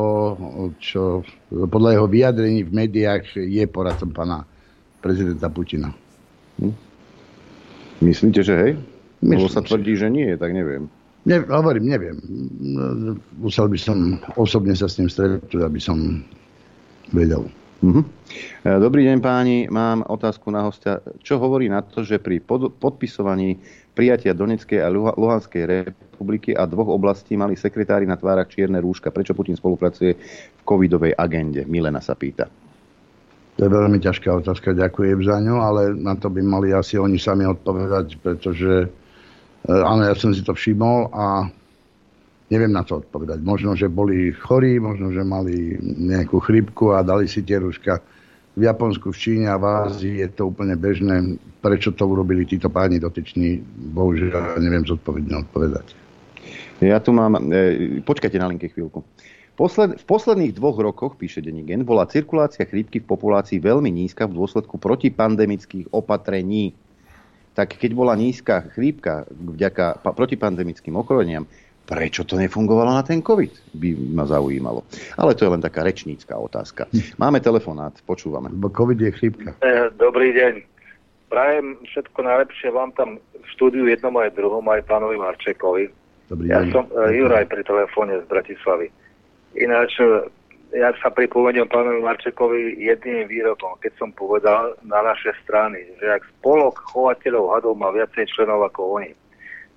čo 0.81 1.23
podľa 1.47 1.95
jeho 1.95 2.07
vyjadrení 2.09 2.67
v 2.67 2.75
médiách 2.75 3.39
je 3.39 3.63
poradcom 3.69 4.11
pána 4.11 4.43
prezidenta 4.99 5.47
Putina. 5.47 5.93
Hm? 6.59 6.75
Myslíte, 8.03 8.41
že 8.43 8.53
hej? 8.57 8.71
Myslím, 9.23 9.47
Lebo 9.47 9.53
sa 9.53 9.65
tvrdí, 9.65 9.93
že 9.97 10.09
nie, 10.11 10.29
tak 10.37 10.53
neviem. 10.53 10.91
Ne, 11.27 11.43
hovorím, 11.43 11.89
neviem. 11.89 12.17
Musel 13.41 13.67
by 13.67 13.79
som 13.79 13.97
osobne 14.37 14.77
sa 14.77 14.87
s 14.87 15.01
ním 15.01 15.09
stretnúť, 15.09 15.59
aby 15.59 15.79
som 15.81 16.23
vedel. 17.11 17.49
Mhm. 17.83 18.01
E, 18.65 18.69
dobrý 18.81 19.05
deň 19.05 19.17
páni, 19.21 19.57
mám 19.69 20.01
otázku 20.07 20.49
na 20.49 20.65
hostia. 20.65 20.97
Čo 21.21 21.37
hovorí 21.37 21.69
na 21.69 21.85
to, 21.85 22.01
že 22.01 22.17
pri 22.17 22.41
pod- 22.41 22.73
podpisovaní 22.81 23.61
prijatia 23.97 24.37
Donetskej 24.37 24.85
a 24.85 24.93
Luhanskej 24.93 25.89
republiky 25.89 26.53
a 26.53 26.69
dvoch 26.69 26.93
oblastí 26.93 27.33
mali 27.33 27.57
sekretári 27.57 28.05
na 28.05 28.13
tvárach 28.13 28.53
čierne 28.53 28.77
rúška? 28.77 29.09
Prečo 29.09 29.33
Putin 29.33 29.57
spolupracuje 29.57 30.13
v 30.13 30.61
covidovej 30.61 31.17
agende? 31.17 31.65
Milena 31.65 31.97
sa 31.97 32.13
pýta. 32.13 32.45
To 33.57 33.65
je 33.65 33.73
veľmi 33.73 33.97
ťažká 33.97 34.29
otázka, 34.45 34.77
ďakujem 34.77 35.25
za 35.25 35.41
ňu, 35.41 35.57
ale 35.57 35.81
na 35.97 36.13
to 36.13 36.29
by 36.29 36.45
mali 36.45 36.69
asi 36.77 37.01
oni 37.01 37.17
sami 37.17 37.41
odpovedať, 37.49 38.21
pretože 38.21 38.85
e, 38.85 39.73
áno, 39.73 40.05
ja 40.05 40.13
som 40.13 40.29
si 40.29 40.45
to 40.45 40.53
všimol 40.53 41.09
a 41.09 41.49
Neviem 42.47 42.71
na 42.71 42.87
to 42.87 43.03
odpovedať. 43.03 43.43
Možno, 43.43 43.75
že 43.75 43.91
boli 43.91 44.31
chorí, 44.31 44.79
možno, 44.79 45.11
že 45.11 45.19
mali 45.19 45.75
nejakú 45.83 46.39
chrypku 46.39 46.95
a 46.95 47.03
dali 47.03 47.27
si 47.27 47.43
tie 47.43 47.59
rúška. 47.59 47.99
V 48.57 48.65
Japonsku, 48.65 49.13
v 49.13 49.17
Číne 49.21 49.53
a 49.53 49.61
v 49.61 49.69
Ázii 49.85 50.25
je 50.25 50.29
to 50.33 50.49
úplne 50.49 50.73
bežné. 50.73 51.37
Prečo 51.61 51.93
to 51.93 52.09
urobili 52.09 52.41
títo 52.41 52.73
páni 52.73 52.97
dotyční, 52.97 53.61
bohužiaľ 53.93 54.57
neviem 54.57 54.81
zodpovedne 54.81 55.45
odpovedať. 55.45 55.93
Ja 56.81 56.97
tu 56.97 57.13
mám... 57.13 57.37
E, 57.53 58.01
počkajte 58.01 58.41
na 58.41 58.49
linke 58.49 58.73
chvíľku. 58.73 59.05
Posled, 59.57 59.97
v 59.97 60.05
posledných 60.05 60.53
dvoch 60.53 60.77
rokoch, 60.77 61.17
píše 61.17 61.41
Denigen, 61.41 61.81
bola 61.81 62.05
cirkulácia 62.05 62.65
chrípky 62.65 63.01
v 63.01 63.09
populácii 63.09 63.57
veľmi 63.57 63.89
nízka 63.89 64.29
v 64.29 64.37
dôsledku 64.37 64.77
protipandemických 64.77 65.89
opatrení. 65.89 66.77
Tak 67.57 67.77
keď 67.77 67.91
bola 67.97 68.13
nízka 68.13 68.69
chrípka 68.73 69.25
vďaka 69.33 70.01
protipandemickým 70.01 70.93
ochoreniam, 70.93 71.49
Prečo 71.87 72.27
to 72.27 72.35
nefungovalo 72.35 72.91
na 72.91 72.99
ten 72.99 73.23
COVID? 73.23 73.71
By 73.79 73.89
ma 74.11 74.27
zaujímalo. 74.27 74.83
Ale 75.15 75.31
to 75.39 75.47
je 75.47 75.53
len 75.55 75.63
taká 75.63 75.87
rečnícka 75.87 76.35
otázka. 76.35 76.91
Máme 77.15 77.39
telefonát, 77.39 77.95
počúvame. 78.03 78.51
Bo 78.51 78.67
COVID 78.67 78.99
je 78.99 79.11
chrípka. 79.15 79.55
E, 79.63 79.87
dobrý 79.95 80.35
deň. 80.35 80.53
Prajem 81.31 81.79
všetko 81.87 82.19
najlepšie 82.23 82.75
vám 82.75 82.91
tam 82.91 83.19
v 83.19 83.47
štúdiu 83.55 83.87
jednom 83.87 84.11
aj 84.19 84.35
druhom, 84.35 84.63
aj 84.67 84.83
pánovi 84.83 85.15
Marčekovi. 85.15 85.87
Dobrý 86.27 86.51
ja 86.51 86.59
deň. 86.63 86.71
som 86.75 86.83
uh, 86.91 87.07
Juraj 87.07 87.47
pri 87.47 87.63
telefóne 87.63 88.19
z 88.19 88.25
Bratislavy. 88.27 88.91
Ináč, 89.55 89.95
e, 90.03 90.27
ja 90.75 90.91
sa 90.99 91.07
pripomeniem 91.07 91.71
pánovi 91.71 92.03
Marčekovi 92.03 92.83
jedným 92.83 93.31
výrokom, 93.31 93.79
keď 93.79 93.95
som 93.95 94.11
povedal 94.11 94.75
na 94.83 94.99
naše 95.07 95.31
strany, 95.47 95.87
že 96.03 96.19
ak 96.19 96.27
spolok 96.39 96.83
chovateľov 96.91 97.55
hadov 97.55 97.79
má 97.79 97.95
viacej 97.95 98.27
členov 98.35 98.67
ako 98.67 98.99
oni, 98.99 99.15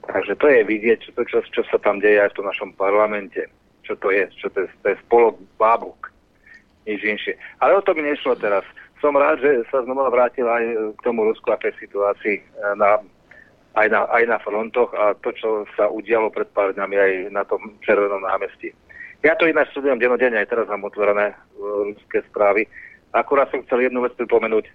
Takže 0.09 0.33
to 0.41 0.47
je 0.49 0.61
vidieť, 0.65 0.99
čo, 1.05 1.13
čo, 1.29 1.39
čo 1.45 1.63
sa 1.69 1.77
tam 1.83 2.01
deje 2.01 2.25
aj 2.25 2.33
v 2.33 2.37
tom 2.41 2.47
našom 2.49 2.71
parlamente. 2.79 3.45
Čo 3.85 3.99
to 4.01 4.09
je, 4.15 4.25
čo 4.39 4.49
to 4.49 4.65
je, 4.65 4.69
to 4.81 4.87
je 4.95 4.97
spolok 5.05 5.37
bábuk, 5.61 6.09
nič 6.89 7.05
inšie. 7.05 7.35
Ale 7.61 7.77
o 7.77 7.85
to 7.85 7.93
mi 7.93 8.07
nešlo 8.07 8.39
teraz. 8.41 8.65
Som 9.01 9.17
rád, 9.17 9.41
že 9.41 9.65
sa 9.73 9.81
znova 9.85 10.13
vrátil 10.13 10.45
aj 10.45 10.95
k 10.97 11.01
tomu 11.05 11.25
Rusku 11.25 11.49
a 11.53 11.61
tej 11.61 11.73
situácii 11.81 12.37
e, 12.37 12.43
na, 12.77 13.01
aj, 13.77 13.87
na, 13.89 14.05
aj 14.13 14.25
na 14.29 14.39
frontoch 14.41 14.93
a 14.93 15.17
to, 15.25 15.33
čo 15.33 15.65
sa 15.77 15.89
udialo 15.89 16.29
pred 16.29 16.49
pár 16.53 16.77
dňami 16.77 16.97
aj 16.97 17.13
na 17.33 17.43
tom 17.49 17.73
Červenom 17.81 18.21
námestí. 18.21 18.77
Ja 19.21 19.37
to 19.37 19.45
ináč 19.45 19.73
sledujem 19.73 20.01
denodenne, 20.01 20.41
aj 20.41 20.49
teraz 20.49 20.67
mám 20.73 20.89
otvorené 20.89 21.37
uh, 21.37 21.85
ruské 21.93 22.25
správy. 22.33 22.65
Akurát 23.13 23.53
som 23.53 23.61
chcel 23.69 23.85
jednu 23.85 24.01
vec 24.01 24.17
pripomenúť. 24.17 24.65
E, 24.65 24.73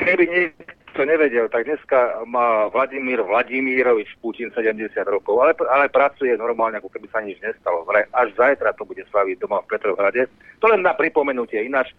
keby 0.00 0.24
niekto 0.24 0.83
to 0.94 1.02
nevedel, 1.02 1.50
tak 1.50 1.66
dneska 1.66 2.22
má 2.30 2.70
Vladimír 2.70 3.18
Vladimírovič 3.26 4.14
Putin 4.22 4.54
70 4.54 4.94
rokov, 5.10 5.42
ale, 5.42 5.52
ale 5.66 5.90
pracuje 5.90 6.30
normálne, 6.38 6.78
ako 6.78 6.94
keby 6.94 7.06
sa 7.10 7.20
nič 7.20 7.42
nestalo. 7.42 7.82
Až 8.14 8.30
zajtra 8.38 8.70
to 8.78 8.86
bude 8.86 9.02
slaviť 9.10 9.36
doma 9.42 9.58
v 9.66 9.70
Petrohrade. 9.74 10.30
To 10.62 10.70
len 10.70 10.86
na 10.86 10.94
pripomenutie. 10.94 11.66
Ináč, 11.66 11.90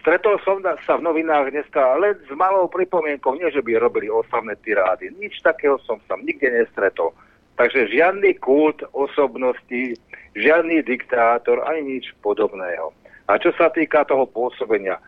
stretol 0.00 0.38
som 0.46 0.62
sa 0.62 0.94
v 0.96 1.04
novinách 1.04 1.50
dneska 1.50 1.98
len 1.98 2.14
s 2.22 2.30
malou 2.32 2.70
pripomienkou, 2.70 3.34
nie 3.34 3.50
že 3.50 3.60
by 3.60 3.82
robili 3.82 4.06
oslavné 4.06 4.54
tirády. 4.62 5.10
Nič 5.18 5.42
takého 5.42 5.76
som 5.82 5.98
sa 6.06 6.14
nikde 6.22 6.48
nestretol. 6.48 7.10
Takže 7.58 7.90
žiadny 7.90 8.38
kult 8.38 8.86
osobnosti, 8.94 9.98
žiadny 10.38 10.84
diktátor, 10.86 11.64
ani 11.66 11.98
nič 11.98 12.14
podobného. 12.22 12.94
A 13.26 13.42
čo 13.42 13.50
sa 13.58 13.72
týka 13.74 14.06
toho 14.06 14.28
pôsobenia, 14.30 15.02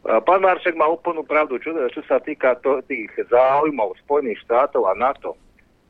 Pán 0.00 0.40
Marček 0.40 0.72
má 0.80 0.88
úplnú 0.88 1.20
pravdu, 1.20 1.60
čo, 1.60 1.76
čo 1.92 2.00
sa 2.08 2.16
týka 2.24 2.56
to, 2.64 2.80
tých 2.88 3.12
záujmov 3.28 4.00
Spojených 4.00 4.40
štátov 4.48 4.88
a 4.88 4.96
NATO. 4.96 5.36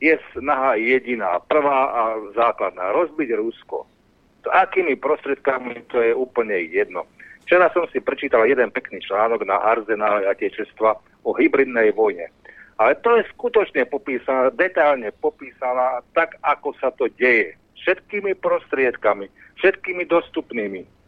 Je 0.03 0.19
snaha 0.35 0.74
jediná, 0.74 1.39
prvá 1.47 1.95
a 1.95 2.03
základná. 2.35 2.91
Rozbiť 2.91 3.39
Rusko. 3.39 3.87
To, 4.43 4.49
akými 4.51 4.99
prostriedkami, 4.99 5.87
to 5.93 6.03
je 6.03 6.12
úplne 6.16 6.59
jedno. 6.73 7.07
Včera 7.47 7.70
som 7.70 7.87
si 7.93 8.03
prečítal 8.03 8.49
jeden 8.51 8.74
pekný 8.74 8.99
článok 9.05 9.47
na 9.47 9.62
Arzenále 9.62 10.27
Atečestva 10.27 10.99
o 11.23 11.31
hybridnej 11.31 11.95
vojne. 11.95 12.27
Ale 12.81 12.97
to 13.05 13.20
je 13.20 13.28
skutočne 13.37 13.85
popísané, 13.87 14.51
detálne 14.57 15.12
popísaná 15.20 16.01
tak, 16.16 16.35
ako 16.41 16.73
sa 16.81 16.89
to 16.97 17.12
deje. 17.20 17.55
Všetkými 17.77 18.35
prostriedkami, 18.41 19.28
všetkými 19.61 20.09
dostupnými 20.09 20.99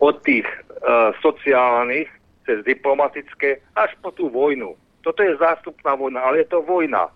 od 0.00 0.14
tých 0.22 0.46
uh, 0.46 1.14
sociálnych 1.22 2.08
cez 2.44 2.60
diplomatické 2.64 3.60
až 3.74 3.90
po 4.04 4.12
tú 4.12 4.28
vojnu. 4.28 4.76
Toto 5.00 5.20
je 5.20 5.36
zástupná 5.36 5.96
vojna, 5.96 6.20
ale 6.20 6.44
je 6.44 6.48
to 6.52 6.60
vojna. 6.64 7.08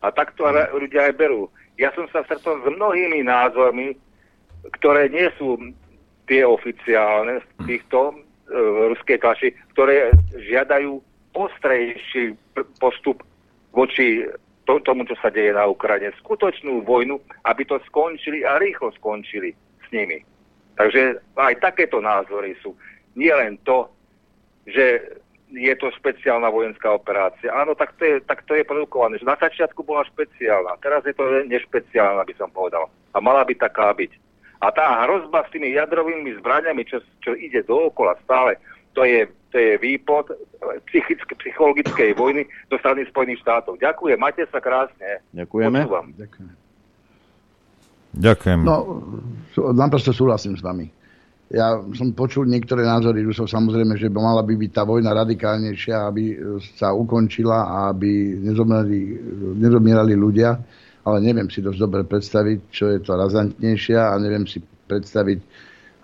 A 0.00 0.06
tak 0.12 0.32
to 0.36 0.46
ľudia 0.76 1.10
aj 1.10 1.14
berú. 1.18 1.50
Ja 1.76 1.92
som 1.92 2.08
sa 2.10 2.24
stretol 2.24 2.62
s 2.62 2.66
mnohými 2.68 3.24
názormi, 3.26 3.96
ktoré 4.80 5.08
nie 5.08 5.28
sú 5.38 5.56
tie 6.28 6.44
oficiálne 6.44 7.40
z 7.40 7.46
týchto 7.64 8.12
uh, 8.12 8.16
ruskej 8.92 9.18
tlači, 9.20 9.48
ktoré 9.76 10.12
žiadajú 10.36 11.00
ostrejší 11.38 12.34
postup 12.82 13.22
voči 13.70 14.26
to, 14.68 14.76
tomu, 14.84 15.08
čo 15.08 15.16
sa 15.22 15.32
deje 15.32 15.56
na 15.56 15.64
Ukrajine. 15.64 16.12
Skutočnú 16.20 16.84
vojnu, 16.84 17.22
aby 17.48 17.62
to 17.64 17.80
skončili 17.88 18.44
a 18.44 18.60
rýchlo 18.60 18.92
skončili 19.00 19.56
s 19.56 19.86
nimi. 19.94 20.20
Takže 20.78 21.18
aj 21.34 21.54
takéto 21.58 21.98
názory 21.98 22.54
sú. 22.62 22.78
Nie 23.18 23.34
len 23.34 23.58
to, 23.66 23.90
že 24.62 25.18
je 25.50 25.74
to 25.80 25.90
špeciálna 25.96 26.52
vojenská 26.52 26.92
operácia. 26.92 27.50
Áno, 27.50 27.74
tak 27.74 27.96
to 27.98 28.04
je, 28.04 28.16
tak 28.22 28.44
to 28.46 28.54
je 28.54 28.62
produkované. 28.62 29.18
Že 29.18 29.26
na 29.26 29.36
začiatku 29.40 29.82
bola 29.82 30.06
špeciálna, 30.06 30.78
teraz 30.78 31.02
je 31.08 31.16
to 31.16 31.24
nešpeciálna, 31.48 32.22
by 32.22 32.34
som 32.36 32.52
povedal. 32.52 32.86
A 33.10 33.18
mala 33.18 33.42
by 33.42 33.56
taká 33.56 33.90
byť. 33.90 34.12
A 34.58 34.70
tá 34.70 35.06
hrozba 35.06 35.46
s 35.46 35.52
tými 35.54 35.72
jadrovými 35.74 36.36
zbraniami, 36.42 36.82
čo, 36.84 37.02
čo 37.22 37.32
ide 37.34 37.62
dookola 37.64 38.18
stále, 38.26 38.58
to 38.92 39.06
je, 39.06 39.30
to 39.54 39.56
je 39.56 39.78
výpod 39.78 40.34
psychické, 40.90 41.32
psychologickej 41.38 42.18
vojny 42.18 42.42
zo 42.66 42.76
strany 42.82 43.06
Spojených 43.06 43.42
štátov. 43.46 43.78
Ďakujem, 43.78 44.18
majte 44.18 44.44
sa 44.50 44.58
krásne. 44.58 45.22
Ďakujeme. 45.32 45.86
Ďakujem. 46.18 46.57
Ďakujem. 48.14 48.64
No, 48.64 49.04
naprosto 49.74 50.14
súhlasím 50.14 50.56
s 50.56 50.62
vami. 50.64 50.88
Ja 51.48 51.80
som 51.96 52.12
počul 52.12 52.44
niektoré 52.44 52.84
názory 52.84 53.24
Rusov, 53.24 53.48
samozrejme, 53.48 53.96
že 53.96 54.12
by 54.12 54.20
mala 54.20 54.44
by 54.44 54.52
byť 54.52 54.70
tá 54.72 54.84
vojna 54.84 55.16
radikálnejšia, 55.16 55.96
aby 56.12 56.36
sa 56.76 56.92
ukončila 56.92 57.64
a 57.64 57.76
aby 57.88 58.36
nezomierali, 58.36 59.00
nezomierali 59.56 60.12
ľudia, 60.12 60.60
ale 61.08 61.24
neviem 61.24 61.48
si 61.48 61.64
dosť 61.64 61.80
dobre 61.80 62.04
predstaviť, 62.04 62.58
čo 62.68 62.92
je 62.92 63.00
to 63.00 63.16
razantnejšia 63.16 64.12
a 64.12 64.20
neviem 64.20 64.44
si 64.44 64.60
predstaviť, 64.60 65.38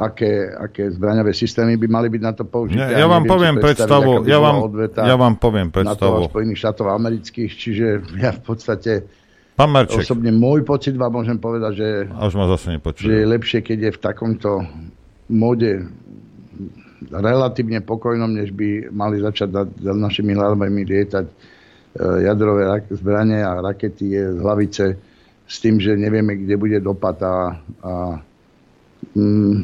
aké, 0.01 0.49
aké 0.49 0.89
zbraňové 0.97 1.37
systémy 1.37 1.77
by 1.77 1.87
mali 1.93 2.09
byť 2.09 2.23
na 2.25 2.33
to 2.33 2.49
použité. 2.49 2.97
Ja, 2.97 3.05
ja 3.05 3.07
vám 3.07 3.29
poviem 3.29 3.61
predstavu, 3.61 4.25
ja 4.25 4.41
vám, 4.41 4.57
ja 4.97 5.17
vám 5.21 5.35
poviem 5.37 5.69
predstavu. 5.69 6.25
Na 6.25 6.25
to 6.25 6.33
Spojených 6.33 6.61
štátov 6.65 6.87
amerických, 6.89 7.51
čiže 7.53 7.87
ja 8.17 8.33
v 8.33 8.41
podstate 8.41 9.05
Pán 9.55 9.71
Marček. 9.71 10.03
Osobne 10.03 10.35
môj 10.35 10.67
pocit 10.67 10.99
vám 10.99 11.15
môžem 11.15 11.39
povedať, 11.39 11.73
že, 11.79 11.89
A 12.11 12.27
už 12.27 12.35
ma 12.35 12.51
zase 12.51 12.75
že 12.75 13.13
je 13.23 13.27
lepšie, 13.27 13.63
keď 13.63 13.79
je 13.79 13.91
v 13.95 14.03
takomto 14.03 14.51
móde 15.31 15.87
relatívne 17.15 17.79
pokojnom, 17.79 18.35
než 18.35 18.51
by 18.51 18.91
mali 18.91 19.23
začať 19.23 19.49
nad 19.55 19.69
našimi 19.79 20.35
hlavami 20.35 20.83
lietať 20.83 21.27
e, 21.31 21.35
jadrové 22.27 22.67
zbranie 22.91 23.47
a 23.47 23.63
rakety 23.63 24.11
je 24.11 24.25
z 24.35 24.39
hlavice 24.43 24.85
s 25.47 25.57
tým, 25.63 25.79
že 25.79 25.95
nevieme, 25.95 26.35
kde 26.35 26.57
bude 26.59 26.79
dopad 26.81 27.21
a, 27.23 27.55
a 27.85 27.93
mm, 29.15 29.55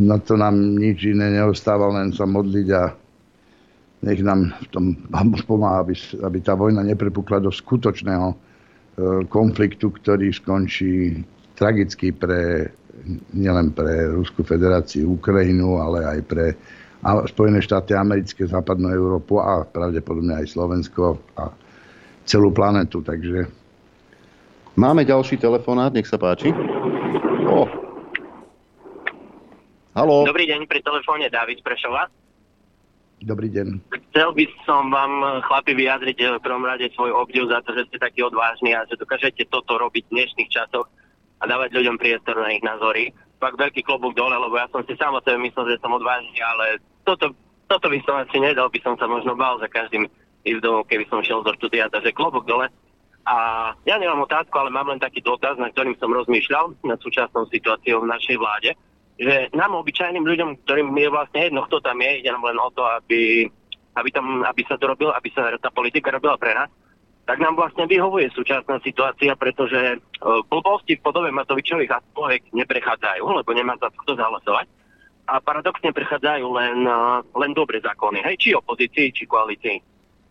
na 0.00 0.16
to 0.22 0.38
nám 0.40 0.56
nič 0.80 1.12
iné 1.12 1.28
neostáva, 1.34 1.92
len 1.92 2.14
sa 2.14 2.24
modliť 2.24 2.68
a 2.72 2.82
nech 4.06 4.20
nám 4.22 4.54
v 4.64 4.68
tom 4.70 4.84
pomáha, 5.44 5.82
aby, 5.82 5.92
aby 6.24 6.38
tá 6.40 6.54
vojna 6.54 6.80
neprepukla 6.86 7.42
do 7.42 7.50
skutočného 7.50 8.45
konfliktu, 9.28 9.92
ktorý 9.92 10.32
skončí 10.32 11.20
tragicky 11.56 12.12
pre, 12.12 12.72
nielen 13.36 13.72
pre 13.76 14.08
Ruskú 14.12 14.44
federáciu, 14.44 15.16
Ukrajinu, 15.16 15.80
ale 15.80 16.04
aj 16.04 16.20
pre 16.24 16.46
Spojené 17.06 17.62
štáty 17.62 17.94
americké, 17.94 18.48
západnú 18.48 18.90
Európu 18.90 19.38
a 19.38 19.62
pravdepodobne 19.62 20.42
aj 20.42 20.56
Slovensko 20.56 21.20
a 21.38 21.52
celú 22.26 22.50
planetu. 22.50 23.04
Takže... 23.04 23.46
Máme 24.76 25.06
ďalší 25.06 25.40
telefonát, 25.40 25.94
nech 25.94 26.08
sa 26.08 26.18
páči. 26.20 26.50
O. 27.46 27.64
Halo. 29.96 30.28
Dobrý 30.28 30.44
deň, 30.50 30.68
pri 30.68 30.84
telefóne 30.84 31.32
David 31.32 31.64
Prešova. 31.64 32.12
Dobrý 33.26 33.50
deň. 33.50 33.82
Chcel 33.90 34.30
by 34.38 34.44
som 34.62 34.86
vám, 34.94 35.42
chlapi, 35.50 35.74
vyjadriť 35.74 36.18
eh, 36.22 36.26
v 36.38 36.44
prvom 36.46 36.62
rade 36.62 36.86
svoj 36.94 37.10
obdiv 37.10 37.50
za 37.50 37.58
to, 37.66 37.74
že 37.74 37.90
ste 37.90 37.98
takí 37.98 38.22
odvážni 38.22 38.70
a 38.70 38.86
že 38.86 38.94
dokážete 38.94 39.50
toto 39.50 39.74
robiť 39.82 40.06
v 40.06 40.14
dnešných 40.14 40.46
časoch 40.46 40.86
a 41.42 41.44
dávať 41.44 41.74
ľuďom 41.74 41.98
priestor 41.98 42.38
na 42.38 42.54
ich 42.54 42.62
názory. 42.62 43.10
Fakt 43.42 43.58
veľký 43.58 43.82
klobúk 43.82 44.14
dole, 44.14 44.38
lebo 44.38 44.54
ja 44.54 44.70
som 44.70 44.86
si 44.86 44.94
sám 44.94 45.18
o 45.18 45.20
sebe 45.26 45.42
myslel, 45.42 45.74
že 45.74 45.82
som 45.82 45.90
odvážny, 45.90 46.38
ale 46.38 46.78
toto, 47.02 47.34
toto 47.66 47.90
by 47.90 47.98
som 48.06 48.14
asi 48.22 48.38
nedal, 48.38 48.70
by 48.70 48.78
som 48.80 48.94
sa 48.94 49.10
možno 49.10 49.34
bál 49.34 49.58
za 49.58 49.66
každým 49.66 50.06
ísť 50.46 50.62
domov, 50.62 50.86
keby 50.86 51.04
som 51.10 51.18
šiel 51.18 51.42
zo 51.42 51.50
štúdia, 51.58 51.90
takže 51.90 52.14
klobúk 52.14 52.46
dole. 52.46 52.70
A 53.26 53.36
ja 53.90 53.98
nemám 53.98 54.22
otázku, 54.22 54.54
ale 54.54 54.70
mám 54.70 54.86
len 54.86 55.02
taký 55.02 55.18
dotaz, 55.18 55.58
na 55.58 55.66
ktorým 55.74 55.98
som 55.98 56.14
rozmýšľal 56.14 56.78
nad 56.86 56.98
súčasnou 57.02 57.50
situáciou 57.50 58.06
v 58.06 58.10
našej 58.14 58.38
vláde 58.38 58.70
že 59.16 59.48
nám 59.56 59.72
obyčajným 59.80 60.24
ľuďom, 60.24 60.50
ktorým 60.64 60.92
je 60.92 61.08
vlastne 61.08 61.40
jedno, 61.48 61.64
kto 61.64 61.80
tam 61.80 61.96
je, 62.04 62.20
ide 62.20 62.28
nám 62.28 62.44
len 62.44 62.58
o 62.60 62.68
to, 62.68 62.84
aby, 62.84 63.48
aby, 63.96 64.08
tam, 64.12 64.44
aby 64.44 64.62
sa 64.68 64.76
to 64.76 64.92
robilo, 64.92 65.12
aby 65.16 65.28
sa 65.32 65.56
tá 65.56 65.72
politika 65.72 66.12
robila 66.12 66.36
pre 66.36 66.52
nás, 66.52 66.68
tak 67.26 67.42
nám 67.42 67.58
vlastne 67.58 67.90
vyhovuje 67.90 68.30
súčasná 68.30 68.78
situácia, 68.86 69.34
pretože 69.34 69.98
uh, 69.98 70.46
blbosti 70.46 70.94
v 70.94 71.04
podobe 71.04 71.32
Matovičových 71.34 71.90
a 71.90 72.04
človek 72.14 72.54
neprechádzajú, 72.54 73.24
lebo 73.42 73.50
nemá 73.50 73.74
za 73.82 73.90
to 73.90 74.14
zahlasovať. 74.14 74.70
A 75.26 75.42
paradoxne 75.42 75.90
prechádzajú 75.90 76.46
len, 76.54 76.86
uh, 76.86 77.24
len 77.34 77.50
dobre 77.50 77.82
zákony, 77.82 78.22
hej, 78.22 78.36
či 78.38 78.48
opozícii, 78.54 79.10
či 79.10 79.26
koalícii. 79.26 79.82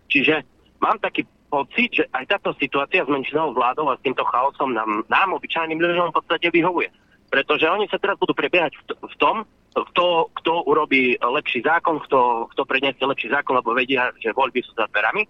Čiže 0.07 0.45
mám 0.79 0.95
taký 1.03 1.27
pocit, 1.51 1.89
že 1.91 2.03
aj 2.15 2.31
táto 2.31 2.55
situácia 2.55 3.03
s 3.03 3.11
menšinou 3.11 3.51
vládou 3.51 3.91
a 3.91 3.99
s 3.99 4.03
týmto 4.05 4.23
chaosom 4.23 4.71
nám, 4.71 5.03
nám 5.11 5.35
obyčajným 5.35 5.81
ľuďom 5.81 6.15
v 6.15 6.15
podstate 6.15 6.47
vyhovuje. 6.47 6.87
Pretože 7.35 7.67
oni 7.67 7.91
sa 7.91 7.99
teraz 7.99 8.15
budú 8.15 8.31
prebiehať 8.31 8.79
v 8.95 9.15
tom, 9.19 9.43
kto, 9.75 10.31
kto 10.39 10.63
urobí 10.71 11.19
lepší 11.19 11.59
zákon, 11.67 11.99
kto, 12.07 12.47
kto 12.55 12.63
predniesie 12.63 13.03
lepší 13.03 13.27
zákon, 13.27 13.59
lebo 13.59 13.75
vedia, 13.75 14.07
že 14.23 14.31
voľby 14.31 14.63
sú 14.63 14.71
za 14.71 14.87
dverami. 14.87 15.27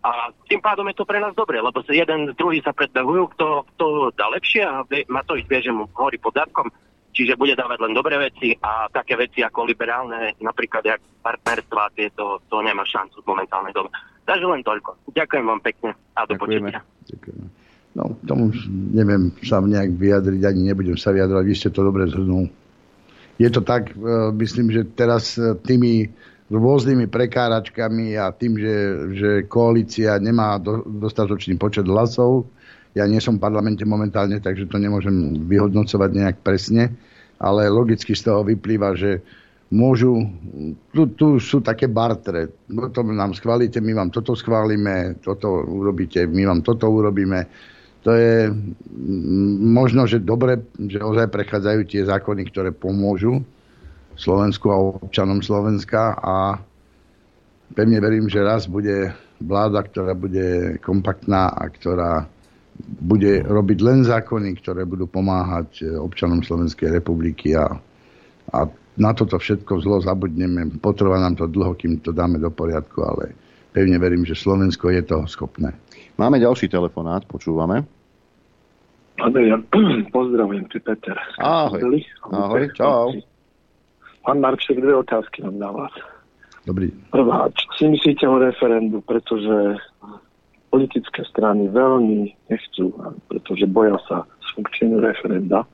A 0.00 0.32
tým 0.48 0.64
pádom 0.64 0.88
je 0.88 0.96
to 0.96 1.04
pre 1.04 1.20
nás 1.20 1.36
dobre, 1.36 1.60
lebo 1.60 1.84
sa 1.84 1.92
jeden, 1.92 2.32
druhý 2.40 2.64
sa 2.64 2.72
predbehujú, 2.72 3.36
kto, 3.36 3.68
kto 3.76 3.86
dá 4.16 4.32
lepšie 4.32 4.64
a 4.64 4.80
má 5.12 5.20
to 5.28 5.36
ísť 5.36 5.48
vie, 5.52 5.60
že 5.60 5.76
mu 5.76 5.84
horí 5.92 6.16
pod 6.16 6.32
zadkom, 6.32 6.72
čiže 7.12 7.36
bude 7.36 7.52
dávať 7.52 7.84
len 7.84 7.92
dobré 7.92 8.16
veci 8.16 8.56
a 8.64 8.88
také 8.88 9.14
veci 9.20 9.44
ako 9.44 9.68
liberálne, 9.68 10.32
napríklad 10.40 10.88
jak 10.88 11.04
partnerstva, 11.20 11.92
tieto, 11.92 12.40
to 12.48 12.64
nemá 12.64 12.82
šancu 12.88 13.20
v 13.20 13.28
momentálnej 13.28 13.76
dobe. 13.76 13.92
Takže 14.24 14.48
len 14.48 14.64
toľko. 14.64 15.12
Ďakujem 15.12 15.44
vám 15.44 15.60
pekne 15.60 15.90
a 16.16 16.24
do 16.24 16.34
Ďakujeme. 16.34 16.72
počutia. 16.72 16.80
Ďakujeme. 17.12 17.61
No, 17.92 18.16
k 18.16 18.22
tomu 18.24 18.48
neviem 18.96 19.28
sa 19.44 19.60
nejak 19.60 20.00
vyjadriť, 20.00 20.42
ani 20.48 20.72
nebudem 20.72 20.96
sa 20.96 21.12
vyjadrovať, 21.12 21.44
vy 21.44 21.56
ste 21.56 21.68
to 21.68 21.84
dobre 21.84 22.08
zhrnul. 22.08 22.48
Je 23.36 23.48
to 23.52 23.60
tak, 23.60 23.92
e, 23.92 24.32
myslím, 24.32 24.72
že 24.72 24.88
teraz 24.96 25.36
e, 25.36 25.52
tými 25.60 26.08
rôznymi 26.48 27.08
prekáračkami 27.08 28.16
a 28.16 28.32
tým, 28.32 28.56
že, 28.56 28.76
že 29.12 29.30
koalícia 29.44 30.16
nemá 30.20 30.56
do, 30.56 30.84
dostatočný 30.84 31.60
počet 31.60 31.84
hlasov, 31.84 32.48
ja 32.92 33.08
nie 33.08 33.20
som 33.20 33.40
v 33.40 33.44
parlamente 33.44 33.84
momentálne, 33.88 34.36
takže 34.40 34.68
to 34.68 34.76
nemôžem 34.76 35.48
vyhodnocovať 35.48 36.10
nejak 36.12 36.36
presne, 36.44 36.92
ale 37.40 37.72
logicky 37.72 38.12
z 38.12 38.28
toho 38.28 38.44
vyplýva, 38.44 38.92
že 38.92 39.24
môžu, 39.72 40.28
tu, 40.92 41.08
tu 41.16 41.40
sú 41.40 41.64
také 41.64 41.88
bartre, 41.88 42.52
to 42.68 43.00
nám 43.00 43.32
schválite, 43.32 43.80
my 43.80 43.96
vám 43.96 44.12
toto 44.12 44.36
schválime, 44.36 45.16
toto 45.24 45.64
urobíte, 45.64 46.28
my 46.28 46.44
vám 46.44 46.60
toto 46.60 46.92
urobíme 46.92 47.48
to 48.02 48.10
je 48.10 48.50
možno, 49.62 50.10
že 50.10 50.18
dobre, 50.18 50.58
že 50.74 50.98
ozaj 50.98 51.30
prechádzajú 51.30 51.80
tie 51.86 52.02
zákony, 52.02 52.42
ktoré 52.50 52.74
pomôžu 52.74 53.46
Slovensku 54.18 54.68
a 54.74 54.98
občanom 54.98 55.38
Slovenska 55.40 56.18
a 56.18 56.58
pevne 57.72 58.02
verím, 58.02 58.26
že 58.26 58.42
raz 58.42 58.66
bude 58.66 59.14
vláda, 59.38 59.86
ktorá 59.86 60.12
bude 60.18 60.78
kompaktná 60.82 61.50
a 61.54 61.62
ktorá 61.70 62.26
bude 62.82 63.46
robiť 63.46 63.78
len 63.84 64.02
zákony, 64.02 64.58
ktoré 64.58 64.82
budú 64.82 65.06
pomáhať 65.06 65.86
občanom 65.98 66.42
Slovenskej 66.42 66.90
republiky 66.98 67.54
a, 67.54 67.70
a 68.50 68.58
na 68.98 69.10
toto 69.16 69.38
všetko 69.38 69.80
zlo 69.80 70.02
zabudneme. 70.04 70.68
Potrvá 70.82 71.16
nám 71.22 71.38
to 71.38 71.46
dlho, 71.48 71.72
kým 71.78 72.02
to 72.04 72.12
dáme 72.12 72.36
do 72.36 72.50
poriadku, 72.52 73.00
ale 73.06 73.32
pevne 73.72 73.96
verím, 73.96 74.26
že 74.26 74.36
Slovensko 74.36 74.92
je 74.92 75.02
toho 75.06 75.24
schopné. 75.24 75.72
Máme 76.16 76.36
ďalší 76.36 76.68
telefonát, 76.68 77.24
počúvame. 77.24 77.88
Adrian, 79.20 79.64
pozdravujem, 80.16 80.68
ty 80.68 80.78
Peter. 80.80 81.16
Ahoj. 81.40 82.04
Ahoj, 82.28 82.68
čau. 82.76 83.12
Pán 84.22 84.38
Marček, 84.38 84.78
dve 84.78 84.94
otázky 85.02 85.42
mám 85.42 85.58
na 85.58 85.70
vás. 85.70 85.94
Dobrý. 86.62 86.94
Prvá, 87.10 87.50
čo 87.58 87.66
si 87.74 87.84
myslíte 87.90 88.22
o 88.28 88.38
referendu, 88.38 89.02
pretože 89.02 89.82
politické 90.70 91.26
strany 91.26 91.66
veľmi 91.66 92.30
nechcú, 92.46 92.94
pretože 93.26 93.66
boja 93.66 93.98
sa 94.06 94.22
sfunkčeniu 94.52 95.02
referenda. 95.02 95.66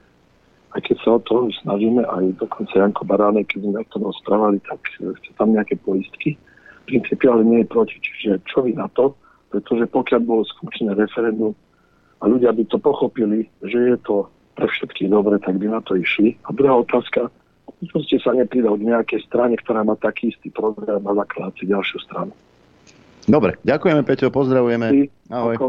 A 0.72 0.76
keď 0.80 0.96
sa 1.00 1.10
o 1.16 1.20
to 1.20 1.48
snažíme, 1.64 2.04
aj 2.04 2.40
dokonca 2.40 2.72
Janko 2.72 3.04
Baránek, 3.04 3.52
keď 3.52 3.60
sme 3.64 3.80
o 3.84 3.90
tom 3.92 4.02
rozprávali, 4.08 4.58
tak 4.64 4.80
chce 4.96 5.30
tam 5.36 5.52
nejaké 5.52 5.76
poistky. 5.80 6.36
Principiálne 6.88 7.44
nie 7.44 7.60
je 7.64 7.72
proti, 7.72 7.96
čiže 8.00 8.40
čo 8.48 8.64
vy 8.64 8.76
na 8.76 8.88
to? 8.92 9.12
Pretože 9.48 9.88
pokiaľ 9.88 10.20
bolo 10.24 10.42
sfunkčené 10.44 10.92
referendum 10.92 11.56
a 12.20 12.24
ľudia 12.28 12.52
by 12.52 12.64
to 12.68 12.76
pochopili, 12.76 13.48
že 13.64 13.78
je 13.94 13.96
to 14.04 14.28
pre 14.58 14.66
všetkých 14.66 15.08
dobre, 15.08 15.38
tak 15.38 15.56
by 15.56 15.70
na 15.70 15.80
to 15.80 15.94
išli. 15.94 16.34
A 16.44 16.52
druhá 16.52 16.82
otázka, 16.82 17.30
prečo 17.78 17.98
ste 18.04 18.18
sa 18.18 18.34
nepridal 18.34 18.74
k 18.74 18.90
nejakej 18.90 19.20
strane, 19.30 19.54
ktorá 19.54 19.86
má 19.86 19.94
taký 19.94 20.34
istý 20.34 20.50
program 20.50 21.00
a 21.06 21.12
zakladať 21.14 21.54
si 21.62 21.64
ďalšiu 21.70 21.98
stranu? 22.02 22.32
Dobre, 23.28 23.60
ďakujeme 23.62 24.02
Peťo, 24.02 24.32
pozdravujeme. 24.32 25.12
Ahoj. 25.30 25.54
Ako? 25.60 25.68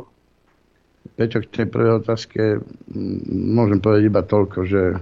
Peťo, 1.19 1.43
k 1.43 1.51
tej 1.51 1.67
prvej 1.67 1.99
otázke 1.99 2.63
môžem 3.29 3.83
povedať 3.83 4.03
iba 4.07 4.23
toľko, 4.23 4.59
že 4.63 4.81
e, 4.95 4.97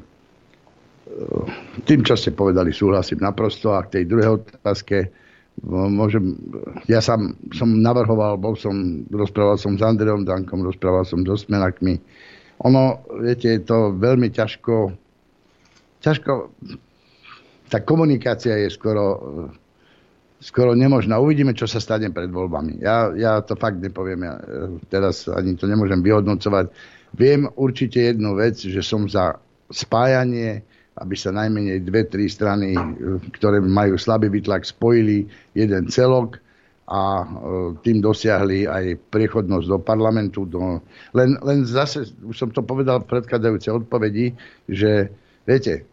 tým, 1.86 2.02
čo 2.02 2.18
ste 2.18 2.34
povedali, 2.34 2.74
súhlasím 2.74 3.22
naprosto 3.22 3.78
a 3.78 3.86
k 3.86 4.02
tej 4.02 4.04
druhej 4.10 4.42
otázke 4.42 5.14
môžem, 5.66 6.38
ja 6.86 7.02
sám 7.02 7.34
som 7.56 7.82
navrhoval, 7.82 8.38
bol 8.38 8.54
som, 8.54 9.06
rozprával 9.10 9.58
som 9.58 9.74
s 9.78 9.82
Andreom 9.82 10.22
Dankom, 10.28 10.62
rozprával 10.62 11.06
som 11.08 11.26
so 11.26 11.34
Smenakmi. 11.34 11.98
Ono, 12.66 13.02
viete, 13.22 13.58
je 13.58 13.62
to 13.66 13.94
veľmi 13.98 14.34
ťažko, 14.34 14.94
ťažko, 16.02 16.54
tá 17.70 17.84
komunikácia 17.84 18.58
je 18.66 18.70
skoro, 18.74 19.06
skoro 20.42 20.74
nemožná. 20.74 21.20
Uvidíme, 21.20 21.54
čo 21.54 21.70
sa 21.70 21.78
stane 21.84 22.10
pred 22.10 22.32
voľbami. 22.32 22.82
Ja, 22.82 23.12
ja 23.14 23.42
to 23.42 23.54
fakt 23.58 23.82
nepoviem, 23.82 24.26
ja 24.26 24.42
teraz 24.90 25.30
ani 25.30 25.54
to 25.58 25.70
nemôžem 25.70 26.02
vyhodnocovať. 26.02 26.72
Viem 27.18 27.50
určite 27.58 28.14
jednu 28.14 28.38
vec, 28.38 28.58
že 28.58 28.82
som 28.82 29.06
za 29.10 29.38
spájanie 29.70 30.64
aby 30.98 31.16
sa 31.16 31.30
najmenej 31.30 31.86
dve, 31.86 32.10
tri 32.10 32.26
strany, 32.26 32.74
e, 32.74 32.82
ktoré 33.38 33.62
majú 33.62 33.98
slabý 33.98 34.34
výtlak, 34.34 34.66
spojili 34.66 35.30
jeden 35.54 35.90
celok 35.94 36.42
a 36.88 37.22
e, 37.22 37.26
tým 37.84 38.00
dosiahli 38.00 38.66
aj 38.66 39.12
priechodnosť 39.12 39.68
do 39.68 39.80
parlamentu. 39.84 40.48
Do... 40.48 40.82
Len, 41.14 41.38
len 41.44 41.60
zase, 41.68 42.08
už 42.24 42.36
som 42.36 42.50
to 42.50 42.64
povedal 42.64 43.04
v 43.04 43.12
predchádzajúcej 43.12 43.72
odpovedi, 43.76 44.34
že 44.66 45.12
viete, 45.44 45.86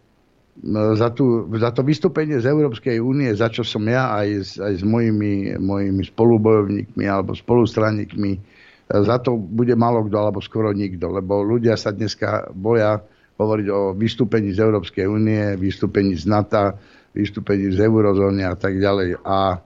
za, 0.95 1.11
tú, 1.11 1.51
za 1.59 1.75
to 1.75 1.83
vystúpenie 1.83 2.39
z 2.39 2.47
Európskej 2.47 3.03
únie, 3.03 3.35
za 3.35 3.51
čo 3.51 3.67
som 3.67 3.83
ja 3.91 4.15
aj 4.15 4.29
s, 4.39 4.51
aj 4.63 4.75
s 4.81 4.83
mojimi, 4.87 5.59
mojimi 5.59 6.07
spolubojovníkmi 6.07 7.05
alebo 7.11 7.35
spolustranníkmi, 7.35 8.33
e, 8.39 8.41
za 8.87 9.19
to 9.19 9.35
bude 9.35 9.75
málo 9.75 10.07
kto 10.07 10.17
alebo 10.17 10.39
skoro 10.39 10.71
nikto, 10.71 11.11
lebo 11.11 11.43
ľudia 11.43 11.75
sa 11.75 11.91
dneska 11.91 12.55
boja 12.55 13.03
hovoriť 13.35 13.67
o 13.71 13.81
vystúpení 13.99 14.55
z 14.55 14.63
Európskej 14.63 15.07
únie, 15.11 15.59
vystúpení 15.59 16.15
z 16.15 16.31
NATO, 16.31 16.79
vystúpení 17.15 17.75
z 17.75 17.83
eurozóny 17.83 18.47
a 18.47 18.55
tak 18.55 18.79
ďalej. 18.79 19.19
A 19.27 19.39
e, 19.55 19.59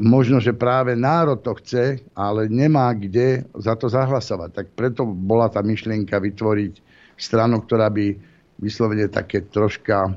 možno, 0.00 0.40
že 0.40 0.56
práve 0.56 0.96
národ 0.96 1.40
to 1.40 1.52
chce, 1.60 2.00
ale 2.16 2.48
nemá 2.48 2.92
kde 2.96 3.44
za 3.52 3.76
to 3.76 3.88
zahlasovať. 3.88 4.50
Tak 4.52 4.66
preto 4.72 5.04
bola 5.04 5.52
tá 5.52 5.60
myšlienka 5.60 6.16
vytvoriť 6.16 6.74
stranu, 7.20 7.60
ktorá 7.64 7.92
by 7.92 8.16
vyslovene 8.58 9.08
také 9.12 9.44
troška 9.44 10.16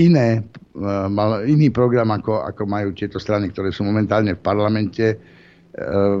iné, 0.00 0.40
e, 0.40 0.42
mal 1.12 1.44
iný 1.44 1.68
program, 1.68 2.16
ako, 2.16 2.48
ako 2.48 2.62
majú 2.64 2.96
tieto 2.96 3.20
strany, 3.20 3.52
ktoré 3.52 3.68
sú 3.68 3.84
momentálne 3.84 4.36
v 4.36 4.40
parlamente, 4.40 5.06
e, 5.12 5.16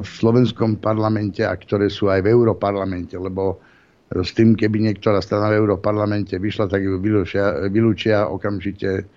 v 0.00 0.04
slovenskom 0.04 0.76
parlamente 0.76 1.40
a 1.40 1.56
ktoré 1.56 1.88
sú 1.88 2.12
aj 2.12 2.20
v 2.20 2.36
europarlamente, 2.36 3.16
lebo 3.16 3.71
s 4.20 4.30
tým, 4.36 4.52
keby 4.52 4.92
niektorá 4.92 5.24
strana 5.24 5.48
v 5.48 5.64
Európarlamente 5.64 6.36
vyšla, 6.36 6.68
tak 6.68 6.84
ju 6.84 7.00
vylúčia, 7.00 7.64
vylúčia 7.72 8.28
okamžite 8.28 9.08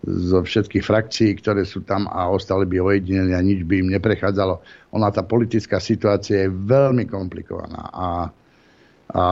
zo 0.00 0.40
všetkých 0.40 0.80
frakcií, 0.80 1.30
ktoré 1.38 1.68
sú 1.68 1.84
tam 1.84 2.08
a 2.08 2.32
ostali 2.32 2.64
by 2.64 2.80
ojedinení 2.80 3.36
a 3.36 3.44
nič 3.44 3.68
by 3.68 3.84
im 3.84 3.92
neprechádzalo. 3.92 4.64
Ona, 4.96 5.12
tá 5.12 5.22
politická 5.22 5.76
situácia 5.76 6.48
je 6.48 6.50
veľmi 6.50 7.04
komplikovaná 7.04 7.92
a, 7.92 8.08
a 9.12 9.22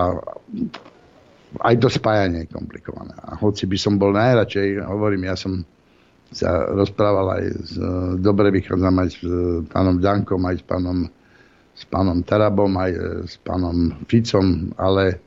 aj 1.64 1.74
to 1.80 1.88
spájanie 1.88 2.44
je 2.44 2.52
komplikované. 2.52 3.16
A 3.16 3.40
hoci 3.40 3.64
by 3.64 3.78
som 3.80 3.96
bol 3.96 4.12
najradšej, 4.12 4.84
hovorím, 4.84 5.32
ja 5.32 5.36
som 5.40 5.64
sa 6.28 6.68
rozprával 6.76 7.40
aj 7.40 7.44
s, 7.64 7.72
dobre 8.20 8.52
vychádzam 8.52 8.94
aj 9.00 9.08
s 9.08 9.18
pánom 9.72 9.96
Dankom, 9.96 10.44
aj 10.44 10.60
s 10.60 10.64
pánom, 10.68 11.08
s 11.78 11.86
pánom 11.86 12.26
Tarabom, 12.26 12.74
aj 12.74 12.92
s 13.30 13.38
pánom 13.46 13.94
Ficom, 14.10 14.74
ale 14.74 15.22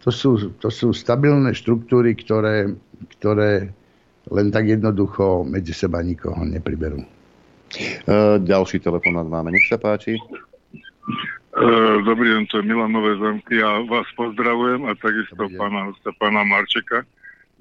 to 0.00 0.08
sú, 0.08 0.56
to 0.64 0.72
sú 0.72 0.96
stabilné 0.96 1.52
štruktúry, 1.52 2.16
ktoré, 2.16 2.72
ktoré 3.20 3.68
len 4.32 4.48
tak 4.48 4.64
jednoducho 4.64 5.44
medzi 5.44 5.76
seba 5.76 6.00
nikoho 6.00 6.40
nepriberú. 6.48 7.04
E, 7.04 7.08
ďalší 8.40 8.80
telefonát 8.80 9.28
máme, 9.28 9.52
nech 9.52 9.68
sa 9.68 9.76
páči. 9.76 10.16
Uh, 11.50 11.98
dobrý 12.06 12.30
deň, 12.30 12.42
to 12.46 12.62
je 12.62 12.68
Milan 12.70 12.94
Nové 12.94 13.18
zamky. 13.18 13.58
Ja 13.58 13.82
vás 13.90 14.06
pozdravujem 14.14 14.86
a 14.86 14.94
takisto 14.94 15.34
pána, 15.34 15.90
pána 16.22 16.46
Marčeka. 16.46 17.02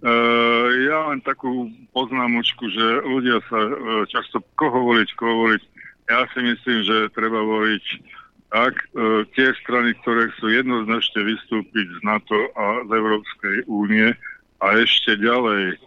Uh, 0.05 0.69
ja 0.85 1.09
len 1.09 1.19
takú 1.25 1.73
poznámočku, 1.89 2.69
že 2.69 2.85
ľudia 3.01 3.41
sa 3.49 3.57
uh, 3.57 4.05
často 4.05 4.45
koho 4.61 4.93
voliť, 4.93 5.09
koho 5.17 5.49
voliť. 5.49 5.63
Ja 6.05 6.21
si 6.29 6.39
myslím, 6.45 6.79
že 6.85 7.09
treba 7.17 7.41
voliť 7.41 7.83
tak 8.49 8.73
uh, 8.97 9.25
tie 9.37 9.53
strany, 9.61 9.93
ktoré 10.01 10.33
chcú 10.35 10.49
jednoznačne 10.49 11.21
vystúpiť 11.21 11.85
z 11.85 11.99
NATO 12.01 12.49
a 12.57 12.81
z 12.85 12.89
Európskej 12.89 13.55
únie 13.69 14.09
a 14.59 14.65
ešte 14.77 15.17
ďalej 15.21 15.77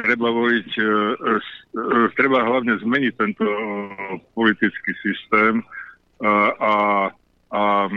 treba 0.00 0.28
voliť, 0.32 0.70
uh, 0.78 0.88
uh, 1.22 2.06
treba 2.18 2.42
hlavne 2.42 2.82
zmeniť 2.82 3.12
tento 3.14 3.46
uh, 3.46 4.18
politický 4.34 4.92
systém 5.02 5.62
uh, 6.22 6.50
a 6.58 6.74
a 7.50 7.90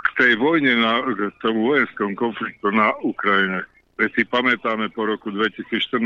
k 0.00 0.08
tej 0.16 0.32
vojne, 0.38 0.78
na, 0.78 1.02
k 1.02 1.34
tomu 1.42 1.74
vojenskom 1.74 2.14
konfliktu 2.14 2.70
na 2.70 2.94
Ukrajine. 3.02 3.66
Veď 3.98 4.10
si 4.16 4.22
pamätáme 4.24 4.88
po 4.94 5.04
roku 5.04 5.34
2014, 5.34 6.00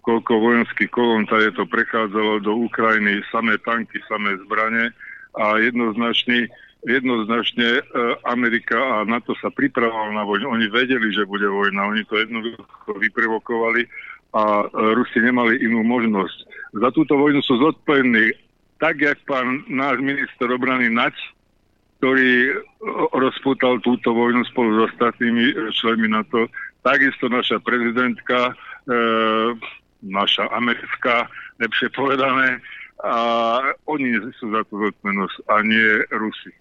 koľko 0.00 0.32
vojenských 0.40 0.90
kolón 0.90 1.28
tady 1.28 1.52
to 1.54 1.68
prechádzalo 1.68 2.40
do 2.40 2.56
Ukrajiny, 2.56 3.20
samé 3.28 3.60
tanky, 3.60 4.00
samé 4.08 4.34
zbranie 4.48 4.90
a 5.36 5.58
jednoznačne, 5.62 6.50
jednoznačne 6.86 7.68
e, 7.78 7.82
Amerika 8.26 8.76
a 8.76 9.06
NATO 9.06 9.36
sa 9.38 9.52
pripravovali 9.52 10.12
na 10.14 10.24
vojnu. 10.26 10.46
Oni 10.50 10.66
vedeli, 10.72 11.12
že 11.14 11.28
bude 11.28 11.46
vojna, 11.46 11.90
oni 11.90 12.02
to 12.08 12.18
jednoducho 12.18 12.90
vyprovokovali 12.98 13.86
a 14.34 14.42
e, 14.42 14.64
Rusi 14.94 15.18
nemali 15.22 15.58
inú 15.62 15.86
možnosť. 15.86 16.38
Za 16.78 16.88
túto 16.94 17.14
vojnu 17.18 17.42
sú 17.42 17.58
zodpovední 17.58 18.34
tak, 18.80 18.98
jak 18.98 19.18
pán 19.28 19.62
náš 19.68 20.00
minister 20.00 20.48
obrany 20.48 20.88
Nať, 20.88 21.12
ktorý 22.00 22.56
rozputal 23.12 23.76
túto 23.84 24.16
vojnu 24.16 24.40
spolu 24.48 24.72
s 24.72 24.78
ostatnými 24.94 25.52
členmi 25.76 26.08
NATO. 26.08 26.48
Takisto 26.80 27.28
naša 27.28 27.60
prezidentka, 27.60 28.56
e, 28.88 29.02
naša 30.00 30.48
americká, 30.48 31.28
lepšie 31.60 31.92
povedané, 31.92 32.64
a 33.00 33.16
oni 33.88 34.16
sú 34.36 34.52
za 34.52 34.64
to 34.68 34.76
zodpovednosť 34.76 35.36
a 35.48 35.54
nie 35.64 35.88
Rusi. 36.12 36.52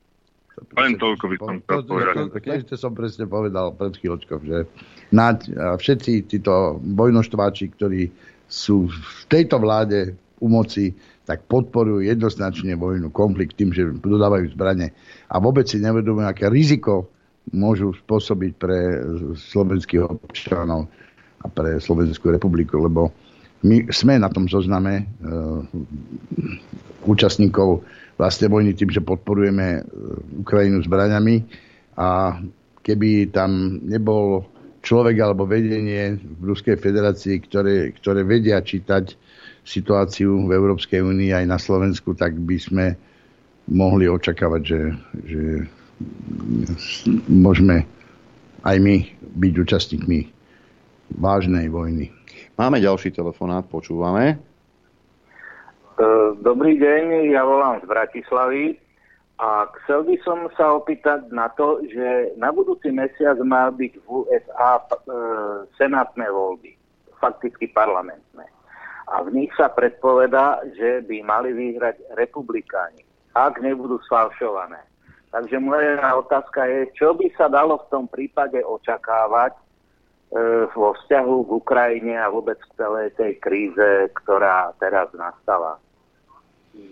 Len 0.76 1.00
toľko 1.00 1.26
by 1.32 1.36
som 1.40 1.56
chcel 1.64 1.82
povedať. 1.88 2.68
To 2.68 2.76
som 2.76 2.92
presne 2.92 3.26
povedal 3.32 3.72
pred 3.76 3.96
chvíľočkou, 3.96 4.44
že 4.44 4.68
Naď 5.10 5.38
a 5.58 5.66
všetci 5.80 6.30
títo 6.30 6.78
vojnoštváči, 6.84 7.74
ktorí 7.74 8.12
sú 8.46 8.92
v 8.92 9.22
tejto 9.32 9.58
vláde 9.58 10.14
u 10.40 10.48
moci, 10.52 10.94
tak 11.26 11.46
podporujú 11.46 12.06
jednoznačne 12.06 12.74
vojnu, 12.78 13.14
konflikt 13.14 13.58
tým, 13.58 13.74
že 13.74 13.90
dodávajú 14.02 14.54
zbranie 14.54 14.94
a 15.30 15.38
vôbec 15.38 15.70
si 15.70 15.78
nevedomujú, 15.78 16.26
aké 16.26 16.50
riziko 16.50 17.10
môžu 17.54 17.94
spôsobiť 18.06 18.52
pre 18.58 19.02
slovenských 19.38 20.02
občanov 20.06 20.90
a 21.40 21.46
pre 21.50 21.80
Slovenskú 21.80 22.30
republiku, 22.34 22.82
lebo 22.82 23.14
my 23.60 23.92
sme 23.92 24.16
na 24.20 24.32
tom 24.32 24.48
zozname 24.48 25.04
e, 25.04 25.06
účastníkov 27.04 27.84
vlastne 28.16 28.48
vojny 28.48 28.72
tým, 28.76 28.92
že 28.92 29.04
podporujeme 29.04 29.68
e, 29.80 29.82
Ukrajinu 30.40 30.80
zbraňami 30.84 31.44
a 32.00 32.40
keby 32.84 33.36
tam 33.36 33.84
nebol 33.84 34.48
človek 34.80 35.16
alebo 35.20 35.44
vedenie 35.44 36.16
v 36.16 36.44
Ruskej 36.56 36.80
federácii, 36.80 37.44
ktoré, 37.44 37.92
ktoré 38.00 38.24
vedia 38.24 38.64
čítať 38.64 39.16
situáciu 39.68 40.48
v 40.48 40.52
Európskej 40.56 41.04
únii 41.04 41.36
aj 41.36 41.46
na 41.46 41.60
Slovensku, 41.60 42.16
tak 42.16 42.40
by 42.40 42.58
sme 42.58 42.86
mohli 43.70 44.10
očakávať, 44.10 44.62
že, 44.66 44.82
že 45.28 45.44
môžeme 47.28 47.86
aj 48.64 48.78
my 48.80 48.96
byť 49.36 49.54
účastníkmi 49.60 50.20
vážnej 51.20 51.68
vojny. 51.70 52.19
Máme 52.60 52.84
ďalší 52.84 53.16
telefonát, 53.16 53.64
počúvame. 53.72 54.36
E, 54.36 54.38
dobrý 56.44 56.76
deň, 56.76 57.32
ja 57.32 57.48
volám 57.48 57.80
z 57.80 57.88
Bratislavy 57.88 58.76
a 59.40 59.64
chcel 59.80 60.04
by 60.04 60.16
som 60.28 60.44
sa 60.60 60.76
opýtať 60.76 61.32
na 61.32 61.48
to, 61.56 61.80
že 61.88 62.36
na 62.36 62.52
budúci 62.52 62.92
mesiac 62.92 63.40
má 63.48 63.72
byť 63.72 64.04
v 64.04 64.06
USA 64.12 64.76
e, 64.76 64.84
senátne 65.80 66.28
voľby, 66.28 66.76
fakticky 67.24 67.72
parlamentné 67.72 68.44
a 69.08 69.24
v 69.24 69.40
nich 69.40 69.56
sa 69.56 69.72
predpoveda, 69.72 70.60
že 70.76 71.00
by 71.08 71.24
mali 71.24 71.56
vyhrať 71.56 72.12
republikáni, 72.20 73.08
ak 73.40 73.56
nebudú 73.64 74.04
sfalšované. 74.04 74.84
Takže 75.32 75.64
moja 75.64 76.12
otázka 76.12 76.68
je, 76.68 76.92
čo 76.92 77.16
by 77.16 77.32
sa 77.40 77.48
dalo 77.48 77.80
v 77.80 77.88
tom 77.88 78.06
prípade 78.12 78.60
očakávať 78.60 79.69
vo 80.78 80.94
vzťahu 80.94 81.36
k 81.42 81.50
Ukrajine 81.58 82.14
a 82.14 82.30
vôbec 82.30 82.62
k 82.62 82.76
celej 82.78 83.18
tej 83.18 83.42
kríze, 83.42 84.14
ktorá 84.14 84.78
teraz 84.78 85.10
nastala. 85.18 85.82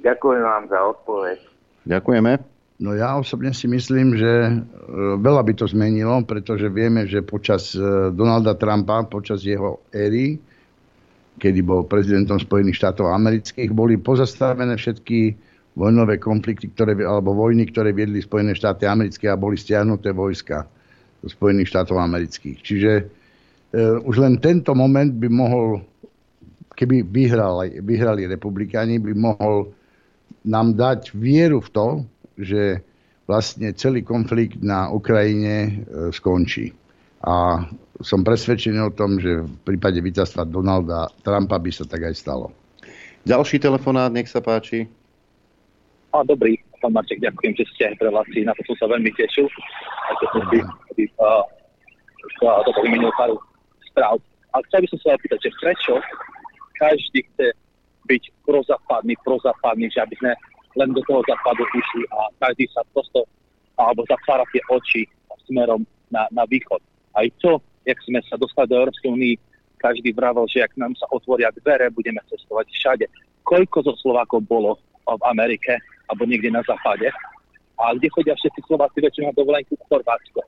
Ďakujem 0.01 0.41
vám 0.41 0.65
za 0.73 0.79
odpoveď. 0.81 1.37
Ďakujeme. 1.85 2.57
No 2.77 2.93
ja 2.93 3.17
osobne 3.17 3.57
si 3.57 3.65
myslím, 3.65 4.13
že 4.13 4.29
e, 4.29 4.53
veľa 5.17 5.41
by 5.41 5.53
to 5.57 5.65
zmenilo, 5.65 6.21
pretože 6.29 6.69
vieme, 6.69 7.09
že 7.09 7.25
počas 7.25 7.73
e, 7.73 8.13
Donalda 8.13 8.53
Trumpa, 8.53 9.01
počas 9.09 9.41
jeho 9.41 9.81
éry, 9.89 10.37
kedy 11.41 11.65
bol 11.65 11.89
prezidentom 11.89 12.37
Spojených 12.37 12.77
štátov 12.77 13.09
amerických, 13.09 13.73
boli 13.73 13.97
pozastavené 13.97 14.77
všetky 14.77 15.33
vojnové 15.73 16.21
konflikty, 16.21 16.69
ktoré, 16.69 16.93
alebo 17.01 17.33
vojny, 17.33 17.65
ktoré 17.65 17.97
viedli 17.97 18.21
Spojené 18.21 18.53
štáty 18.53 18.85
americké 18.85 19.25
a 19.25 19.37
boli 19.37 19.57
stiahnuté 19.57 20.13
vojska 20.13 20.69
do 21.25 21.33
Spojených 21.33 21.73
štátov 21.73 21.97
amerických. 21.97 22.61
Čiže 22.61 22.91
e, 22.93 23.03
už 23.75 24.15
len 24.23 24.39
tento 24.39 24.71
moment 24.71 25.11
by 25.11 25.27
mohol, 25.27 25.83
keby 26.77 27.03
vyhrali, 27.03 27.83
vyhrali 27.83 28.23
republikáni, 28.29 28.99
by 28.99 29.13
mohol 29.13 29.75
nám 30.47 30.79
dať 30.79 31.11
vieru 31.11 31.59
v 31.59 31.69
to, 31.75 31.87
že 32.39 32.79
vlastne 33.27 33.75
celý 33.75 34.07
konflikt 34.07 34.63
na 34.63 34.87
Ukrajine 34.87 35.55
e, 35.67 35.71
skončí. 36.15 36.71
A 37.27 37.67
som 37.99 38.23
presvedčený 38.23 38.87
o 38.87 38.95
tom, 38.95 39.19
že 39.19 39.43
v 39.43 39.51
prípade 39.67 39.99
víťazstva 39.99 40.47
Donalda 40.47 41.11
Trumpa 41.27 41.59
by 41.59 41.71
sa 41.73 41.83
tak 41.83 42.07
aj 42.07 42.15
stalo. 42.15 42.55
Ďalší 43.27 43.59
telefonát, 43.59 44.07
nech 44.07 44.31
sa 44.31 44.39
páči. 44.39 44.87
A 46.15 46.23
dobrý, 46.23 46.55
pán 46.79 46.95
Marček, 46.95 47.19
ďakujem, 47.19 47.59
že 47.59 47.67
ste 47.75 47.91
aj 47.91 47.95
v 47.99 48.05
relácii, 48.07 48.47
na 48.47 48.55
to 48.55 48.63
som 48.71 48.75
sa 48.79 48.87
veľmi 48.95 49.11
tešil. 49.11 49.43
Aj 50.07 50.15
to 50.23 50.25
som 50.31 50.41
si 50.47 51.03
uh, 51.19 51.43
to 52.39 52.71
vymenil 52.79 53.11
pár 53.19 53.35
správ. 53.97 54.21
A 54.53 54.61
chcel 54.69 54.85
by 54.85 54.87
som 54.93 54.99
sa 55.01 55.17
opýtať, 55.17 55.49
že 55.49 55.57
prečo 55.57 55.93
každý 56.77 57.25
chce 57.33 57.49
byť 58.05 58.23
prozápadný, 58.45 59.17
prozápadný, 59.25 59.89
že 59.89 60.05
aby 60.05 60.13
sme 60.21 60.31
len 60.77 60.93
do 60.93 61.01
toho 61.09 61.25
západu 61.25 61.65
išli 61.73 62.05
a 62.13 62.29
každý 62.37 62.69
sa 62.69 62.85
prosto 62.93 63.25
alebo 63.81 64.05
zatvára 64.05 64.45
tie 64.53 64.61
oči 64.69 65.09
smerom 65.49 65.81
na, 66.13 66.29
na 66.29 66.45
východ. 66.45 66.77
Aj 67.17 67.25
to 67.41 67.57
jak 67.87 67.97
sme 68.03 68.19
sa 68.27 68.35
dostali 68.35 68.67
do 68.67 68.83
Európskej 68.83 69.09
únie, 69.09 69.39
každý 69.79 70.11
vravel, 70.11 70.43
že 70.51 70.59
ak 70.59 70.75
nám 70.75 70.91
sa 70.99 71.07
otvoria 71.09 71.49
dvere, 71.63 71.87
budeme 71.87 72.19
cestovať 72.27 72.67
všade. 72.67 73.05
Koľko 73.47 73.87
zo 73.87 73.93
Slovákov 74.03 74.43
bolo 74.43 74.75
v 75.07 75.23
Amerike 75.23 75.79
alebo 76.11 76.27
niekde 76.27 76.51
na 76.51 76.59
západe? 76.67 77.07
A 77.79 77.95
kde 77.95 78.11
chodia 78.11 78.35
všetci 78.35 78.59
Slováci 78.67 78.99
väčšinou 78.99 79.31
na 79.31 79.37
dovolenku? 79.37 79.79
Chorvátsko, 79.87 80.43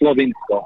Slovinsko, 0.00 0.64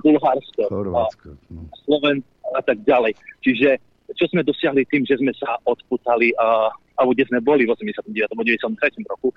Bulharsko, 0.00 0.62
Chorvátsko, 0.68 1.36
no. 1.52 1.68
Sloven 1.84 2.24
a 2.56 2.60
tak 2.64 2.80
ďalej. 2.88 3.12
Čiže 3.44 3.76
čo 4.16 4.24
sme 4.32 4.40
dosiahli 4.40 4.88
tým, 4.88 5.04
že 5.04 5.20
sme 5.20 5.36
sa 5.36 5.60
odputali, 5.68 6.32
uh, 6.40 6.72
alebo 6.96 7.12
kde 7.12 7.28
sme 7.28 7.44
boli 7.44 7.68
v 7.68 7.72
89. 7.76 8.08
93. 8.08 9.04
roku 9.04 9.28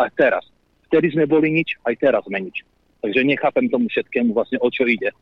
a 0.00 0.08
teraz. 0.16 0.48
Vtedy 0.88 1.12
sme 1.12 1.28
boli 1.28 1.52
nič, 1.52 1.76
aj 1.84 2.00
teraz 2.00 2.24
sme 2.24 2.40
nič. 2.40 2.64
Takže 3.04 3.20
nechápem 3.26 3.68
tomu 3.68 3.92
všetkému 3.92 4.32
vlastne, 4.32 4.56
o 4.64 4.68
čo 4.72 4.88
ide. 4.88 5.12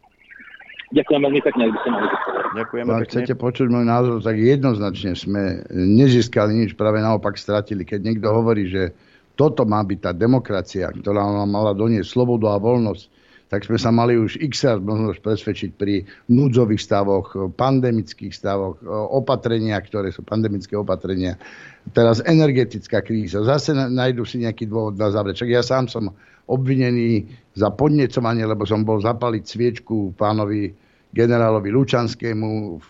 Ďakujem 0.95 1.21
veľmi 1.27 1.41
pekne, 1.43 1.63
ak 1.67 1.73
by 1.75 1.79
ste 1.83 1.91
mali 1.91 2.07
Ďakujem 2.55 2.85
Ak 2.87 3.05
chcete 3.11 3.35
počuť 3.35 3.67
môj 3.67 3.85
názor, 3.89 4.23
tak 4.23 4.39
jednoznačne 4.39 5.19
sme 5.19 5.67
nezískali 5.75 6.55
nič, 6.55 6.79
práve 6.79 7.03
naopak 7.03 7.35
stratili. 7.35 7.83
Keď 7.83 8.01
niekto 8.05 8.31
hovorí, 8.31 8.71
že 8.71 8.95
toto 9.35 9.67
má 9.67 9.83
byť 9.83 9.99
tá 9.99 10.13
demokracia, 10.15 10.95
ktorá 10.95 11.27
nám 11.27 11.51
mala 11.51 11.75
doniesť 11.75 12.07
slobodu 12.07 12.55
a 12.55 12.63
voľnosť, 12.63 13.05
tak 13.55 13.71
sme 13.71 13.79
sa 13.79 13.95
mali 13.95 14.19
už 14.19 14.43
x 14.43 14.67
možno 14.83 15.15
presvedčiť 15.15 15.79
pri 15.79 16.03
núdzových 16.27 16.83
stavoch, 16.83 17.31
pandemických 17.55 18.35
stavoch, 18.35 18.83
opatrenia, 19.15 19.79
ktoré 19.79 20.11
sú 20.11 20.27
pandemické 20.27 20.75
opatrenia. 20.75 21.39
Teraz 21.95 22.19
energetická 22.27 22.99
kríza. 22.99 23.47
Zase 23.47 23.71
nájdu 23.79 24.27
si 24.27 24.43
nejaký 24.43 24.67
dôvod 24.67 24.99
na 24.99 25.15
záver. 25.15 25.39
Čak 25.39 25.55
ja 25.55 25.63
sám 25.63 25.87
som 25.87 26.11
obvinený 26.51 27.31
za 27.55 27.71
podnecovanie, 27.71 28.43
lebo 28.43 28.67
som 28.67 28.83
bol 28.83 28.99
zapaliť 28.99 29.45
sviečku 29.47 30.19
pánovi 30.19 30.75
generálovi 31.15 31.71
Lučanskému 31.71 32.51
v, 32.83 32.87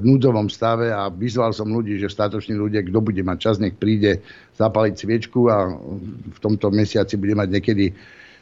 v 0.00 0.02
núdzovom 0.02 0.48
stave 0.48 0.88
a 0.88 1.12
vyzval 1.12 1.52
som 1.52 1.68
ľudí, 1.68 2.00
že 2.00 2.08
státoční 2.08 2.56
ľudia, 2.56 2.80
kto 2.80 3.04
bude 3.04 3.20
mať 3.20 3.36
čas, 3.36 3.60
nech 3.60 3.76
príde 3.76 4.24
zapaliť 4.56 4.94
sviečku 4.96 5.52
a 5.52 5.76
v 6.32 6.38
tomto 6.40 6.72
mesiaci 6.72 7.20
bude 7.20 7.36
mať 7.36 7.52
niekedy 7.52 7.92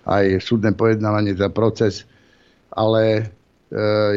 aj 0.04 0.40
súdne 0.40 0.72
pojednávanie 0.72 1.36
za 1.36 1.48
proces. 1.52 2.08
Ale 2.74 3.02
e, 3.04 3.22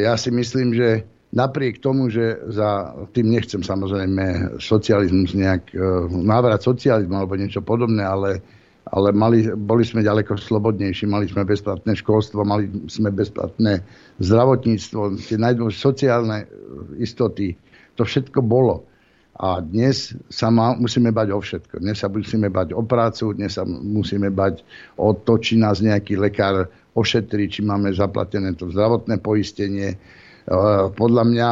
ja 0.03 0.17
si 0.19 0.33
myslím, 0.33 0.73
že 0.75 1.05
napriek 1.35 1.83
tomu, 1.83 2.09
že 2.09 2.39
za 2.51 2.95
tým 3.11 3.31
nechcem 3.31 3.61
samozrejme 3.61 4.57
socializmus 4.59 5.35
nejak, 5.35 5.63
e, 5.71 5.79
návrat 6.23 6.63
socializmu 6.63 7.13
alebo 7.13 7.35
niečo 7.35 7.61
podobné, 7.63 8.03
ale 8.03 8.39
ale 8.87 9.11
mali, 9.11 9.43
boli 9.51 9.83
sme 9.83 9.99
ďaleko 9.99 10.39
slobodnejší, 10.39 11.11
mali 11.11 11.27
sme 11.27 11.43
bezplatné 11.43 11.91
školstvo, 11.99 12.47
mali 12.47 12.71
sme 12.87 13.11
bezplatné 13.11 13.83
zdravotníctvo, 14.23 15.19
tie 15.27 15.35
najdôležitejšie 15.35 15.83
sociálne 15.91 16.37
e, 16.43 16.47
istoty, 17.03 17.59
to 17.99 18.07
všetko 18.07 18.39
bolo. 18.39 18.86
A 19.37 19.61
dnes 19.61 20.17
sa 20.33 20.49
má, 20.49 20.73
musíme 20.73 21.13
bať 21.13 21.29
o 21.29 21.37
všetko. 21.37 21.77
Dnes 21.77 22.01
sa 22.01 22.09
musíme 22.09 22.49
bať 22.49 22.73
o 22.73 22.81
prácu, 22.81 23.37
dnes 23.37 23.53
sa 23.53 23.69
musíme 23.69 24.33
bať 24.33 24.65
o 24.97 25.13
to, 25.13 25.37
či 25.37 25.61
nás 25.61 25.77
nejaký 25.77 26.17
lekár 26.17 26.65
ošetrí, 26.97 27.45
či 27.45 27.61
máme 27.61 27.93
zaplatené 27.93 28.57
to 28.57 28.73
zdravotné 28.73 29.21
poistenie. 29.21 29.93
E, 29.93 29.97
podľa 30.89 31.23
mňa, 31.29 31.49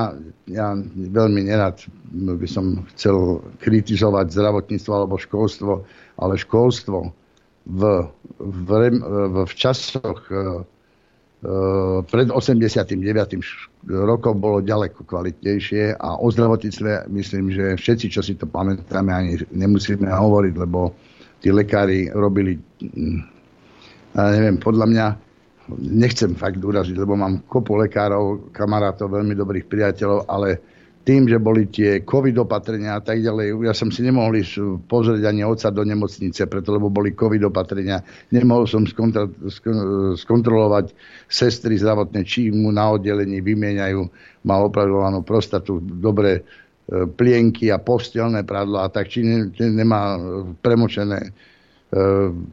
ja 0.50 0.74
veľmi 0.98 1.46
nerad 1.46 1.78
by 2.10 2.48
som 2.50 2.90
chcel 2.98 3.46
kritizovať 3.62 4.34
zdravotníctvo 4.34 4.92
alebo 4.92 5.22
školstvo, 5.22 5.86
ale 6.18 6.42
školstvo 6.42 7.14
v, 7.70 7.82
v, 8.42 8.70
v 9.46 9.52
časoch 9.54 10.26
e, 10.34 10.66
pred 12.10 12.28
89. 12.32 12.98
rokom 13.86 14.36
bolo 14.42 14.66
ďaleko 14.66 15.06
kvalitnejšie 15.06 16.00
a 16.00 16.18
o 16.18 16.28
zdravotníctve 16.32 17.12
myslím, 17.12 17.54
že 17.54 17.66
všetci, 17.78 18.06
čo 18.10 18.22
si 18.26 18.34
to 18.34 18.50
pamätáme, 18.50 19.14
ani 19.14 19.38
nemusíme 19.54 20.10
hovoriť, 20.10 20.54
lebo 20.58 20.96
tí 21.44 21.54
lekári 21.54 22.10
robili, 22.10 22.58
mm, 22.58 23.18
ja 24.18 24.24
neviem, 24.34 24.58
podľa 24.58 24.86
mňa, 24.90 25.06
nechcem 25.82 26.38
fakt 26.38 26.62
uraziť, 26.62 26.98
lebo 26.98 27.18
mám 27.18 27.42
kopu 27.50 27.78
lekárov, 27.78 28.54
kamarátov, 28.54 29.10
veľmi 29.10 29.34
dobrých 29.34 29.66
priateľov, 29.66 30.30
ale 30.30 30.62
tým, 31.06 31.30
že 31.30 31.38
boli 31.38 31.70
tie 31.70 32.02
covid 32.02 32.34
opatrenia 32.42 32.98
a 32.98 33.02
tak 33.06 33.22
ďalej, 33.22 33.62
ja 33.62 33.78
som 33.78 33.94
si 33.94 34.02
nemohol 34.02 34.42
ísť 34.42 34.90
pozrieť 34.90 35.30
ani 35.30 35.46
oca 35.46 35.70
do 35.70 35.86
nemocnice, 35.86 36.50
preto 36.50 36.74
lebo 36.74 36.90
boli 36.90 37.14
covid 37.14 37.46
opatrenia. 37.46 38.02
Nemohol 38.34 38.66
som 38.66 38.90
skontro- 38.90 39.30
skontrolovať 40.18 40.98
sestry 41.30 41.78
zdravotné, 41.78 42.26
či 42.26 42.50
mu 42.50 42.74
na 42.74 42.90
oddelení 42.98 43.38
vymieňajú, 43.38 44.02
má 44.50 44.58
opravovanú 44.66 45.22
prostatu, 45.22 45.78
dobré 45.78 46.42
e, 46.42 47.06
plienky 47.06 47.70
a 47.70 47.78
postelné 47.78 48.42
prádlo 48.42 48.82
a 48.82 48.90
tak, 48.90 49.06
či 49.14 49.22
ne, 49.22 49.54
nemá 49.54 50.18
premočené 50.58 51.22
e, 51.22 51.30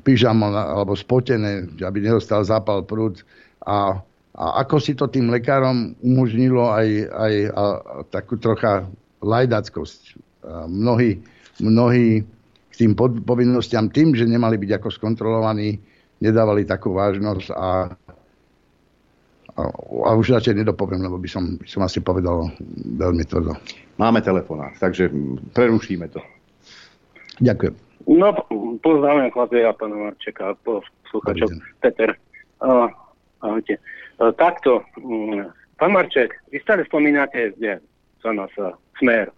pyžamo 0.04 0.52
alebo 0.52 0.92
spotené, 0.92 1.72
aby 1.80 2.04
nedostal 2.04 2.44
zápal 2.44 2.84
prúd 2.84 3.24
a 3.64 3.96
a 4.32 4.64
ako 4.64 4.76
si 4.80 4.96
to 4.96 5.12
tým 5.12 5.28
lekárom 5.28 5.92
umožnilo 6.00 6.72
aj, 6.72 6.88
aj 7.12 7.34
a, 7.52 7.52
a 7.52 7.64
takú 8.08 8.40
trocha 8.40 8.88
lajdackosť. 9.20 10.00
A 10.42 10.64
mnohí, 10.64 11.20
mnohí 11.60 12.24
k 12.72 12.74
tým 12.74 12.96
povinnostiam 12.96 13.92
tým, 13.92 14.16
že 14.16 14.24
nemali 14.24 14.56
byť 14.56 14.80
ako 14.80 14.88
skontrolovaní, 14.88 15.76
nedávali 16.24 16.64
takú 16.64 16.96
vážnosť 16.96 17.52
a, 17.52 17.92
a, 19.52 19.62
a 20.08 20.10
už 20.16 20.40
radšej 20.40 20.64
nedopoviem, 20.64 21.04
lebo 21.04 21.20
by 21.20 21.28
som, 21.28 21.60
by 21.60 21.68
som 21.68 21.84
asi 21.84 22.00
povedal 22.00 22.48
veľmi 22.96 23.28
tvrdo. 23.28 23.52
Máme 24.00 24.24
telefonát, 24.24 24.72
takže 24.80 25.12
prerušíme 25.52 26.08
to. 26.08 26.24
Ďakujem. 27.44 27.74
No, 28.08 28.32
pozdravujem 28.80 29.30
chlapi 29.30 29.60
a 29.62 29.76
pána 29.76 30.08
Marčeka, 30.08 30.56
posluchačov. 30.64 31.52
Peter, 31.84 32.16
ahojte. 33.44 33.76
Takto, 34.18 34.84
mm, 34.98 35.48
pán 35.76 35.92
Marček, 35.92 36.36
vy 36.52 36.58
stále 36.60 36.84
spomínate, 36.84 37.52
kde 37.56 37.80
sa 38.22 38.30
nás 38.32 38.52
smer. 38.98 39.32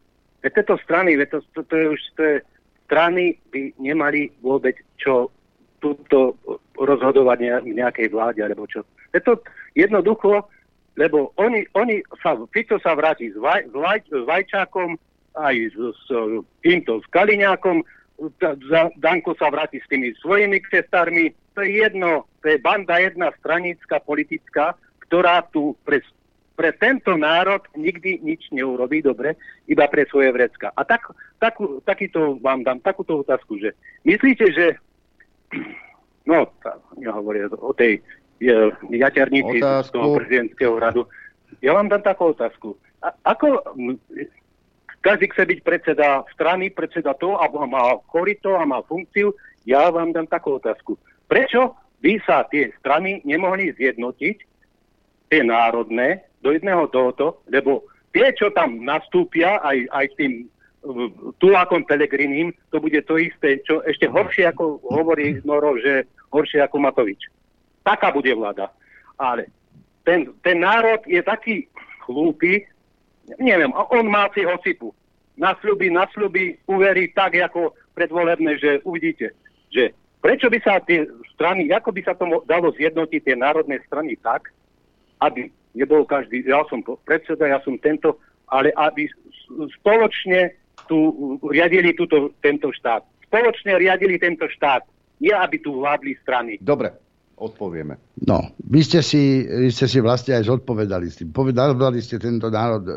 Veď 0.45 0.61
tieto 0.61 0.77
strany, 0.85 1.17
veď 1.17 1.29
to, 1.31 1.39
to, 1.57 1.61
to, 1.65 1.75
je 1.77 1.87
už, 1.89 2.01
to 2.17 2.23
je, 2.23 2.37
strany 2.85 3.41
by 3.49 3.73
nemali 3.81 4.29
vôbec 4.45 4.77
čo 5.01 5.33
túto 5.81 6.37
rozhodovať 6.77 7.65
v 7.65 7.77
nejakej 7.77 8.09
vláde, 8.13 8.41
alebo 8.41 8.65
čo. 8.69 8.85
Je 9.13 9.21
to 9.21 9.41
jednoducho, 9.77 10.45
lebo 10.97 11.33
oni, 11.37 11.69
oni 11.75 12.01
sa, 12.23 12.37
Fico 12.53 12.81
sa 12.81 12.97
vráti 12.97 13.33
s, 13.33 13.37
vaj, 13.37 13.69
vaj, 13.73 14.01
s 14.09 14.25
Vajčákom, 14.25 14.97
aj 15.35 15.55
s, 15.75 15.77
s 15.77 16.09
týmto, 16.63 17.03
s 17.03 17.07
Kaliňákom, 17.11 17.83
Danko 18.99 19.35
sa 19.35 19.51
vráti 19.51 19.83
s 19.83 19.91
tými 19.91 20.15
svojimi 20.23 20.63
křestármi, 20.63 21.35
to 21.55 21.63
je 21.67 21.83
jedno, 21.83 22.31
to 22.43 22.55
je 22.55 22.59
banda 22.63 22.99
jedna 22.99 23.35
stranická, 23.39 23.99
politická, 23.99 24.79
ktorá 25.07 25.43
tu 25.51 25.75
pre, 25.83 26.03
pre 26.55 26.71
tento 26.79 27.19
národ 27.19 27.63
nikdy 27.75 28.23
nič 28.23 28.51
neurobí 28.55 29.03
dobre, 29.03 29.35
iba 29.67 29.87
pre 29.91 30.07
svoje 30.07 30.31
vrecka. 30.31 30.71
A 30.75 30.87
tak, 30.87 31.11
takú, 31.43 31.83
takýto 31.83 32.39
vám 32.39 32.63
dám 32.63 32.79
takúto 32.83 33.23
otázku, 33.23 33.59
že 33.59 33.75
myslíte, 34.07 34.47
že 34.55 34.67
no, 36.31 36.51
ja 37.03 37.11
hovorím 37.15 37.51
o 37.59 37.75
tej 37.75 37.99
je, 38.39 38.55
jaťarnici 38.95 39.59
z 39.63 39.89
toho 39.91 40.19
prezidentského 40.19 40.75
radu. 40.79 41.03
Ja 41.63 41.75
vám 41.75 41.91
dám 41.91 42.03
takú 42.03 42.35
otázku. 42.35 42.79
A, 43.03 43.15
ako 43.27 43.63
každý 45.05 45.29
chce 45.29 45.45
byť 45.45 45.61
predseda 45.61 46.25
strany, 46.33 46.73
predseda 46.73 47.13
to, 47.21 47.37
a 47.37 47.45
má 47.69 48.01
korito 48.09 48.57
a 48.57 48.65
má 48.65 48.81
funkciu, 48.89 49.37
ja 49.69 49.93
vám 49.93 50.17
dám 50.17 50.25
takú 50.25 50.57
otázku. 50.57 50.97
Prečo 51.29 51.77
by 52.01 52.13
sa 52.25 52.49
tie 52.49 52.73
strany 52.81 53.21
nemohli 53.29 53.77
zjednotiť, 53.77 54.37
tie 55.29 55.41
národné, 55.45 56.25
do 56.41 56.53
jedného 56.53 56.89
tohoto, 56.93 57.41
lebo 57.49 57.89
tie, 58.13 58.33
čo 58.37 58.53
tam 58.53 58.85
nastúpia 58.85 59.61
aj, 59.65 59.89
aj 59.93 60.07
tým 60.21 60.33
tulákom 61.41 61.89
Pelegrinim, 61.89 62.53
to 62.69 62.77
bude 62.77 63.01
to 63.09 63.17
isté, 63.17 63.61
čo 63.65 63.81
ešte 63.89 64.05
horšie 64.05 64.45
ako 64.53 64.85
hovorí 64.85 65.41
Norov, 65.49 65.81
že 65.81 66.05
horšie 66.29 66.61
ako 66.61 66.77
Matovič. 66.85 67.33
Taká 67.81 68.13
bude 68.13 68.29
vláda. 68.37 68.69
Ale 69.17 69.49
ten, 70.05 70.29
ten 70.45 70.61
národ 70.61 71.01
je 71.09 71.25
taký 71.25 71.65
chlúpy, 72.05 72.69
neviem, 73.41 73.73
on 73.73 74.07
má 74.09 74.29
si 74.33 74.45
hosypu. 74.45 74.95
Nasľubí, 75.35 75.91
nasľubí, 75.91 76.63
uverí 76.71 77.11
tak, 77.11 77.35
ako 77.35 77.75
predvolebné, 77.95 78.59
že 78.59 78.71
uvidíte, 78.87 79.35
že 79.71 79.91
Prečo 80.25 80.49
by 80.49 80.57
sa 80.65 80.81
tie 80.81 81.05
strany, 81.37 81.69
ako 81.69 81.93
by 81.93 82.01
sa 82.01 82.17
to 82.17 82.25
dalo 82.49 82.73
zjednotiť 82.73 83.21
tie 83.29 83.37
národné 83.37 83.77
strany 83.85 84.17
tak, 84.17 84.49
aby 85.21 85.53
nebol 85.77 86.09
každý, 86.09 86.49
ja 86.49 86.65
som 86.73 86.81
predseda, 87.05 87.45
ja 87.45 87.61
som 87.61 87.77
tento, 87.77 88.17
ale 88.49 88.73
aby 88.73 89.05
spoločne 89.77 90.57
tu 90.89 91.37
riadili 91.45 91.93
túto, 91.93 92.33
tento 92.41 92.73
štát. 92.73 93.05
Spoločne 93.29 93.77
riadili 93.77 94.17
tento 94.17 94.49
štát. 94.49 94.89
Nie, 95.21 95.37
aby 95.37 95.61
tu 95.61 95.77
vládli 95.77 96.17
strany. 96.25 96.57
Dobre, 96.57 96.97
odpovieme. 97.35 97.99
No, 98.25 98.55
vy 98.63 98.81
ste 98.87 99.03
si, 99.03 99.43
vy 99.43 99.71
ste 99.75 99.91
si 99.91 99.99
vlastne 99.99 100.39
aj 100.39 100.47
zodpovedali 100.47 101.07
s 101.11 101.19
tým. 101.19 101.35
Povedali 101.35 101.99
ste 101.99 102.23
tento 102.23 102.47
národ, 102.47 102.87
e, 102.87 102.93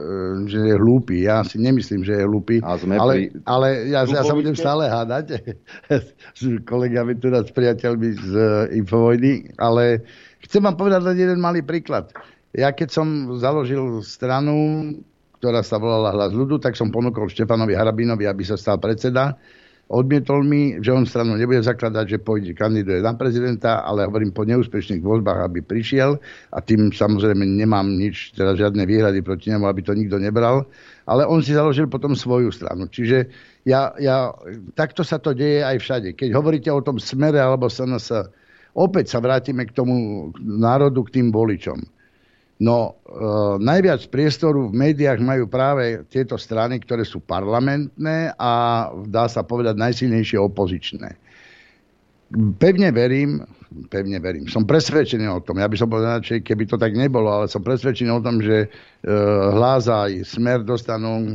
že 0.46 0.60
je 0.62 0.76
hlúpy. 0.78 1.26
Ja 1.26 1.42
si 1.42 1.58
nemyslím, 1.58 2.06
že 2.06 2.22
je 2.22 2.24
hlúpy. 2.26 2.62
A 2.62 2.78
sme 2.78 3.02
ale, 3.02 3.14
pri... 3.14 3.24
ale 3.50 3.68
ja, 3.90 4.06
ja 4.06 4.22
sa 4.22 4.38
budem 4.38 4.54
stále 4.54 4.86
hádať 4.86 5.42
s 6.40 6.42
kolegami, 6.70 7.18
teda 7.18 7.42
s 7.46 7.52
priateľmi 7.52 8.10
z 8.14 8.30
uh, 8.38 8.76
Infovojny, 8.78 9.58
ale 9.58 10.06
chcem 10.46 10.62
vám 10.62 10.78
povedať 10.78 11.02
len 11.04 11.18
jeden 11.18 11.40
malý 11.42 11.66
príklad. 11.66 12.14
Ja 12.54 12.74
keď 12.74 12.94
som 12.94 13.08
založil 13.38 14.02
stranu, 14.06 14.90
ktorá 15.42 15.62
sa 15.62 15.78
volala 15.78 16.14
Hlas 16.14 16.34
ľudu, 16.34 16.58
tak 16.58 16.74
som 16.74 16.90
ponúkol 16.90 17.30
Štefanovi 17.30 17.78
Harabinovi, 17.78 18.26
aby 18.26 18.42
sa 18.42 18.58
stal 18.58 18.82
predseda 18.82 19.38
Odmietol 19.88 20.44
mi, 20.44 20.76
že 20.84 20.92
on 20.92 21.08
stranu 21.08 21.40
nebude 21.40 21.64
zakladať, 21.64 22.06
že 22.12 22.18
pôjde 22.20 22.52
kandiduje 22.52 23.00
na 23.00 23.16
prezidenta, 23.16 23.88
ale 23.88 24.04
hovorím 24.04 24.36
po 24.36 24.44
neúspešných 24.44 25.00
voľbách, 25.00 25.48
aby 25.48 25.64
prišiel 25.64 26.20
a 26.52 26.60
tým 26.60 26.92
samozrejme 26.92 27.48
nemám 27.48 27.88
nič, 27.96 28.36
teda 28.36 28.60
žiadne 28.60 28.84
výhrady 28.84 29.24
proti 29.24 29.48
nemu, 29.48 29.64
aby 29.64 29.82
to 29.88 29.96
nikto 29.96 30.20
nebral. 30.20 30.68
Ale 31.08 31.24
on 31.24 31.40
si 31.40 31.56
založil 31.56 31.88
potom 31.88 32.20
svoju 32.20 32.52
stranu. 32.52 32.92
Čiže 32.92 33.32
ja, 33.64 33.96
ja, 33.96 34.36
takto 34.76 35.08
sa 35.08 35.24
to 35.24 35.32
deje 35.32 35.64
aj 35.64 35.80
všade. 35.80 36.10
Keď 36.20 36.36
hovoríte 36.36 36.68
o 36.68 36.84
tom 36.84 37.00
smere 37.00 37.40
alebo 37.40 37.72
sa 37.72 37.88
opäť 38.76 39.16
sa 39.16 39.24
vrátime 39.24 39.64
k 39.66 39.72
tomu 39.72 40.30
národu, 40.44 41.00
k 41.08 41.24
tým 41.24 41.32
voličom. 41.32 41.80
No, 42.58 42.98
e, 43.06 43.22
najviac 43.62 44.10
priestoru 44.10 44.74
v 44.74 44.74
médiách 44.74 45.22
majú 45.22 45.46
práve 45.46 46.02
tieto 46.10 46.42
strany, 46.42 46.82
ktoré 46.82 47.06
sú 47.06 47.22
parlamentné 47.22 48.34
a 48.34 48.54
dá 49.06 49.30
sa 49.30 49.46
povedať 49.46 49.78
najsilnejšie 49.78 50.42
opozičné. 50.42 51.10
Pevne 52.58 52.90
verím, 52.90 53.46
pevne 53.94 54.18
verím, 54.18 54.50
som 54.50 54.66
presvedčený 54.66 55.30
o 55.30 55.40
tom, 55.46 55.62
ja 55.62 55.70
by 55.70 55.78
som 55.78 55.88
povedal, 55.88 56.18
že 56.26 56.42
keby 56.42 56.66
to 56.66 56.82
tak 56.82 56.98
nebolo, 56.98 57.30
ale 57.30 57.46
som 57.46 57.62
presvedčený 57.62 58.10
o 58.10 58.26
tom, 58.26 58.42
že 58.42 58.66
e, 58.66 58.68
hlas 59.54 59.86
aj 59.86 60.26
smer 60.26 60.66
dostanú, 60.66 61.14
e, 61.22 61.32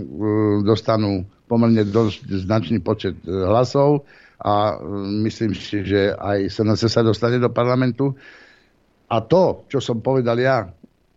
dostanú 0.66 1.22
pomerne 1.46 1.86
dosť 1.86 2.48
značný 2.48 2.82
počet 2.82 3.14
e, 3.22 3.30
hlasov 3.30 4.02
a 4.42 4.74
e, 4.74 4.76
myslím 5.22 5.54
si, 5.54 5.86
že 5.86 6.18
aj 6.18 6.50
SNS 6.50 6.90
sa 6.90 7.06
dostane 7.06 7.38
do 7.38 7.52
parlamentu. 7.54 8.10
A 9.06 9.22
to, 9.22 9.68
čo 9.70 9.78
som 9.78 10.02
povedal 10.02 10.40
ja, 10.40 10.72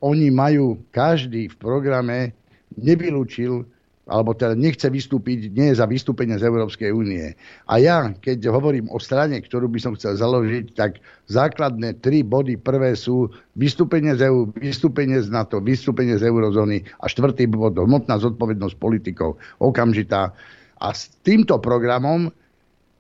oni 0.06 0.30
majú, 0.30 0.78
každý 0.94 1.50
v 1.50 1.56
programe 1.58 2.38
nevylúčil, 2.78 3.66
alebo 4.06 4.38
teda 4.38 4.54
nechce 4.54 4.86
vystúpiť, 4.86 5.50
nie 5.50 5.74
je 5.74 5.82
za 5.82 5.90
vystúpenie 5.90 6.38
z 6.38 6.46
Európskej 6.46 6.94
únie. 6.94 7.34
A 7.66 7.82
ja, 7.82 8.14
keď 8.14 8.54
hovorím 8.54 8.86
o 8.94 9.02
strane, 9.02 9.42
ktorú 9.42 9.66
by 9.66 9.80
som 9.82 9.98
chcel 9.98 10.14
založiť, 10.14 10.78
tak 10.78 11.02
základné 11.26 12.06
tri 12.06 12.22
body 12.22 12.62
prvé 12.62 12.94
sú 12.94 13.34
vystúpenie 13.58 14.14
z 14.14 14.30
EU, 14.30 14.46
vystúpenie 14.62 15.18
z 15.18 15.34
NATO, 15.34 15.58
vystúpenie 15.58 16.22
z 16.22 16.30
eurozóny 16.30 16.86
a 17.02 17.10
štvrtý 17.10 17.50
bod 17.50 17.74
hmotná 17.74 18.22
zodpovednosť 18.22 18.78
politikov, 18.78 19.42
okamžitá. 19.58 20.38
A 20.78 20.94
s 20.94 21.10
týmto 21.26 21.58
programom 21.58 22.30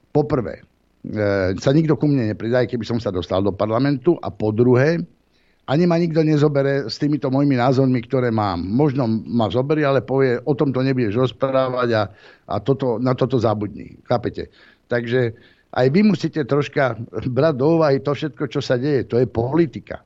poprvé 0.09 0.65
e, 1.05 1.53
sa 1.53 1.69
nikto 1.69 2.01
ku 2.01 2.09
mne 2.09 2.33
nepridá, 2.33 2.65
keby 2.65 2.81
som 2.81 2.97
sa 2.97 3.13
dostal 3.13 3.45
do 3.45 3.53
parlamentu 3.53 4.17
a 4.25 4.33
po 4.33 4.49
druhé, 4.49 5.05
ani 5.65 5.89
ma 5.89 5.97
nikto 5.97 6.21
nezobere 6.21 6.85
s 6.85 7.01
týmito 7.01 7.33
mojimi 7.33 7.57
názormi, 7.57 7.97
ktoré 8.05 8.29
mám. 8.29 8.61
Možno 8.61 9.09
ma 9.09 9.49
zoberie, 9.49 9.85
ale 9.85 10.05
povie, 10.05 10.37
o 10.45 10.53
tom 10.53 10.69
to 10.69 10.85
nebudeš 10.85 11.17
rozprávať 11.17 11.89
a, 11.97 12.03
a 12.45 12.55
toto, 12.61 13.01
na 13.01 13.17
toto 13.17 13.41
zabudni. 13.41 13.97
Chápete? 14.05 14.53
Takže 14.85 15.33
aj 15.73 15.87
vy 15.89 16.05
musíte 16.05 16.45
troška 16.45 16.95
brať 17.33 17.53
do 17.57 17.81
úvahy 17.81 17.97
to 17.97 18.13
všetko, 18.13 18.45
čo 18.45 18.61
sa 18.61 18.77
deje. 18.77 19.09
To 19.09 19.17
je 19.17 19.25
politika. 19.25 20.05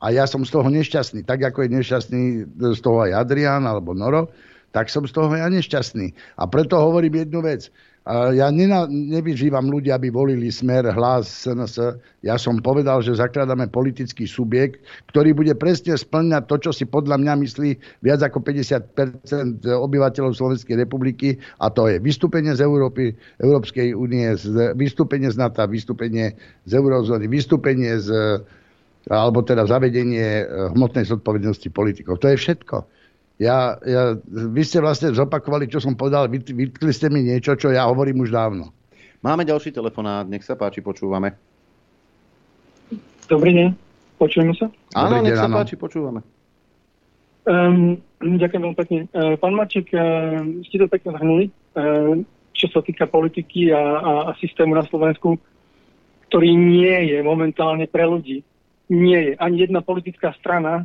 A 0.00 0.14
ja 0.14 0.24
som 0.24 0.46
z 0.46 0.54
toho 0.54 0.70
nešťastný. 0.70 1.26
Tak 1.26 1.42
ako 1.52 1.66
je 1.66 1.70
nešťastný 1.76 2.22
z 2.56 2.80
toho 2.80 3.04
aj 3.04 3.26
Adrián 3.26 3.66
alebo 3.66 3.92
Noro, 3.92 4.30
tak 4.70 4.88
som 4.88 5.02
z 5.04 5.12
toho 5.12 5.28
ja 5.34 5.50
nešťastný. 5.50 6.38
A 6.38 6.46
preto 6.46 6.78
hovorím 6.78 7.26
jednu 7.26 7.42
vec. 7.42 7.68
Ja 8.08 8.48
nena, 8.48 8.88
nevyžívam 8.88 9.68
ľudí, 9.68 9.92
aby 9.92 10.08
volili 10.08 10.48
smer, 10.48 10.88
hlas, 10.88 11.44
SNS. 11.44 12.00
Ja 12.24 12.40
som 12.40 12.56
povedal, 12.56 13.04
že 13.04 13.12
zakladáme 13.12 13.68
politický 13.68 14.24
subjekt, 14.24 14.80
ktorý 15.12 15.36
bude 15.36 15.52
presne 15.52 15.92
splňať 16.00 16.48
to, 16.48 16.56
čo 16.64 16.70
si 16.72 16.88
podľa 16.88 17.20
mňa 17.20 17.32
myslí 17.44 17.70
viac 18.00 18.24
ako 18.24 18.40
50% 18.40 19.68
obyvateľov 19.68 20.32
Slovenskej 20.32 20.80
republiky 20.80 21.36
a 21.60 21.68
to 21.68 21.92
je 21.92 22.00
vystúpenie 22.00 22.56
z 22.56 22.64
Európy, 22.64 23.12
Európskej 23.36 23.92
únie, 23.92 24.32
vystúpenie 24.80 25.28
z 25.28 25.36
NATO, 25.36 25.60
vystúpenie 25.68 26.40
z 26.64 26.72
eurozóny, 26.72 27.28
vystúpenie 27.28 28.00
z 28.00 28.40
alebo 29.08 29.40
teda 29.40 29.64
zavedenie 29.64 30.44
hmotnej 30.76 31.08
zodpovednosti 31.08 31.72
politikov. 31.72 32.20
To 32.20 32.32
je 32.32 32.36
všetko 32.36 32.99
ja, 33.40 33.80
ja, 33.88 34.02
vy 34.28 34.60
ste 34.60 34.84
vlastne 34.84 35.16
zopakovali, 35.16 35.64
čo 35.64 35.80
som 35.80 35.96
povedal, 35.96 36.28
vytkli 36.28 36.92
ste 36.92 37.08
mi 37.08 37.24
niečo, 37.24 37.56
čo 37.56 37.72
ja 37.72 37.88
hovorím 37.88 38.20
už 38.20 38.36
dávno. 38.36 38.68
Máme 39.24 39.48
ďalší 39.48 39.72
telefonát, 39.72 40.28
nech 40.28 40.44
sa 40.44 40.60
páči, 40.60 40.84
počúvame. 40.84 41.32
Dobrý 43.32 43.56
deň, 43.56 43.68
počujeme 44.20 44.52
sa? 44.52 44.68
Áno, 44.92 45.24
nech 45.24 45.40
sa 45.40 45.48
áno. 45.48 45.56
páči, 45.56 45.80
počúvame. 45.80 46.20
Um, 47.48 47.96
ďakujem 48.20 48.60
veľmi 48.60 48.76
pekne. 48.76 48.98
Uh, 49.16 49.40
pán 49.40 49.56
Marček, 49.56 49.88
uh, 49.96 50.44
ste 50.68 50.76
to 50.76 50.92
pekne 50.92 51.16
zhrnuli, 51.16 51.48
uh, 51.80 52.20
čo 52.52 52.68
sa 52.68 52.84
týka 52.84 53.08
politiky 53.08 53.72
a, 53.72 53.80
a, 53.80 54.12
a 54.28 54.30
systému 54.36 54.76
na 54.76 54.84
Slovensku, 54.84 55.40
ktorý 56.28 56.52
nie 56.52 57.16
je 57.16 57.24
momentálne 57.24 57.88
pre 57.88 58.04
ľudí. 58.04 58.44
Nie 58.92 59.18
je. 59.24 59.32
Ani 59.40 59.64
jedna 59.64 59.80
politická 59.80 60.36
strana 60.36 60.84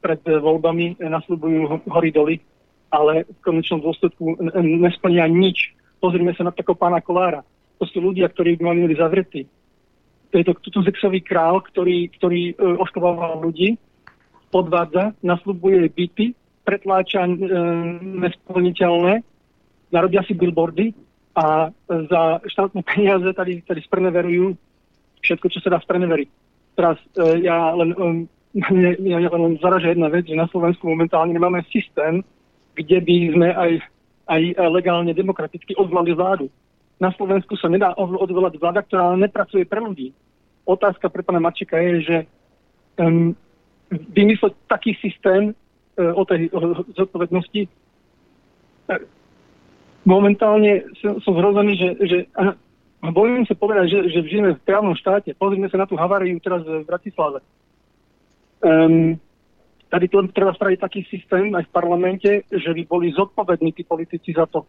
pred 0.00 0.20
voľbami 0.24 1.00
nasľubujú 1.00 1.88
hory 1.88 2.10
doly, 2.10 2.36
ale 2.90 3.24
v 3.24 3.38
konečnom 3.42 3.80
dôsledku 3.80 4.36
nesplnia 4.60 5.30
nič. 5.30 5.72
Pozrime 6.02 6.34
sa 6.34 6.48
na 6.48 6.52
takého 6.52 6.74
pána 6.74 6.98
Kolára. 6.98 7.46
To 7.78 7.84
sú 7.88 8.02
ľudia, 8.02 8.28
ktorí 8.28 8.60
mali 8.60 8.84
byť 8.84 8.98
zavretí. 9.00 9.42
To 10.30 10.34
je 10.38 10.44
to 10.46 10.54
Tuzexový 10.70 11.20
král, 11.22 11.58
ktorý, 11.64 12.10
ktorý 12.14 12.54
uh, 12.54 12.78
oškoval 12.82 13.42
ľudí, 13.42 13.78
podvádza, 14.54 15.14
nasľubuje 15.22 15.90
byty, 15.90 16.26
pretláča 16.62 17.26
uh, 17.26 17.34
nesplniteľné, 18.00 19.26
narobia 19.90 20.22
si 20.22 20.38
billboardy 20.38 20.94
a 21.34 21.74
za 21.88 22.22
štátne 22.46 22.82
peniaze 22.86 23.26
tady, 23.34 23.62
tady 23.66 23.80
spreneverujú 23.82 24.54
všetko, 25.22 25.46
čo 25.50 25.58
sa 25.62 25.74
dá 25.74 25.78
spreneveriť. 25.82 26.28
Teraz 26.78 26.96
uh, 27.18 27.34
ja 27.42 27.74
len 27.74 27.90
um, 27.98 28.30
mňa, 28.54 28.98
mňa 28.98 29.30
len 29.30 29.54
zaraža 29.62 29.94
jedna 29.94 30.10
vec, 30.10 30.26
že 30.26 30.34
na 30.34 30.50
Slovensku 30.50 30.86
momentálne 30.90 31.30
nemáme 31.30 31.62
systém, 31.70 32.22
kde 32.74 32.98
by 33.02 33.16
sme 33.34 33.48
aj, 33.54 33.72
aj 34.26 34.40
legálne 34.70 35.12
demokraticky 35.14 35.74
odvolali 35.78 36.14
vládu. 36.14 36.46
Na 37.00 37.14
Slovensku 37.14 37.56
sa 37.56 37.70
nedá 37.70 37.96
odvolať 37.96 38.60
vláda, 38.60 38.84
ktorá 38.84 39.16
nepracuje 39.16 39.64
pre 39.64 39.80
ľudí. 39.80 40.12
Otázka 40.68 41.08
pre 41.08 41.24
pána 41.24 41.40
Mačika 41.40 41.80
je, 41.80 41.94
že 42.04 42.16
um, 43.00 43.32
vymysleť 43.90 44.52
taký 44.68 44.92
systém 45.00 45.50
uh, 45.50 46.12
o 46.12 46.22
tej 46.28 46.52
o 46.52 46.84
zodpovednosti. 46.92 47.64
Uh, 47.64 49.00
momentálne 50.04 50.84
som, 51.00 51.16
som 51.24 51.32
zrozený, 51.40 51.72
že, 51.80 51.88
že 52.04 52.18
uh, 52.36 52.52
bojím 53.08 53.48
sa 53.48 53.56
povedať, 53.56 53.88
že, 53.88 53.98
že 54.12 54.28
žijeme 54.28 54.60
v 54.60 54.64
právnom 54.68 54.92
štáte. 54.92 55.32
Pozrime 55.32 55.72
sa 55.72 55.80
na 55.80 55.88
tú 55.88 55.96
haváriu 55.96 56.36
teraz 56.44 56.60
v 56.68 56.84
Bratislave 56.84 57.40
Um, 58.60 59.16
tady 59.88 60.08
to 60.08 60.28
treba 60.30 60.54
spraviť 60.54 60.78
taký 60.80 61.00
systém 61.10 61.54
aj 61.54 61.64
v 61.66 61.74
parlamente, 61.74 62.30
že 62.46 62.70
by 62.70 62.82
boli 62.86 63.10
zodpovední 63.12 63.72
tí 63.72 63.82
politici 63.84 64.32
za 64.36 64.46
to. 64.46 64.64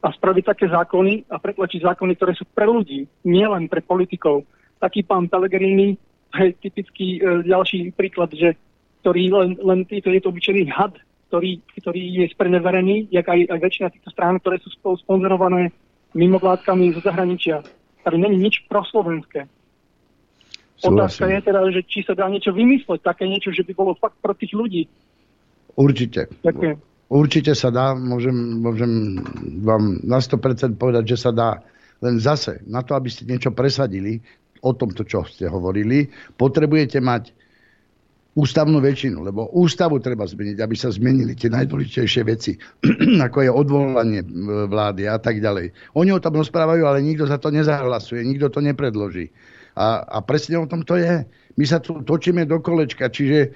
A 0.00 0.08
spraviť 0.12 0.44
také 0.44 0.66
zákony 0.68 1.28
a 1.28 1.36
pretlačiť 1.36 1.84
zákony, 1.84 2.12
ktoré 2.16 2.32
sú 2.32 2.48
pre 2.48 2.64
ľudí, 2.64 3.04
nielen 3.24 3.68
pre 3.68 3.84
politikov. 3.84 4.48
Taký 4.80 5.04
pán 5.04 5.28
Pellegrini 5.28 6.00
je 6.32 6.56
typický 6.56 7.20
e, 7.20 7.44
ďalší 7.44 7.92
príklad, 7.92 8.32
že 8.32 8.56
ktorý 9.04 9.22
len, 9.32 9.50
len 9.60 9.78
to 9.84 10.08
je 10.08 10.20
to 10.20 10.32
obyčajný 10.32 10.72
had, 10.72 10.96
ktorý, 11.28 11.60
ktorý 11.78 12.02
je 12.24 12.26
spreneverený, 12.32 13.12
jak 13.12 13.28
aj, 13.28 13.48
aj 13.52 13.58
väčšina 13.60 13.88
týchto 13.92 14.10
strán, 14.10 14.40
ktoré 14.40 14.58
sú 14.64 14.72
spolu 14.72 14.96
sponzorované 14.98 15.70
mimovládkami 16.16 16.96
zo 16.96 17.00
zahraničia. 17.00 17.62
Tady 18.02 18.16
není 18.18 18.36
nič 18.50 18.66
proslovenské. 18.66 19.46
Otázka 20.80 21.28
je 21.28 21.40
teda, 21.44 21.60
že 21.68 21.80
či 21.84 22.00
sa 22.06 22.16
dá 22.16 22.24
niečo 22.32 22.56
vymysleť, 22.56 23.04
také 23.04 23.28
niečo, 23.28 23.52
že 23.52 23.66
by 23.66 23.72
bolo 23.76 23.92
fakt 24.00 24.16
pro 24.24 24.32
tých 24.32 24.56
ľudí. 24.56 24.88
Určite. 25.76 26.32
Ďakujem. 26.40 26.76
Určite 27.10 27.52
sa 27.58 27.74
dá, 27.74 27.92
môžem, 27.92 28.62
môžem 28.62 29.18
vám 29.66 29.98
na 30.06 30.22
100% 30.22 30.78
povedať, 30.78 31.16
že 31.16 31.16
sa 31.18 31.34
dá. 31.34 31.58
Len 32.00 32.16
zase, 32.16 32.62
na 32.64 32.80
to, 32.86 32.94
aby 32.96 33.10
ste 33.12 33.26
niečo 33.26 33.50
presadili, 33.52 34.22
o 34.60 34.72
tomto, 34.76 35.04
čo 35.04 35.24
ste 35.24 35.48
hovorili, 35.48 36.08
potrebujete 36.36 37.00
mať 37.00 37.32
ústavnú 38.30 38.78
väčšinu, 38.78 39.26
lebo 39.26 39.50
ústavu 39.58 39.98
treba 39.98 40.22
zmeniť, 40.22 40.62
aby 40.62 40.74
sa 40.78 40.94
zmenili 40.94 41.34
tie 41.34 41.50
najdôležitejšie 41.50 42.22
veci, 42.22 42.54
ako 43.26 43.38
je 43.42 43.50
odvolanie 43.50 44.22
vlády 44.70 45.10
a 45.10 45.18
tak 45.18 45.42
ďalej. 45.42 45.74
Oni 45.98 46.14
o 46.14 46.22
tom 46.22 46.38
rozprávajú, 46.38 46.86
ale 46.86 47.02
nikto 47.02 47.26
za 47.26 47.42
to 47.42 47.50
nezahlasuje, 47.50 48.22
nikto 48.22 48.46
to 48.54 48.62
nepredloží. 48.62 49.34
A, 49.76 50.02
a 50.02 50.18
presne 50.24 50.58
o 50.58 50.66
tom 50.66 50.82
to 50.82 50.98
je. 50.98 51.22
My 51.58 51.64
sa 51.66 51.78
tu 51.82 52.00
točíme 52.02 52.46
do 52.46 52.58
kolečka, 52.58 53.10
čiže 53.10 53.38
e, 53.46 53.48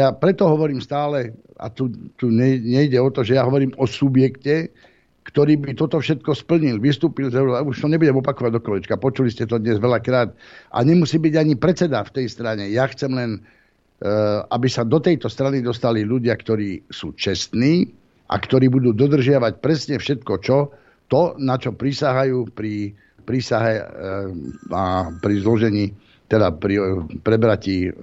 ja 0.00 0.12
preto 0.12 0.48
hovorím 0.50 0.82
stále, 0.82 1.36
a 1.56 1.72
tu, 1.72 1.88
tu 2.20 2.28
nejde 2.28 3.00
o 3.00 3.08
to, 3.08 3.24
že 3.24 3.40
ja 3.40 3.42
hovorím 3.44 3.72
o 3.80 3.88
subjekte, 3.88 4.68
ktorý 5.26 5.58
by 5.58 5.74
toto 5.74 5.98
všetko 5.98 6.38
splnil, 6.38 6.78
vystúpil 6.78 7.34
z. 7.34 7.42
Už 7.42 7.82
to 7.82 7.90
nebudem 7.90 8.14
opakovať 8.22 8.52
do 8.54 8.62
kolečka, 8.62 8.94
počuli 8.94 9.32
ste 9.32 9.48
to 9.48 9.58
dnes 9.58 9.82
veľakrát. 9.82 10.30
A 10.70 10.78
nemusí 10.86 11.18
byť 11.18 11.34
ani 11.34 11.54
predseda 11.58 12.06
v 12.06 12.14
tej 12.22 12.26
strane. 12.30 12.70
Ja 12.70 12.86
chcem 12.86 13.10
len, 13.10 13.30
e, 13.36 14.10
aby 14.46 14.68
sa 14.70 14.86
do 14.86 15.02
tejto 15.02 15.26
strany 15.26 15.64
dostali 15.64 16.06
ľudia, 16.06 16.38
ktorí 16.38 16.86
sú 16.92 17.16
čestní 17.18 17.90
a 18.30 18.38
ktorí 18.38 18.70
budú 18.70 18.94
dodržiavať 18.94 19.58
presne 19.58 19.96
všetko, 19.98 20.32
čo 20.46 20.70
to, 21.10 21.34
na 21.42 21.58
čo 21.58 21.74
prisahajú 21.74 22.54
pri 22.54 22.94
prísahe 23.26 23.82
eh, 23.82 23.86
a 24.70 25.10
pri 25.18 25.34
zložení, 25.42 25.90
teda 26.30 26.54
pri 26.54 26.74
eh, 26.78 26.84
prebratí 27.26 27.90
eh, 27.90 27.94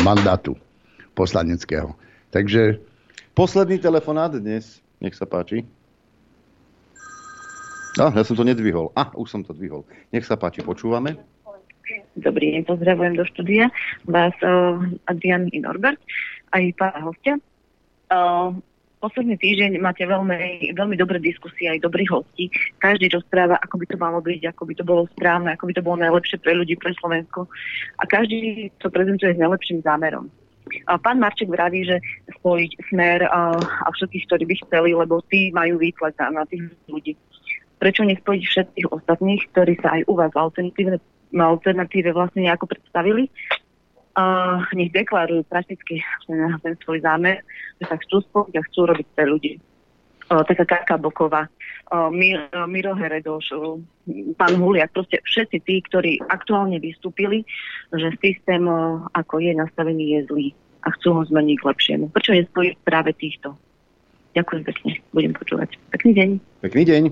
mandátu 0.00 0.56
poslaneckého. 1.12 1.92
Takže... 2.32 2.80
Posledný 3.32 3.80
telefonát 3.80 4.28
dnes. 4.36 4.84
Nech 5.00 5.16
sa 5.16 5.24
páči. 5.24 5.64
A, 7.96 8.12
ja 8.12 8.22
som 8.28 8.36
to 8.36 8.44
nedvihol. 8.44 8.92
A, 8.92 9.08
už 9.16 9.28
som 9.32 9.40
to 9.40 9.56
dvihol. 9.56 9.88
Nech 10.12 10.28
sa 10.28 10.36
páči, 10.36 10.60
počúvame. 10.60 11.16
Dobrý 12.12 12.52
deň, 12.52 12.68
pozdravujem 12.68 13.16
do 13.16 13.24
štúdia 13.24 13.72
vás, 14.04 14.36
uh, 14.44 14.80
Adrian 15.08 15.48
i 15.48 15.64
Norbert, 15.64 16.00
aj 16.52 16.76
pána 16.76 17.00
hostia. 17.04 17.40
Uh, 18.12 18.52
posledný 19.02 19.34
týždeň 19.34 19.82
máte 19.82 20.06
veľmi, 20.06 20.70
veľmi 20.78 20.94
dobré 20.94 21.18
diskusie, 21.18 21.66
aj 21.66 21.82
dobrých 21.82 22.14
hostí. 22.14 22.46
Každý 22.78 23.10
rozpráva, 23.10 23.58
ako 23.58 23.82
by 23.82 23.86
to 23.90 23.96
malo 23.98 24.22
byť, 24.22 24.54
ako 24.54 24.62
by 24.62 24.74
to 24.78 24.84
bolo 24.86 25.02
správne, 25.10 25.50
ako 25.50 25.66
by 25.66 25.72
to 25.74 25.82
bolo 25.82 25.98
najlepšie 25.98 26.38
pre 26.38 26.54
ľudí, 26.54 26.78
pre 26.78 26.94
Slovensko. 26.94 27.50
A 27.98 28.06
každý 28.06 28.70
to 28.78 28.86
prezentuje 28.94 29.34
s 29.34 29.42
najlepším 29.42 29.82
zámerom. 29.82 30.30
Pán 30.86 31.18
Marček 31.18 31.50
vraví, 31.50 31.82
že 31.82 31.98
spojiť 32.38 32.70
smer 32.86 33.26
a, 33.26 33.58
všetkých, 33.90 34.24
ktorí 34.30 34.44
by 34.46 34.54
chceli, 34.62 34.90
lebo 34.94 35.18
tí 35.26 35.50
majú 35.50 35.82
výtled 35.82 36.14
na, 36.22 36.46
tých 36.46 36.70
ľudí. 36.86 37.18
Prečo 37.82 38.06
nespojiť 38.06 38.42
všetkých 38.46 38.86
ostatných, 38.94 39.42
ktorí 39.50 39.74
sa 39.82 39.98
aj 39.98 40.06
u 40.06 40.14
vás 40.14 40.30
v 40.30 40.38
alternatíve, 40.38 41.02
alternatíve 41.34 42.14
vlastne 42.14 42.46
nejako 42.46 42.70
predstavili 42.70 43.26
a 44.12 44.24
nech 44.76 44.92
deklarujú 44.92 45.48
prakticky 45.48 46.04
ten, 46.28 46.38
ten 46.60 46.74
svoj 46.84 47.00
zámer, 47.00 47.40
že 47.80 47.88
sa 47.88 47.96
chcú 47.96 48.20
spojiť 48.28 48.54
a 48.60 48.66
chcú 48.68 48.80
robiť 48.92 49.08
pre 49.16 49.24
ľudí. 49.24 49.52
O, 50.32 50.44
taká 50.44 50.64
Kaka 50.64 50.96
Boková, 50.96 51.48
o, 51.92 52.08
Mir, 52.12 52.48
Miro 52.68 52.92
Heredoš, 52.96 53.52
o, 53.56 53.80
pán 54.36 54.56
Huliak, 54.56 54.92
proste 54.92 55.20
všetci 55.24 55.58
tí, 55.64 55.80
ktorí 55.88 56.12
aktuálne 56.28 56.76
vystúpili, 56.80 57.44
že 57.92 58.12
systém, 58.20 58.64
o, 58.64 59.04
ako 59.16 59.40
je 59.40 59.52
nastavený, 59.56 60.04
je 60.16 60.20
zlý 60.28 60.48
a 60.84 60.92
chcú 60.98 61.16
ho 61.16 61.22
zmeniť 61.28 61.56
k 61.60 61.68
lepšiemu. 61.68 62.04
Prečo 62.12 62.32
nespojiť 62.36 62.72
práve 62.84 63.12
týchto? 63.16 63.56
Ďakujem 64.32 64.62
pekne, 64.64 64.90
budem 65.12 65.32
počúvať. 65.36 65.76
Pekný 65.92 66.12
deň. 66.16 66.28
Pekný 66.64 66.82
deň. 66.88 67.02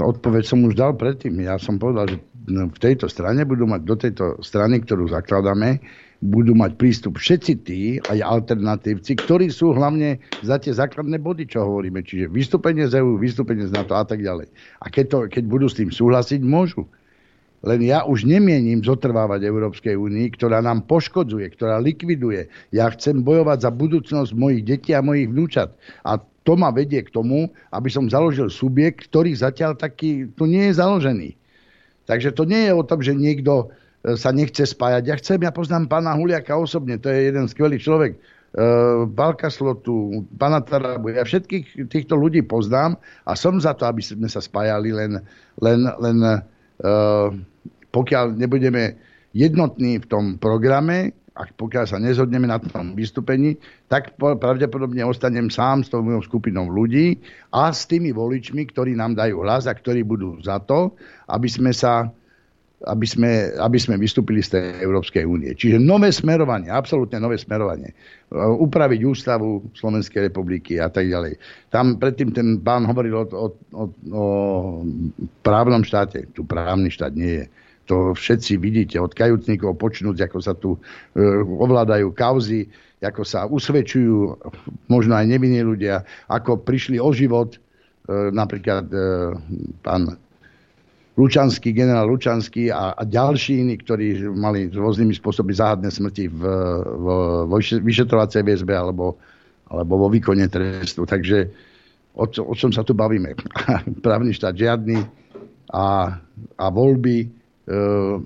Odpoveď 0.00 0.42
som 0.48 0.64
už 0.64 0.72
dal 0.80 0.96
predtým. 0.96 1.36
Ja 1.44 1.60
som 1.60 1.76
povedal, 1.76 2.16
že 2.16 2.18
v 2.48 2.78
tejto 2.80 3.12
strane 3.12 3.44
budú 3.44 3.68
mať 3.68 3.80
do 3.84 3.94
tejto 4.00 4.24
strany, 4.40 4.80
ktorú 4.80 5.12
zakladáme, 5.12 5.84
budú 6.24 6.56
mať 6.56 6.80
prístup 6.80 7.20
všetci 7.20 7.52
tí, 7.68 8.00
aj 8.00 8.24
alternatívci, 8.24 9.20
ktorí 9.20 9.52
sú 9.52 9.76
hlavne 9.76 10.16
za 10.40 10.56
tie 10.56 10.72
základné 10.72 11.20
body, 11.20 11.44
čo 11.44 11.68
hovoríme. 11.68 12.00
Čiže 12.00 12.32
vystúpenie 12.32 12.88
z 12.88 13.04
EU, 13.04 13.20
vystúpenie 13.20 13.68
z 13.68 13.76
NATO 13.76 13.92
a 13.92 14.08
tak 14.08 14.24
ďalej. 14.24 14.48
A 14.80 14.88
keď, 14.88 15.04
to, 15.12 15.18
keď 15.28 15.44
budú 15.44 15.68
s 15.68 15.76
tým 15.76 15.92
súhlasiť, 15.92 16.40
môžu. 16.40 16.88
Len 17.64 17.80
ja 17.80 18.04
už 18.04 18.28
nemienim 18.28 18.80
zotrvávať 18.84 19.44
Európskej 19.44 19.96
únii, 19.96 20.36
ktorá 20.36 20.60
nám 20.60 20.84
poškodzuje, 20.84 21.48
ktorá 21.56 21.80
likviduje. 21.80 22.48
Ja 22.72 22.92
chcem 22.92 23.24
bojovať 23.24 23.68
za 23.68 23.70
budúcnosť 23.72 24.36
mojich 24.36 24.64
detí 24.64 24.92
a 24.92 25.04
mojich 25.04 25.28
vnúčat. 25.32 25.72
A 26.04 26.20
to 26.44 26.60
ma 26.60 26.68
vedie 26.68 27.00
k 27.00 27.12
tomu, 27.12 27.48
aby 27.72 27.88
som 27.88 28.08
založil 28.08 28.52
subjekt, 28.52 29.08
ktorý 29.08 29.32
zatiaľ 29.32 29.80
taký 29.80 30.28
tu 30.36 30.44
nie 30.44 30.68
je 30.68 30.76
založený. 30.76 31.30
Takže 32.04 32.36
to 32.36 32.44
nie 32.44 32.68
je 32.68 32.72
o 32.76 32.84
tom, 32.84 33.00
že 33.00 33.16
niekto 33.16 33.72
sa 34.12 34.30
nechce 34.36 34.68
spájať. 34.68 35.02
Ja 35.08 35.16
chcem, 35.16 35.40
ja 35.40 35.48
poznám 35.48 35.88
pána 35.88 36.12
Huliaka 36.12 36.52
osobne, 36.60 37.00
to 37.00 37.08
je 37.08 37.32
jeden 37.32 37.48
skvelý 37.48 37.80
človek, 37.80 38.20
uh, 38.20 39.08
Balka 39.08 39.48
Slotu, 39.48 40.28
pána 40.36 40.60
Tarabu, 40.60 41.16
ja 41.16 41.24
všetkých 41.24 41.88
týchto 41.88 42.12
ľudí 42.12 42.44
poznám 42.44 43.00
a 43.24 43.32
som 43.32 43.56
za 43.56 43.72
to, 43.72 43.88
aby 43.88 44.04
sme 44.04 44.28
sa 44.28 44.44
spájali, 44.44 44.92
len, 44.92 45.24
len, 45.64 45.80
len 45.88 46.18
uh, 46.20 47.32
pokiaľ 47.96 48.36
nebudeme 48.36 49.00
jednotní 49.32 50.04
v 50.04 50.06
tom 50.06 50.24
programe, 50.36 51.16
a 51.34 51.50
pokiaľ 51.50 51.84
sa 51.90 51.98
nezhodneme 51.98 52.46
na 52.46 52.62
tom 52.62 52.94
vystúpení, 52.94 53.58
tak 53.90 54.14
pravdepodobne 54.18 55.02
ostanem 55.02 55.50
sám 55.50 55.82
s 55.82 55.90
tou 55.90 55.98
mojou 55.98 56.22
skupinou 56.22 56.70
ľudí 56.70 57.18
a 57.50 57.74
s 57.74 57.90
tými 57.90 58.14
voličmi, 58.14 58.70
ktorí 58.70 58.94
nám 58.94 59.18
dajú 59.18 59.42
hlas 59.42 59.66
a 59.66 59.74
ktorí 59.74 60.06
budú 60.06 60.38
za 60.46 60.62
to, 60.62 60.94
aby 61.26 61.50
sme 61.50 61.74
sa 61.74 62.06
aby 62.84 63.06
sme, 63.08 63.52
aby 63.56 63.78
sme 63.80 63.96
vystúpili 63.96 64.44
z 64.44 64.56
tej 64.56 64.64
Európskej 64.84 65.24
únie. 65.24 65.56
Čiže 65.56 65.80
nové 65.80 66.12
smerovanie, 66.12 66.68
absolútne 66.68 67.16
nové 67.16 67.40
smerovanie. 67.40 67.96
Upraviť 68.34 69.00
ústavu 69.04 69.64
Slovenskej 69.72 70.28
republiky 70.28 70.76
a 70.76 70.92
tak 70.92 71.08
ďalej. 71.08 71.40
Tam 71.72 71.96
predtým 71.96 72.36
ten 72.36 72.60
pán 72.60 72.84
hovoril 72.84 73.14
o, 73.14 73.24
o, 73.24 73.46
o, 73.72 73.84
o 74.12 74.24
právnom 75.40 75.80
štáte. 75.80 76.28
Tu 76.36 76.44
právny 76.44 76.92
štát 76.92 77.12
nie 77.16 77.44
je. 77.44 77.46
To 77.84 78.16
všetci 78.16 78.56
vidíte 78.56 78.96
od 78.96 79.12
kajúcnikov 79.12 79.76
počnúť, 79.76 80.28
ako 80.28 80.38
sa 80.40 80.56
tu 80.56 80.76
e, 80.76 81.20
ovládajú 81.44 82.16
kauzy, 82.16 82.72
ako 83.04 83.22
sa 83.28 83.44
usvedčujú 83.44 84.40
možno 84.88 85.12
aj 85.12 85.28
nevinní 85.28 85.60
ľudia, 85.60 86.00
ako 86.32 86.64
prišli 86.64 86.96
o 86.96 87.12
život 87.12 87.56
e, 87.56 87.58
napríklad 88.32 88.88
e, 88.88 88.96
pán 89.84 90.16
Lučanský, 91.14 91.70
generál 91.70 92.10
Lučanský 92.10 92.74
a, 92.74 92.90
a 92.98 93.02
ďalší 93.06 93.62
iní, 93.62 93.78
ktorí 93.78 94.34
mali 94.34 94.66
rôznymi 94.66 95.14
spôsoby 95.14 95.54
záhadné 95.54 95.86
smrti 95.86 96.26
v, 96.26 96.42
v, 96.82 97.06
vo 97.46 97.56
vyšetrovacej 97.62 98.42
väzbe 98.42 98.74
alebo, 98.74 99.14
alebo 99.70 99.94
vo 99.94 100.08
výkone 100.10 100.50
trestu. 100.50 101.06
Takže 101.06 101.46
o, 102.18 102.26
o 102.26 102.54
čom 102.58 102.74
sa 102.74 102.82
tu 102.82 102.98
bavíme? 102.98 103.38
Právny 104.06 104.34
štát 104.34 104.58
žiadny 104.58 105.06
a, 105.70 106.18
a 106.58 106.66
voľby 106.74 107.16
e, 107.22 107.26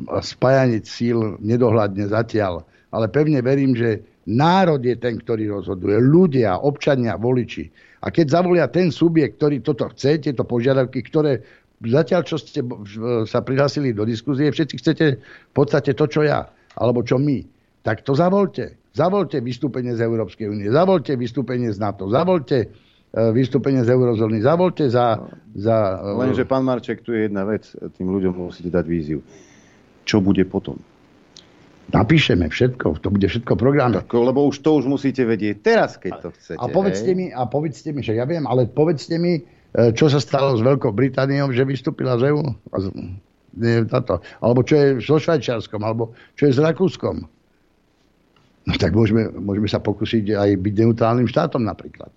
a 0.09 0.19
spájanie 0.25 0.81
síl 0.81 1.37
nedohľadne 1.45 2.09
zatiaľ. 2.09 2.65
Ale 2.89 3.13
pevne 3.13 3.45
verím, 3.45 3.77
že 3.77 4.01
národ 4.25 4.81
je 4.81 4.97
ten, 4.97 5.21
ktorý 5.21 5.61
rozhoduje. 5.61 5.93
Ľudia, 6.01 6.57
občania, 6.65 7.21
voliči. 7.21 7.69
A 7.99 8.15
keď 8.15 8.41
zavolia 8.41 8.71
ten 8.71 8.95
subjekt, 8.95 9.43
ktorý 9.43 9.61
toto 9.61 9.91
chce, 9.91 10.23
tieto 10.23 10.47
požiadavky, 10.47 11.03
ktoré 11.03 11.43
zatiaľ, 11.85 12.27
čo 12.27 12.37
ste 12.39 12.61
sa 13.31 13.39
prihlásili 13.43 13.95
do 13.95 14.03
diskuzie, 14.03 14.51
všetci 14.51 14.75
chcete 14.83 15.07
v 15.23 15.53
podstate 15.55 15.95
to, 15.95 16.11
čo 16.11 16.27
ja, 16.27 16.51
alebo 16.75 17.07
čo 17.07 17.23
my, 17.23 17.47
tak 17.87 18.03
to 18.03 18.19
zavolte. 18.19 18.75
Zavolte 18.99 19.39
vystúpenie 19.39 19.95
z 19.95 20.03
Európskej 20.03 20.51
únie, 20.51 20.67
zavolte 20.75 21.15
vystúpenie 21.15 21.71
z 21.71 21.79
NATO, 21.79 22.11
zavolte 22.11 22.67
e, 22.67 22.69
vystúpenie 23.31 23.87
z 23.87 23.95
eurozóny, 23.95 24.43
zavolte 24.43 24.91
za... 24.91 25.23
za 25.55 26.03
e, 26.03 26.19
Lenže, 26.19 26.43
pán 26.43 26.67
Marček, 26.67 27.07
tu 27.07 27.15
je 27.15 27.31
jedna 27.31 27.47
vec, 27.47 27.63
tým 27.95 28.11
ľuďom 28.11 28.51
musíte 28.51 28.75
dať 28.75 28.85
víziu. 28.91 29.23
Čo 30.03 30.19
bude 30.19 30.43
potom? 30.43 30.83
Napíšeme 31.95 32.51
všetko, 32.51 33.01
to 33.01 33.09
bude 33.09 33.25
všetko 33.25 33.55
program. 33.55 33.95
Lebo 34.03 34.51
už 34.51 34.61
to 34.61 34.83
už 34.83 34.91
musíte 34.91 35.23
vedieť 35.25 35.57
teraz, 35.63 35.97
keď 35.97 36.13
to 36.21 36.29
chcete. 36.35 36.59
A 36.59 36.67
povedzte 36.69 37.15
hej? 37.15 37.17
mi, 37.17 37.27
a 37.31 37.47
povedzte 37.47 37.95
mi, 37.95 38.03
že 38.03 38.19
ja 38.19 38.27
viem, 38.27 38.45
ale 38.45 38.67
povedzte 38.67 39.17
mi, 39.17 39.41
E, 39.41 39.58
čo 39.75 40.07
sa 40.09 40.19
stalo 40.19 40.57
s 40.57 40.63
Veľkou 40.65 40.91
Britániou, 40.97 41.53
že 41.53 41.67
vystúpila 41.69 42.17
z 42.17 42.33
EU? 42.33 42.41
Táto. 43.91 44.23
Alebo 44.41 44.65
čo 44.65 44.75
je 44.77 44.87
so 45.05 45.21
Švajčiarskom, 45.21 45.83
alebo 45.85 46.15
čo 46.39 46.49
je 46.49 46.57
s 46.57 46.61
Rakúskom. 46.63 47.27
No 48.69 48.73
tak 48.77 48.93
môžeme, 48.93 49.33
môžeme 49.33 49.65
sa 49.65 49.81
pokúsiť 49.81 50.37
aj 50.37 50.51
byť 50.61 50.75
neutrálnym 50.77 51.25
štátom 51.25 51.65
napríklad. 51.65 52.13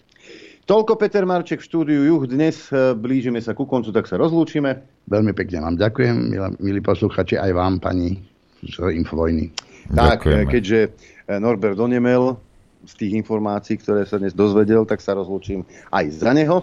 Toľko 0.67 0.99
Peter 0.99 1.23
Marček 1.23 1.63
v 1.63 1.67
štúdiu 1.67 2.01
Juh. 2.05 2.23
Dnes 2.27 2.69
e, 2.69 2.93
blížime 2.93 3.39
sa 3.41 3.55
ku 3.55 3.63
koncu, 3.65 3.89
tak 3.95 4.05
sa 4.05 4.19
rozlúčime. 4.19 4.83
Veľmi 5.09 5.33
pekne 5.33 5.63
vám 5.63 5.75
ďakujem, 5.79 6.15
milí 6.61 6.79
posluchači, 6.83 7.39
aj 7.39 7.51
vám, 7.55 7.81
pani 7.81 8.19
z 8.61 8.77
Infovojny. 8.93 9.49
Tak, 9.95 10.27
Ďakujeme. 10.27 10.51
keďže 10.51 10.79
e, 10.85 10.89
Norbert 11.41 11.79
Donemel 11.79 12.37
z 12.85 12.93
tých 12.93 13.11
informácií, 13.17 13.81
ktoré 13.81 14.05
sa 14.05 14.21
dnes 14.21 14.37
dozvedel, 14.37 14.85
tak 14.85 15.01
sa 15.01 15.17
rozlúčim 15.17 15.65
aj 15.89 16.05
za 16.13 16.31
neho. 16.35 16.61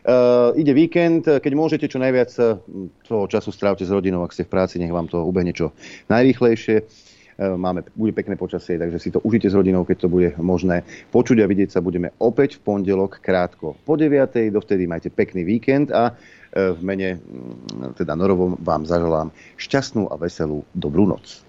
Uh, 0.00 0.56
ide 0.56 0.72
víkend, 0.72 1.28
keď 1.28 1.52
môžete 1.52 1.84
čo 1.84 2.00
najviac 2.00 2.32
eh, 2.40 2.56
toho 3.04 3.24
času 3.28 3.52
strávte 3.52 3.84
s 3.84 3.92
rodinou, 3.92 4.24
ak 4.24 4.32
ste 4.32 4.48
v 4.48 4.52
práci, 4.52 4.80
nech 4.80 4.92
vám 4.92 5.12
to 5.12 5.20
ubehne 5.20 5.52
čo 5.52 5.76
najrýchlejšie. 6.08 7.08
Máme, 7.40 7.88
bude 7.96 8.12
pekné 8.12 8.36
počasie, 8.36 8.76
takže 8.76 9.00
si 9.00 9.08
to 9.08 9.16
užite 9.24 9.48
s 9.48 9.56
rodinou, 9.56 9.88
keď 9.88 10.04
to 10.04 10.12
bude 10.12 10.36
možné. 10.36 10.84
Počuť 11.08 11.40
a 11.40 11.48
vidieť 11.48 11.72
sa 11.72 11.80
budeme 11.80 12.12
opäť 12.20 12.60
v 12.60 12.68
pondelok 12.68 13.16
krátko 13.16 13.80
po 13.80 13.96
9. 13.96 14.52
Dovtedy 14.52 14.84
majte 14.84 15.08
pekný 15.08 15.48
víkend 15.48 15.88
a 15.88 16.12
v 16.52 16.80
mene 16.84 17.16
mm, 17.16 17.96
teda 17.96 18.12
Norovom 18.12 18.60
vám 18.60 18.84
zaželám 18.84 19.32
šťastnú 19.56 20.12
a 20.12 20.20
veselú 20.20 20.68
dobrú 20.76 21.08
noc. 21.08 21.40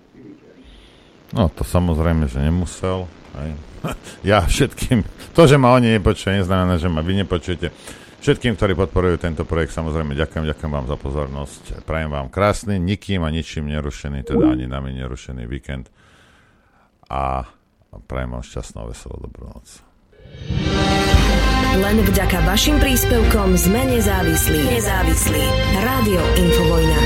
No 1.31 1.47
to 1.51 1.63
samozrejme, 1.63 2.27
že 2.27 2.39
nemusel. 2.43 3.07
Aj. 3.35 3.51
Ja 4.21 4.45
všetkým, 4.45 5.01
to, 5.33 5.49
že 5.49 5.57
ma 5.57 5.73
oni 5.73 5.97
nepočuje, 5.97 6.37
neznamená, 6.37 6.77
že 6.77 6.85
ma 6.85 7.01
vy 7.01 7.25
nepočujete. 7.25 7.73
Všetkým, 8.21 8.53
ktorí 8.53 8.77
podporujú 8.77 9.17
tento 9.17 9.49
projekt, 9.49 9.73
samozrejme 9.73 10.13
ďakujem, 10.13 10.45
ďakujem 10.53 10.71
vám 10.71 10.85
za 10.85 10.93
pozornosť. 10.93 11.81
Prajem 11.89 12.13
vám 12.13 12.29
krásny, 12.29 12.77
nikým 12.77 13.25
a 13.25 13.33
ničím 13.33 13.65
nerušený, 13.73 14.21
teda 14.21 14.53
ani 14.53 14.69
nami 14.69 14.93
nerušený 14.93 15.49
víkend. 15.49 15.89
A 17.09 17.49
prajem 18.05 18.29
vám 18.37 18.45
šťastnú, 18.45 18.85
veselú, 18.85 19.17
dobrú 19.25 19.49
noc. 19.49 19.81
Len 21.81 21.97
vďaka 21.97 22.45
vašim 22.45 22.77
príspevkom 22.77 23.57
sme 23.57 23.89
nezávislí. 23.89 24.69
Nezávislí. 24.69 25.43
Rádio 25.81 26.21
Infovojna. 26.37 26.99